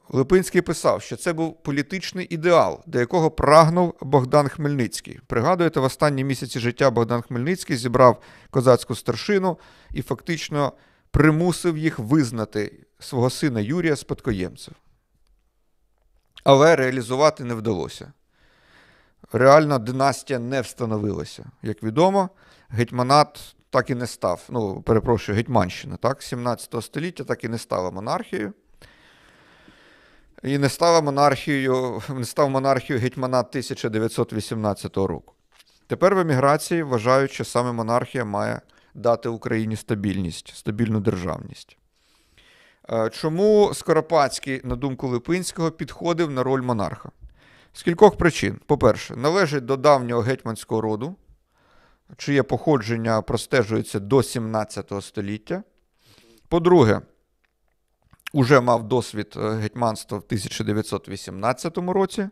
Липинський 0.09 0.60
писав, 0.60 1.02
що 1.02 1.16
це 1.16 1.32
був 1.32 1.62
політичний 1.62 2.26
ідеал, 2.30 2.80
до 2.86 3.00
якого 3.00 3.30
прагнув 3.30 3.94
Богдан 4.00 4.48
Хмельницький. 4.48 5.20
Пригадуєте, 5.26 5.80
в 5.80 5.84
останні 5.84 6.24
місяці 6.24 6.60
життя 6.60 6.90
Богдан 6.90 7.22
Хмельницький 7.22 7.76
зібрав 7.76 8.22
козацьку 8.50 8.94
старшину 8.94 9.59
і 9.94 10.02
фактично 10.02 10.72
примусив 11.10 11.78
їх 11.78 11.98
визнати 11.98 12.86
свого 12.98 13.30
сина 13.30 13.60
Юрія 13.60 13.97
спадкоємцем. 13.97 14.74
Але 16.44 16.76
реалізувати 16.76 17.44
не 17.44 17.55
вдалося. 17.55 18.12
Реальна 19.32 19.78
династія 19.78 20.39
не 20.39 20.60
встановилася. 20.60 21.51
Як 21.62 21.82
відомо, 21.82 22.30
гетьманат 22.68 23.55
так 23.70 23.90
і 23.90 23.94
не 23.94 24.06
став. 24.06 24.43
Ну, 24.48 24.82
перепрошую, 24.82 25.36
Гетьманщина, 25.36 25.97
так, 25.97 26.22
17 26.22 26.85
століття 26.85 27.24
так 27.24 27.44
і 27.44 27.48
не 27.48 27.59
стала 27.59 27.90
монархією. 27.90 28.52
І 30.43 30.59
не 30.59 30.68
стала 30.68 31.01
монархією, 31.01 32.02
не 32.09 32.24
став 32.24 32.51
монархією 32.51 33.02
гетьманат 33.02 33.48
1918 33.48 34.97
року. 34.97 35.35
Тепер 35.86 36.14
в 36.14 36.18
еміграції 36.18 36.82
вважають, 36.82 37.30
що 37.30 37.44
саме 37.44 37.72
монархія 37.72 38.24
має 38.24 38.60
дати 38.98 39.28
Україні 39.28 39.76
стабільність, 39.76 40.56
стабільну 40.56 41.00
державність. 41.00 41.76
Е, 42.90 43.10
Чому 43.10 43.70
Скоропадський, 43.74 44.60
на 44.64 44.76
думку 44.76 45.08
Липинського, 45.08 45.70
підходив 45.70 46.30
на 46.30 46.42
роль 46.42 46.62
монарха? 46.62 47.10
З 47.72 47.82
кількох 47.82 48.16
причин. 48.16 48.60
По-перше, 48.66 49.16
належить 49.16 49.64
до 49.64 49.76
давнього 49.76 50.20
гетьманського 50.20 50.80
роду, 50.80 51.16
чиє 52.16 52.42
походження 52.42 53.22
простежується 53.22 54.00
до 54.00 54.22
17 54.22 54.92
століття. 55.00 55.62
По-друге, 56.48 57.00
уже 58.32 58.60
мав 58.60 58.88
досвід 58.88 59.34
е, 59.36 59.50
гетьманства 59.50 60.18
в 60.18 60.22
1918 60.22 61.78
році. 61.78 62.28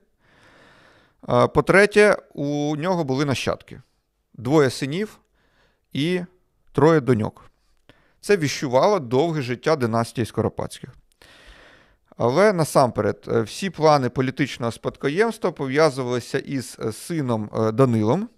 Е, 1.28 1.46
По-третє, 1.46 2.16
у 2.34 2.76
нього 2.76 3.04
були 3.04 3.24
нащадки: 3.24 3.82
двоє 4.34 4.70
синів 4.70 5.18
і 5.92 6.20
троє 6.76 7.00
доньок. 7.00 7.50
Це 8.20 8.36
віщувало 8.36 8.98
довге 8.98 9.42
життя 9.42 9.76
династії 9.76 10.26
Скоропадських. 10.26 10.90
Але 12.16 12.52
насамперед, 12.52 13.24
е, 13.28 13.42
всі 13.42 13.70
плани 13.70 14.08
політичного 14.08 14.72
спадкоємства 14.72 15.52
пов'язувалися 15.52 16.38
із 16.38 16.76
е, 16.80 16.92
сином 16.92 17.50
е, 17.54 17.72
Данилом, 17.72 18.28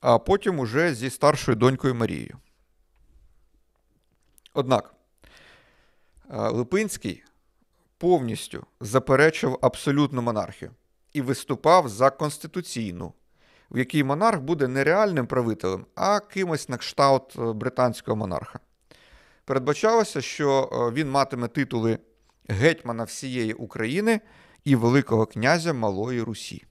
а 0.00 0.18
потім 0.18 0.58
уже 0.58 0.94
зі 0.94 1.10
старшою 1.10 1.56
донькою 1.56 1.94
Марією. 1.94 2.38
Однак 4.54 4.94
Липинський 6.30 7.24
повністю 7.98 8.66
заперечив 8.80 9.58
абсолютну 9.62 10.22
монархію 10.22 10.70
і 11.12 11.20
виступав 11.20 11.88
за 11.88 12.10
конституційну, 12.10 13.12
в 13.70 13.78
якій 13.78 14.04
монарх 14.04 14.40
буде 14.40 14.68
не 14.68 14.84
реальним 14.84 15.26
правителем, 15.26 15.86
а 15.94 16.20
кимось 16.20 16.68
на 16.68 16.76
кшталт 16.76 17.36
е, 17.38 17.52
британського 17.52 18.16
монарха. 18.16 18.58
Передбачалося, 19.44 20.20
що 20.20 20.70
е, 20.72 20.94
він 20.94 21.10
матиме 21.10 21.48
титули 21.48 21.98
гетьмана 22.48 23.04
всієї 23.04 23.52
України 23.52 24.20
і 24.64 24.76
Великого 24.76 25.26
князя 25.26 25.72
Малої 25.72 26.22
Русі. 26.22 26.64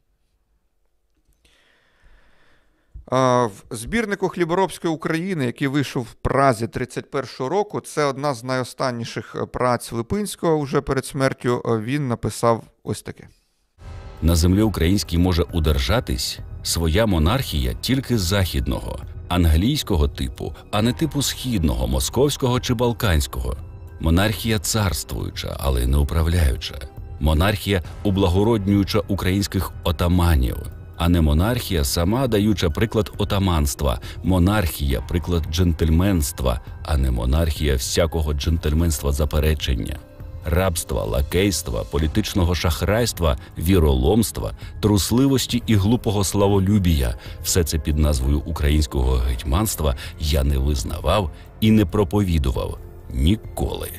В 3.08 3.52
збірнику 3.72 4.30
хліборобської 4.30 4.94
України, 4.94 5.46
який 5.46 5.68
вийшов 5.68 6.04
в 6.04 6.14
Празі 6.14 6.66
31-го 6.66 7.50
року, 7.50 7.82
це 7.82 8.04
одна 8.04 8.34
з 8.34 8.44
найостанніших 8.44 9.36
е, 9.36 9.46
праць 9.46 9.92
Липинського 9.92 10.60
вже 10.60 10.82
перед 10.82 11.06
смертю. 11.06 11.62
Він 11.66 12.08
написав 12.08 12.64
ось 12.84 13.02
таке. 13.02 13.28
На 14.22 14.36
землі 14.36 14.62
українській 14.62 15.18
може 15.18 15.44
удержатись 15.44 16.40
своя 16.66 17.06
монархія 17.06 17.74
тільки 17.82 18.18
західного, 18.18 19.00
англійського 19.28 20.08
типу, 20.08 20.54
а 20.72 20.82
не 20.82 20.94
типу 20.94 21.22
східного, 21.22 21.88
московського 21.88 22.60
чи 22.60 22.74
балканського. 22.74 23.56
Монархія 24.00 24.60
царствуюча, 24.60 25.58
але 25.60 25.88
не 25.88 25.98
управляюча. 25.98 26.76
Монархія 27.20 27.82
ублагороднююча 28.04 29.02
українських 29.08 29.72
отаманів, 29.84 30.58
а 30.98 31.10
не 31.10 31.22
монархія, 31.22 31.84
сама 31.84 32.28
даюча 32.28 32.70
приклад 32.70 33.12
отаманства. 33.18 34.00
Монархія 34.24 35.02
приклад 35.02 35.44
джентльменства, 35.52 36.62
а 36.84 36.98
не 36.98 37.12
монархія 37.12 37.76
всякого 37.76 38.34
джентльменства 38.34 39.12
заперечення. 39.12 39.96
Рабства, 40.46 41.04
лакейства, 41.04 41.84
політичного 41.84 42.56
шахрайства, 42.56 43.38
віроломства, 43.58 44.54
трусливості 44.82 45.64
і 45.68 45.76
глупого 45.76 46.24
славолюбія 46.24 47.16
все 47.44 47.64
це 47.64 47.80
під 47.80 47.98
назвою 47.98 48.40
українського 48.40 49.16
гетьманства 49.16 49.96
я 50.20 50.44
не 50.44 50.58
визнавав 50.58 51.32
і 51.60 51.72
не 51.72 51.86
проповідував 51.86 52.80
ніколи. 53.10 53.90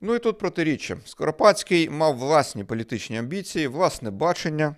Ну 0.00 0.14
і 0.14 0.18
тут 0.18 0.38
протиріччя. 0.38 0.96
Скоропадський 1.04 1.90
мав 1.90 2.16
власні 2.16 2.64
політичні 2.64 3.18
амбіції, 3.18 3.68
власне 3.68 4.10
бачення, 4.10 4.76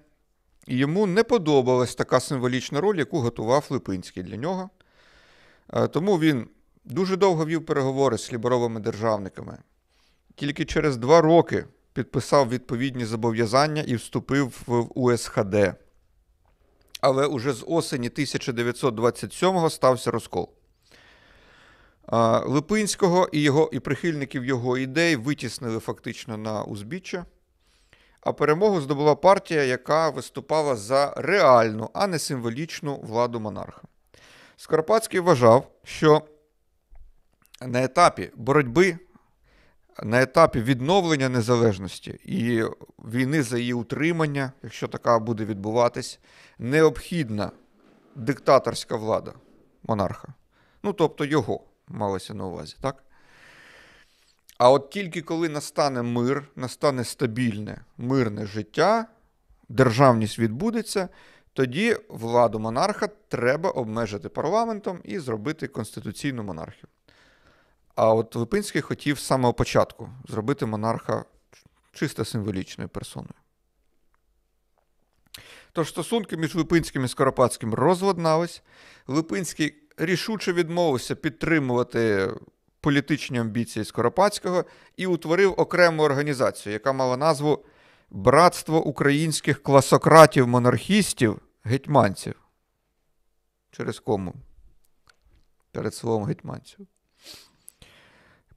і 0.67 0.77
йому 0.77 1.07
не 1.07 1.25
подобалась 1.25 1.95
така 1.95 2.21
символічна 2.21 2.81
роль, 2.81 2.97
яку 2.97 3.21
готував 3.21 3.67
Липинський 3.71 4.23
для 4.23 4.37
нього. 4.37 4.71
Е, 5.75 5.89
Тому 5.89 6.19
він 6.19 6.49
дуже 6.93 7.17
довго 7.17 7.47
вів 7.47 7.67
переговори 7.67 8.19
з 8.19 8.29
хліборовими 8.29 8.81
державниками. 8.81 9.59
Тільки 10.35 10.65
через 10.65 10.97
два 10.97 11.21
роки 11.21 11.65
підписав 11.93 12.49
відповідні 12.49 13.05
зобов'язання 13.05 13.83
і 13.83 13.95
вступив 13.95 14.63
в 14.67 14.87
УСХД. 14.95 15.75
Але 17.01 17.27
уже 17.27 17.53
з 17.53 17.65
осені 17.69 18.09
1927-го 18.09 19.71
стався 19.71 20.11
розкол. 20.11 20.51
Липинського 22.45 23.29
і, 23.33 23.43
його, 23.43 23.71
і 23.73 23.81
прихильників 23.81 24.45
його 24.45 24.79
ідей 24.79 25.17
витіснили 25.17 25.79
фактично 25.79 26.37
на 26.37 26.63
узбіччя, 26.63 27.25
а 28.21 28.33
перемогу 28.33 28.81
здобула 28.81 29.15
партія, 29.15 29.65
яка 29.65 30.11
виступала 30.11 30.77
за 30.77 31.15
реальну, 31.17 31.91
а 31.95 32.07
не 32.07 32.19
символічну 32.19 32.97
владу 32.97 33.41
монарха. 33.41 33.83
Скоропадський 34.57 35.21
вважав, 35.21 35.71
що 35.85 36.23
на 37.61 37.83
етапі 37.83 38.31
боротьби, 38.35 38.99
на 40.03 40.23
етапі 40.23 40.61
відновлення 40.61 41.29
незалежності 41.29 42.11
і 42.25 42.65
війни 42.99 43.43
за 43.43 43.59
її 43.59 43.73
утримання, 43.73 44.53
якщо 44.63 44.89
така 44.89 45.19
буде 45.19 45.45
відбуватись, 45.45 46.21
необхідна 46.59 47.51
диктаторська 48.15 48.97
влада 48.97 49.33
монарха. 49.83 50.29
Ну, 50.83 50.93
тобто 50.93 51.25
його 51.25 51.61
малося 51.89 52.35
на 52.35 52.45
увазі, 52.47 52.77
так? 52.81 53.05
А 54.59 54.71
от 54.71 54.91
тільки 54.91 55.23
коли 55.23 55.49
настане 55.49 56.03
мир, 56.03 56.49
настане 56.57 57.05
стабільне, 57.05 57.85
мирне 57.97 58.47
життя, 58.47 59.07
державність 59.69 60.39
відбудеться, 60.39 61.09
тоді 61.53 61.97
владу 62.09 62.59
монарха 62.59 63.09
треба 63.29 63.71
обмежити 63.71 64.29
парламентом 64.29 65.01
і 65.05 65.19
зробити 65.19 65.67
конституційну 65.69 66.43
монархію. 66.43 66.89
А 67.99 68.15
от 68.15 68.37
Липинський 68.37 68.83
хотів 68.83 69.19
з 69.19 69.23
самого 69.23 69.55
початку 69.55 70.11
зробити 70.29 70.67
монарха 70.67 71.25
чисто 71.93 72.25
символічною 72.25 72.89
персоною. 72.89 73.35
Тож 75.73 75.89
стосунки 75.89 76.37
між 76.37 76.55
Липинським 76.55 77.05
і 77.05 77.09
Скоропадським 77.09 77.75
розладнались. 77.75 78.63
Липинський 79.07 79.75
рішуче 79.97 80.53
відмовився 80.53 81.15
підтримувати 81.15 82.31
політичні 82.81 83.39
амбіції 83.39 83.85
Скоропадського 83.85 84.65
і 84.97 85.07
утворив 85.07 85.55
окрему 85.57 86.03
організацію, 86.03 86.73
яка 86.73 86.93
мала 86.93 87.17
назву 87.17 87.65
Братство 88.11 88.85
українських 88.85 89.63
класократів-монархістів 89.63 91.39
гетьманців. 91.65 92.35
Через 93.71 94.01
кому? 94.01 94.35
Перед 95.73 95.95
словом 95.95 96.25
гетьманців. 96.25 96.87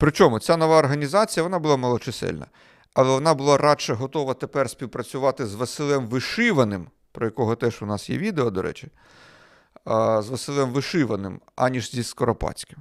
Причому 0.02 0.40
ця 0.40 0.57
нова 0.57 0.78
організація 0.78 1.44
вона 1.44 1.60
була 1.60 1.78
малочисельна, 1.78 2.48
але 2.94 3.10
вона 3.10 3.34
була 3.34 3.57
радше 3.57 3.94
готова 3.94 4.34
тепер 4.34 4.69
співпрацювати 4.69 5.45
з 5.45 5.56
Василем 5.56 6.07
Вишиваним, 6.07 6.88
про 7.11 7.26
якого 7.26 7.56
теж 7.56 7.82
у 7.82 7.86
нас 7.86 8.10
є 8.10 8.18
відео, 8.18 8.49
до 8.49 8.61
речі, 8.61 8.88
з 10.19 10.30
Василем 10.30 10.69
Вишиваним, 10.69 11.41
аніж 11.56 11.91
зі 11.91 12.03
Скоропадським. 12.03 12.78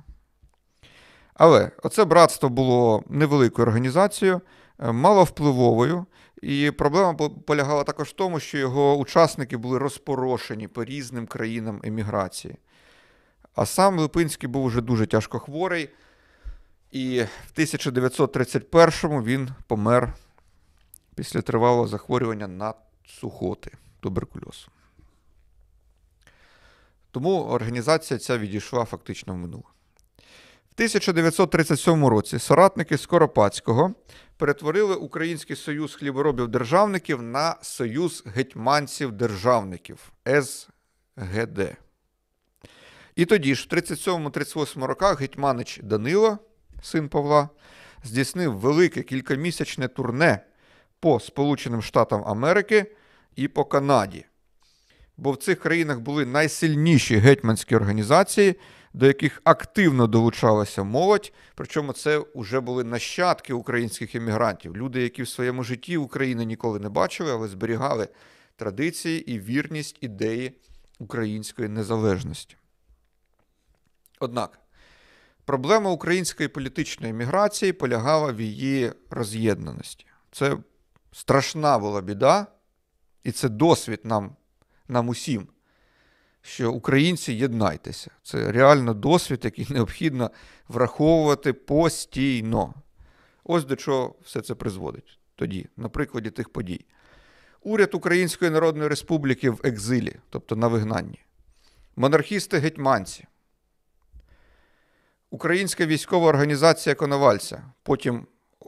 Але 1.34 1.70
оце 1.82 2.05
братство 2.05 2.48
було 2.48 3.05
невеликою 3.09 3.66
організацією, 3.66 4.40
е, 4.78 4.92
маловпливовою, 4.92 6.06
і 6.42 6.70
проблема 6.70 7.14
полягала 7.47 7.84
також 7.84 8.09
в 8.09 8.12
тому, 8.12 8.40
що 8.40 8.59
його 8.59 8.97
учасники 8.97 9.56
були 9.56 9.78
розпорошені 9.78 10.68
по 10.68 10.84
різним 10.84 11.26
країнам 11.26 11.80
еміграції. 11.84 12.56
А 13.55 13.66
сам 13.66 13.98
Липинський 13.98 14.48
був 14.48 14.64
уже 14.64 14.80
дуже 14.80 15.06
тяжко 15.06 15.38
хворий, 15.38 15.90
і 16.90 17.22
в 17.22 17.58
1931-му 17.58 19.22
він 19.22 19.48
помер 19.66 20.14
після 21.14 21.42
тривалого 21.42 21.88
захворювання 21.88 22.48
на 22.48 22.74
сухоти, 23.06 23.72
туберкульоз. 24.00 24.68
Тому 27.10 27.44
організація 27.44 28.18
ця 28.18 28.38
відійшла 28.38 28.84
фактично 28.84 29.34
в 29.34 29.36
минуле. 29.36 29.64
В 30.70 30.74
1937 30.74 32.06
році 32.06 32.38
соратники 32.38 32.98
Скоропадського 32.98 33.94
перетворили 34.36 34.94
Український 34.94 35.56
союз 35.56 35.94
хліборобів-державників 35.94 37.22
на 37.22 37.56
Союз 37.62 38.24
гетьманців-державників 38.26 39.98
СГД. 40.24 41.76
І 43.16 43.24
тоді 43.24 43.54
ж, 43.54 43.68
в 43.70 43.74
37-38 43.74 44.84
роках, 44.84 45.20
гетьманич 45.20 45.80
Данило, 45.82 46.38
син 46.82 47.09
Павла, 47.09 47.48
здійснив 48.05 48.59
велике 48.59 49.02
кількамісячне 49.02 49.89
турне 49.89 50.44
по 51.01 51.20
Сполученим 51.20 51.82
Штатам 51.82 52.24
Америки 52.27 52.93
і 53.36 53.48
по 53.48 53.65
Канаді. 53.65 54.24
Бо 55.16 55.32
в 55.32 55.36
цих 55.36 55.61
країнах 55.61 56.01
були 56.01 56.27
найсильніші 56.27 57.16
гетьманські 57.16 57.77
організації, 57.77 58.57
до 58.93 59.07
яких 59.07 59.40
активно 59.44 60.07
долучалася 60.07 60.82
молодь. 60.82 61.32
Причому 61.55 61.93
це 61.93 62.24
вже 62.35 62.61
були 62.61 62.85
нащадки 62.85 63.52
українських 63.52 64.15
емігрантів, 64.15 64.77
люди, 64.77 65.02
які 65.02 65.23
в 65.23 65.28
своєму 65.28 65.65
житті 65.65 65.97
України 65.97 66.44
ніколи 66.44 66.78
не 66.78 66.89
бачили, 66.89 67.32
але 67.32 67.48
зберігали 67.48 68.09
традиції 68.57 69.32
і 69.32 69.39
вірність 69.39 69.98
ідеї 70.01 70.52
української 70.98 71.69
незалежності. 71.69 72.57
Однак 74.19 74.59
проблема 75.51 75.90
української 75.90 76.48
політичної 76.48 77.12
міграції 77.12 77.72
полягала 77.72 78.32
в 78.32 78.40
її 78.40 78.93
роз'єднаності. 79.10 80.06
Це 80.32 80.56
страшна 81.12 81.78
була 81.78 82.01
біда, 82.01 82.47
і 83.24 83.32
це 83.32 83.48
досвід 83.48 84.01
нам, 84.05 84.36
нам 84.89 85.09
усім, 85.09 85.48
що 86.43 86.72
українці 86.72 87.32
єднайтеся. 87.32 88.10
Це 88.22 88.52
реально 88.52 88.94
досвід, 88.94 89.40
який 89.44 89.66
необхідно 89.70 90.31
враховувати 90.68 91.52
постійно. 91.52 92.74
Ось 93.44 93.64
до 93.64 93.77
чого 93.77 94.14
все 94.24 94.40
це 94.40 94.55
призводить 94.55 95.18
тоді, 95.35 95.68
на 95.77 95.89
прикладі 95.89 96.31
тих 96.31 96.48
подій. 96.48 96.85
Уряд 97.62 97.94
Української 97.94 98.51
Народної 98.51 98.89
Республіки 98.89 99.51
в 99.51 99.60
екзилі, 99.64 100.16
тобто 100.28 100.56
на 100.56 100.68
вигнанні, 100.68 101.18
монархісти-гетьманці, 101.97 103.24
Українська 105.31 105.86
військова 105.86 106.28
організація 106.28 106.94
Коновальця, 106.94 107.62
потім 107.82 108.27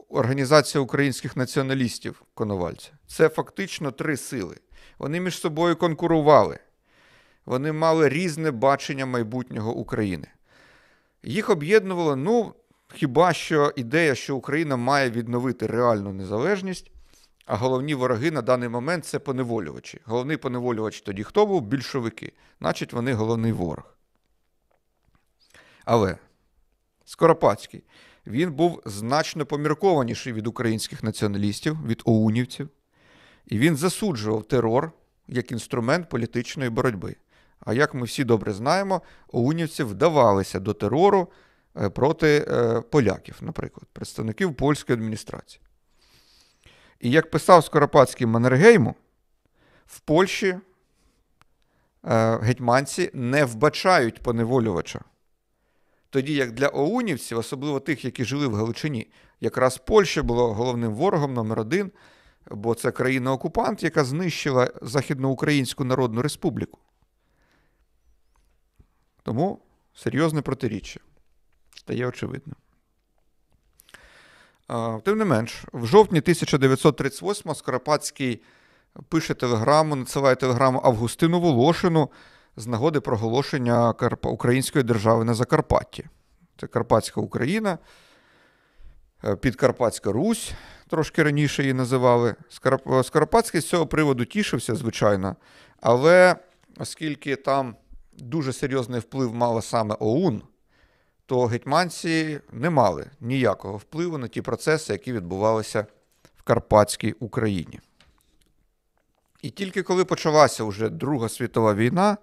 Організація 0.09 0.81
українських 0.81 1.37
націоналістів 1.37 2.23
Коновальця. 2.33 2.91
Це 3.07 3.29
фактично 3.29 3.91
три 3.91 4.17
сили. 4.17 4.55
Вони 4.97 5.19
між 5.19 5.39
собою 5.39 5.75
конкурували. 5.75 6.59
Вони 7.45 7.71
мали 7.71 8.09
різне 8.09 8.51
бачення 8.51 9.05
майбутнього 9.05 9.73
України. 9.73 10.27
Їх 11.23 11.49
об'єднувало, 11.49 12.15
ну, 12.15 12.53
хіба 12.93 13.33
що 13.33 13.73
ідея, 13.75 14.15
що 14.15 14.35
Україна 14.35 14.75
має 14.75 15.09
відновити 15.09 15.67
реальну 15.67 16.13
незалежність, 16.13 16.91
а 17.45 17.55
головні 17.55 17.95
вороги 17.95 18.31
на 18.31 18.41
даний 18.41 18.69
момент 18.69 19.05
це 19.05 19.19
поневолювачі. 19.19 19.99
Головний 20.05 20.37
поневолювач 20.37 21.01
тоді 21.01 21.23
хто 21.23 21.45
був? 21.45 21.61
Більшовики. 21.61 22.33
Значить, 22.59 22.93
вони 22.93 23.13
головний 23.13 23.51
ворог. 23.51 23.97
Але 25.85 26.17
Скоропадський, 27.05 27.83
він 28.27 28.51
був 28.51 28.81
значно 28.85 29.45
поміркованіший 29.45 30.33
від 30.33 30.47
українських 30.47 31.03
націоналістів, 31.03 31.87
від 31.87 32.01
оунівців, 32.05 32.69
і 33.45 33.57
він 33.57 33.77
засуджував 33.77 34.43
терор 34.43 34.91
як 35.27 35.51
інструмент 35.51 36.09
політичної 36.09 36.69
боротьби. 36.69 37.15
А 37.59 37.73
як 37.73 37.93
ми 37.93 38.03
всі 38.05 38.23
добре 38.23 38.53
знаємо, 38.53 39.01
оунівці 39.27 39.83
вдавалися 39.83 40.59
до 40.59 40.73
терору 40.73 41.27
е, 41.81 41.89
проти 41.89 42.45
е, 42.47 42.81
поляків, 42.81 43.35
наприклад, 43.41 43.85
представників 43.93 44.55
польської 44.55 44.97
адміністрації. 44.97 45.61
І 46.99 47.11
як 47.11 47.31
писав 47.31 47.63
Скоропадський 47.63 48.27
Маннергейму, 48.27 48.95
в 49.85 49.99
Польщі 49.99 50.47
е, 50.47 50.59
гетьманці 52.37 53.09
не 53.13 53.45
вбачають 53.45 54.23
поневолювача. 54.23 55.01
Тоді 56.13 56.33
як 56.33 56.51
для 56.51 56.67
оунівців, 56.67 57.37
особливо 57.37 57.79
тих, 57.79 58.05
які 58.05 58.25
жили 58.25 58.47
в 58.47 58.55
Галичині, 58.55 59.07
якраз 59.41 59.77
Польща 59.77 60.23
була 60.23 60.53
головним 60.53 60.93
ворогом 60.93 61.33
номер 61.33 61.59
один, 61.59 61.91
бо 62.51 62.75
це 62.75 62.91
країна-окупант, 62.91 63.83
яка 63.83 64.03
знищила 64.03 64.71
Західноукраїнську 64.81 65.83
Народну 65.83 66.21
Республіку. 66.21 66.79
Тому 69.23 69.61
серйозне 69.93 70.41
протиріччя 70.41 70.99
стає 71.75 72.07
очевидним. 72.07 72.55
Тим 75.03 75.17
не 75.17 75.25
менш, 75.25 75.65
в 75.73 75.85
жовтні 75.85 76.19
1938 76.19 77.55
Скоропадський 77.55 78.41
пише 79.09 79.33
телеграму, 79.33 79.95
надсилає 79.95 80.35
телеграму 80.35 80.81
Августину 80.83 81.39
Волошину 81.39 82.09
з 82.57 82.67
нагоди 82.67 82.99
проголошення 82.99 83.93
Української 84.23 84.83
держави 84.83 85.23
на 85.25 85.33
Закарпатті. 85.33 86.05
Це 86.59 86.67
Карпатська 86.67 87.21
Україна, 87.21 87.77
е, 89.23 89.35
Підкарпатська 89.35 90.11
Русь, 90.11 90.51
трошки 90.87 91.23
раніше 91.23 91.61
її 91.61 91.73
називали. 91.73 92.35
Скарп- 92.51 93.03
Скоропадський 93.03 93.61
з 93.61 93.67
цього 93.67 93.87
приводу 93.87 94.25
тішився, 94.25 94.75
звичайно, 94.75 95.35
але 95.81 96.35
оскільки 96.77 97.35
там 97.35 97.75
дуже 98.17 98.53
серйозний 98.53 98.99
вплив 98.99 99.33
мала 99.35 99.61
саме 99.61 99.95
ОУН, 99.99 100.41
то 101.25 101.45
гетьманці 101.45 102.39
не 102.51 102.69
мали 102.69 103.05
ніякого 103.21 103.77
впливу 103.77 104.17
на 104.17 104.27
ті 104.27 104.41
процеси, 104.41 104.93
які 104.93 105.13
відбувалися 105.13 105.85
в 106.37 106.41
Карпатській 106.43 107.11
Україні. 107.11 107.79
І 109.43 109.49
тільки 109.49 109.83
коли 109.83 110.05
почалася 110.05 110.63
вже 110.63 110.89
Друга 110.89 111.29
світова 111.29 111.73
війна, 111.73 112.17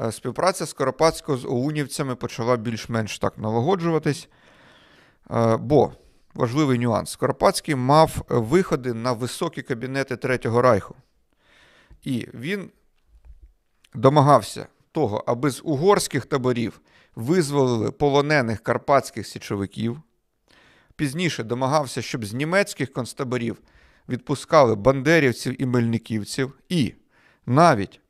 е, 0.00 0.12
співпраця 0.12 0.66
Скоропадського 0.66 1.38
з 1.38 1.44
оунівцями 1.44 2.14
почала 2.14 2.56
більш-менш 2.56 3.18
так 3.18 3.38
налагоджуватись. 3.38 4.28
Е, 5.30 5.56
Бо 5.56 5.92
важливий 6.34 6.78
нюанс: 6.78 7.10
Скоропадський 7.10 7.74
мав 7.74 8.22
виходи 8.28 8.94
на 8.94 9.12
високі 9.12 9.62
кабінети 9.62 10.16
Третього 10.16 10.62
Райху. 10.62 10.94
І 12.02 12.28
він 12.34 12.70
домагався 13.94 14.66
того, 14.92 15.24
аби 15.26 15.50
з 15.50 15.60
угорських 15.64 16.26
таборів 16.26 16.80
визволили 17.16 17.90
полонених 17.90 18.60
карпатських 18.60 19.26
січовиків. 19.26 20.00
Пізніше 20.96 21.44
домагався, 21.44 22.02
щоб 22.02 22.24
з 22.24 22.34
німецьких 22.34 22.92
концтаборів 22.92 23.58
відпускали 24.08 24.74
бандерівців 24.74 25.62
і 25.62 25.66
мельниківців. 25.66 26.58
І 26.68 26.94
навіть 27.46 28.00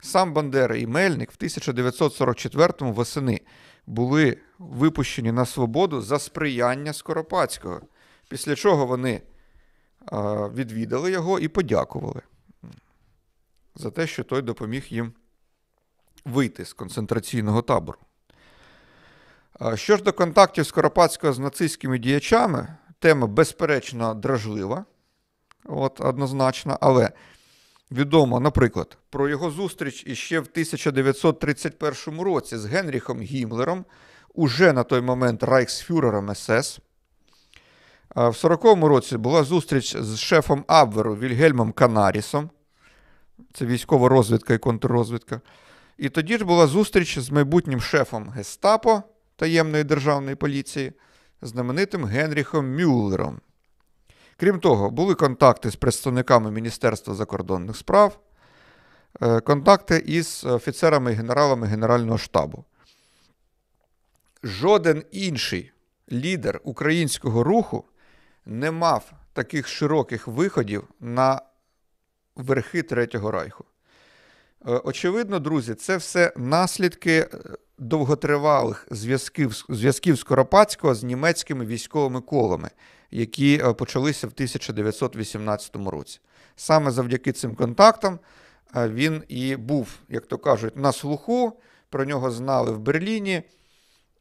сам 0.00 0.32
Бандера 0.32 0.76
і 0.76 0.86
Мельник 0.86 1.32
в 1.32 1.36
1944-му 1.36 2.92
восени 2.92 3.40
були 3.86 4.38
випущені 4.58 5.32
на 5.32 5.46
свободу 5.46 6.02
за 6.02 6.18
сприяння 6.18 6.92
Скоропадського, 6.92 7.80
після 8.28 8.54
чого 8.54 8.86
вони 8.86 9.22
відвідали 10.54 11.10
його 11.10 11.38
і 11.38 11.48
подякували 11.48 12.22
за 13.74 13.90
те, 13.90 14.06
що 14.06 14.24
той 14.24 14.42
допоміг 14.42 14.86
їм 14.88 15.12
вийти 16.24 16.64
з 16.64 16.72
концентраційного 16.72 17.62
табору. 17.62 17.98
Що 19.74 19.96
ж 19.96 20.02
до 20.02 20.12
контактів 20.12 20.66
Скоропадського 20.66 21.32
з 21.32 21.38
нацистськими 21.38 21.98
діячами, 21.98 22.76
тема 22.98 23.26
безперечно 23.26 24.14
дражлива, 24.14 24.84
от, 25.68 26.00
однозначно, 26.00 26.78
але 26.80 27.10
відомо, 27.90 28.40
наприклад, 28.40 28.98
про 29.10 29.28
його 29.28 29.50
зустріч 29.50 30.04
іще 30.06 30.40
в 30.40 30.46
1931 30.52 32.20
році 32.20 32.56
з 32.56 32.66
Генріхом 32.66 33.20
Гімлером, 33.20 33.84
уже 34.34 34.72
на 34.72 34.82
той 34.82 35.00
момент 35.00 35.42
райхсфюрером 35.42 36.34
СС. 36.34 36.80
В 38.14 38.20
40-му 38.20 38.88
році 38.88 39.16
була 39.16 39.44
зустріч 39.44 39.96
з 39.96 40.18
шефом 40.18 40.64
Абверу 40.66 41.16
Вільгельмом 41.16 41.72
Канарісом. 41.72 42.50
Це 43.54 43.66
військова 43.66 44.08
розвідка 44.08 44.54
і 44.54 44.58
контррозвідка. 44.58 45.40
І 45.98 46.08
тоді 46.08 46.38
ж 46.38 46.44
була 46.44 46.66
зустріч 46.66 47.18
з 47.18 47.30
майбутнім 47.30 47.80
шефом 47.80 48.28
Гестапо 48.28 49.02
таємної 49.36 49.84
державної 49.84 50.36
поліції, 50.36 50.92
знаменитим 51.42 52.04
Генріхом 52.04 52.76
Мюллером. 52.76 53.40
Крім 54.40 54.60
того, 54.60 54.90
були 54.90 55.14
контакти 55.14 55.70
з 55.70 55.76
представниками 55.76 56.50
Міністерства 56.50 57.14
закордонних 57.14 57.76
справ, 57.76 58.20
е, 59.22 59.40
контакти 59.40 60.02
із 60.06 60.44
офіцерами 60.44 61.12
і 61.12 61.14
генералами 61.14 61.66
Генерального 61.66 62.18
штабу. 62.18 62.64
Жоден 64.42 65.02
інший 65.10 65.72
лідер 66.12 66.60
українського 66.64 67.44
руху 67.44 67.84
не 68.46 68.70
мав 68.70 69.12
таких 69.32 69.68
широких 69.68 70.26
виходів 70.28 70.84
на 71.00 71.42
верхи 72.36 72.82
Третього 72.82 73.30
Райху. 73.30 73.64
Е, 74.66 74.70
Очевидно, 74.84 75.38
друзі, 75.38 75.74
це 75.74 75.96
все 75.96 76.32
наслідки 76.36 77.12
е, 77.12 77.28
довготривалих 77.78 78.88
зв'язків, 78.90 79.64
зв'язків 79.68 80.18
Скоропадського 80.18 80.94
з 80.94 81.04
німецькими 81.04 81.66
військовими 81.66 82.20
колами, 82.20 82.70
які 83.10 83.60
е, 83.64 83.72
почалися 83.72 84.26
в 84.26 84.30
1918 84.30 85.76
році. 85.76 86.20
Саме 86.56 86.90
завдяки 86.90 87.32
цим 87.32 87.54
контактам 87.54 88.18
е, 88.76 88.88
він 88.88 89.24
і 89.28 89.56
був, 89.56 89.88
як 90.08 90.26
то 90.26 90.38
кажуть, 90.38 90.76
на 90.76 90.92
слуху, 90.92 91.60
про 91.90 92.04
нього 92.04 92.30
знали 92.30 92.72
в 92.72 92.78
Берліні 92.78 93.42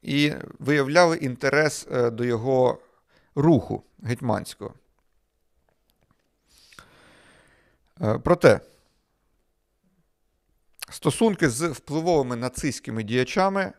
і 0.02 0.34
виявляли 0.60 1.18
інтерес 1.18 1.88
е, 1.92 2.10
до 2.10 2.24
його 2.24 2.80
руху 3.36 3.84
гетьманського. 4.04 4.74
Проте, 8.24 8.60
стосунки 10.90 11.50
з 11.50 11.68
впливовими 11.68 12.36
нацистськими 12.36 13.04
діячами 13.04 13.74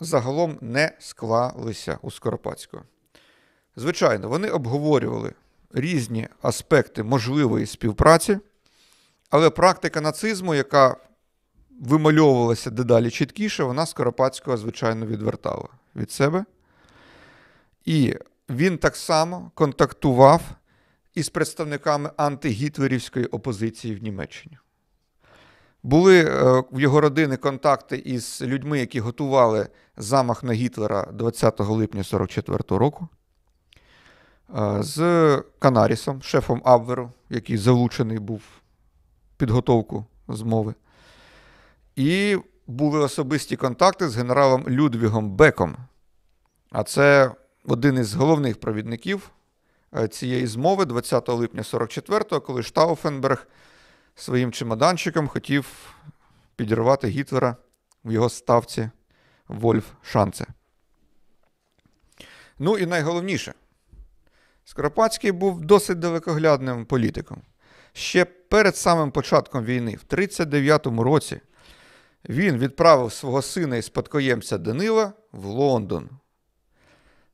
загалом 0.00 0.58
не 0.60 0.96
склалися 0.98 1.98
у 2.02 2.10
Скоропадського. 2.10 2.84
Звичайно, 3.76 4.28
вони 4.28 4.48
обговорювали 4.48 5.32
різні 5.74 6.28
аспекти 6.42 7.02
можливої 7.02 7.66
співпраці, 7.66 8.38
але 9.30 9.50
практика 9.50 10.00
нацизму, 10.00 10.54
яка 10.54 10.96
вимальовувалася 11.80 12.70
дедалі 12.70 13.10
чіткіше, 13.10 13.64
вона 13.64 13.86
Скоропадського, 13.86 14.56
звичайно, 14.56 15.06
відвертала 15.06 15.68
від 15.96 16.10
себе. 16.10 16.44
І 17.84 18.16
він 18.50 18.78
так 18.78 18.96
само 18.96 19.50
контактував 19.54 20.42
із 21.14 21.28
представниками 21.28 22.10
антигітлерівської 22.16 23.26
опозиції 23.26 23.94
в 23.94 24.02
Німеччині. 24.02 24.58
Були 25.82 26.24
е, 26.24 26.62
в 26.72 26.80
його 26.80 27.00
родини 27.00 27.36
контакти 27.36 27.96
із 27.96 28.42
людьми, 28.42 28.78
які 28.78 29.00
готували 29.00 29.68
замах 29.96 30.42
на 30.42 30.52
Гітлера 30.52 31.08
20 31.12 31.60
липня 31.60 32.00
1944 32.00 32.78
року, 32.78 33.08
з 34.80 35.42
Канарісом, 35.58 36.22
шефом 36.22 36.62
Абверу, 36.64 37.12
який 37.30 37.56
залучений 37.56 38.18
був 38.18 38.42
підготовку 39.36 40.06
змови. 40.28 40.74
І 41.96 42.36
були 42.66 42.98
особисті 42.98 43.56
контакти 43.56 44.08
з 44.08 44.16
генералом 44.16 44.68
Людвігом 44.68 45.30
Беком. 45.30 45.76
А 46.70 46.82
це 46.82 47.30
один 47.64 47.98
із 47.98 48.14
головних 48.14 48.60
провідників 48.60 49.30
е, 49.96 50.08
цієї 50.08 50.46
змови 50.46 50.84
20 50.84 51.28
липня 51.28 51.62
44-го, 51.62 52.40
коли 52.40 52.62
Штауфенберг 52.62 53.46
своїм 54.14 54.52
чемоданчиком 54.52 55.28
хотів 55.28 55.94
підірвати 56.56 57.08
Гітлера 57.08 57.56
в 58.04 58.12
його 58.12 58.28
ставці 58.28 58.90
Вольф 59.48 59.86
Шанце. 60.02 60.46
Ну 62.58 62.78
і 62.78 62.86
найголовніше, 62.86 63.54
Скоропадський 64.64 65.32
був 65.32 65.60
досить 65.60 65.98
далекоглядним 65.98 66.84
політиком. 66.84 67.42
Ще 67.92 68.24
перед 68.24 68.76
самим 68.76 69.10
початком 69.10 69.64
війни, 69.64 69.90
в 69.90 70.04
1939 70.12 70.86
році, 70.86 71.40
він 72.28 72.58
відправив 72.58 73.12
свого 73.12 73.42
сина 73.42 73.76
і 73.76 73.82
спадкоємця 73.82 74.58
Данила 74.58 75.12
в 75.32 75.44
Лондон 75.44 76.10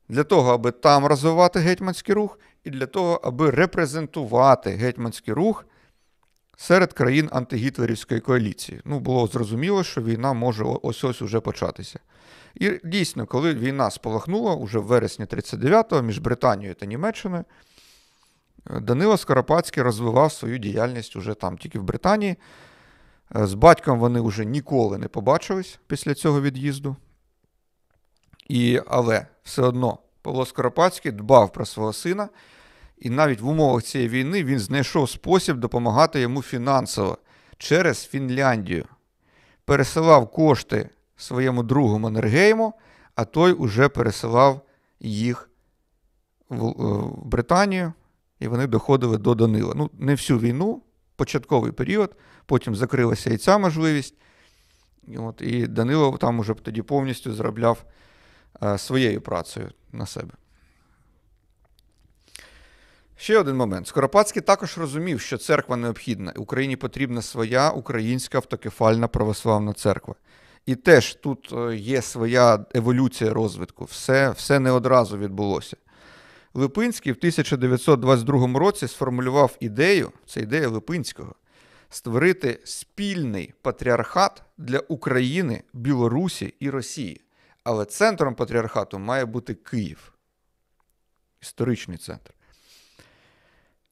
для 0.09 0.23
того, 0.23 0.53
аби 0.53 0.71
там 0.71 1.05
розвивати 1.05 1.59
гетьманський 1.59 2.15
рух, 2.15 2.39
і 2.63 2.69
для 2.69 2.85
того, 2.85 3.21
аби 3.23 3.51
репрезентувати 3.51 4.69
гетьманський 4.69 5.33
рух 5.33 5.65
серед 6.57 6.93
країн 6.93 7.29
антигітлерівської 7.31 8.19
коаліції. 8.19 8.81
Ну, 8.85 8.99
було 8.99 9.27
зрозуміло, 9.27 9.83
що 9.83 10.01
війна 10.01 10.33
може 10.33 10.63
ось 10.63 11.03
ось 11.03 11.21
уже 11.21 11.39
початися. 11.39 11.99
І 12.59 12.79
дійсно, 12.83 13.25
коли 13.25 13.53
війна 13.53 13.91
спалахнула 13.91 14.55
уже 14.55 14.79
в 14.79 14.83
вересні 14.83 15.25
39-го 15.25 16.01
між 16.01 16.19
Британією 16.19 16.75
та 16.75 16.85
Німеччиною, 16.85 17.43
Данило 18.65 19.17
Скоропадський 19.17 19.83
розвивав 19.83 20.31
свою 20.31 20.57
діяльність 20.57 21.15
уже 21.15 21.33
там, 21.33 21.57
тільки 21.57 21.79
в 21.79 21.83
Британії. 21.83 22.35
З 23.31 23.53
батьком 23.53 23.99
вони 23.99 24.21
вже 24.21 24.45
ніколи 24.45 24.97
не 24.97 25.07
побачились 25.07 25.79
після 25.87 26.13
цього 26.13 26.41
від'їзду. 26.41 26.95
І, 28.47 28.81
але 28.87 29.27
все 29.43 29.61
одно 29.61 29.99
Павло 30.21 30.45
Скоропадський 30.45 31.11
дбав 31.11 31.53
про 31.53 31.65
свого 31.65 31.93
сина, 31.93 32.29
і 32.97 33.09
навіть 33.09 33.41
в 33.41 33.47
умовах 33.47 33.83
цієї 33.83 34.09
війни 34.09 34.43
він 34.43 34.59
знайшов 34.59 35.09
спосіб 35.09 35.57
допомагати 35.57 36.19
йому 36.19 36.41
фінансово 36.41 37.17
через 37.57 38.07
Фінляндію. 38.07 38.85
Пересилав 39.65 40.31
кошти 40.31 40.89
своєму 41.21 41.63
другу 41.63 41.99
Маннергейму, 41.99 42.73
а 43.15 43.25
той 43.25 43.51
уже 43.51 43.89
пересилав 43.89 44.61
їх 44.99 45.49
в, 46.49 46.65
е, 46.65 46.71
в 47.03 47.25
Британію, 47.25 47.93
і 48.39 48.47
вони 48.47 48.67
доходили 48.67 49.17
до 49.17 49.35
Данила. 49.35 49.73
Ну, 49.75 49.89
не 49.93 50.11
всю 50.11 50.39
війну, 50.39 50.83
початковий 51.15 51.71
період, 51.71 52.15
потім 52.45 52.75
закрилася 52.75 53.29
і 53.29 53.37
ця 53.37 53.57
можливість. 53.57 54.15
І, 55.07 55.17
от, 55.17 55.41
і 55.41 55.67
Данило 55.67 56.17
там 56.17 56.39
уже 56.39 56.53
тоді 56.53 56.81
повністю 56.81 57.33
заробляв 57.33 57.83
е, 58.63 58.77
своєю 58.77 59.21
працею 59.21 59.71
на 59.91 60.05
себе. 60.05 60.33
Ще 63.17 63.39
один 63.39 63.55
момент. 63.55 63.87
Скоропадський 63.87 64.41
також 64.41 64.77
розумів, 64.77 65.21
що 65.21 65.37
церква 65.37 65.75
необхідна. 65.75 66.33
Україні 66.35 66.75
потрібна 66.75 67.21
своя 67.21 67.69
українська 67.69 68.37
автокефальна 68.37 69.07
православна 69.07 69.73
церква. 69.73 70.15
І 70.65 70.75
теж 70.75 71.15
тут 71.15 71.53
е, 71.53 71.75
є 71.75 72.01
своя 72.01 72.65
еволюція 72.75 73.33
розвитку. 73.33 73.85
Все, 73.85 74.29
все 74.29 74.59
не 74.59 74.71
одразу 74.71 75.17
відбулося. 75.17 75.77
Липинський 76.53 77.11
в 77.11 77.15
1922 77.15 78.59
році 78.59 78.87
сформулював 78.87 79.57
ідею, 79.59 80.11
це 80.25 80.41
ідея 80.41 80.67
Липинського, 80.67 81.35
створити 81.89 82.59
спільний 82.63 83.53
патріархат 83.61 84.43
для 84.57 84.79
України, 84.79 85.63
Білорусі 85.73 86.53
і 86.59 86.69
Росії. 86.69 87.21
Але 87.63 87.85
центром 87.85 88.35
патріархату 88.35 88.99
має 88.99 89.25
бути 89.25 89.53
Київ. 89.53 90.13
Історичний 91.41 91.97
центр. 91.97 92.33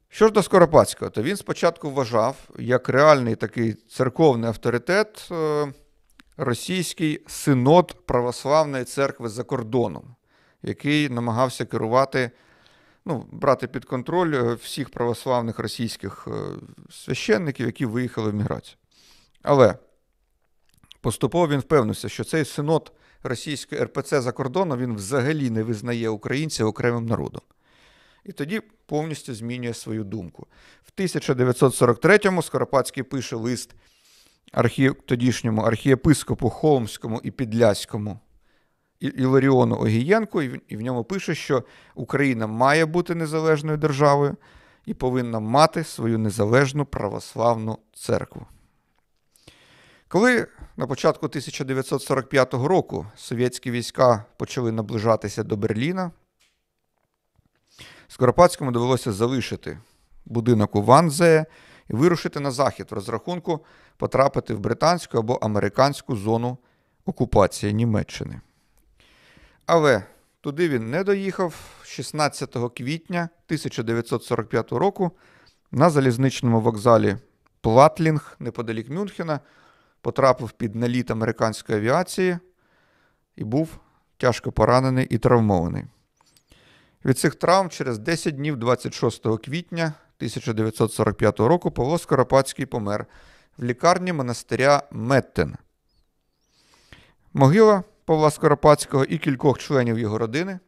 Що 0.09 0.27
ж 0.27 0.33
до 0.33 0.43
Скоропадського, 0.43 1.11
то 1.11 1.21
він 1.21 1.37
спочатку 1.37 1.91
вважав 1.91 2.35
як 2.59 2.89
реальний 2.89 3.35
такий 3.35 3.73
церковний 3.73 4.49
авторитет 4.49 5.27
е, 5.31 5.73
російський 6.37 7.21
синод 7.27 8.05
православної 8.05 8.83
церкви 8.83 9.29
за 9.29 9.43
кордоном, 9.43 10.15
який 10.63 11.09
намагався 11.09 11.65
керувати, 11.65 12.31
ну, 13.05 13.25
брати 13.31 13.67
під 13.67 13.85
контроль 13.85 14.33
е, 14.33 14.53
всіх 14.53 14.89
православних 14.89 15.59
російських 15.59 16.27
е, 16.27 16.31
священників, 16.89 17.65
які 17.65 17.85
виїхали 17.85 18.31
в 18.31 18.33
міграцію. 18.33 18.77
Але 19.41 19.75
поступово 21.01 21.47
він 21.47 21.59
впевнився, 21.59 22.09
що 22.09 22.23
цей 22.23 22.45
синод 22.45 22.91
російської 23.23 23.81
РПЦ 23.83 24.21
за 24.21 24.31
кордоном 24.31 24.79
він 24.79 24.95
взагалі 24.95 25.49
не 25.49 25.63
визнає 25.63 26.09
українців 26.09 26.67
окремим 26.67 27.05
народом. 27.05 27.41
І 28.25 28.31
тоді 28.31 28.61
повністю 28.85 29.33
змінює 29.35 29.73
свою 29.73 30.03
думку. 30.03 30.47
В 30.83 30.99
1943-му 30.99 32.41
Скоропадський 32.41 33.03
пише 33.03 33.35
лист 33.35 33.75
архі... 34.51 34.91
тодішньому 35.05 35.61
архієпископу 35.61 36.49
Холмському 36.49 37.21
і 37.23 37.31
Підляському 37.31 38.19
Іларіону 38.99 39.75
Огієнку, 39.75 40.41
і 40.41 40.75
в- 40.77 40.81
ньому 40.81 41.03
пише, 41.03 41.35
що 41.35 41.63
Україна 41.95 42.47
має 42.47 42.85
бути 42.85 43.15
незалежною 43.15 43.77
державою 43.77 44.35
і 44.85 44.93
повинна 44.93 45.39
мати 45.39 45.83
свою 45.83 46.17
незалежну 46.17 46.85
православну 46.85 47.77
церкву. 47.93 48.45
Коли 50.07 50.47
на 50.77 50.87
початку 50.87 51.25
1945 51.25 52.53
року 52.53 53.05
совєтські 53.15 53.71
війська 53.71 54.25
почали 54.37 54.71
наближатися 54.71 55.43
до 55.43 55.57
Берліна, 55.57 56.11
Скоропадському 58.07 58.71
довелося 58.71 59.11
залишити 59.11 59.79
будинок 60.25 60.75
у 60.75 60.81
Ванзе 60.81 61.45
і 61.89 61.93
вирушити 61.93 62.39
на 62.39 62.51
захід 62.51 62.87
в 62.91 62.93
розрахунку 62.93 63.65
потрапити 63.97 64.53
в 64.53 64.59
британську 64.59 65.17
або 65.17 65.33
американську 65.33 66.15
зону 66.15 66.57
окупації 67.05 67.73
Німеччини. 67.73 68.41
Але 69.65 70.03
туди 70.41 70.69
він 70.69 70.89
не 70.89 71.03
доїхав 71.03 71.55
16 71.83 72.55
квітня 72.75 73.29
1945 73.45 74.71
року 74.71 75.11
на 75.71 75.89
залізничному 75.89 76.61
вокзалі 76.61 77.17
Платлінг 77.61 78.35
неподалік 78.39 78.89
Мюнхена 78.89 79.39
потрапив 80.01 80.51
під 80.51 80.75
наліт 80.75 81.11
американської 81.11 81.77
авіації 81.77 82.37
і 83.35 83.43
був 83.43 83.79
тяжко 84.17 84.51
поранений 84.51 85.07
і 85.09 85.17
травмований. 85.17 85.83
Від 87.05 87.19
цих 87.19 87.35
травм 87.35 87.69
через 87.69 87.99
10 87.99 88.35
днів, 88.35 88.57
26 88.57 89.23
квітня 89.23 89.83
1945 90.17 91.39
року, 91.39 91.71
Павло 91.71 91.97
Скоропадський 91.97 92.65
помер 92.65 93.05
лікарні 93.59 94.13
монастиря 94.13 94.83
Меттен. 94.91 95.55
Могила 97.33 97.83
Павла 98.05 98.31
Скоропадського 98.31 99.05
і 99.05 99.17
кількох 99.17 99.59
членів 99.59 99.99
його 99.99 100.17
родини 100.17 100.59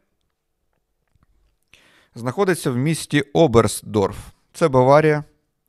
знаходиться 2.14 2.70
в 2.70 2.76
місті 2.76 3.20
Оберсдорф. 3.20 4.18
Це 4.52 4.68
Баварія, 4.68 5.24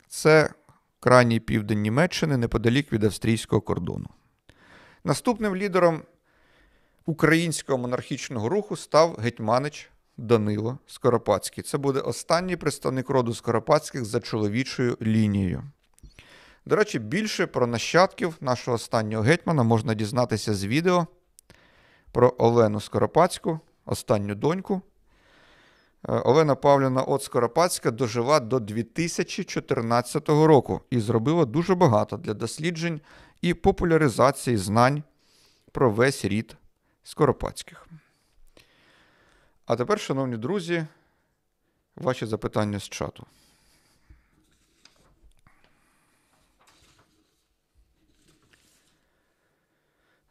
це 0.07 0.49
крайній 0.99 1.39
південь 1.39 1.81
Німеччини, 1.81 2.37
неподалік 2.37 2.93
від 2.93 3.03
австрійського 3.03 3.61
кордону. 3.61 4.07
Наступним 5.03 5.55
лідером 5.55 6.01
українського 7.05 7.77
монархічного 7.77 8.49
руху 8.49 8.75
став 8.75 9.15
гетьманич 9.15 9.89
Данило 10.17 10.77
Скоропадський. 10.87 11.63
Це 11.63 11.77
буде 11.77 11.99
останній 11.99 12.55
представник 12.55 13.09
роду 13.09 13.33
Скоропадських 13.33 14.05
за 14.05 14.19
чоловічою 14.19 14.97
лінією. 15.01 15.63
До 16.65 16.75
речі, 16.75 16.99
більше 16.99 17.47
про 17.47 17.67
нащадків 17.67 18.37
нашого 18.41 18.75
останнього 18.75 19.23
гетьмана 19.23 19.63
можна 19.63 19.93
дізнатися 19.93 20.53
з 20.53 20.65
відео 20.65 21.07
про 22.11 22.35
Олену 22.37 22.79
Скоропадську, 22.79 23.59
останню 23.85 24.35
доньку. 24.35 24.81
Е, 26.09 26.13
Олена 26.13 26.55
Павлівна 26.55 27.01
От 27.01 27.23
Скоропадська 27.23 27.91
дожила 27.91 28.39
до 28.39 28.59
2014 28.59 30.29
року 30.29 30.81
і 30.89 30.99
зробила 30.99 31.45
дуже 31.45 31.75
багато 31.75 32.17
для 32.17 32.33
досліджень 32.33 33.01
і 33.41 33.53
популяризації 33.53 34.57
знань 34.57 35.03
про 35.71 35.91
весь 35.91 36.25
рід 36.25 36.55
Скоропадських. 37.03 37.87
А 39.65 39.75
тепер, 39.75 39.99
шановні 39.99 40.37
друзі, 40.37 40.85
ваші 41.95 42.25
запитання 42.25 42.79
з 42.79 42.89
чату. 42.89 43.25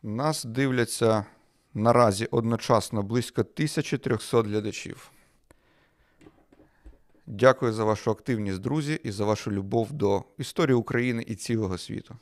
Нас 0.02 0.44
дивляться 0.44 1.26
наразі 1.74 2.26
одночасно 2.26 3.02
близько 3.02 3.40
1300 3.40 4.42
глядачів. 4.42 5.10
Дякую 7.26 7.72
за 7.72 7.84
вашу 7.84 8.10
активність, 8.10 8.60
друзі, 8.60 9.00
і 9.04 9.10
за 9.10 9.24
вашу 9.24 9.50
любов 9.50 9.92
до 9.92 10.24
історії 10.38 10.74
України 10.74 11.24
і 11.26 11.34
цілого 11.34 11.78
світу. 11.78 12.16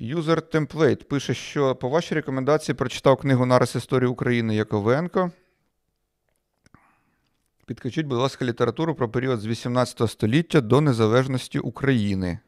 Юзер 0.00 0.40
Template 0.40 1.04
пише, 1.04 1.34
що 1.34 1.76
по 1.76 1.88
вашій 1.88 2.14
рекомендації 2.14 2.74
прочитав 2.74 3.16
книгу 3.16 3.46
Нарис 3.46 3.74
історії 3.74 4.08
України 4.08 4.54
Яковенко. 4.54 5.30
Підкажіть, 7.66 8.06
будь 8.06 8.18
ласка, 8.18 8.44
літературу 8.44 8.94
про 8.94 9.08
період 9.08 9.40
з 9.40 9.46
18 9.46 10.10
століття 10.10 10.60
до 10.60 10.80
незалежності 10.80 11.58
України. 11.58 12.28
Е, 12.28 12.38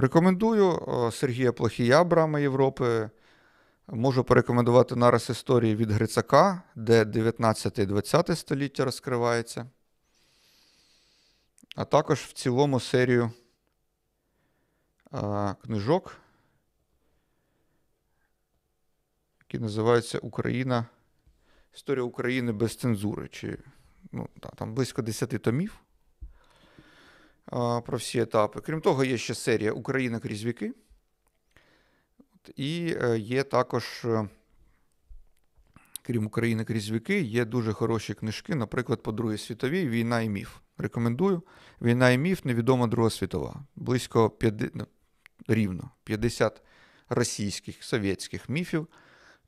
Рекомендую 0.00 0.70
е, 0.72 1.12
Сергія 1.12 1.52
Плохія, 1.52 2.04
Брама 2.04 2.40
Європи. 2.40 3.10
Можу 3.88 4.24
порекомендувати 4.24 4.96
нарис 4.96 5.30
історії 5.30 5.76
від 5.76 5.90
Грицака, 5.90 6.62
де 6.74 7.04
19-20 7.04 8.36
століття 8.36 8.84
розкривається. 8.84 9.66
а 11.76 11.84
також 11.84 12.20
в 12.20 12.32
цілому 12.32 12.80
серію 12.80 13.30
книжок, 15.62 16.16
які 19.40 19.58
називаються 19.58 20.18
Україна. 20.18 20.86
Історія 21.74 22.04
України 22.04 22.52
без 22.52 22.76
цензури. 22.76 23.28
Чи, 23.28 23.58
ну, 24.12 24.28
та, 24.40 24.48
там 24.48 24.74
близько 24.74 25.02
10 25.02 25.42
томів 25.42 25.80
а, 27.46 27.80
про 27.80 27.98
всі 27.98 28.18
етапи. 28.18 28.60
Крім 28.60 28.80
того, 28.80 29.04
є 29.04 29.18
ще 29.18 29.34
серія 29.34 29.72
Україна 29.72 30.20
крізь 30.20 30.44
віки. 30.44 30.72
І 32.56 32.96
е, 33.02 33.18
є 33.18 33.42
також, 33.42 34.04
е, 34.04 34.28
крім 36.02 36.26
України 36.26 36.64
крізь 36.64 36.90
віки, 36.90 37.20
є 37.20 37.44
дуже 37.44 37.72
хороші 37.72 38.14
книжки, 38.14 38.54
наприклад, 38.54 39.02
по 39.02 39.12
Другій 39.12 39.38
світовій 39.38 39.88
Війна 39.88 40.20
і 40.20 40.28
міф. 40.28 40.56
Рекомендую. 40.78 41.42
Війна 41.82 42.10
і 42.10 42.18
міф, 42.18 42.44
невідома 42.44 42.86
Друга 42.86 43.10
світова. 43.10 43.64
Близько 43.76 44.30
50, 44.30 44.74
ну, 44.74 44.86
рівно 45.48 45.90
50 46.04 46.62
російських 47.08 47.84
совєтських 47.84 48.48
міфів, 48.48 48.88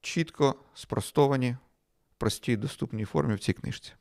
чітко 0.00 0.54
спростовані 0.74 1.56
в 2.10 2.14
простій 2.18 2.56
доступній 2.56 3.04
формі 3.04 3.34
в 3.34 3.40
цій 3.40 3.52
книжці. 3.52 3.92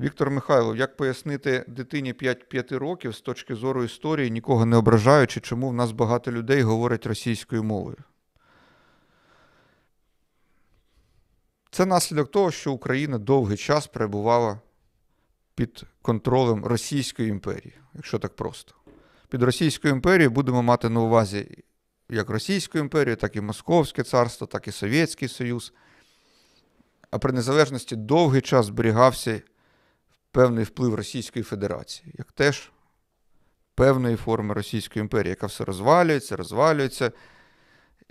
Віктор 0.00 0.30
Михайлов, 0.30 0.76
як 0.76 0.96
пояснити 0.96 1.64
дитині 1.68 2.12
5-5 2.12 2.78
років 2.78 3.14
з 3.14 3.20
точки 3.20 3.54
зору 3.54 3.84
історії, 3.84 4.30
нікого 4.30 4.66
не 4.66 4.76
ображаючи, 4.76 5.40
чому 5.40 5.68
в 5.68 5.74
нас 5.74 5.92
багато 5.92 6.32
людей 6.32 6.62
говорять 6.62 7.06
російською 7.06 7.64
мовою? 7.64 7.96
Це 11.74 11.86
наслідок 11.86 12.30
того, 12.30 12.50
що 12.50 12.72
Україна 12.72 13.18
довгий 13.18 13.56
час 13.56 13.86
перебувала 13.86 14.60
під 15.54 15.84
контролем 16.02 16.64
Російської 16.64 17.28
імперії, 17.28 17.74
якщо 17.94 18.18
так 18.18 18.36
просто. 18.36 18.74
Під 19.28 19.42
Російською 19.42 19.94
імперією 19.94 20.30
будемо 20.30 20.62
мати 20.62 20.88
на 20.88 21.00
увазі 21.00 21.64
як 22.08 22.30
Російську 22.30 22.78
імперію, 22.78 23.16
так 23.16 23.36
і 23.36 23.40
Московське 23.40 24.02
царство, 24.02 24.46
так 24.46 24.68
і 24.68 24.72
Совєтський 24.72 25.28
Союз. 25.28 25.72
А 27.10 27.18
при 27.18 27.32
незалежності 27.32 27.96
довгий 27.96 28.40
час 28.40 28.66
зберігався 28.66 29.40
певний 30.30 30.64
вплив 30.64 30.94
Російської 30.94 31.42
Федерації, 31.42 32.14
як 32.18 32.32
теж 32.32 32.72
певної 33.74 34.16
форми 34.16 34.54
Російської 34.54 35.00
імперії, 35.00 35.30
яка 35.30 35.46
все 35.46 35.64
розвалюється, 35.64 36.36
розвалюється 36.36 37.12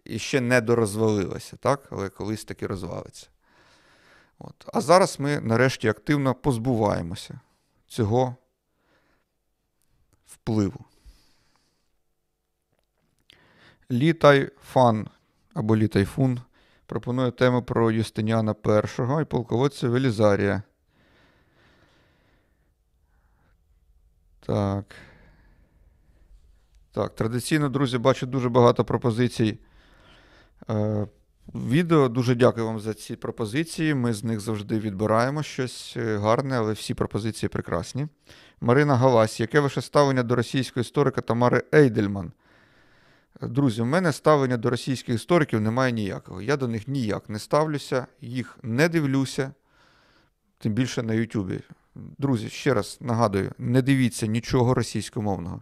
і 0.04 0.20
ще 0.20 0.42
не 0.42 0.62
дорозвалилася, 0.62 1.58
так? 1.58 1.88
але 1.92 2.10
колись 2.10 2.46
таки 2.46 2.68
розвалиться. 2.68 3.28
От. 4.44 4.66
А 4.74 4.82
зараз 4.82 5.20
ми 5.20 5.40
нарешті 5.40 5.88
активно 5.88 6.36
позбуваємося 6.36 7.40
цього 7.88 8.36
впливу. 10.26 10.86
Лі 13.92 14.14
Тайфан 14.14 15.08
або 15.54 15.78
Лі 15.78 15.88
Тайфун 15.88 16.40
пропонує 16.86 17.32
тему 17.32 17.64
про 17.64 17.92
Юстиніана 17.92 18.56
І 18.66 19.22
і 19.22 19.26
полководця 19.26 19.90
Велізарія. 19.90 20.64
Так. 24.40 24.96
Так, 26.92 27.16
традиційно, 27.16 27.70
друзі, 27.70 27.98
бачу 27.98 28.26
дуже 28.26 28.50
багато 28.50 28.86
пропозицій. 28.86 29.60
Відео. 31.56 32.10
Дуже 32.10 32.36
дякую 32.36 32.66
вам 32.66 32.80
за 32.80 32.94
ці 32.94 33.16
пропозиції. 33.16 33.94
Ми 33.94 34.14
з 34.14 34.24
них 34.24 34.40
завжди 34.40 34.80
відбираємо 34.80 35.44
щось 35.44 35.94
е, 35.98 36.18
гарне, 36.18 36.58
але 36.58 36.74
всі 36.74 36.94
пропозиції 36.94 37.50
прекрасні. 37.50 38.08
Марина 38.62 38.96
Галась, 38.96 39.40
яке 39.40 39.60
ваше 39.60 39.82
ставлення 39.82 40.24
до 40.24 40.36
російського 40.36 40.82
історика 40.82 41.22
Тамари 41.22 41.64
Ейдельман? 41.74 42.32
Друзі, 43.42 43.82
у 43.82 43.86
мене 43.86 44.12
ставлення 44.12 44.58
до 44.58 44.70
російських 44.70 45.16
істориків 45.16 45.62
немає 45.62 45.92
ніякого. 45.92 46.42
Я 46.42 46.58
до 46.58 46.68
них 46.68 46.88
ніяк 46.88 47.30
не 47.30 47.40
ставлюся, 47.40 48.08
їх 48.22 48.58
не 48.64 48.90
дивлюся, 48.90 49.54
тим 50.58 50.74
більше 50.74 51.04
на 51.04 51.14
Ютубі. 51.14 51.60
Друзі, 51.96 52.50
ще 52.50 52.74
раз 52.74 52.98
нагадую: 53.02 53.52
не 53.58 53.82
дивіться 53.82 54.26
нічого 54.26 54.74
російськомовного. 54.74 55.62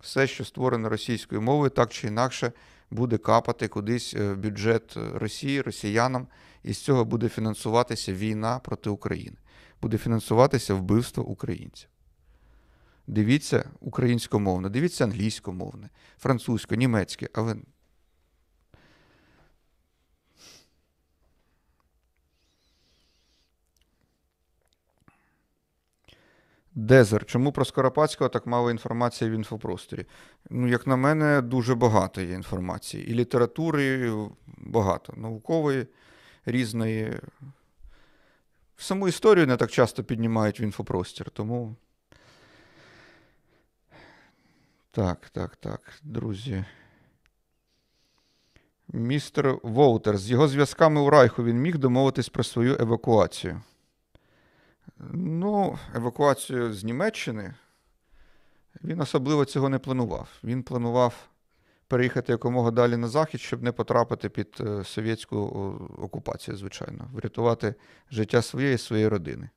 Все, 0.00 0.26
що 0.26 0.44
створено 0.44 0.88
російською 0.88 1.42
мовою, 1.42 1.70
так 1.70 1.90
чи 1.92 2.06
інакше, 2.06 2.52
буде 2.90 3.18
капати 3.18 3.68
кудись 3.68 4.14
в 4.14 4.34
бюджет 4.34 4.96
Росії, 5.14 5.60
росіянам, 5.60 6.26
і 6.62 6.72
з 6.72 6.78
цього 6.78 7.04
буде 7.04 7.28
фінансуватися 7.28 8.12
війна 8.12 8.58
проти 8.58 8.90
України, 8.90 9.36
буде 9.82 9.98
фінансуватися 9.98 10.74
вбивство 10.74 11.24
українців. 11.24 11.88
Дивіться 13.06 13.70
українськомовне, 13.80 14.68
дивіться 14.68 15.04
англійськомовне, 15.04 15.90
французьке, 16.18 16.76
німецьке, 16.76 17.28
але. 17.32 17.56
Дезер. 26.76 27.24
Чому 27.24 27.52
про 27.52 27.64
Скоропадського 27.64 28.28
так 28.28 28.46
мало 28.46 28.70
інформації 28.70 29.30
в 29.30 29.34
інфопросторі? 29.34 30.06
Ну, 30.50 30.68
як 30.68 30.86
на 30.86 30.96
мене, 30.96 31.42
дуже 31.42 31.74
багато 31.74 32.20
є 32.20 32.32
інформації. 32.32 33.10
І 33.10 33.14
літератури 33.14 34.12
багато, 34.46 35.12
наукової, 35.16 35.86
різної. 36.46 37.18
Саму 38.76 39.08
історію 39.08 39.46
не 39.46 39.56
так 39.56 39.70
часто 39.70 40.04
піднімають 40.04 40.60
в 40.60 40.62
інфопростір, 40.62 41.30
тому. 41.30 41.76
Так, 44.90 45.28
так, 45.32 45.56
так, 45.56 45.80
друзі. 46.02 46.64
Містер 48.88 49.58
Волтер. 49.62 50.18
З 50.18 50.30
його 50.30 50.48
зв'язками 50.48 51.00
у 51.00 51.10
Райху 51.10 51.44
він 51.44 51.56
міг 51.56 51.78
домовитись 51.78 52.28
про 52.28 52.44
свою 52.44 52.76
евакуацію. 52.80 53.62
Ну, 54.98 55.78
евакуацію 55.94 56.72
з 56.74 56.84
Німеччини 56.84 57.54
він 58.84 59.00
особливо 59.00 59.44
цього 59.44 59.68
не 59.68 59.78
планував. 59.78 60.28
Він 60.44 60.62
планував 60.62 61.28
переїхати 61.88 62.32
якомога 62.32 62.70
далі 62.70 62.96
на 62.96 63.08
захід, 63.08 63.40
щоб 63.40 63.62
не 63.62 63.72
потрапити 63.72 64.28
під 64.28 64.56
е, 64.60 64.84
совєтську 64.84 65.36
окупацію, 65.98 66.56
звичайно, 66.56 67.10
врятувати 67.12 67.74
життя 68.10 68.42
своєї 68.42 68.74
і 68.74 68.78
своєї 68.78 69.08
родини. 69.08 69.50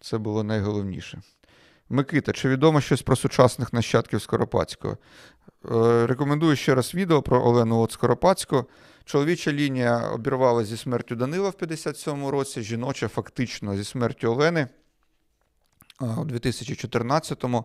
Це 0.00 0.18
було 0.18 0.42
найголовніше. 0.42 1.22
Микита, 1.88 2.32
чи 2.32 2.48
відомо 2.48 2.80
щось 2.80 3.02
про 3.02 3.16
сучасних 3.16 3.72
нащадків 3.72 4.22
Скоропадського? 4.22 4.98
Е, 5.70 6.06
рекомендую 6.06 6.56
ще 6.56 6.74
раз 6.74 6.94
відео 6.94 7.22
про 7.22 7.46
Олену 7.46 7.80
от 7.80 7.92
Скоропадську. 7.92 8.64
Чоловіча 9.04 9.52
лінія 9.52 10.10
обірвала 10.10 10.64
зі 10.64 10.76
смертю 10.76 11.16
Данила 11.16 11.50
в 11.50 11.52
57-му 11.52 12.30
році, 12.30 12.62
жіноча 12.62 13.08
фактично 13.08 13.76
зі 13.76 13.84
смертю 13.84 14.28
Олени 14.28 14.68
у 16.00 16.04
2014-му. 16.04 17.64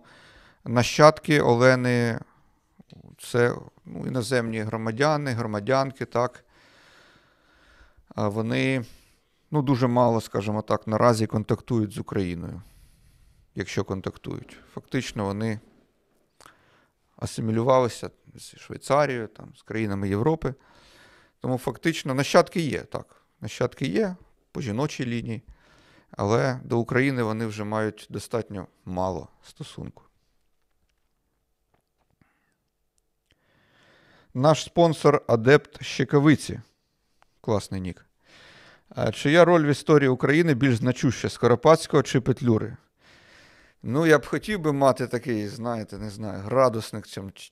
Нащадки 0.65 1.41
Олени 1.41 2.19
це 3.19 3.55
ну, 3.85 4.07
іноземні 4.07 4.59
громадяни, 4.59 5.31
громадянки, 5.31 6.05
так. 6.05 6.43
Вони 8.15 8.85
ну, 9.51 9.61
дуже 9.61 9.87
мало, 9.87 10.21
скажімо 10.21 10.61
так, 10.61 10.87
наразі 10.87 11.27
контактують 11.27 11.91
з 11.91 11.97
Україною, 11.97 12.61
якщо 13.55 13.83
контактують. 13.83 14.57
Фактично 14.73 15.25
вони 15.25 15.59
асимілювалися 17.15 18.09
з 18.35 18.57
Швейцарією, 18.57 19.27
там, 19.27 19.53
з 19.55 19.61
країнами 19.61 20.09
Європи. 20.09 20.53
Тому 21.39 21.57
фактично 21.57 22.13
нащадки 22.13 22.59
є, 22.59 22.81
так. 22.81 23.21
Нащадки 23.41 23.87
є 23.87 24.15
по 24.51 24.61
жіночій 24.61 25.05
лінії, 25.05 25.41
але 26.11 26.59
до 26.63 26.79
України 26.79 27.23
вони 27.23 27.45
вже 27.45 27.63
мають 27.63 28.07
достатньо 28.09 28.67
мало 28.85 29.27
стосунку. 29.43 30.03
Наш 34.33 34.63
спонсор 34.63 35.23
Адепт 35.27 35.83
Щекавиці. 35.83 36.59
Класний 37.41 37.81
нік. 37.81 38.05
Чия 39.13 39.45
роль 39.45 39.65
в 39.65 39.69
історії 39.69 40.09
України 40.09 40.53
більш 40.53 40.75
значуща 40.75 41.29
Скоропадського 41.29 42.03
чи 42.03 42.21
Петлюри? 42.21 42.77
Ну, 43.83 44.05
я 44.05 44.19
б 44.19 44.25
хотів 44.25 44.59
би 44.59 44.73
мати 44.73 45.07
такий, 45.07 45.47
знаєте, 45.47 45.97
не 45.97 46.09
знаю, 46.09 46.41
градусник, 46.41 47.05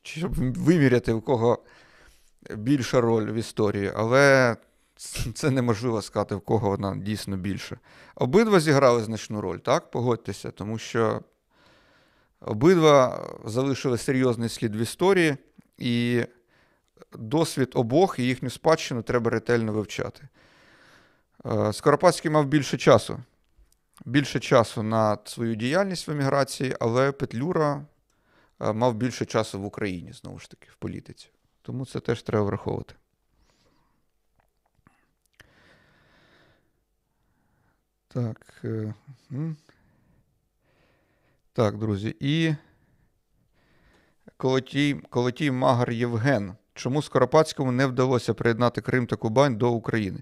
щоб 0.04 0.34
виміряти, 0.36 1.14
у 1.14 1.22
кого 1.22 1.64
більша 2.56 3.02
роль 3.02 3.32
в 3.32 3.36
історії, 3.36 3.92
але 3.96 4.56
це 5.34 5.50
неможливо 5.50 6.02
сказати, 6.02 6.36
в 6.36 6.42
кого 6.42 6.70
вона 6.70 6.96
дійсно 6.96 7.38
більша. 7.38 7.78
Обидва 8.16 8.60
зіграли 8.60 9.04
значну 9.04 9.42
роль, 9.42 9.58
так? 9.58 9.92
Погодьтеся, 9.92 10.52
тому 10.52 10.78
що 10.78 11.22
обидва 12.42 13.28
залишили 13.46 13.98
серйозний 13.98 14.50
слід 14.50 14.76
в 14.76 14.82
історії, 14.82 15.38
і 15.78 16.24
досвід 17.14 17.72
обох 17.74 18.20
і 18.20 18.24
їхню 18.24 18.50
спадщину 18.50 19.02
треба 19.02 19.32
ретельно 19.32 19.74
вивчати. 19.74 20.28
Е, 21.46 21.74
Скоропадський 21.74 22.32
мав 22.32 22.46
більше 22.46 22.78
часу. 22.78 23.20
Більше 24.06 24.40
часу 24.40 24.84
на 24.84 25.18
свою 25.26 25.56
діяльність 25.56 26.08
в 26.08 26.12
еміграції, 26.12 26.76
але 26.80 27.12
Петлюра 27.12 27.86
е, 28.62 28.74
мав 28.74 28.96
більше 28.96 29.26
часу 29.26 29.60
в 29.60 29.66
Україні, 29.66 30.14
знову 30.14 30.40
ж 30.40 30.50
таки, 30.50 30.68
в 30.72 30.76
політиці. 30.76 31.30
Тому 31.66 31.86
це 31.86 32.00
теж 32.00 32.22
треба 32.22 32.46
враховувати. 32.46 32.94
Так. 38.08 38.62
е. 38.64 38.94
Так, 41.54 41.78
друзі. 41.78 42.16
І 42.20 42.56
Колотій, 44.38 44.94
Колотій 45.10 45.52
Магар 45.52 45.92
Євген. 45.92 46.56
Чому 46.74 47.02
Скоропадському 47.02 47.72
не 47.72 47.86
вдалося 47.86 48.34
приєднати 48.34 48.82
Крим 48.82 49.08
та 49.08 49.16
Кубань 49.16 49.56
до 49.56 49.72
України? 49.72 50.20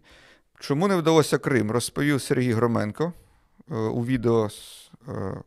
Чому 0.59 0.87
не 0.87 0.95
вдалося 0.95 1.37
Крим? 1.37 1.71
Розповів 1.71 2.21
Сергій 2.21 2.53
Громенко 2.53 3.13
е, 3.71 3.75
у 3.75 4.05
відео 4.05 4.49
е, 5.07 5.41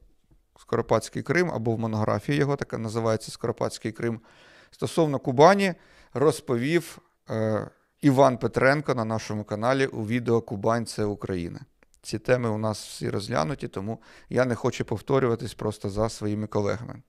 Скоропадський 0.59 1.23
Крим 1.23 1.51
або 1.51 1.73
в 1.75 1.79
монографії 1.79 2.39
його, 2.39 2.57
така 2.57 2.79
називається 2.79 3.31
Скоропадський 3.31 3.93
Крим. 3.93 4.21
Стосовно 4.71 5.19
Кубані 5.19 5.75
розповів 6.15 6.99
е, 7.31 7.67
Іван 8.01 8.39
Петренко 8.39 8.95
на 8.95 9.05
нашому 9.05 9.45
каналі 9.45 9.87
у 9.87 10.07
відео 10.07 10.41
Кубань 10.41 10.87
це 10.87 11.05
Україна. 11.05 11.61
Ці 12.03 12.19
теми 12.19 12.49
у 12.49 12.59
нас 12.59 12.87
всі 12.87 13.11
розглянуті, 13.11 13.69
тому 13.69 14.03
я 14.29 14.45
не 14.45 14.55
хочу 14.55 14.85
повторюватись 14.85 15.55
просто 15.55 15.91
за 15.91 16.09
своїми 16.09 16.47
колегами. 16.47 17.03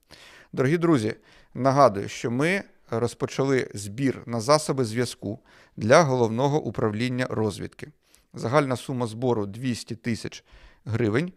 Дорогі 0.52 0.78
друзі, 0.78 1.14
нагадую, 1.54 2.08
що 2.08 2.30
ми 2.30 2.62
розпочали 2.90 3.70
збір 3.74 4.22
на 4.26 4.40
засоби 4.40 4.84
зв'язку 4.84 5.38
для 5.76 6.02
головного 6.02 6.62
управління 6.62 7.26
розвідки. 7.30 7.88
Загальна 8.34 8.76
сума 8.76 9.06
збору 9.06 9.46
200 9.46 9.96
тисяч 9.96 10.44
гривень. 10.84 11.32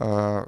Е, 0.00 0.44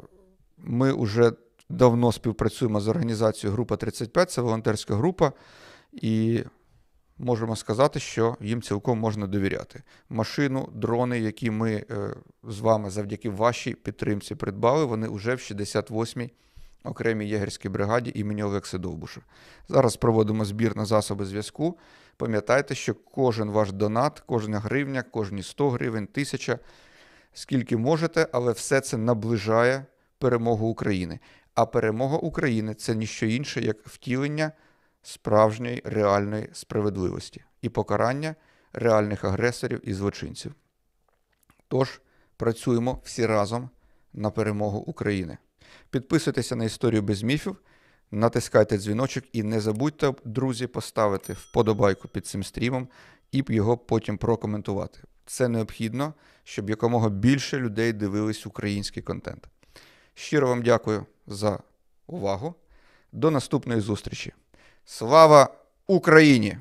Ми 0.58 0.92
вже 0.92 1.32
давно 1.68 2.12
співпрацюємо 2.12 2.80
з 2.80 2.88
організацією 2.88 3.52
Група 3.54 3.76
35, 3.76 4.30
це 4.30 4.40
волонтерська 4.40 4.94
група, 4.94 5.32
і 5.92 6.44
можемо 7.18 7.56
сказати, 7.56 8.00
що 8.00 8.36
їм 8.40 8.62
цілком 8.62 8.98
можна 8.98 9.26
довіряти. 9.26 9.82
Машину, 10.08 10.68
дрони, 10.74 11.18
які 11.18 11.50
ми 11.50 11.84
е, 11.90 12.14
з 12.42 12.60
вами 12.60 12.90
завдяки 12.90 13.30
вашій 13.30 13.74
підтримці 13.74 14.34
придбали, 14.34 14.84
вони 14.84 15.08
вже 15.08 15.34
в 15.34 15.38
68-й 15.38 16.30
окремій 16.84 17.28
єгерській 17.28 17.68
бригаді 17.68 18.12
імені 18.14 18.42
Олекси 18.42 18.78
Довбуша. 18.78 19.20
Зараз 19.68 19.96
проводимо 19.96 20.44
збір 20.44 20.76
на 20.76 20.84
засоби 20.84 21.24
зв'язку. 21.24 21.78
Пам'ятайте, 22.16 22.74
що 22.74 22.94
кожен 22.94 23.50
ваш 23.50 23.72
донат, 23.72 24.22
кожна 24.26 24.58
гривня, 24.58 25.02
кожні 25.02 25.42
100 25.42 25.70
гривень, 25.70 26.06
тисяча, 26.06 26.58
скільки 27.32 27.76
можете, 27.76 28.28
але 28.32 28.52
все 28.52 28.80
це 28.80 28.96
наближає 28.96 29.86
перемогу 30.18 30.66
України. 30.66 31.18
А 31.58 31.66
перемога 31.66 32.16
України 32.16 32.74
це 32.74 32.94
ніщо 32.94 33.26
інше, 33.26 33.60
як 33.60 33.86
втілення 33.86 34.52
справжньої 35.02 35.82
реальної 35.84 36.48
справедливості 36.52 37.44
і 37.62 37.68
покарання 37.68 38.34
реальних 38.72 39.24
агресорів 39.24 39.88
і 39.88 39.94
злочинців. 39.94 40.54
Тож 41.68 42.00
працюємо 42.36 43.02
всі 43.04 43.26
разом 43.26 43.70
на 44.12 44.30
перемогу 44.30 44.78
України. 44.78 45.38
Підписуйтеся 45.90 46.56
на 46.56 46.64
історію 46.64 47.02
без 47.02 47.22
міфів, 47.22 47.56
натискайте 48.10 48.78
дзвіночок 48.78 49.24
і 49.32 49.42
не 49.42 49.60
забудьте, 49.60 50.14
друзі, 50.24 50.66
поставити 50.66 51.32
вподобайку 51.32 52.08
під 52.08 52.26
цим 52.26 52.44
стрімом 52.44 52.88
і 53.32 53.44
його 53.48 53.76
потім 53.76 54.18
прокоментувати. 54.18 55.00
Це 55.26 55.48
необхідно, 55.48 56.14
щоб 56.44 56.70
якомога 56.70 57.08
більше 57.08 57.58
людей 57.58 57.92
дивились 57.92 58.46
український 58.46 59.02
контент. 59.02 59.48
Щиро 60.18 60.48
вам 60.48 60.62
дякую 60.62 61.06
за 61.26 61.58
увагу. 62.06 62.54
До 63.12 63.30
наступної 63.30 63.80
зустрічі. 63.80 64.32
Слава 64.84 65.48
Україні! 65.86 66.58